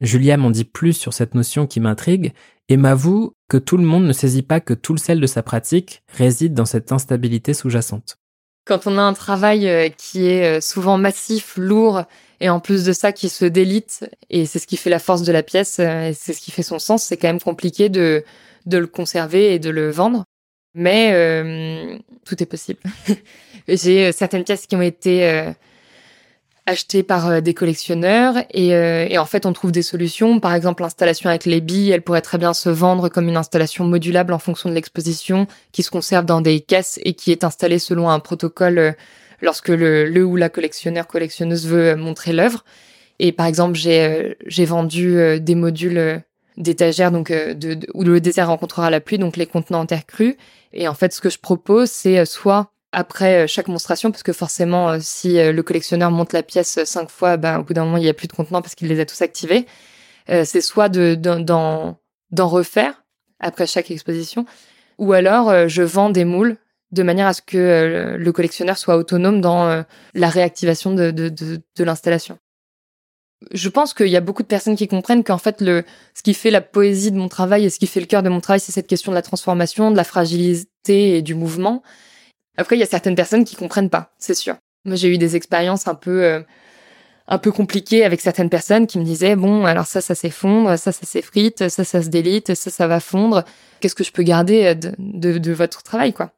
Julia 0.00 0.36
m'en 0.36 0.50
dit 0.50 0.64
plus 0.64 0.94
sur 0.94 1.12
cette 1.12 1.34
notion 1.34 1.66
qui 1.66 1.80
m'intrigue 1.80 2.32
et 2.68 2.76
m'avoue 2.76 3.34
que 3.48 3.56
tout 3.56 3.76
le 3.76 3.84
monde 3.84 4.04
ne 4.04 4.12
saisit 4.12 4.42
pas 4.42 4.60
que 4.60 4.72
tout 4.72 4.94
le 4.94 4.98
sel 4.98 5.20
de 5.20 5.26
sa 5.26 5.42
pratique 5.42 6.02
réside 6.08 6.54
dans 6.54 6.64
cette 6.64 6.92
instabilité 6.92 7.52
sous-jacente. 7.52 8.16
Quand 8.64 8.86
on 8.86 8.98
a 8.98 9.02
un 9.02 9.12
travail 9.12 9.68
euh, 9.68 9.88
qui 9.88 10.26
est 10.26 10.58
euh, 10.58 10.60
souvent 10.60 10.96
massif, 10.96 11.56
lourd, 11.56 12.04
et 12.40 12.48
en 12.48 12.60
plus 12.60 12.84
de 12.84 12.92
ça 12.92 13.12
qui 13.12 13.28
se 13.28 13.44
délite, 13.44 14.08
et 14.30 14.46
c'est 14.46 14.58
ce 14.58 14.66
qui 14.66 14.76
fait 14.76 14.90
la 14.90 14.98
force 15.00 15.22
de 15.22 15.32
la 15.32 15.42
pièce, 15.42 15.80
euh, 15.80 16.08
et 16.08 16.14
c'est 16.14 16.32
ce 16.32 16.40
qui 16.40 16.50
fait 16.50 16.62
son 16.62 16.78
sens, 16.78 17.02
c'est 17.02 17.16
quand 17.16 17.28
même 17.28 17.40
compliqué 17.40 17.88
de, 17.88 18.22
de 18.66 18.78
le 18.78 18.86
conserver 18.86 19.54
et 19.54 19.58
de 19.58 19.70
le 19.70 19.90
vendre. 19.90 20.24
Mais 20.74 21.10
euh, 21.12 21.98
tout 22.24 22.40
est 22.42 22.46
possible. 22.46 22.80
J'ai 23.68 24.06
euh, 24.06 24.12
certaines 24.12 24.44
pièces 24.44 24.66
qui 24.66 24.76
ont 24.76 24.82
été 24.82 25.28
euh, 25.28 25.50
achetées 26.66 27.02
par 27.02 27.42
des 27.42 27.54
collectionneurs 27.54 28.36
et, 28.50 28.68
et, 28.68 29.18
en 29.18 29.24
fait 29.24 29.46
on 29.46 29.52
trouve 29.52 29.72
des 29.72 29.82
solutions. 29.82 30.38
Par 30.38 30.54
exemple 30.54 30.82
l'installation 30.82 31.28
avec 31.28 31.44
les 31.44 31.60
billes, 31.60 31.90
elle 31.90 32.02
pourrait 32.02 32.20
très 32.20 32.38
bien 32.38 32.54
se 32.54 32.68
vendre 32.68 33.08
comme 33.08 33.28
une 33.28 33.36
installation 33.36 33.84
modulable 33.84 34.32
en 34.32 34.38
fonction 34.38 34.68
de 34.68 34.74
l'exposition 34.74 35.48
qui 35.72 35.82
se 35.82 35.90
conserve 35.90 36.26
dans 36.26 36.40
des 36.40 36.60
caisses 36.60 37.00
et 37.02 37.14
qui 37.14 37.32
est 37.32 37.42
installée 37.42 37.80
selon 37.80 38.08
un 38.08 38.20
protocole 38.20 38.94
lorsque 39.40 39.70
le, 39.70 40.04
le 40.04 40.24
ou 40.24 40.36
la 40.36 40.48
collectionneur 40.48 41.08
collectionneuse 41.08 41.66
veut 41.66 41.96
montrer 41.96 42.32
l'œuvre. 42.32 42.64
Et 43.18 43.32
par 43.32 43.46
exemple 43.46 43.76
j'ai 43.76 44.64
vendu 44.64 45.40
des 45.40 45.54
modules 45.56 46.22
d'étagères 46.60 47.10
donc 47.10 47.32
de, 47.32 47.78
où 47.94 48.04
le 48.04 48.20
désert 48.20 48.46
rencontrera 48.48 48.90
la 48.90 49.00
pluie 49.00 49.18
donc 49.18 49.36
les 49.36 49.46
contenants 49.46 49.80
en 49.80 49.86
terre 49.86 50.06
crue 50.06 50.36
et 50.72 50.88
en 50.88 50.94
fait, 50.94 51.12
ce 51.12 51.20
que 51.20 51.30
je 51.30 51.38
propose, 51.38 51.90
c'est 51.90 52.18
euh, 52.18 52.24
soit 52.24 52.72
après 52.92 53.44
euh, 53.44 53.46
chaque 53.46 53.68
monstration, 53.68 54.10
parce 54.10 54.22
que 54.22 54.32
forcément, 54.32 54.90
euh, 54.90 54.98
si 55.00 55.34
le 55.34 55.62
collectionneur 55.62 56.10
monte 56.10 56.32
la 56.32 56.42
pièce 56.42 56.84
cinq 56.84 57.10
fois, 57.10 57.36
ben, 57.36 57.58
au 57.60 57.64
bout 57.64 57.74
d'un 57.74 57.84
moment, 57.84 57.96
il 57.96 58.02
n'y 58.02 58.08
a 58.08 58.14
plus 58.14 58.28
de 58.28 58.32
contenants 58.32 58.62
parce 58.62 58.74
qu'il 58.74 58.88
les 58.88 59.00
a 59.00 59.06
tous 59.06 59.22
activés. 59.22 59.66
c'est 60.28 60.60
soit 60.60 60.88
de, 60.88 61.14
d'en, 61.14 61.98
refaire 62.38 63.04
après 63.40 63.66
chaque 63.66 63.90
exposition, 63.90 64.44
ou 64.98 65.12
alors 65.12 65.68
je 65.68 65.82
vends 65.82 66.10
des 66.10 66.24
moules 66.24 66.56
de 66.92 67.02
manière 67.02 67.26
à 67.26 67.32
ce 67.32 67.42
que 67.42 68.16
le 68.16 68.32
collectionneur 68.32 68.78
soit 68.78 68.96
autonome 68.96 69.40
dans 69.40 69.84
la 70.14 70.28
réactivation 70.28 70.94
de, 70.94 71.10
de 71.10 71.84
l'installation 71.84 72.38
je 73.52 73.68
pense 73.68 73.94
qu'il 73.94 74.08
y 74.08 74.16
a 74.16 74.20
beaucoup 74.20 74.42
de 74.42 74.48
personnes 74.48 74.76
qui 74.76 74.86
comprennent 74.88 75.24
qu'en 75.24 75.38
fait, 75.38 75.60
le, 75.60 75.84
ce 76.14 76.22
qui 76.22 76.34
fait 76.34 76.50
la 76.50 76.60
poésie 76.60 77.10
de 77.10 77.16
mon 77.16 77.28
travail 77.28 77.64
et 77.64 77.70
ce 77.70 77.78
qui 77.78 77.86
fait 77.86 78.00
le 78.00 78.06
cœur 78.06 78.22
de 78.22 78.28
mon 78.28 78.40
travail, 78.40 78.60
c'est 78.60 78.72
cette 78.72 78.86
question 78.86 79.12
de 79.12 79.16
la 79.16 79.22
transformation, 79.22 79.90
de 79.90 79.96
la 79.96 80.04
fragilité 80.04 81.16
et 81.16 81.22
du 81.22 81.34
mouvement. 81.34 81.82
Après, 82.56 82.76
il 82.76 82.80
y 82.80 82.82
a 82.82 82.86
certaines 82.86 83.14
personnes 83.14 83.44
qui 83.44 83.56
comprennent 83.56 83.90
pas, 83.90 84.12
c'est 84.18 84.34
sûr. 84.34 84.56
Moi, 84.84 84.96
j'ai 84.96 85.08
eu 85.08 85.18
des 85.18 85.36
expériences 85.36 85.88
un 85.88 85.94
peu, 85.94 86.24
euh, 86.24 86.42
un 87.28 87.38
peu 87.38 87.52
compliquées 87.52 88.04
avec 88.04 88.20
certaines 88.20 88.50
personnes 88.50 88.86
qui 88.86 88.98
me 88.98 89.04
disaient, 89.04 89.36
bon, 89.36 89.64
alors 89.64 89.86
ça, 89.86 90.00
ça 90.00 90.14
s'effondre, 90.14 90.78
ça, 90.78 90.92
ça 90.92 91.06
s'effrite, 91.06 91.68
ça, 91.68 91.84
ça 91.84 92.02
se 92.02 92.08
délite, 92.08 92.54
ça, 92.54 92.70
ça 92.70 92.86
va 92.86 93.00
fondre. 93.00 93.44
Qu'est-ce 93.80 93.94
que 93.94 94.04
je 94.04 94.12
peux 94.12 94.22
garder 94.22 94.74
de, 94.74 94.94
de, 94.98 95.38
de 95.38 95.52
votre 95.52 95.82
travail, 95.82 96.12
quoi? 96.12 96.32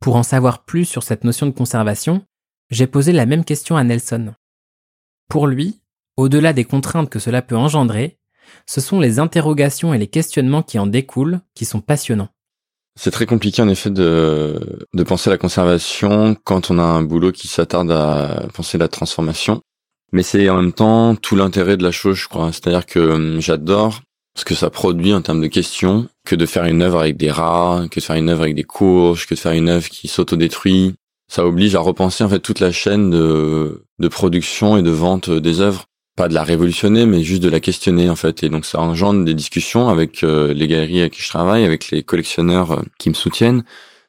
Pour 0.00 0.16
en 0.16 0.22
savoir 0.22 0.64
plus 0.64 0.86
sur 0.86 1.02
cette 1.02 1.24
notion 1.24 1.46
de 1.46 1.52
conservation, 1.52 2.22
j'ai 2.70 2.86
posé 2.86 3.12
la 3.12 3.26
même 3.26 3.44
question 3.44 3.76
à 3.76 3.84
Nelson. 3.84 4.34
Pour 5.28 5.46
lui, 5.46 5.79
au-delà 6.20 6.52
des 6.52 6.64
contraintes 6.64 7.10
que 7.10 7.18
cela 7.18 7.42
peut 7.42 7.56
engendrer, 7.56 8.18
ce 8.66 8.80
sont 8.80 9.00
les 9.00 9.18
interrogations 9.18 9.94
et 9.94 9.98
les 9.98 10.06
questionnements 10.06 10.62
qui 10.62 10.78
en 10.78 10.86
découlent 10.86 11.40
qui 11.54 11.64
sont 11.64 11.80
passionnants. 11.80 12.28
C'est 12.98 13.10
très 13.10 13.26
compliqué 13.26 13.62
en 13.62 13.68
effet 13.68 13.90
de, 13.90 14.84
penser 15.06 15.30
la 15.30 15.38
conservation 15.38 16.36
quand 16.44 16.70
on 16.70 16.78
a 16.78 16.82
un 16.82 17.02
boulot 17.02 17.32
qui 17.32 17.48
s'attarde 17.48 17.90
à 17.90 18.46
penser 18.52 18.76
la 18.76 18.88
transformation. 18.88 19.62
Mais 20.12 20.22
c'est 20.22 20.48
en 20.50 20.56
même 20.56 20.72
temps 20.72 21.14
tout 21.14 21.36
l'intérêt 21.36 21.76
de 21.76 21.84
la 21.84 21.92
chose, 21.92 22.16
je 22.16 22.28
crois. 22.28 22.52
C'est-à-dire 22.52 22.84
que 22.84 22.98
hum, 22.98 23.40
j'adore 23.40 24.00
ce 24.36 24.44
que 24.44 24.54
ça 24.54 24.70
produit 24.70 25.14
en 25.14 25.22
termes 25.22 25.40
de 25.40 25.46
questions, 25.46 26.08
que 26.26 26.36
de 26.36 26.46
faire 26.46 26.64
une 26.64 26.82
œuvre 26.82 27.00
avec 27.00 27.16
des 27.16 27.30
rats, 27.30 27.84
que 27.90 28.00
de 28.00 28.04
faire 28.04 28.16
une 28.16 28.28
œuvre 28.28 28.42
avec 28.42 28.54
des 28.54 28.64
courges, 28.64 29.26
que 29.26 29.34
de 29.34 29.38
faire 29.38 29.52
une 29.52 29.68
œuvre 29.68 29.88
qui 29.88 30.08
s'autodétruit. 30.08 30.94
Ça 31.28 31.46
oblige 31.46 31.76
à 31.76 31.80
repenser 31.80 32.24
en 32.24 32.28
fait 32.28 32.40
toute 32.40 32.60
la 32.60 32.72
chaîne 32.72 33.10
de 33.10 34.08
production 34.08 34.76
et 34.76 34.82
de 34.82 34.90
vente 34.90 35.30
des 35.30 35.60
œuvres 35.60 35.86
pas 36.20 36.28
de 36.28 36.34
la 36.34 36.44
révolutionner, 36.44 37.06
mais 37.06 37.22
juste 37.22 37.42
de 37.42 37.48
la 37.48 37.60
questionner 37.60 38.10
en 38.10 38.14
fait. 38.14 38.42
Et 38.42 38.50
donc 38.50 38.66
ça 38.66 38.78
engendre 38.78 39.24
des 39.24 39.32
discussions 39.32 39.88
avec 39.88 40.22
euh, 40.22 40.52
les 40.52 40.68
galeries 40.68 41.00
avec 41.00 41.14
qui 41.14 41.22
je 41.22 41.30
travaille, 41.30 41.64
avec 41.64 41.90
les 41.90 42.02
collectionneurs 42.02 42.72
euh, 42.72 42.82
qui 42.98 43.08
me 43.08 43.14
soutiennent 43.14 43.64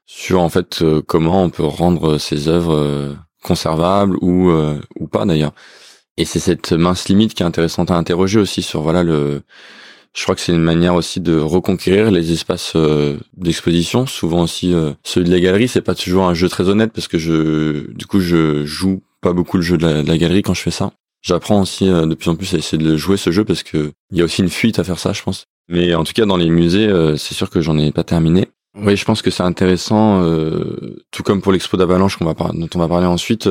sur 0.05 0.41
en 0.41 0.49
fait 0.49 0.82
euh, 0.82 1.01
comment 1.01 1.41
on 1.41 1.49
peut 1.49 1.64
rendre 1.64 2.18
ces 2.18 2.49
œuvres 2.49 3.16
conservables 3.41 4.18
ou 4.22 4.51
ou 4.99 5.07
pas 5.07 5.26
d'ailleurs. 5.26 5.53
Et 6.18 6.26
c'est 6.26 6.39
cette 6.39 6.74
mince 6.74 7.07
limite 7.07 7.34
qui 7.34 7.43
est 7.43 7.45
intéressante 7.45 7.91
à 7.91 7.95
interroger 7.95 8.39
aussi 8.39 8.62
sur 8.62 8.82
voilà 8.82 9.03
le. 9.03 9.43
Je 10.14 10.24
crois 10.24 10.36
que 10.36 10.41
c'est 10.41 10.51
une 10.51 10.59
manière 10.59 10.95
aussi 10.95 11.22
de 11.22 11.38
reconquérir 11.39 12.12
les 12.12 12.34
espaces 12.34 12.76
d'exposition. 13.38 14.05
Souvent 14.05 14.43
aussi 14.43 14.76
ceux 15.03 15.24
de 15.24 15.32
la 15.32 15.39
galerie, 15.39 15.70
c'est 15.70 15.82
pas 15.82 15.95
toujours 15.95 16.26
un 16.26 16.34
jeu 16.34 16.49
très 16.49 16.68
honnête 16.68 16.91
parce 16.91 17.07
que 17.07 17.18
je 17.18 17.89
du 17.93 18.05
coup 18.05 18.20
je 18.20 18.66
joue 18.66 19.01
pas 19.22 19.32
beaucoup 19.32 19.55
le 19.55 19.64
jeu 19.64 19.78
de 19.78 19.88
la 19.88 20.18
galerie 20.18 20.41
quand 20.41 20.53
je 20.53 20.62
fais 20.62 20.72
ça. 20.72 20.91
J'apprends 21.22 21.61
aussi 21.61 21.88
euh, 21.88 22.07
de 22.07 22.15
plus 22.15 22.30
en 22.30 22.36
plus 22.36 22.53
à 22.53 22.57
essayer 22.57 22.82
de 22.82 22.97
jouer 22.97 23.17
ce 23.17 23.32
jeu 23.32 23.45
parce 23.45 23.63
que 23.63 23.91
il 24.11 24.17
y 24.17 24.22
a 24.22 24.24
aussi 24.26 24.41
une 24.41 24.49
fuite 24.49 24.80
à 24.80 24.84
faire 24.84 24.97
ça, 24.97 25.13
je 25.13 25.22
pense. 25.22 25.45
Mais 25.69 25.93
en 25.93 26.03
tout 26.03 26.13
cas, 26.13 26.26
dans 26.26 26.38
les 26.38 26.49
musées, 26.49 26.88
euh, 26.88 27.15
c'est 27.15 27.36
sûr 27.36 27.49
que 27.49 27.61
j'en 27.61 27.78
ai 27.78 27.91
pas 27.91 28.03
terminé. 28.03 28.49
Oui, 28.76 28.95
je 28.95 29.05
pense 29.05 29.22
que 29.22 29.30
c'est 29.30 29.43
intéressant, 29.43 30.24
euh, 30.24 30.95
tout 31.11 31.24
comme 31.24 31.41
pour 31.41 31.51
l'expo 31.51 31.78
d'Avalanche 31.78 32.17
qu'on 32.17 32.26
va 32.26 32.34
dont 32.34 32.69
on 32.74 32.80
va 32.80 32.88
parler 32.88 33.05
ensuite. 33.05 33.47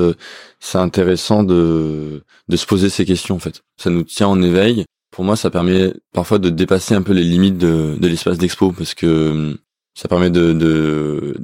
c'est 0.60 0.78
intéressant 0.78 1.42
de 1.44 2.22
de 2.48 2.56
se 2.56 2.66
poser 2.66 2.88
ces 2.88 3.04
questions 3.04 3.36
en 3.36 3.38
fait. 3.38 3.60
Ça 3.76 3.90
nous 3.90 4.02
tient 4.02 4.28
en 4.28 4.42
éveil. 4.42 4.84
Pour 5.12 5.24
moi, 5.24 5.36
ça 5.36 5.50
permet 5.50 5.92
parfois 6.14 6.38
de 6.38 6.48
dépasser 6.50 6.94
un 6.94 7.02
peu 7.02 7.12
les 7.12 7.24
limites 7.24 7.58
de, 7.58 7.96
de 7.98 8.08
l'espace 8.08 8.38
d'expo 8.38 8.72
parce 8.72 8.94
que 8.94 9.56
Ça 9.94 10.08
permet 10.08 10.30
de 10.30 11.36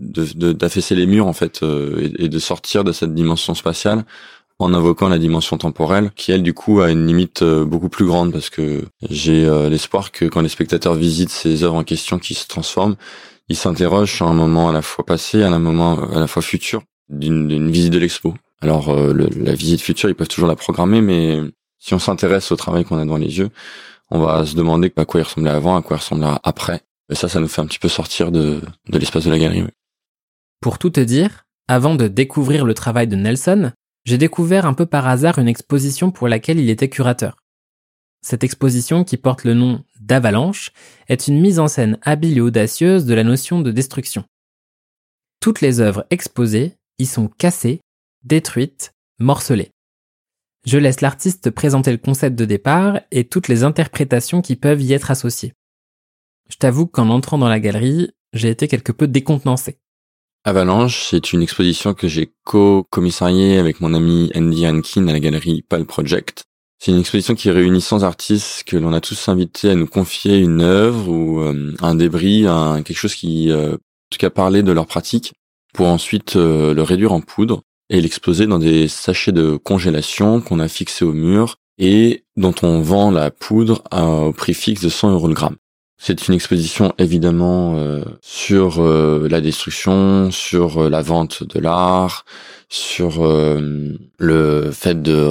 d'affaisser 0.52 0.94
de, 0.94 1.00
les 1.00 1.06
murs 1.06 1.26
en 1.26 1.34
fait 1.34 1.62
et, 2.18 2.28
de 2.28 2.38
sortir 2.38 2.82
de 2.84 2.92
cette 2.92 3.14
dimension 3.14 3.54
spatiale 3.54 4.04
en 4.58 4.72
invoquant 4.72 5.08
la 5.08 5.18
dimension 5.18 5.58
temporelle 5.58 6.10
qui 6.16 6.32
elle 6.32 6.42
du 6.42 6.54
coup 6.54 6.80
a 6.80 6.90
une 6.90 7.06
limite 7.06 7.44
beaucoup 7.44 7.88
plus 7.88 8.06
grande 8.06 8.32
parce 8.32 8.48
que 8.48 8.84
j'ai 9.10 9.44
l'espoir 9.68 10.12
que 10.12 10.24
quand 10.24 10.40
les 10.40 10.48
spectateurs 10.48 10.94
visitent 10.94 11.30
ces 11.30 11.62
œuvres 11.62 11.76
en 11.76 11.84
question 11.84 12.18
qui 12.18 12.34
se 12.34 12.46
transforment, 12.48 12.96
ils 13.48 13.56
s'interrogent 13.56 14.14
sur 14.14 14.26
un 14.26 14.34
moment 14.34 14.68
à 14.68 14.72
la 14.72 14.82
fois 14.82 15.04
passé, 15.04 15.42
à 15.42 15.52
un 15.52 15.58
moment 15.58 16.10
à 16.10 16.20
la 16.20 16.26
fois 16.26 16.42
futur 16.42 16.82
d'une 17.08 17.70
visite 17.70 17.92
de 17.92 17.98
l'expo. 17.98 18.34
Alors 18.60 18.88
euh, 18.88 19.12
la 19.36 19.54
visite 19.54 19.80
future, 19.80 20.08
ils 20.08 20.14
peuvent 20.14 20.28
toujours 20.28 20.48
la 20.48 20.56
programmer, 20.56 21.00
mais 21.00 21.40
si 21.78 21.94
on 21.94 21.98
s'intéresse 21.98 22.50
au 22.52 22.56
travail 22.56 22.84
qu'on 22.84 22.98
a 22.98 23.04
dans 23.04 23.16
les 23.16 23.38
yeux, 23.38 23.50
on 24.10 24.20
va 24.20 24.46
se 24.46 24.54
demander 24.54 24.92
à 24.96 25.04
quoi 25.04 25.20
il 25.20 25.24
ressemblait 25.24 25.50
avant, 25.50 25.76
à 25.76 25.82
quoi 25.82 25.96
il 25.96 26.00
ressemblera 26.00 26.40
après. 26.42 26.80
Et 27.10 27.14
ça, 27.14 27.28
ça 27.28 27.38
nous 27.38 27.48
fait 27.48 27.60
un 27.60 27.66
petit 27.66 27.78
peu 27.78 27.88
sortir 27.88 28.32
de, 28.32 28.60
de 28.88 28.98
l'espace 28.98 29.24
de 29.24 29.30
la 29.30 29.38
galerie. 29.38 29.64
Pour 30.60 30.78
tout 30.78 30.90
te 30.90 31.00
dire, 31.00 31.44
avant 31.68 31.94
de 31.94 32.08
découvrir 32.08 32.64
le 32.64 32.74
travail 32.74 33.06
de 33.06 33.16
Nelson, 33.16 33.72
j'ai 34.06 34.18
découvert 34.18 34.66
un 34.66 34.72
peu 34.72 34.86
par 34.86 35.06
hasard 35.08 35.38
une 35.38 35.48
exposition 35.48 36.12
pour 36.12 36.28
laquelle 36.28 36.60
il 36.60 36.70
était 36.70 36.88
curateur. 36.88 37.36
Cette 38.22 38.44
exposition, 38.44 39.04
qui 39.04 39.16
porte 39.16 39.44
le 39.44 39.52
nom 39.52 39.84
d'Avalanche, 40.00 40.70
est 41.08 41.28
une 41.28 41.40
mise 41.40 41.58
en 41.58 41.68
scène 41.68 41.98
habile 42.02 42.38
et 42.38 42.40
audacieuse 42.40 43.04
de 43.04 43.14
la 43.14 43.24
notion 43.24 43.60
de 43.60 43.72
destruction. 43.72 44.24
Toutes 45.40 45.60
les 45.60 45.80
œuvres 45.80 46.06
exposées 46.10 46.76
y 46.98 47.06
sont 47.06 47.28
cassées, 47.28 47.80
détruites, 48.24 48.92
morcelées. 49.18 49.70
Je 50.64 50.78
laisse 50.78 51.00
l'artiste 51.00 51.50
présenter 51.50 51.90
le 51.90 51.98
concept 51.98 52.36
de 52.36 52.44
départ 52.44 53.00
et 53.10 53.24
toutes 53.24 53.48
les 53.48 53.64
interprétations 53.64 54.40
qui 54.40 54.56
peuvent 54.56 54.82
y 54.82 54.92
être 54.92 55.10
associées. 55.10 55.52
Je 56.48 56.56
t'avoue 56.56 56.86
qu'en 56.86 57.08
entrant 57.08 57.38
dans 57.38 57.48
la 57.48 57.60
galerie, 57.60 58.10
j'ai 58.32 58.50
été 58.50 58.68
quelque 58.68 58.92
peu 58.92 59.08
décontenancé. 59.08 59.78
Avalanche, 60.48 61.08
c'est 61.10 61.32
une 61.32 61.42
exposition 61.42 61.92
que 61.92 62.06
j'ai 62.06 62.30
co-commissariée 62.44 63.58
avec 63.58 63.80
mon 63.80 63.92
ami 63.92 64.30
Andy 64.32 64.64
Hankin 64.64 65.08
à 65.08 65.12
la 65.12 65.18
galerie 65.18 65.62
Pal 65.62 65.84
Project. 65.84 66.44
C'est 66.78 66.92
une 66.92 67.00
exposition 67.00 67.34
qui 67.34 67.50
réunit 67.50 67.80
100 67.80 68.04
artistes 68.04 68.62
que 68.62 68.76
l'on 68.76 68.92
a 68.92 69.00
tous 69.00 69.28
invités 69.28 69.70
à 69.70 69.74
nous 69.74 69.88
confier 69.88 70.38
une 70.38 70.60
œuvre 70.60 71.08
ou 71.08 71.40
euh, 71.40 71.74
un 71.82 71.96
débris, 71.96 72.44
quelque 72.84 72.94
chose 72.94 73.16
qui, 73.16 73.50
euh, 73.50 73.72
en 73.72 73.78
tout 74.10 74.18
cas, 74.20 74.30
parlait 74.30 74.62
de 74.62 74.70
leur 74.70 74.86
pratique, 74.86 75.32
pour 75.74 75.88
ensuite 75.88 76.36
euh, 76.36 76.74
le 76.74 76.82
réduire 76.82 77.12
en 77.12 77.22
poudre 77.22 77.62
et 77.90 78.00
l'exposer 78.00 78.46
dans 78.46 78.60
des 78.60 78.86
sachets 78.86 79.32
de 79.32 79.56
congélation 79.56 80.40
qu'on 80.40 80.60
a 80.60 80.68
fixés 80.68 81.04
au 81.04 81.12
mur 81.12 81.56
et 81.78 82.22
dont 82.36 82.54
on 82.62 82.82
vend 82.82 83.10
la 83.10 83.32
poudre 83.32 83.82
au 83.90 84.32
prix 84.32 84.54
fixe 84.54 84.80
de 84.80 84.90
100 84.90 85.10
euros 85.10 85.26
le 85.26 85.34
gramme. 85.34 85.56
C'est 85.98 86.28
une 86.28 86.34
exposition 86.34 86.92
évidemment 86.98 88.02
sur 88.20 88.82
la 88.82 89.40
destruction, 89.40 90.30
sur 90.30 90.90
la 90.90 91.00
vente 91.00 91.42
de 91.42 91.58
l'art, 91.58 92.24
sur 92.68 93.24
euh, 93.24 93.96
le 94.18 94.70
fait 94.72 95.00
de, 95.00 95.30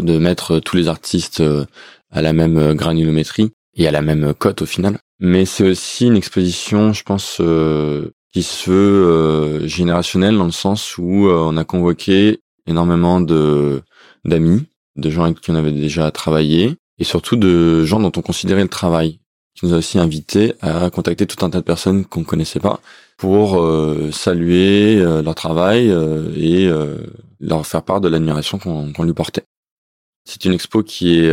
de 0.00 0.18
mettre 0.18 0.58
tous 0.60 0.76
les 0.76 0.88
artistes 0.88 1.40
euh, 1.40 1.64
à 2.10 2.22
la 2.22 2.32
même 2.32 2.74
granulométrie 2.74 3.52
et 3.76 3.88
à 3.88 3.90
la 3.90 4.02
même 4.02 4.34
cote 4.34 4.62
au 4.62 4.66
final. 4.66 4.98
Mais 5.20 5.44
c'est 5.44 5.68
aussi 5.68 6.06
une 6.06 6.16
exposition, 6.16 6.92
je 6.92 7.02
pense, 7.02 7.38
euh, 7.40 8.10
qui 8.32 8.42
se 8.42 8.70
veut 8.70 9.66
générationnelle 9.66 10.36
dans 10.36 10.44
le 10.44 10.50
sens 10.50 10.98
où 10.98 11.28
on 11.28 11.56
a 11.56 11.64
convoqué 11.64 12.40
énormément 12.66 13.20
de 13.20 13.82
d'amis, 14.24 14.64
de 14.96 15.10
gens 15.10 15.24
avec 15.24 15.40
qui 15.40 15.50
on 15.50 15.54
avait 15.54 15.70
déjà 15.70 16.10
travaillé, 16.10 16.74
et 16.98 17.04
surtout 17.04 17.36
de 17.36 17.84
gens 17.84 18.00
dont 18.00 18.12
on 18.16 18.22
considérait 18.22 18.62
le 18.62 18.68
travail, 18.68 19.20
qui 19.54 19.66
nous 19.66 19.74
a 19.74 19.78
aussi 19.78 19.98
invité 19.98 20.54
à 20.60 20.90
contacter 20.90 21.26
tout 21.26 21.44
un 21.44 21.50
tas 21.50 21.58
de 21.58 21.64
personnes 21.64 22.04
qu'on 22.04 22.24
connaissait 22.24 22.60
pas 22.60 22.80
pour 23.16 23.60
euh, 23.60 24.10
saluer 24.12 24.96
euh, 24.98 25.22
leur 25.22 25.34
travail 25.34 25.90
euh, 25.90 26.28
et 26.36 26.68
leur 27.40 27.66
faire 27.66 27.82
part 27.82 28.00
de 28.00 28.08
l'admiration 28.08 28.58
qu'on 28.58 29.02
lui 29.02 29.12
portait. 29.12 29.44
C'est 30.24 30.44
une 30.44 30.52
expo 30.52 30.82
qui 30.82 31.18
est 31.18 31.32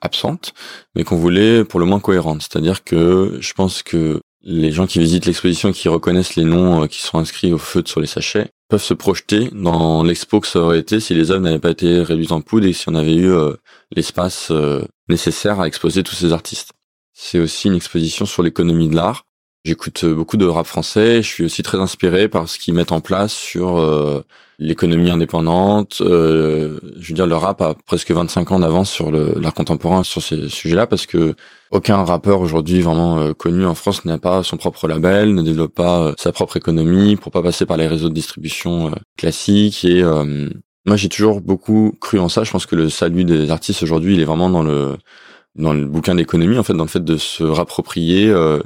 absente, 0.00 0.52
mais 0.96 1.04
qu'on 1.04 1.16
voulait 1.16 1.64
pour 1.64 1.78
le 1.78 1.86
moins 1.86 2.00
cohérente. 2.00 2.42
C'est-à-dire 2.42 2.82
que 2.82 3.38
je 3.40 3.52
pense 3.52 3.84
que 3.84 4.20
les 4.42 4.72
gens 4.72 4.88
qui 4.88 4.98
visitent 4.98 5.26
l'exposition, 5.26 5.70
qui 5.70 5.88
reconnaissent 5.88 6.34
les 6.34 6.42
noms 6.42 6.88
qui 6.88 7.00
sont 7.00 7.18
inscrits 7.18 7.52
au 7.52 7.58
feutre 7.58 7.88
sur 7.88 8.00
les 8.00 8.08
sachets, 8.08 8.48
peuvent 8.68 8.82
se 8.82 8.94
projeter 8.94 9.48
dans 9.52 10.02
l'expo 10.02 10.40
que 10.40 10.48
ça 10.48 10.58
aurait 10.58 10.80
été 10.80 10.98
si 10.98 11.14
les 11.14 11.30
œuvres 11.30 11.42
n'avaient 11.42 11.60
pas 11.60 11.70
été 11.70 12.02
réduites 12.02 12.32
en 12.32 12.40
poudre 12.40 12.66
et 12.66 12.72
si 12.72 12.88
on 12.88 12.96
avait 12.96 13.14
eu 13.14 13.32
l'espace 13.94 14.50
nécessaire 15.08 15.60
à 15.60 15.68
exposer 15.68 16.02
tous 16.02 16.16
ces 16.16 16.32
artistes. 16.32 16.72
C'est 17.24 17.38
aussi 17.38 17.68
une 17.68 17.76
exposition 17.76 18.26
sur 18.26 18.42
l'économie 18.42 18.88
de 18.88 18.96
l'art, 18.96 19.24
J'écoute 19.64 20.02
euh, 20.02 20.12
beaucoup 20.12 20.36
de 20.36 20.44
rap 20.44 20.66
français. 20.66 21.22
Je 21.22 21.28
suis 21.28 21.44
aussi 21.44 21.62
très 21.62 21.78
inspiré 21.78 22.28
par 22.28 22.48
ce 22.48 22.58
qu'ils 22.58 22.74
mettent 22.74 22.90
en 22.90 23.00
place 23.00 23.32
sur 23.32 23.78
euh, 23.78 24.24
l'économie 24.58 25.08
indépendante. 25.08 26.00
Euh, 26.00 26.80
je 26.98 27.08
veux 27.08 27.14
dire, 27.14 27.28
le 27.28 27.36
rap 27.36 27.60
a 27.62 27.74
presque 27.86 28.10
25 28.10 28.50
ans 28.50 28.58
d'avance 28.58 28.90
sur 28.90 29.12
l'art 29.12 29.54
contemporain 29.54 30.02
sur 30.02 30.20
ces 30.20 30.48
sujets-là 30.48 30.88
parce 30.88 31.06
que 31.06 31.36
aucun 31.70 32.02
rappeur 32.02 32.40
aujourd'hui 32.40 32.80
vraiment 32.80 33.32
connu 33.34 33.64
en 33.64 33.76
France 33.76 34.04
n'a 34.04 34.18
pas 34.18 34.42
son 34.42 34.56
propre 34.56 34.88
label, 34.88 35.32
ne 35.32 35.42
développe 35.42 35.76
pas 35.76 36.12
sa 36.18 36.32
propre 36.32 36.56
économie 36.56 37.14
pour 37.14 37.30
pas 37.30 37.40
passer 37.40 37.64
par 37.64 37.76
les 37.76 37.86
réseaux 37.86 38.08
de 38.08 38.14
distribution 38.14 38.92
classiques. 39.16 39.84
Et 39.84 40.02
moi, 40.84 40.96
j'ai 40.96 41.08
toujours 41.08 41.40
beaucoup 41.40 41.96
cru 42.00 42.18
en 42.18 42.28
ça. 42.28 42.42
Je 42.42 42.50
pense 42.50 42.66
que 42.66 42.74
le 42.74 42.90
salut 42.90 43.24
des 43.24 43.50
artistes 43.50 43.84
aujourd'hui, 43.84 44.14
il 44.14 44.20
est 44.20 44.24
vraiment 44.24 44.50
dans 44.50 44.64
le 44.64 44.96
dans 45.54 45.72
le 45.72 45.84
bouquin 45.84 46.14
d'économie, 46.14 46.58
en 46.58 46.62
fait, 46.62 46.74
dans 46.74 46.84
le 46.84 46.88
fait 46.88 47.04
de 47.04 47.16
se 47.16 47.44
rapproprier 47.44 48.28
euh, 48.28 48.60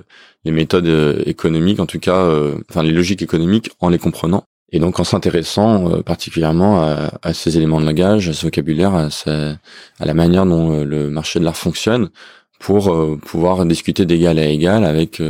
les 0.44 0.52
méthodes 0.52 0.86
euh, 0.86 1.22
économiques, 1.26 1.80
en 1.80 1.86
tout 1.86 1.98
cas, 1.98 2.20
euh, 2.20 2.56
enfin 2.70 2.82
les 2.82 2.92
logiques 2.92 3.22
économiques, 3.22 3.70
en 3.80 3.88
les 3.88 3.98
comprenant. 3.98 4.44
Et 4.72 4.80
donc 4.80 4.98
en 4.98 5.04
s'intéressant 5.04 6.02
particulièrement 6.02 6.82
à, 6.82 7.12
à, 7.22 7.32
ces 7.32 7.56
éléments 7.56 7.80
de 7.80 7.86
langage, 7.86 8.28
à 8.28 8.32
ce 8.32 8.46
vocabulaire, 8.46 8.94
à, 8.96 9.08
à 9.26 10.04
la 10.04 10.14
manière 10.14 10.44
dont 10.44 10.82
le 10.82 11.08
marché 11.08 11.38
de 11.38 11.44
l'art 11.44 11.56
fonctionne, 11.56 12.10
pour 12.58 13.16
pouvoir 13.18 13.64
discuter 13.64 14.06
d'égal 14.06 14.40
à 14.40 14.46
égal 14.46 14.84
avec 14.84 15.22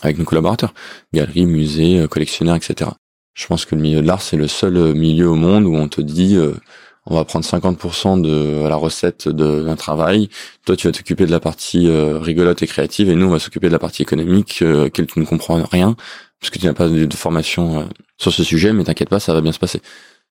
avec 0.00 0.16
nos 0.16 0.24
collaborateurs, 0.24 0.72
galeries, 1.12 1.44
musées, 1.44 2.06
collectionneurs, 2.08 2.56
etc. 2.56 2.90
Je 3.34 3.46
pense 3.46 3.66
que 3.66 3.74
le 3.74 3.82
milieu 3.82 4.00
de 4.00 4.06
l'art 4.06 4.22
c'est 4.22 4.38
le 4.38 4.48
seul 4.48 4.94
milieu 4.94 5.28
au 5.28 5.34
monde 5.34 5.64
où 5.66 5.74
on 5.74 5.88
te 5.88 6.00
dit 6.00 6.38
on 7.10 7.14
va 7.14 7.24
prendre 7.24 7.44
50% 7.44 8.20
de 8.20 8.68
la 8.68 8.76
recette 8.76 9.28
d'un 9.28 9.76
travail. 9.76 10.28
Toi, 10.66 10.76
tu 10.76 10.86
vas 10.86 10.92
t'occuper 10.92 11.24
de 11.24 11.30
la 11.30 11.40
partie 11.40 11.88
euh, 11.88 12.18
rigolote 12.18 12.62
et 12.62 12.66
créative, 12.66 13.08
et 13.08 13.14
nous, 13.14 13.26
on 13.26 13.30
va 13.30 13.38
s'occuper 13.38 13.68
de 13.68 13.72
la 13.72 13.78
partie 13.78 14.02
économique, 14.02 14.60
euh, 14.60 14.90
tu 14.92 15.06
ne 15.16 15.24
comprends 15.24 15.62
rien, 15.64 15.96
parce 16.38 16.50
que 16.50 16.58
tu 16.58 16.66
n'as 16.66 16.74
pas 16.74 16.88
de, 16.88 17.14
formation 17.14 17.80
euh, 17.80 17.84
sur 18.18 18.32
ce 18.32 18.44
sujet, 18.44 18.74
mais 18.74 18.84
t'inquiète 18.84 19.08
pas, 19.08 19.20
ça 19.20 19.32
va 19.32 19.40
bien 19.40 19.52
se 19.52 19.58
passer. 19.58 19.80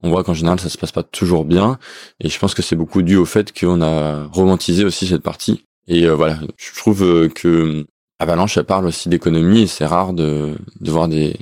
On 0.03 0.11
voit 0.11 0.23
qu'en 0.23 0.35
général, 0.35 0.59
ça 0.59 0.69
se 0.69 0.77
passe 0.77 0.91
pas 0.91 1.01
toujours 1.01 1.45
bien, 1.45 1.79
et 2.19 2.29
je 2.29 2.37
pense 2.37 2.53
que 2.53 2.61
c'est 2.61 2.75
beaucoup 2.75 3.01
dû 3.01 3.15
au 3.15 3.25
fait 3.25 3.57
qu'on 3.59 3.81
a 3.81 4.25
romantisé 4.25 4.85
aussi 4.85 5.07
cette 5.07 5.23
partie. 5.23 5.63
Et 5.87 6.05
euh, 6.05 6.13
voilà, 6.13 6.37
je 6.57 6.79
trouve 6.79 7.27
que 7.29 7.87
Avalanche, 8.19 8.55
elle 8.57 8.65
parle 8.65 8.85
aussi 8.85 9.09
d'économie, 9.09 9.63
et 9.63 9.67
c'est 9.67 9.85
rare 9.85 10.13
de, 10.13 10.55
voir 10.81 11.07
des, 11.07 11.35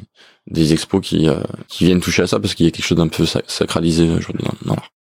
des 0.47 0.71
expos 0.71 1.01
qui, 1.01 1.27
qui 1.67 1.85
viennent 1.85 1.99
toucher 1.99 2.21
à 2.21 2.27
ça, 2.27 2.39
parce 2.39 2.55
qu'il 2.55 2.65
y 2.65 2.69
a 2.69 2.71
quelque 2.71 2.85
chose 2.85 2.97
d'un 2.97 3.09
peu 3.09 3.25
sacralisé 3.25 4.09
aujourd'hui 4.09 4.45
dans 4.63 4.75
l'art. 4.75 4.94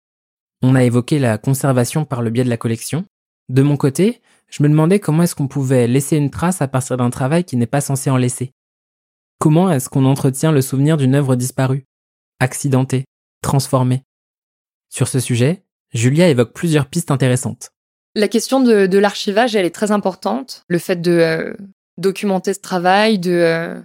On 0.66 0.76
a 0.76 0.84
évoqué 0.86 1.20
la 1.20 1.38
conservation 1.38 2.05
par 2.05 2.22
le 2.22 2.30
biais 2.30 2.45
de 2.45 2.49
la 2.49 2.55
collection. 2.55 3.03
De 3.49 3.61
mon 3.61 3.76
côté, 3.76 4.22
je 4.49 4.64
me 4.64 4.70
demandais 4.70 5.01
comment 5.01 5.24
est-ce 5.24 5.36
qu'on 5.36 5.49
pouvait 5.49 5.88
laisser 5.88 6.16
une 6.16 6.30
trace 6.30 6.61
à 6.61 6.70
partir 6.70 6.95
d'un 6.95 7.09
travail 7.09 7.43
qui 7.43 7.57
n'est 7.57 7.68
pas 7.68 7.82
censé 7.82 8.09
en 8.09 8.16
laisser. 8.16 8.53
Comment 9.39 9.70
est-ce 9.70 9.89
qu'on 9.89 10.05
entretient 10.05 10.53
le 10.53 10.61
souvenir 10.61 10.95
d'une 10.95 11.16
œuvre 11.16 11.36
disparue, 11.36 11.84
accidentée, 12.39 13.03
transformée? 13.41 14.03
Sur 14.89 15.09
ce 15.09 15.20
sujet, 15.20 15.66
Julia 15.93 16.30
évoque 16.30 16.53
plusieurs 16.53 16.86
pistes 16.86 17.11
intéressantes. 17.11 17.72
La 18.16 18.30
question 18.30 18.61
de, 18.61 18.97
l'archivage, 18.97 19.57
elle 19.57 19.66
est 19.66 19.76
très 19.76 19.91
importante. 19.91 20.64
Le 20.70 20.78
fait 20.78 21.01
de 21.01 21.11
euh, 21.11 21.53
documenter 21.97 22.53
ce 22.53 22.61
travail, 22.61 23.20
de 23.20 23.32
euh, 23.32 23.82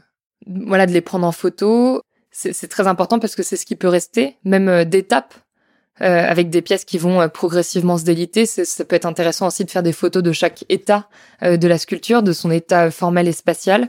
de 0.47 0.93
les 0.93 1.01
prendre 1.01 1.27
en 1.27 1.33
photo, 1.33 2.03
c'est 2.31 2.69
très 2.69 2.87
important 2.87 3.19
parce 3.19 3.35
que 3.35 3.43
c'est 3.43 3.57
ce 3.57 3.67
qui 3.67 3.75
peut 3.75 3.89
rester, 3.89 4.37
même 4.45 4.69
euh, 4.69 4.85
d'étapes 4.85 5.35
euh, 6.01 6.25
avec 6.25 6.49
des 6.49 6.63
pièces 6.63 6.85
qui 6.85 6.97
vont 6.97 7.21
euh, 7.21 7.27
progressivement 7.27 7.99
se 7.99 8.05
déliter. 8.05 8.47
Ça 8.47 8.85
peut 8.85 8.95
être 8.95 9.05
intéressant 9.05 9.49
aussi 9.49 9.65
de 9.65 9.71
faire 9.71 9.83
des 9.83 9.93
photos 9.93 10.23
de 10.23 10.31
chaque 10.31 10.65
état 10.69 11.09
euh, 11.43 11.57
de 11.57 11.67
la 11.67 11.77
sculpture, 11.77 12.23
de 12.23 12.33
son 12.33 12.53
état 12.53 12.93
formel 12.93 13.27
et 13.27 13.33
spatial. 13.33 13.89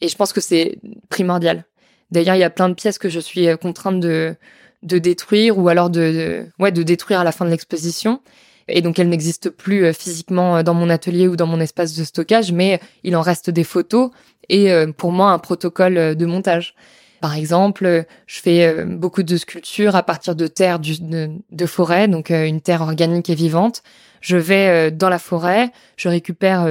Et 0.00 0.08
je 0.08 0.16
pense 0.16 0.32
que 0.32 0.40
c'est 0.40 0.78
primordial. 1.08 1.64
D'ailleurs, 2.12 2.36
il 2.36 2.40
y 2.40 2.44
a 2.44 2.50
plein 2.50 2.68
de 2.68 2.74
pièces 2.74 2.98
que 2.98 3.08
je 3.08 3.18
suis 3.18 3.48
contrainte 3.58 3.98
de, 3.98 4.36
de 4.84 4.98
détruire 4.98 5.58
ou 5.58 5.68
alors 5.68 5.90
de, 5.90 6.46
ouais, 6.60 6.70
de 6.70 6.84
détruire 6.84 7.20
à 7.20 7.24
la 7.24 7.32
fin 7.32 7.44
de 7.44 7.50
l'exposition. 7.50 8.20
Et 8.68 8.80
donc, 8.80 9.00
elles 9.00 9.08
n'existent 9.08 9.50
plus 9.50 9.92
physiquement 9.92 10.62
dans 10.62 10.74
mon 10.74 10.90
atelier 10.90 11.26
ou 11.26 11.34
dans 11.34 11.46
mon 11.46 11.58
espace 11.58 11.94
de 11.96 12.04
stockage, 12.04 12.52
mais 12.52 12.80
il 13.02 13.16
en 13.16 13.22
reste 13.22 13.50
des 13.50 13.64
photos 13.64 14.10
et 14.48 14.72
pour 14.96 15.10
moi 15.10 15.30
un 15.30 15.38
protocole 15.38 16.14
de 16.14 16.26
montage. 16.26 16.74
Par 17.22 17.34
exemple, 17.36 18.04
je 18.26 18.40
fais 18.40 18.66
euh, 18.66 18.84
beaucoup 18.84 19.22
de 19.22 19.36
sculptures 19.38 19.96
à 19.96 20.02
partir 20.02 20.34
de 20.34 20.46
terre 20.46 20.78
de, 20.78 21.66
forêt, 21.66 22.08
donc 22.08 22.30
euh, 22.30 22.44
une 22.46 22.60
terre 22.60 22.82
organique 22.82 23.30
et 23.30 23.34
vivante. 23.34 23.82
Je 24.20 24.36
vais 24.36 24.68
euh, 24.68 24.90
dans 24.90 25.08
la 25.08 25.18
forêt, 25.18 25.70
je 25.96 26.08
récupère 26.08 26.68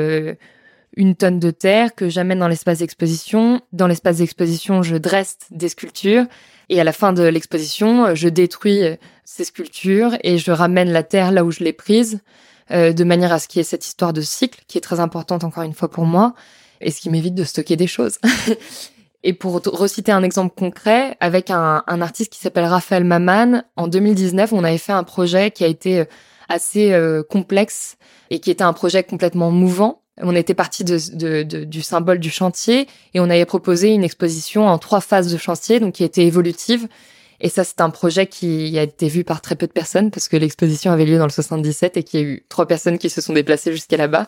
une 0.98 1.16
tonne 1.16 1.40
de 1.40 1.52
terre 1.52 1.96
que 1.96 2.10
j'amène 2.10 2.40
dans 2.40 2.48
l'espace 2.48 2.80
d'exposition. 2.80 3.62
Dans 3.72 3.88
l'espace 3.88 4.18
d'exposition, 4.18 4.84
je 4.84 4.98
dresse 4.98 5.38
des 5.50 5.70
sculptures 5.70 6.26
et 6.70 6.80
à 6.80 6.84
la 6.84 6.94
fin 6.94 7.14
de 7.14 7.24
l'exposition, 7.24 8.14
je 8.14 8.28
détruis 8.30 8.82
ces 9.24 9.46
sculptures 9.46 10.18
et 10.24 10.38
je 10.38 10.52
ramène 10.52 10.92
la 10.92 11.04
terre 11.04 11.32
là 11.32 11.44
où 11.44 11.52
je 11.52 11.64
l'ai 11.64 11.74
prise 11.74 12.20
euh, 12.72 12.94
de 12.94 13.04
manière 13.04 13.34
à 13.34 13.40
ce 13.40 13.48
qu'il 13.48 13.60
y 13.60 13.62
ait 13.62 13.66
cette 13.66 13.86
histoire 13.86 14.14
de 14.14 14.22
cycle 14.22 14.62
qui 14.68 14.78
est 14.78 14.82
très 14.82 15.00
importante 15.00 15.44
encore 15.44 15.64
une 15.64 15.74
fois 15.74 15.90
pour 15.90 16.06
moi 16.06 16.34
et 16.80 16.92
ce 16.92 17.02
qui 17.02 17.10
m'évite 17.10 17.36
de 17.36 17.44
stocker 17.44 17.76
des 17.76 17.88
choses. 17.88 18.18
et 19.24 19.34
pour 19.34 19.62
reciter 19.66 20.12
un 20.12 20.24
exemple 20.24 20.56
concret, 20.56 21.16
avec 21.20 21.52
un, 21.52 21.84
artiste 21.88 22.34
qui 22.34 22.40
s'appelle 22.40 22.66
Raphaël 22.66 23.04
Maman, 23.04 23.64
en 23.76 23.88
2019, 23.88 24.52
on 24.54 24.64
avait 24.64 24.80
fait 24.80 24.94
un 24.94 25.04
projet 25.04 25.52
qui 25.52 25.64
a 25.64 25.68
été 25.68 26.06
assez 26.50 26.92
euh, 26.92 27.22
complexe 27.24 27.98
et 28.30 28.40
qui 28.40 28.50
était 28.50 28.64
un 28.64 28.74
projet 28.74 29.04
complètement 29.04 29.52
mouvant. 29.52 30.02
On 30.18 30.36
était 30.36 30.54
parti 30.54 30.84
du 30.84 31.82
symbole 31.82 32.20
du 32.20 32.30
chantier 32.30 32.88
et 33.14 33.20
on 33.20 33.30
avait 33.30 33.46
proposé 33.46 33.90
une 33.90 34.04
exposition 34.04 34.68
en 34.68 34.78
trois 34.78 35.02
phases 35.02 35.32
de 35.32 35.38
chantier, 35.38 35.80
donc 35.80 35.94
qui 35.94 36.04
était 36.04 36.26
évolutive. 36.26 36.88
Et 37.40 37.50
ça, 37.50 37.64
c'est 37.64 37.82
un 37.82 37.90
projet 37.90 38.28
qui 38.28 38.78
a 38.78 38.84
été 38.84 39.08
vu 39.08 39.24
par 39.24 39.42
très 39.42 39.56
peu 39.56 39.66
de 39.68 39.72
personnes 39.72 40.12
parce 40.12 40.28
que 40.28 40.38
l'exposition 40.38 40.92
avait 40.92 41.06
lieu 41.06 41.18
dans 41.18 41.26
le 41.26 41.32
77 41.32 41.98
et 41.98 42.04
qu'il 42.04 42.20
y 42.20 42.24
a 42.24 42.26
eu 42.26 42.46
trois 42.50 42.68
personnes 42.68 43.00
qui 43.00 43.10
se 43.10 43.22
sont 43.22 43.34
déplacées 43.34 43.72
jusqu'à 43.72 43.98
là-bas. 43.98 44.28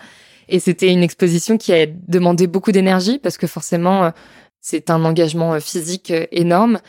Et 0.49 0.59
c'était 0.59 0.91
une 0.91 1.03
exposition 1.03 1.57
qui 1.57 1.73
a 1.73 1.85
demandé 1.85 2.47
beaucoup 2.47 2.71
d'énergie 2.71 3.19
parce 3.19 3.37
que 3.37 3.47
forcément, 3.47 4.05
euh, 4.05 4.09
c'est 4.63 4.89
un 4.89 5.05
engagement 5.05 5.53
euh, 5.53 5.59
physique 5.59 6.11
énorme. 6.31 6.79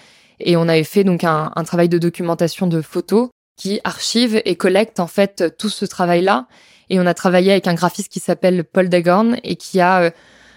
Et 0.41 0.57
on 0.57 0.63
avait 0.63 0.85
fait 0.85 1.05
donc 1.05 1.25
un, 1.25 1.51
travail 1.65 1.89
de 1.89 1.99
documentation 1.99 2.67
de 2.67 2.81
photos 2.81 3.29
qui 3.57 3.81
archive 3.85 4.41
et 4.45 4.57
collecte 4.57 4.99
en 4.99 5.07
fait 5.07 5.57
tout 5.59 5.69
ce 5.69 5.85
travail-là. 5.85 6.47
Et 6.91 6.99
on 6.99 7.07
a 7.07 7.15
travaillé 7.15 7.53
avec 7.53 7.67
un 7.67 7.75
graphiste 7.75 8.13
qui 8.13 8.21
s'appelle 8.21 8.65
Paul 8.65 8.89
Dagorn 8.89 9.37
et 9.45 9.57
qui 9.57 9.81
a 9.81 10.03
euh, 10.03 10.11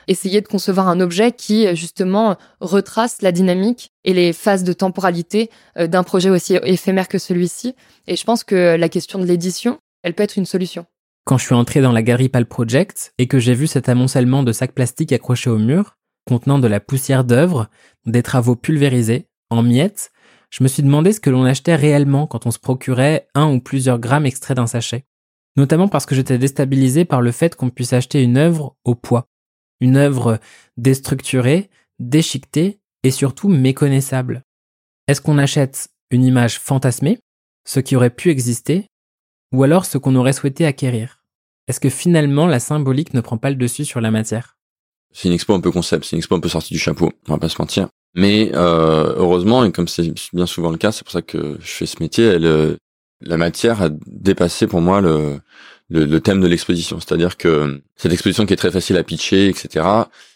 essayé 0.07 0.41
de 0.41 0.47
concevoir 0.47 0.87
un 0.87 0.99
objet 0.99 1.31
qui 1.31 1.75
justement 1.75 2.37
retrace 2.59 3.21
la 3.21 3.31
dynamique 3.31 3.91
et 4.03 4.13
les 4.13 4.33
phases 4.33 4.63
de 4.63 4.73
temporalité 4.73 5.49
euh, 5.77 5.87
d'un 5.87 6.03
projet 6.03 6.29
aussi 6.29 6.55
éphémère 6.63 7.07
que 7.07 7.17
celui-ci. 7.17 7.75
Et 8.07 8.15
je 8.15 8.23
pense 8.23 8.43
que 8.43 8.75
la 8.75 8.89
question 8.89 9.19
de 9.19 9.25
l'édition, 9.25 9.77
elle 10.03 10.13
peut 10.13 10.23
être 10.23 10.37
une 10.37 10.45
solution. 10.45 10.85
Quand 11.25 11.37
je 11.37 11.45
suis 11.45 11.55
entré 11.55 11.81
dans 11.81 11.91
la 11.91 12.01
galerie 12.01 12.29
Pal 12.29 12.45
Project 12.45 13.11
et 13.17 13.27
que 13.27 13.37
j'ai 13.37 13.53
vu 13.53 13.67
cet 13.67 13.89
amoncellement 13.89 14.43
de 14.43 14.53
sacs 14.53 14.71
plastiques 14.71 15.11
accrochés 15.11 15.49
au 15.49 15.57
mur, 15.57 15.96
contenant 16.27 16.59
de 16.59 16.67
la 16.67 16.79
poussière 16.79 17.23
d'œuvres, 17.23 17.69
des 18.05 18.21
travaux 18.21 18.55
pulvérisés, 18.55 19.27
en 19.49 19.63
miettes, 19.63 20.11
je 20.49 20.63
me 20.63 20.67
suis 20.67 20.83
demandé 20.83 21.13
ce 21.13 21.19
que 21.19 21.29
l'on 21.29 21.45
achetait 21.45 21.75
réellement 21.75 22.27
quand 22.27 22.45
on 22.45 22.51
se 22.51 22.59
procurait 22.59 23.27
un 23.33 23.51
ou 23.51 23.59
plusieurs 23.59 23.99
grammes 23.99 24.25
extraits 24.25 24.57
d'un 24.57 24.67
sachet. 24.67 25.05
Notamment 25.55 25.87
parce 25.87 26.05
que 26.05 26.15
j'étais 26.15 26.37
déstabilisé 26.37 27.05
par 27.05 27.21
le 27.21 27.31
fait 27.31 27.55
qu'on 27.55 27.69
puisse 27.69 27.93
acheter 27.93 28.21
une 28.21 28.37
œuvre 28.37 28.75
au 28.83 28.95
poids. 28.95 29.27
Une 29.79 29.97
œuvre 29.97 30.39
déstructurée, 30.77 31.69
déchiquetée 31.99 32.79
et 33.03 33.11
surtout 33.11 33.49
méconnaissable. 33.49 34.43
Est-ce 35.07 35.21
qu'on 35.21 35.37
achète 35.37 35.89
une 36.11 36.23
image 36.23 36.59
fantasmée, 36.59 37.19
ce 37.65 37.79
qui 37.79 37.95
aurait 37.95 38.09
pu 38.09 38.29
exister, 38.29 38.87
ou 39.53 39.63
alors 39.63 39.85
ce 39.85 39.97
qu'on 39.97 40.15
aurait 40.15 40.33
souhaité 40.33 40.65
acquérir? 40.65 41.23
Est-ce 41.67 41.79
que 41.79 41.89
finalement 41.89 42.47
la 42.47 42.59
symbolique 42.59 43.13
ne 43.13 43.21
prend 43.21 43.37
pas 43.37 43.49
le 43.49 43.55
dessus 43.55 43.85
sur 43.85 44.01
la 44.01 44.11
matière? 44.11 44.56
C'est 45.13 45.27
une 45.27 45.33
expo 45.33 45.53
un 45.53 45.59
peu 45.59 45.71
concept, 45.71 46.05
c'est 46.05 46.15
une 46.15 46.19
expo 46.19 46.35
un 46.35 46.39
peu 46.39 46.49
sortie 46.49 46.73
du 46.73 46.79
chapeau, 46.79 47.11
on 47.27 47.33
va 47.33 47.39
pas 47.39 47.49
se 47.49 47.59
mentir. 47.59 47.87
Mais 48.15 48.51
euh, 48.55 49.13
heureusement, 49.17 49.63
et 49.63 49.71
comme 49.71 49.87
c'est 49.87 50.13
bien 50.33 50.45
souvent 50.45 50.71
le 50.71 50.77
cas, 50.77 50.91
c'est 50.91 51.03
pour 51.03 51.11
ça 51.11 51.21
que 51.21 51.57
je 51.59 51.67
fais 51.71 51.85
ce 51.85 51.97
métier, 51.99 52.25
elle, 52.25 52.45
euh, 52.45 52.75
la 53.21 53.37
matière 53.37 53.81
a 53.81 53.89
dépassé 54.05 54.67
pour 54.67 54.81
moi 54.81 55.01
le, 55.01 55.39
le, 55.89 56.05
le 56.05 56.19
thème 56.19 56.41
de 56.41 56.47
l'exposition. 56.47 56.99
C'est-à-dire 56.99 57.37
que 57.37 57.81
cette 57.95 58.11
exposition 58.11 58.45
qui 58.45 58.53
est 58.53 58.57
très 58.57 58.71
facile 58.71 58.97
à 58.97 59.03
pitcher, 59.03 59.47
etc., 59.49 59.85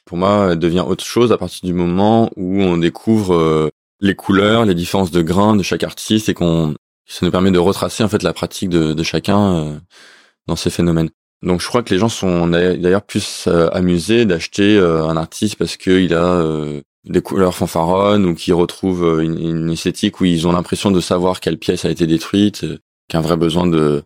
pour 0.05 0.17
moi, 0.17 0.49
elle 0.51 0.59
devient 0.59 0.83
autre 0.85 1.03
chose 1.03 1.31
à 1.31 1.37
partir 1.37 1.61
du 1.63 1.73
moment 1.73 2.29
où 2.35 2.61
on 2.61 2.77
découvre 2.77 3.35
euh, 3.35 3.69
les 3.99 4.15
couleurs, 4.15 4.65
les 4.65 4.75
différences 4.75 5.11
de 5.11 5.21
grains 5.21 5.55
de 5.55 5.63
chaque 5.63 5.83
artiste 5.83 6.29
et 6.29 6.33
qu'on 6.33 6.75
ça 7.05 7.25
nous 7.25 7.31
permet 7.31 7.51
de 7.51 7.59
retracer 7.59 8.03
en 8.03 8.09
fait 8.09 8.23
la 8.23 8.33
pratique 8.33 8.69
de, 8.69 8.93
de 8.93 9.03
chacun 9.03 9.55
euh, 9.55 9.79
dans 10.47 10.55
ces 10.55 10.69
phénomènes. 10.69 11.09
Donc 11.43 11.61
je 11.61 11.67
crois 11.67 11.83
que 11.83 11.93
les 11.93 11.99
gens 11.99 12.09
sont 12.09 12.47
d'ailleurs 12.47 13.01
plus 13.01 13.47
amusés 13.71 14.25
d'acheter 14.25 14.77
un 14.77 15.17
artiste 15.17 15.55
parce 15.55 15.75
qu'il 15.75 16.13
a 16.13 16.81
des 17.05 17.21
couleurs 17.21 17.55
fanfaronnes 17.55 18.25
ou 18.25 18.35
qui 18.35 18.51
retrouvent 18.51 19.05
euh, 19.05 19.23
une, 19.23 19.69
esthétique 19.71 20.21
où 20.21 20.25
ils 20.25 20.47
ont 20.47 20.51
l'impression 20.51 20.91
de 20.91 21.01
savoir 21.01 21.39
quelle 21.39 21.57
pièce 21.57 21.85
a 21.85 21.89
été 21.89 22.05
détruite, 22.05 22.63
euh, 22.63 22.77
qu'un 23.07 23.21
vrai 23.21 23.37
besoin 23.37 23.67
de, 23.67 24.03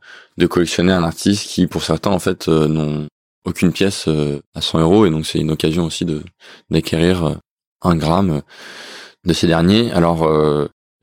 collectionner 0.49 0.93
un 0.93 1.03
artiste 1.03 1.47
qui, 1.47 1.67
pour 1.67 1.83
certains, 1.83 2.11
en 2.11 2.19
fait, 2.19 2.47
euh, 2.47 2.67
n'ont 2.67 3.07
aucune 3.45 3.71
pièce 3.71 4.07
à 4.55 4.61
100 4.61 4.79
euros 4.79 5.05
et 5.05 5.11
donc 5.11 5.27
c'est 5.27 5.37
une 5.37 5.51
occasion 5.51 5.85
aussi 5.85 6.03
de 6.03 6.23
d'acquérir 6.71 7.37
un 7.83 7.95
gramme 7.95 8.41
de 9.23 9.33
ces 9.33 9.45
derniers. 9.45 9.91
Alors, 9.91 10.27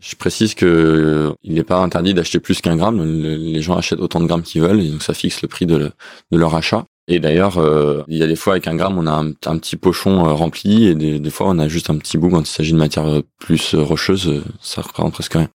je 0.02 0.16
précise 0.16 0.54
que 0.54 1.32
il 1.44 1.54
n'est 1.54 1.62
pas 1.62 1.78
interdit 1.78 2.12
d'acheter 2.12 2.40
plus 2.40 2.60
qu'un 2.60 2.76
gramme. 2.76 3.02
Les 3.04 3.62
gens 3.62 3.76
achètent 3.76 4.00
autant 4.00 4.20
de 4.20 4.26
grammes 4.26 4.42
qu'ils 4.42 4.60
veulent 4.60 4.80
et 4.80 4.88
donc 4.88 5.02
ça 5.02 5.14
fixe 5.14 5.42
le 5.42 5.48
prix 5.48 5.64
de, 5.64 5.92
leur 6.32 6.54
achat. 6.56 6.84
Et 7.08 7.20
d'ailleurs, 7.20 7.58
euh, 7.58 8.02
il 8.08 8.18
y 8.18 8.22
a 8.22 8.26
des 8.26 8.36
fois 8.36 8.54
avec 8.54 8.66
un 8.66 8.74
gramme, 8.74 8.98
on 8.98 9.06
a 9.06 9.12
un, 9.12 9.58
petit 9.58 9.76
pochon 9.76 10.26
euh, 10.26 10.32
rempli, 10.32 10.86
et 10.86 10.94
des, 10.94 11.30
fois 11.30 11.48
on 11.48 11.58
a 11.58 11.68
juste 11.68 11.90
un 11.90 11.98
petit 11.98 12.16
bout 12.16 12.30
quand 12.30 12.40
il 12.40 12.46
s'agit 12.46 12.72
de 12.72 12.78
matière 12.78 13.06
euh, 13.06 13.22
plus 13.38 13.74
rocheuse, 13.74 14.42
ça 14.60 14.82
représente 14.82 15.12
presque 15.12 15.34
rien. 15.34 15.48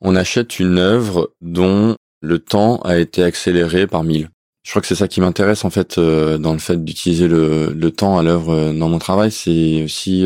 On 0.00 0.16
achète 0.16 0.58
une 0.58 0.78
œuvre 0.78 1.32
dont 1.42 1.96
le 2.22 2.38
temps 2.38 2.80
a 2.82 2.98
été 2.98 3.22
accéléré 3.22 3.86
par 3.86 4.04
mille. 4.04 4.30
Je 4.62 4.70
crois 4.70 4.82
que 4.82 4.88
c'est 4.88 4.94
ça 4.94 5.08
qui 5.08 5.20
m'intéresse 5.20 5.64
en 5.64 5.70
fait 5.70 5.98
dans 5.98 6.52
le 6.52 6.58
fait 6.58 6.82
d'utiliser 6.82 7.28
le, 7.28 7.72
le, 7.74 7.90
temps 7.90 8.18
à 8.18 8.22
l'œuvre 8.22 8.72
dans 8.72 8.88
mon 8.88 8.98
travail, 8.98 9.30
c'est 9.30 9.82
aussi 9.84 10.24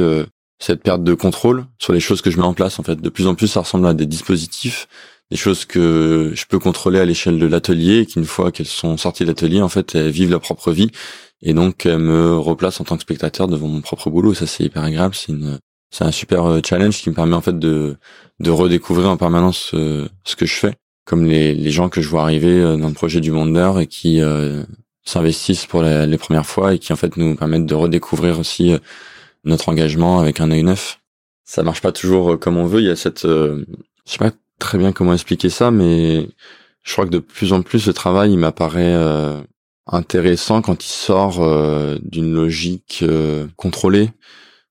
cette 0.58 0.82
perte 0.82 1.02
de 1.02 1.14
contrôle 1.14 1.66
sur 1.78 1.92
les 1.92 2.00
choses 2.00 2.22
que 2.22 2.30
je 2.30 2.38
mets 2.38 2.44
en 2.44 2.54
place. 2.54 2.78
En 2.78 2.82
fait, 2.82 3.00
de 3.00 3.08
plus 3.08 3.26
en 3.26 3.34
plus, 3.34 3.48
ça 3.48 3.60
ressemble 3.60 3.86
à 3.86 3.94
des 3.94 4.06
dispositifs 4.06 4.88
des 5.30 5.36
choses 5.36 5.64
que 5.64 6.32
je 6.34 6.44
peux 6.46 6.58
contrôler 6.58 7.00
à 7.00 7.04
l'échelle 7.04 7.38
de 7.38 7.46
l'atelier 7.46 8.00
et 8.00 8.06
qu'une 8.06 8.24
fois 8.24 8.52
qu'elles 8.52 8.66
sont 8.66 8.96
sorties 8.96 9.24
de 9.24 9.28
l'atelier, 9.28 9.62
en 9.62 9.68
fait, 9.68 9.94
elles 9.94 10.10
vivent 10.10 10.30
leur 10.30 10.40
propre 10.40 10.70
vie 10.70 10.90
et 11.42 11.54
donc 11.54 11.86
elles 11.86 11.98
me 11.98 12.36
replacent 12.36 12.80
en 12.80 12.84
tant 12.84 12.96
que 12.96 13.02
spectateur 13.02 13.48
devant 13.48 13.68
mon 13.68 13.80
propre 13.80 14.10
boulot. 14.10 14.34
Ça, 14.34 14.46
c'est 14.46 14.64
hyper 14.64 14.82
agréable. 14.82 15.14
C'est 15.14 15.32
une, 15.32 15.58
c'est 15.90 16.04
un 16.04 16.10
super 16.12 16.44
euh, 16.46 16.60
challenge 16.64 17.00
qui 17.00 17.10
me 17.10 17.14
permet 17.14 17.36
en 17.36 17.40
fait 17.40 17.58
de 17.58 17.96
de 18.40 18.50
redécouvrir 18.50 19.08
en 19.08 19.16
permanence 19.16 19.70
euh, 19.74 20.08
ce 20.24 20.34
que 20.34 20.44
je 20.44 20.54
fais, 20.54 20.74
comme 21.04 21.24
les, 21.24 21.70
gens 21.70 21.88
que 21.88 22.00
je 22.00 22.08
vois 22.08 22.22
arriver 22.22 22.60
euh, 22.60 22.76
dans 22.76 22.88
le 22.88 22.94
projet 22.94 23.20
du 23.20 23.30
Wonder 23.30 23.72
et 23.80 23.86
qui 23.86 24.20
s'investissent 25.04 25.66
pour 25.66 25.82
les 25.82 26.18
premières 26.18 26.46
fois 26.46 26.74
et 26.74 26.78
qui 26.78 26.92
en 26.92 26.96
fait 26.96 27.16
nous 27.16 27.36
permettent 27.36 27.66
de 27.66 27.74
redécouvrir 27.74 28.38
aussi 28.38 28.74
notre 29.44 29.68
engagement 29.68 30.20
avec 30.20 30.40
un 30.40 30.50
œil 30.50 30.62
neuf. 30.62 31.00
Ça 31.44 31.62
marche 31.62 31.82
pas 31.82 31.92
toujours 31.92 32.38
comme 32.38 32.56
on 32.56 32.66
veut. 32.66 32.80
Il 32.80 32.86
y 32.86 32.90
a 32.90 32.96
cette, 32.96 33.22
je 33.22 33.64
sais 34.04 34.18
pas 34.18 34.32
très 34.58 34.78
bien 34.78 34.92
comment 34.92 35.12
expliquer 35.12 35.50
ça, 35.50 35.70
mais 35.70 36.28
je 36.82 36.92
crois 36.92 37.06
que 37.06 37.10
de 37.10 37.18
plus 37.18 37.52
en 37.52 37.62
plus 37.62 37.86
le 37.86 37.92
travail 37.92 38.32
il 38.32 38.38
m'apparaît 38.38 38.94
euh, 38.94 39.40
intéressant 39.86 40.62
quand 40.62 40.84
il 40.84 40.90
sort 40.90 41.42
euh, 41.42 41.98
d'une 42.02 42.32
logique 42.32 43.00
euh, 43.02 43.46
contrôlée. 43.56 44.10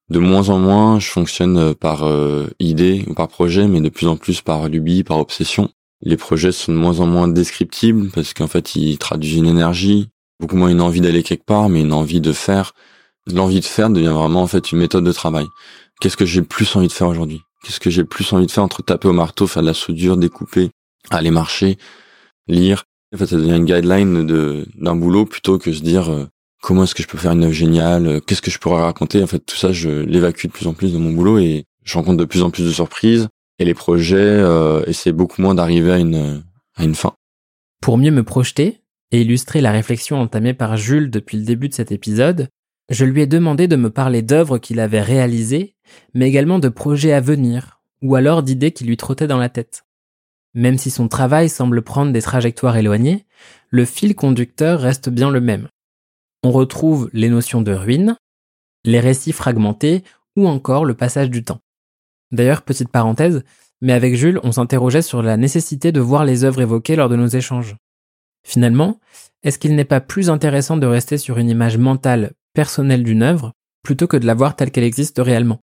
De 0.10 0.20
moins 0.20 0.50
en 0.50 0.60
moins, 0.60 1.00
je 1.00 1.08
fonctionne 1.08 1.74
par 1.74 2.06
idée 2.60 3.06
ou 3.08 3.14
par 3.14 3.30
projet, 3.30 3.68
mais 3.68 3.80
de 3.80 3.90
plus 3.90 4.06
en 4.08 4.18
plus 4.18 4.42
par 4.42 4.68
lubie, 4.68 5.04
par 5.04 5.18
obsession. 5.18 5.72
Les 6.02 6.18
projets 6.18 6.52
sont 6.52 6.74
de 6.74 6.78
moins 6.78 7.00
en 7.00 7.08
moins 7.08 7.30
descriptibles 7.30 8.10
parce 8.12 8.34
qu'en 8.34 8.48
fait, 8.48 8.76
ils 8.76 8.98
traduisent 8.98 9.38
une 9.38 9.48
énergie, 9.48 10.10
beaucoup 10.40 10.58
moins 10.58 10.68
une 10.68 10.82
envie 10.82 11.00
d'aller 11.02 11.24
quelque 11.24 11.46
part, 11.46 11.70
mais 11.70 11.82
une 11.82 11.94
envie 11.94 12.22
de 12.22 12.34
faire. 12.34 12.74
L'envie 13.32 13.60
de 13.60 13.66
faire 13.66 13.90
devient 13.90 14.08
vraiment 14.08 14.42
en 14.42 14.48
fait 14.48 14.72
une 14.72 14.80
méthode 14.80 15.06
de 15.06 15.12
travail. 15.12 15.46
Qu'est-ce 16.02 16.18
que 16.18 16.26
j'ai 16.26 16.42
plus 16.42 16.76
envie 16.76 16.88
de 16.88 16.94
faire 16.94 17.08
aujourd'hui? 17.08 17.42
Qu'est-ce 17.64 17.80
que 17.80 17.90
j'ai 17.90 18.04
plus 18.04 18.32
envie 18.34 18.46
de 18.46 18.52
faire 18.52 18.64
entre 18.64 18.84
taper 18.84 19.08
au 19.08 19.14
marteau, 19.14 19.48
faire 19.48 19.62
de 19.62 19.68
la 19.68 19.74
soudure, 19.74 20.18
découper, 20.18 20.72
aller 21.10 21.32
marcher, 21.32 21.78
lire? 22.48 22.84
En 23.14 23.18
fait, 23.18 23.28
ça 23.28 23.38
devient 23.38 23.56
une 23.56 23.66
guideline 23.66 24.26
de 24.26 24.66
d'un 24.76 24.96
boulot 24.96 25.26
plutôt 25.26 25.58
que 25.58 25.72
se 25.72 25.82
dire 25.82 26.12
euh, 26.12 26.28
comment 26.62 26.84
est-ce 26.84 26.96
que 26.96 27.04
je 27.04 27.08
peux 27.08 27.18
faire 27.18 27.32
une 27.32 27.44
œuvre 27.44 27.54
géniale, 27.54 28.08
euh, 28.08 28.20
qu'est-ce 28.20 28.42
que 28.42 28.52
je 28.52 28.60
pourrais 28.60 28.82
raconter? 28.82 29.24
En 29.24 29.28
fait, 29.28 29.40
tout 29.40 29.56
ça, 29.56 29.72
je 29.72 29.90
l'évacue 29.90 30.48
de 30.48 30.52
plus 30.52 30.68
en 30.68 30.74
plus 30.74 30.94
dans 30.94 31.00
mon 31.00 31.12
boulot 31.12 31.38
et 31.38 31.64
je 31.84 31.98
rencontre 31.98 32.18
de 32.18 32.26
plus 32.26 32.42
en 32.42 32.50
plus 32.50 32.66
de 32.66 32.72
surprises. 32.72 33.30
Et 33.60 33.66
les 33.66 33.76
projets 33.76 34.18
euh, 34.18 34.84
essaient 34.88 35.12
beaucoup 35.12 35.42
moins 35.42 35.56
d'arriver 35.56 35.92
à 35.92 36.00
une 36.00 36.44
à 36.76 36.84
une 36.84 36.96
fin. 36.96 37.14
Pour 37.82 37.98
mieux 37.98 38.12
me 38.12 38.24
projeter 38.24 38.82
et 39.12 39.22
illustrer 39.22 39.62
la 39.62 39.72
réflexion 39.72 40.20
entamée 40.20 40.54
par 40.54 40.76
Jules 40.76 41.12
depuis 41.12 41.38
le 41.38 41.44
début 41.44 41.70
de 41.70 41.74
cet 41.76 41.92
épisode, 41.92 42.48
je 42.90 43.06
lui 43.06 43.22
ai 43.22 43.28
demandé 43.28 43.68
de 43.68 43.76
me 43.76 43.90
parler 43.90 44.22
d'œuvres 44.22 44.58
qu'il 44.58 44.80
avait 44.80 45.02
réalisées, 45.02 45.76
mais 46.14 46.28
également 46.28 46.60
de 46.60 46.70
projets 46.70 47.14
à 47.14 47.22
venir, 47.22 47.82
ou 48.02 48.16
alors 48.16 48.44
d'idées 48.44 48.72
qui 48.72 48.84
lui 48.84 48.98
trottaient 48.98 49.28
dans 49.28 49.38
la 49.38 49.50
tête. 49.50 49.86
Même 50.54 50.78
si 50.78 50.92
son 50.92 51.08
travail 51.08 51.50
semble 51.50 51.82
prendre 51.82 52.12
des 52.12 52.22
trajectoires 52.22 52.78
éloignées, 52.78 53.26
le 53.70 53.86
fil 53.86 54.16
conducteur 54.16 54.80
reste 54.80 55.10
bien 55.10 55.32
le 55.32 55.42
même. 55.42 55.68
On 56.44 56.52
retrouve 56.52 57.10
les 57.14 57.30
notions 57.30 57.62
de 57.62 57.72
ruine, 57.72 58.18
les 58.84 59.00
récits 59.00 59.32
fragmentés 59.32 60.04
ou 60.36 60.48
encore 60.48 60.86
le 60.86 60.94
passage 60.94 61.30
du 61.30 61.44
temps. 61.44 61.60
D'ailleurs, 62.32 62.64
petite 62.64 62.90
parenthèse, 62.90 63.44
mais 63.82 63.94
avec 63.94 64.16
Jules, 64.16 64.40
on 64.44 64.52
s'interrogeait 64.52 65.02
sur 65.02 65.22
la 65.22 65.38
nécessité 65.38 65.92
de 65.92 66.00
voir 66.00 66.26
les 66.26 66.44
œuvres 66.44 66.62
évoquées 66.62 66.96
lors 66.96 67.10
de 67.10 67.16
nos 67.16 67.28
échanges. 67.28 67.76
Finalement, 68.46 69.00
est-ce 69.44 69.58
qu'il 69.58 69.76
n'est 69.76 69.86
pas 69.86 70.02
plus 70.02 70.30
intéressant 70.30 70.78
de 70.78 70.86
rester 70.86 71.18
sur 71.18 71.38
une 71.38 71.50
image 71.50 71.78
mentale 71.78 72.34
personnelle 72.54 73.04
d'une 73.04 73.24
œuvre 73.24 73.54
plutôt 73.84 74.08
que 74.08 74.18
de 74.18 74.26
la 74.26 74.34
voir 74.34 74.56
telle 74.56 74.72
qu'elle 74.72 74.84
existe 74.84 75.20
réellement. 75.20 75.60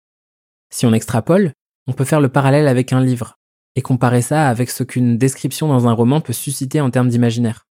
Si 0.71 0.87
on 0.87 0.93
extrapole, 0.93 1.53
on 1.87 1.93
peut 1.93 2.05
faire 2.05 2.21
le 2.21 2.29
parallèle 2.29 2.69
avec 2.69 2.93
un 2.93 3.01
livre 3.01 3.37
et 3.77 3.83
comparer 3.83 4.23
ça 4.23 4.49
avec 4.49 4.71
ce 4.71 4.85
qu'une 4.85 5.17
description 5.19 5.69
dans 5.69 5.89
un 5.89 5.93
roman 5.93 6.21
peut 6.21 6.33
susciter 6.33 6.81
en 6.81 6.91
termes 6.91 7.09
d'imaginaire. 7.09 7.67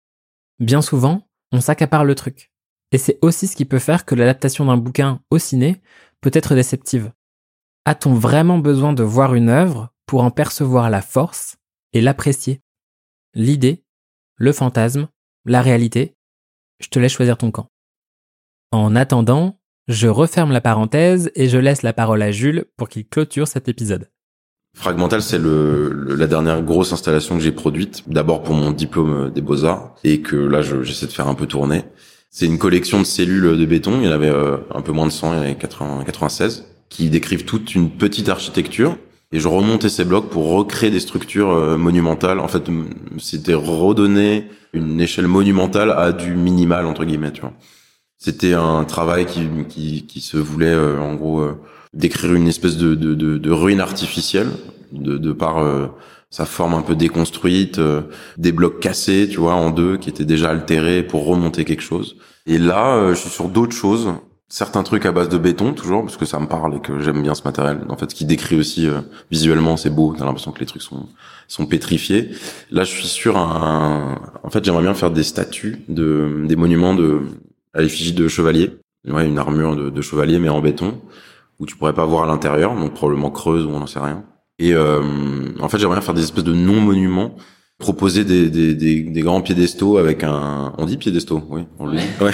Bien 0.59 0.83
souvent, 0.83 1.29
on 1.53 1.61
s'accapare 1.61 2.05
le 2.05 2.15
truc. 2.15 2.51
Et 2.93 2.99
c'est 2.99 3.19
aussi 3.23 3.47
ce 3.47 3.57
qui 3.57 3.65
peut 3.65 3.79
faire 3.79 4.05
que 4.05 4.15
l'adaptation 4.15 4.65
d'un 4.65 4.77
bouquin 4.77 5.21
au 5.31 5.39
ciné 5.39 5.81
peut 6.21 6.31
être 6.33 6.55
déceptive. 6.55 7.13
A-t-on 7.85 8.15
vraiment 8.15 8.59
besoin 8.59 8.93
de 8.93 9.03
voir 9.03 9.35
une 9.35 9.51
œuvre 9.51 9.93
pour 10.07 10.23
en 10.23 10.31
percevoir 10.31 10.91
la 10.91 11.03
force 11.03 11.57
et 11.93 12.01
l'apprécier? 12.01 12.61
L'idée, 13.35 13.85
le 14.37 14.53
fantasme, 14.53 15.09
la 15.45 15.63
réalité 15.63 16.15
Je 16.81 16.89
te 16.89 16.99
laisse 16.99 17.13
choisir 17.13 17.37
ton 17.37 17.51
camp. 17.51 17.69
En 18.71 18.95
attendant, 18.97 19.59
je 19.89 20.09
referme 20.09 20.53
la 20.53 20.61
parenthèse 20.61 21.31
et 21.35 21.49
je 21.49 21.57
laisse 21.57 21.83
la 21.83 21.95
parole 21.95 22.21
à 22.21 22.33
Jules 22.33 22.67
pour 22.77 22.91
qu'il 22.91 23.07
clôture 23.07 23.49
cet 23.49 23.67
épisode. 23.67 24.11
Fragmental, 24.77 25.23
c'est 25.23 25.39
le, 25.39 26.15
la 26.15 26.27
dernière 26.27 26.63
grosse 26.63 26.93
installation 26.93 27.37
que 27.37 27.43
j'ai 27.43 27.51
produite, 27.51 28.05
d'abord 28.07 28.43
pour 28.43 28.55
mon 28.55 28.71
diplôme 28.71 29.31
des 29.31 29.41
beaux-arts, 29.41 29.95
et 30.05 30.21
que 30.21 30.37
là 30.37 30.61
j'essaie 30.61 31.07
de 31.07 31.13
faire 31.13 31.29
un 31.29 31.35
peu 31.35 31.47
tourner. 31.47 31.85
C'est 32.31 32.45
une 32.45 32.59
collection 32.59 32.99
de 32.99 33.05
cellules 33.05 33.57
de 33.57 33.65
béton, 33.65 34.01
il 34.01 34.05
y 34.05 34.09
en 34.09 34.13
avait 34.13 34.29
euh, 34.29 34.59
un 34.75 34.83
peu 34.83 34.93
moins 34.93 35.07
de 35.07 35.13
100, 35.13 35.33
il 35.33 35.37
y 35.37 35.39
en 35.39 35.43
avait 35.43 35.55
96, 35.55 36.67
qui 36.91 37.09
décrivent 37.09 37.47
toute 37.47 37.75
une 37.75 37.91
petite 37.91 38.29
architecture. 38.29 38.99
Et 39.33 39.41
je 39.41 39.49
remontais 39.49 39.89
ces 39.89 40.05
blocs 40.05 40.29
pour 40.29 40.51
recréer 40.51 40.91
des 40.91 41.01
structures 41.01 41.51
euh, 41.51 41.77
monumentales. 41.79 42.39
En 42.39 42.49
fait, 42.49 42.65
c'était 43.19 43.55
redonner 43.55 44.49
une 44.75 45.01
échelle 45.01 45.27
monumentale 45.27 45.91
à 45.91 46.13
du 46.13 46.35
minimal, 46.35 46.87
entre 46.87 47.05
guillemets, 47.05 47.33
tu 47.33 47.41
vois. 47.41 47.55
C'était 48.19 48.55
un 48.55 48.85
travail 48.85 49.27
qui, 49.27 49.49
qui, 49.69 50.07
qui 50.07 50.21
se 50.21 50.37
voulait, 50.37 50.67
euh, 50.67 51.01
en 51.01 51.15
gros, 51.15 51.47
décrire 51.95 52.35
une 52.35 52.49
espèce 52.49 52.77
de, 52.77 52.95
de, 52.95 53.15
de, 53.15 53.39
de 53.39 53.51
ruine 53.51 53.81
artificielle, 53.81 54.49
de, 54.93 55.17
de 55.17 55.33
par 55.33 55.59
sa 56.31 56.45
forme 56.45 56.75
un 56.75 56.83
peu 56.83 56.95
déconstruite, 56.95 57.79
euh, 57.79 58.03
des 58.37 58.53
blocs 58.53 58.81
cassés, 58.81 59.29
tu 59.31 59.39
vois, 59.39 59.55
en 59.55 59.71
deux, 59.71 59.97
qui 59.97 60.11
étaient 60.11 60.25
déjà 60.25 60.51
altérés 60.51 61.03
pour 61.03 61.27
remonter 61.27 61.65
quelque 61.65 61.83
chose. 61.83 62.17
Et 62.47 62.59
là, 62.59 62.97
euh, 62.97 63.15
je 63.15 63.21
suis 63.21 63.31
sur 63.31 63.49
d'autres 63.49 63.75
choses, 63.75 64.13
certains 64.49 64.83
trucs 64.83 65.07
à 65.07 65.13
base 65.13 65.29
de 65.31 65.39
béton 65.39 65.73
toujours, 65.73 66.03
parce 66.03 66.17
que 66.19 66.27
ça 66.27 66.39
me 66.39 66.47
parle 66.47 66.77
et 66.77 66.81
que 66.81 67.01
j'aime 67.01 67.23
bien 67.23 67.35
ce 67.35 67.43
matériel. 67.45 67.81
En 67.89 67.97
fait, 67.97 68.13
qui 68.13 68.27
décrit 68.27 68.57
aussi 68.57 68.87
euh, 68.87 69.01
visuellement, 69.31 69.77
c'est 69.79 69.91
beau. 69.91 70.15
T'as 70.17 70.27
l'impression 70.27 70.53
que 70.53 70.61
les 70.61 70.67
trucs 70.67 70.83
sont 70.83 71.09
sont 71.51 71.65
pétrifiés. 71.65 72.31
Là, 72.71 72.85
je 72.85 72.91
suis 72.91 73.07
sur 73.09 73.39
un. 73.39 74.21
En 74.43 74.51
fait, 74.51 74.63
j'aimerais 74.63 74.83
bien 74.83 74.93
faire 74.93 75.11
des 75.11 75.23
statues 75.23 75.83
de 75.89 76.45
des 76.47 76.57
monuments 76.57 76.95
de 76.95 77.23
à 77.79 77.83
l'effigie 77.83 78.13
de 78.13 78.29
chevalier. 78.29 78.73
Ouais, 79.07 79.27
une 79.27 79.39
armure 79.39 79.77
de, 79.77 79.91
de 79.91 80.03
chevalier 80.03 80.39
mais 80.39 80.49
en 80.49 80.61
béton 80.61 81.01
où 81.59 81.67
tu 81.67 81.77
pourrais 81.77 81.95
pas 81.95 82.05
voir 82.05 82.25
à 82.25 82.27
l'intérieur, 82.27 82.75
donc 82.75 82.95
probablement 82.95 83.31
creuse 83.31 83.65
ou 83.65 83.71
on 83.71 83.81
n'en 83.81 83.87
sait 83.87 83.99
rien. 83.99 84.25
Et 84.59 84.75
euh, 84.75 85.03
en 85.61 85.69
fait, 85.69 85.79
j'aimerais 85.79 86.01
faire 86.01 86.15
des 86.15 86.23
espèces 86.23 86.45
de 86.45 86.53
non-monuments, 86.53 87.37
proposer 87.79 88.25
des, 88.25 88.51
des, 88.51 88.75
des, 88.75 89.03
des, 89.03 89.21
grands 89.21 89.41
piédestaux 89.41 89.99
avec 89.99 90.25
un... 90.25 90.73
On 90.79 90.87
dit 90.87 90.97
piédestaux, 90.97 91.43
oui, 91.49 91.63
on 91.79 91.87
le 91.87 91.99
dit. 91.99 92.07
Ouais. 92.21 92.33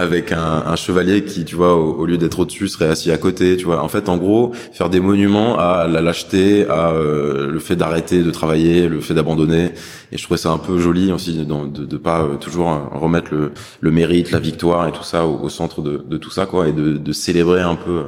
Avec 0.00 0.32
un, 0.32 0.62
un, 0.66 0.76
chevalier 0.76 1.24
qui, 1.24 1.44
tu 1.44 1.54
vois, 1.56 1.74
au, 1.74 2.06
lieu 2.06 2.18
d'être 2.18 2.40
au-dessus, 2.40 2.68
serait 2.68 2.88
assis 2.88 3.10
à 3.10 3.18
côté, 3.18 3.56
tu 3.56 3.66
vois. 3.66 3.82
En 3.82 3.88
fait, 3.88 4.08
en 4.08 4.16
gros, 4.16 4.52
faire 4.72 4.88
des 4.88 5.00
monuments 5.00 5.58
à 5.58 5.86
la 5.86 6.00
lâcheté, 6.00 6.66
à 6.68 6.90
euh, 6.92 7.50
le 7.50 7.58
fait 7.58 7.76
d'arrêter 7.76 8.22
de 8.22 8.30
travailler, 8.30 8.88
le 8.88 9.00
fait 9.00 9.14
d'abandonner. 9.14 9.72
Et 10.12 10.18
je 10.18 10.22
trouvais 10.24 10.38
ça 10.38 10.50
un 10.50 10.58
peu 10.58 10.78
joli 10.78 11.12
aussi 11.12 11.36
de, 11.36 11.44
de, 11.44 11.84
de 11.84 11.96
pas 11.96 12.22
euh, 12.22 12.36
toujours 12.36 12.68
remettre 12.92 13.32
le, 13.32 13.52
le, 13.80 13.90
mérite, 13.90 14.30
la 14.30 14.40
victoire 14.40 14.88
et 14.88 14.92
tout 14.92 15.04
ça 15.04 15.26
au, 15.26 15.38
au 15.38 15.48
centre 15.48 15.82
de, 15.82 16.02
de, 16.08 16.16
tout 16.16 16.30
ça, 16.30 16.46
quoi, 16.46 16.68
et 16.68 16.72
de, 16.72 16.96
de 16.96 17.12
célébrer 17.12 17.60
un 17.60 17.76
peu 17.76 18.04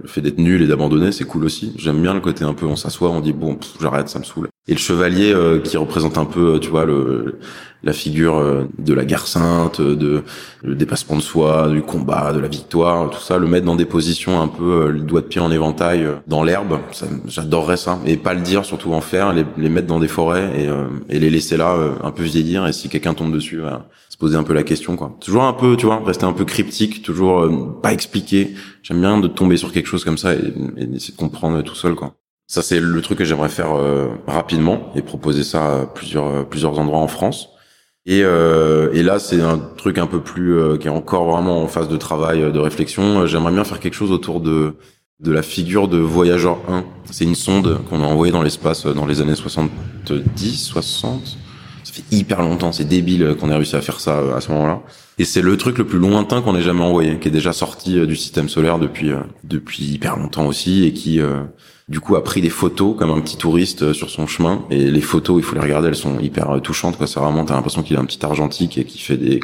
le 0.00 0.08
fait 0.08 0.20
d'être 0.20 0.38
nul 0.38 0.62
et 0.62 0.66
d'abandonner, 0.66 1.12
c'est 1.12 1.24
cool 1.24 1.44
aussi. 1.44 1.72
J'aime 1.76 2.00
bien 2.02 2.14
le 2.14 2.20
côté 2.20 2.44
un 2.44 2.54
peu, 2.54 2.66
on 2.66 2.76
s'assoit, 2.76 3.10
on 3.10 3.20
dit 3.20 3.32
bon, 3.32 3.58
j'arrête, 3.80 4.08
ça 4.08 4.18
me 4.18 4.24
saoule. 4.24 4.51
Et 4.68 4.72
le 4.74 4.78
chevalier 4.78 5.32
euh, 5.34 5.58
qui 5.58 5.76
représente 5.76 6.18
un 6.18 6.24
peu, 6.24 6.60
tu 6.60 6.70
vois, 6.70 6.84
le, 6.84 7.40
la 7.82 7.92
figure 7.92 8.38
euh, 8.38 8.68
de 8.78 8.94
la 8.94 9.04
guerre 9.04 9.26
sainte, 9.26 9.80
de 9.80 10.22
le 10.62 10.74
dépassement 10.76 11.16
de 11.16 11.20
soi, 11.20 11.68
du 11.68 11.82
combat, 11.82 12.32
de 12.32 12.38
la 12.38 12.46
victoire, 12.46 13.10
tout 13.10 13.18
ça, 13.20 13.38
le 13.38 13.48
mettre 13.48 13.66
dans 13.66 13.74
des 13.74 13.86
positions 13.86 14.40
un 14.40 14.46
peu 14.46 14.84
euh, 14.84 14.88
le 14.90 15.00
doigt 15.00 15.20
de 15.20 15.26
pied 15.26 15.40
en 15.40 15.50
éventail 15.50 16.06
dans 16.28 16.44
l'herbe, 16.44 16.78
j'adorerais 17.26 17.76
ça. 17.76 17.98
Et 18.06 18.16
pas 18.16 18.34
le 18.34 18.40
dire, 18.40 18.64
surtout 18.64 18.92
en 18.92 19.00
faire, 19.00 19.32
les, 19.32 19.44
les 19.56 19.68
mettre 19.68 19.88
dans 19.88 19.98
des 19.98 20.06
forêts 20.06 20.48
et, 20.56 20.68
et 21.12 21.18
les 21.18 21.28
laisser 21.28 21.56
là 21.56 21.76
un 22.04 22.12
peu 22.12 22.22
vieillir. 22.22 22.64
Et 22.68 22.72
si 22.72 22.88
quelqu'un 22.88 23.14
tombe 23.14 23.32
dessus, 23.32 23.62
se 24.10 24.16
poser 24.16 24.36
un 24.36 24.44
peu 24.44 24.54
la 24.54 24.62
question, 24.62 24.96
quoi. 24.96 25.16
Toujours 25.20 25.42
un 25.42 25.54
peu, 25.54 25.76
tu 25.76 25.86
vois, 25.86 26.00
rester 26.04 26.24
un 26.24 26.32
peu 26.32 26.44
cryptique, 26.44 27.02
toujours 27.02 27.80
pas 27.82 27.92
expliquer. 27.92 28.54
J'aime 28.84 29.00
bien 29.00 29.18
de 29.18 29.26
tomber 29.26 29.56
sur 29.56 29.72
quelque 29.72 29.86
chose 29.86 30.04
comme 30.04 30.18
ça 30.18 30.34
et, 30.34 30.54
et 30.76 30.86
d'essayer 30.86 31.14
de 31.14 31.18
comprendre 31.18 31.60
tout 31.62 31.74
seul, 31.74 31.96
quoi. 31.96 32.14
Ça, 32.46 32.60
c'est 32.62 32.80
le 32.80 33.00
truc 33.00 33.18
que 33.18 33.24
j'aimerais 33.24 33.48
faire 33.48 33.76
euh, 33.76 34.08
rapidement 34.26 34.92
et 34.94 35.02
proposer 35.02 35.42
ça 35.42 35.80
à 35.80 35.86
plusieurs, 35.86 36.26
euh, 36.26 36.42
plusieurs 36.42 36.78
endroits 36.78 37.00
en 37.00 37.08
France. 37.08 37.48
Et, 38.04 38.22
euh, 38.24 38.90
et 38.92 39.02
là, 39.02 39.18
c'est 39.18 39.40
un 39.40 39.58
truc 39.58 39.98
un 39.98 40.06
peu 40.06 40.20
plus 40.20 40.58
euh, 40.58 40.76
qui 40.76 40.88
est 40.88 40.90
encore 40.90 41.30
vraiment 41.30 41.62
en 41.62 41.68
phase 41.68 41.88
de 41.88 41.96
travail, 41.96 42.52
de 42.52 42.58
réflexion. 42.58 43.26
J'aimerais 43.26 43.52
bien 43.52 43.64
faire 43.64 43.80
quelque 43.80 43.94
chose 43.94 44.10
autour 44.10 44.40
de 44.40 44.74
de 45.20 45.30
la 45.30 45.42
figure 45.42 45.86
de 45.86 45.98
Voyageur 45.98 46.58
1. 46.68 46.84
C'est 47.12 47.22
une 47.22 47.36
sonde 47.36 47.78
qu'on 47.88 48.02
a 48.02 48.06
envoyée 48.06 48.32
dans 48.32 48.42
l'espace 48.42 48.86
dans 48.86 49.06
les 49.06 49.20
années 49.20 49.36
70, 49.36 50.64
60. 50.64 51.38
Ça 51.84 51.92
fait 51.92 52.02
hyper 52.10 52.42
longtemps, 52.42 52.72
c'est 52.72 52.88
débile 52.88 53.36
qu'on 53.38 53.48
ait 53.48 53.54
réussi 53.54 53.76
à 53.76 53.80
faire 53.82 54.00
ça 54.00 54.34
à 54.34 54.40
ce 54.40 54.50
moment-là. 54.50 54.82
Et 55.18 55.24
c'est 55.24 55.40
le 55.40 55.56
truc 55.56 55.78
le 55.78 55.86
plus 55.86 56.00
lointain 56.00 56.42
qu'on 56.42 56.56
ait 56.56 56.62
jamais 56.62 56.82
envoyé, 56.82 57.20
qui 57.20 57.28
est 57.28 57.32
déjà 57.32 57.52
sorti 57.52 58.04
du 58.04 58.16
système 58.16 58.48
solaire 58.48 58.80
depuis 58.80 59.12
depuis 59.44 59.84
hyper 59.84 60.16
longtemps 60.16 60.46
aussi 60.46 60.84
et 60.84 60.92
qui 60.92 61.20
du 61.92 62.00
coup 62.00 62.16
a 62.16 62.24
pris 62.24 62.40
des 62.40 62.48
photos 62.48 62.96
comme 62.98 63.10
un 63.10 63.20
petit 63.20 63.36
touriste 63.36 63.82
euh, 63.82 63.92
sur 63.92 64.08
son 64.08 64.26
chemin. 64.26 64.64
Et 64.70 64.90
les 64.90 65.02
photos 65.02 65.36
il 65.38 65.44
faut 65.44 65.54
les 65.54 65.60
regarder 65.60 65.88
elles 65.88 65.94
sont 65.94 66.18
hyper 66.18 66.50
euh, 66.50 66.58
touchantes 66.58 66.96
quoi. 66.96 67.06
C'est 67.06 67.20
vraiment 67.20 67.44
t'as 67.44 67.54
l'impression 67.54 67.82
qu'il 67.82 67.96
a 67.98 68.00
un 68.00 68.06
petit 68.06 68.24
argentique 68.24 68.78
et 68.78 68.84
qui 68.84 68.98
fait 68.98 69.18
des 69.18 69.40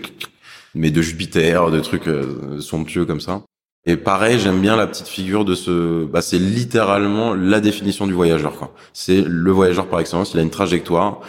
mais 0.75 0.91
de 0.91 1.03
Jupiter 1.03 1.71
de 1.71 1.81
trucs 1.81 2.09
euh, 2.09 2.59
somptueux 2.61 3.05
comme 3.05 3.21
ça. 3.21 3.43
Et 3.85 3.99
pareil 3.99 4.39
j'aime 4.39 4.61
bien 4.61 4.77
la 4.77 4.87
petite 4.87 5.09
figure 5.09 5.45
de 5.45 5.55
ce 5.55 6.07
bah 6.07 6.23
c'est 6.23 6.39
littéralement 6.39 7.35
la 7.35 7.61
définition 7.61 8.07
du 8.07 8.15
voyageur 8.15 8.57
quoi. 8.57 8.73
C'est 8.95 9.21
le 9.21 9.51
voyageur 9.51 9.87
par 9.87 10.01
excellence 10.01 10.33
il 10.33 10.41
a 10.41 10.43
une 10.43 10.51
trajectoire 10.51 11.21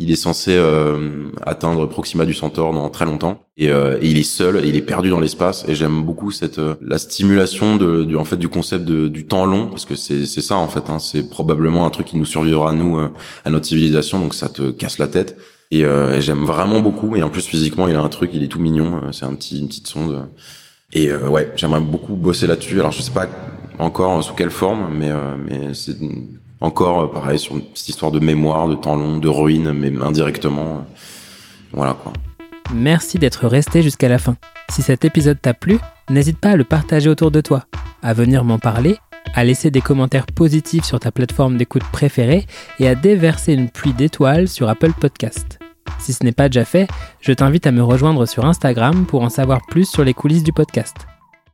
il 0.00 0.10
est 0.10 0.16
censé 0.16 0.52
euh, 0.54 1.28
atteindre 1.42 1.86
Proxima 1.86 2.24
du 2.24 2.32
Centaure 2.32 2.72
dans 2.72 2.88
très 2.88 3.04
longtemps. 3.04 3.44
Et, 3.58 3.68
euh, 3.68 3.98
il 4.00 4.16
est 4.16 4.22
seul 4.22 4.62
il 4.64 4.74
est 4.74 4.82
perdu 4.82 5.10
dans 5.10 5.20
l'espace. 5.20 5.66
Et 5.68 5.74
j'aime 5.74 6.02
beaucoup 6.02 6.30
cette 6.30 6.58
euh, 6.58 6.74
la 6.80 6.96
stimulation 6.96 7.76
de, 7.76 8.04
du 8.04 8.16
en 8.16 8.24
fait 8.24 8.38
du 8.38 8.48
concept 8.48 8.84
de, 8.84 9.08
du 9.08 9.26
temps 9.26 9.44
long. 9.44 9.66
Parce 9.66 9.84
que 9.84 9.94
c'est 9.94 10.24
c'est 10.24 10.40
ça 10.40 10.56
en 10.56 10.68
fait 10.68 10.88
hein, 10.88 10.98
c'est 10.98 11.28
probablement 11.28 11.84
un 11.84 11.90
truc 11.90 12.06
qui 12.06 12.16
nous 12.16 12.24
survivra 12.24 12.72
nous 12.72 12.98
euh, 12.98 13.10
à 13.44 13.50
notre 13.50 13.66
civilisation. 13.66 14.18
Donc 14.18 14.32
ça 14.34 14.48
te 14.48 14.70
casse 14.70 14.98
la 14.98 15.06
tête. 15.06 15.36
Et, 15.70 15.84
euh, 15.84 16.16
et 16.16 16.22
j'aime 16.22 16.44
vraiment 16.44 16.80
beaucoup. 16.80 17.14
Et 17.16 17.22
en 17.22 17.28
plus 17.28 17.46
physiquement 17.46 17.86
il 17.86 17.94
a 17.94 18.00
un 18.00 18.08
truc 18.08 18.30
il 18.32 18.42
est 18.42 18.48
tout 18.48 18.60
mignon. 18.60 19.02
C'est 19.12 19.26
un 19.26 19.34
petit 19.34 19.60
une 19.60 19.68
petite 19.68 19.86
sonde. 19.86 20.28
Et 20.94 21.12
ouais 21.12 21.52
j'aimerais 21.56 21.80
beaucoup 21.80 22.14
bosser 22.14 22.46
là-dessus. 22.46 22.80
Alors 22.80 22.92
je 22.92 23.02
sais 23.02 23.12
pas 23.12 23.28
encore 23.78 24.24
sous 24.24 24.34
quelle 24.34 24.50
forme 24.50 24.88
mais 24.96 25.10
mais 25.46 25.74
c'est 25.74 25.96
encore, 26.60 27.00
euh, 27.02 27.06
pareil, 27.06 27.38
sur 27.38 27.56
cette 27.74 27.88
histoire 27.88 28.10
de 28.10 28.20
mémoire, 28.20 28.68
de 28.68 28.74
temps 28.74 28.96
long, 28.96 29.18
de 29.18 29.28
ruine, 29.28 29.72
mais 29.72 29.92
indirectement. 30.02 30.86
Voilà 31.72 31.94
quoi. 31.94 32.12
Merci 32.74 33.18
d'être 33.18 33.46
resté 33.46 33.82
jusqu'à 33.82 34.08
la 34.08 34.18
fin. 34.18 34.36
Si 34.70 34.82
cet 34.82 35.04
épisode 35.04 35.40
t'a 35.40 35.54
plu, 35.54 35.78
n'hésite 36.08 36.38
pas 36.38 36.50
à 36.50 36.56
le 36.56 36.64
partager 36.64 37.08
autour 37.08 37.30
de 37.30 37.40
toi, 37.40 37.64
à 38.02 38.12
venir 38.12 38.44
m'en 38.44 38.58
parler, 38.58 38.96
à 39.34 39.44
laisser 39.44 39.70
des 39.70 39.80
commentaires 39.80 40.26
positifs 40.26 40.84
sur 40.84 41.00
ta 41.00 41.10
plateforme 41.10 41.56
d'écoute 41.56 41.84
préférée 41.92 42.46
et 42.78 42.88
à 42.88 42.94
déverser 42.94 43.54
une 43.54 43.70
pluie 43.70 43.92
d'étoiles 43.92 44.48
sur 44.48 44.68
Apple 44.68 44.92
Podcast. 44.92 45.58
Si 45.98 46.12
ce 46.12 46.24
n'est 46.24 46.32
pas 46.32 46.48
déjà 46.48 46.64
fait, 46.64 46.88
je 47.20 47.32
t'invite 47.32 47.66
à 47.66 47.72
me 47.72 47.82
rejoindre 47.82 48.26
sur 48.26 48.44
Instagram 48.44 49.04
pour 49.06 49.22
en 49.22 49.28
savoir 49.28 49.60
plus 49.66 49.88
sur 49.88 50.04
les 50.04 50.14
coulisses 50.14 50.44
du 50.44 50.52
podcast. 50.52 50.94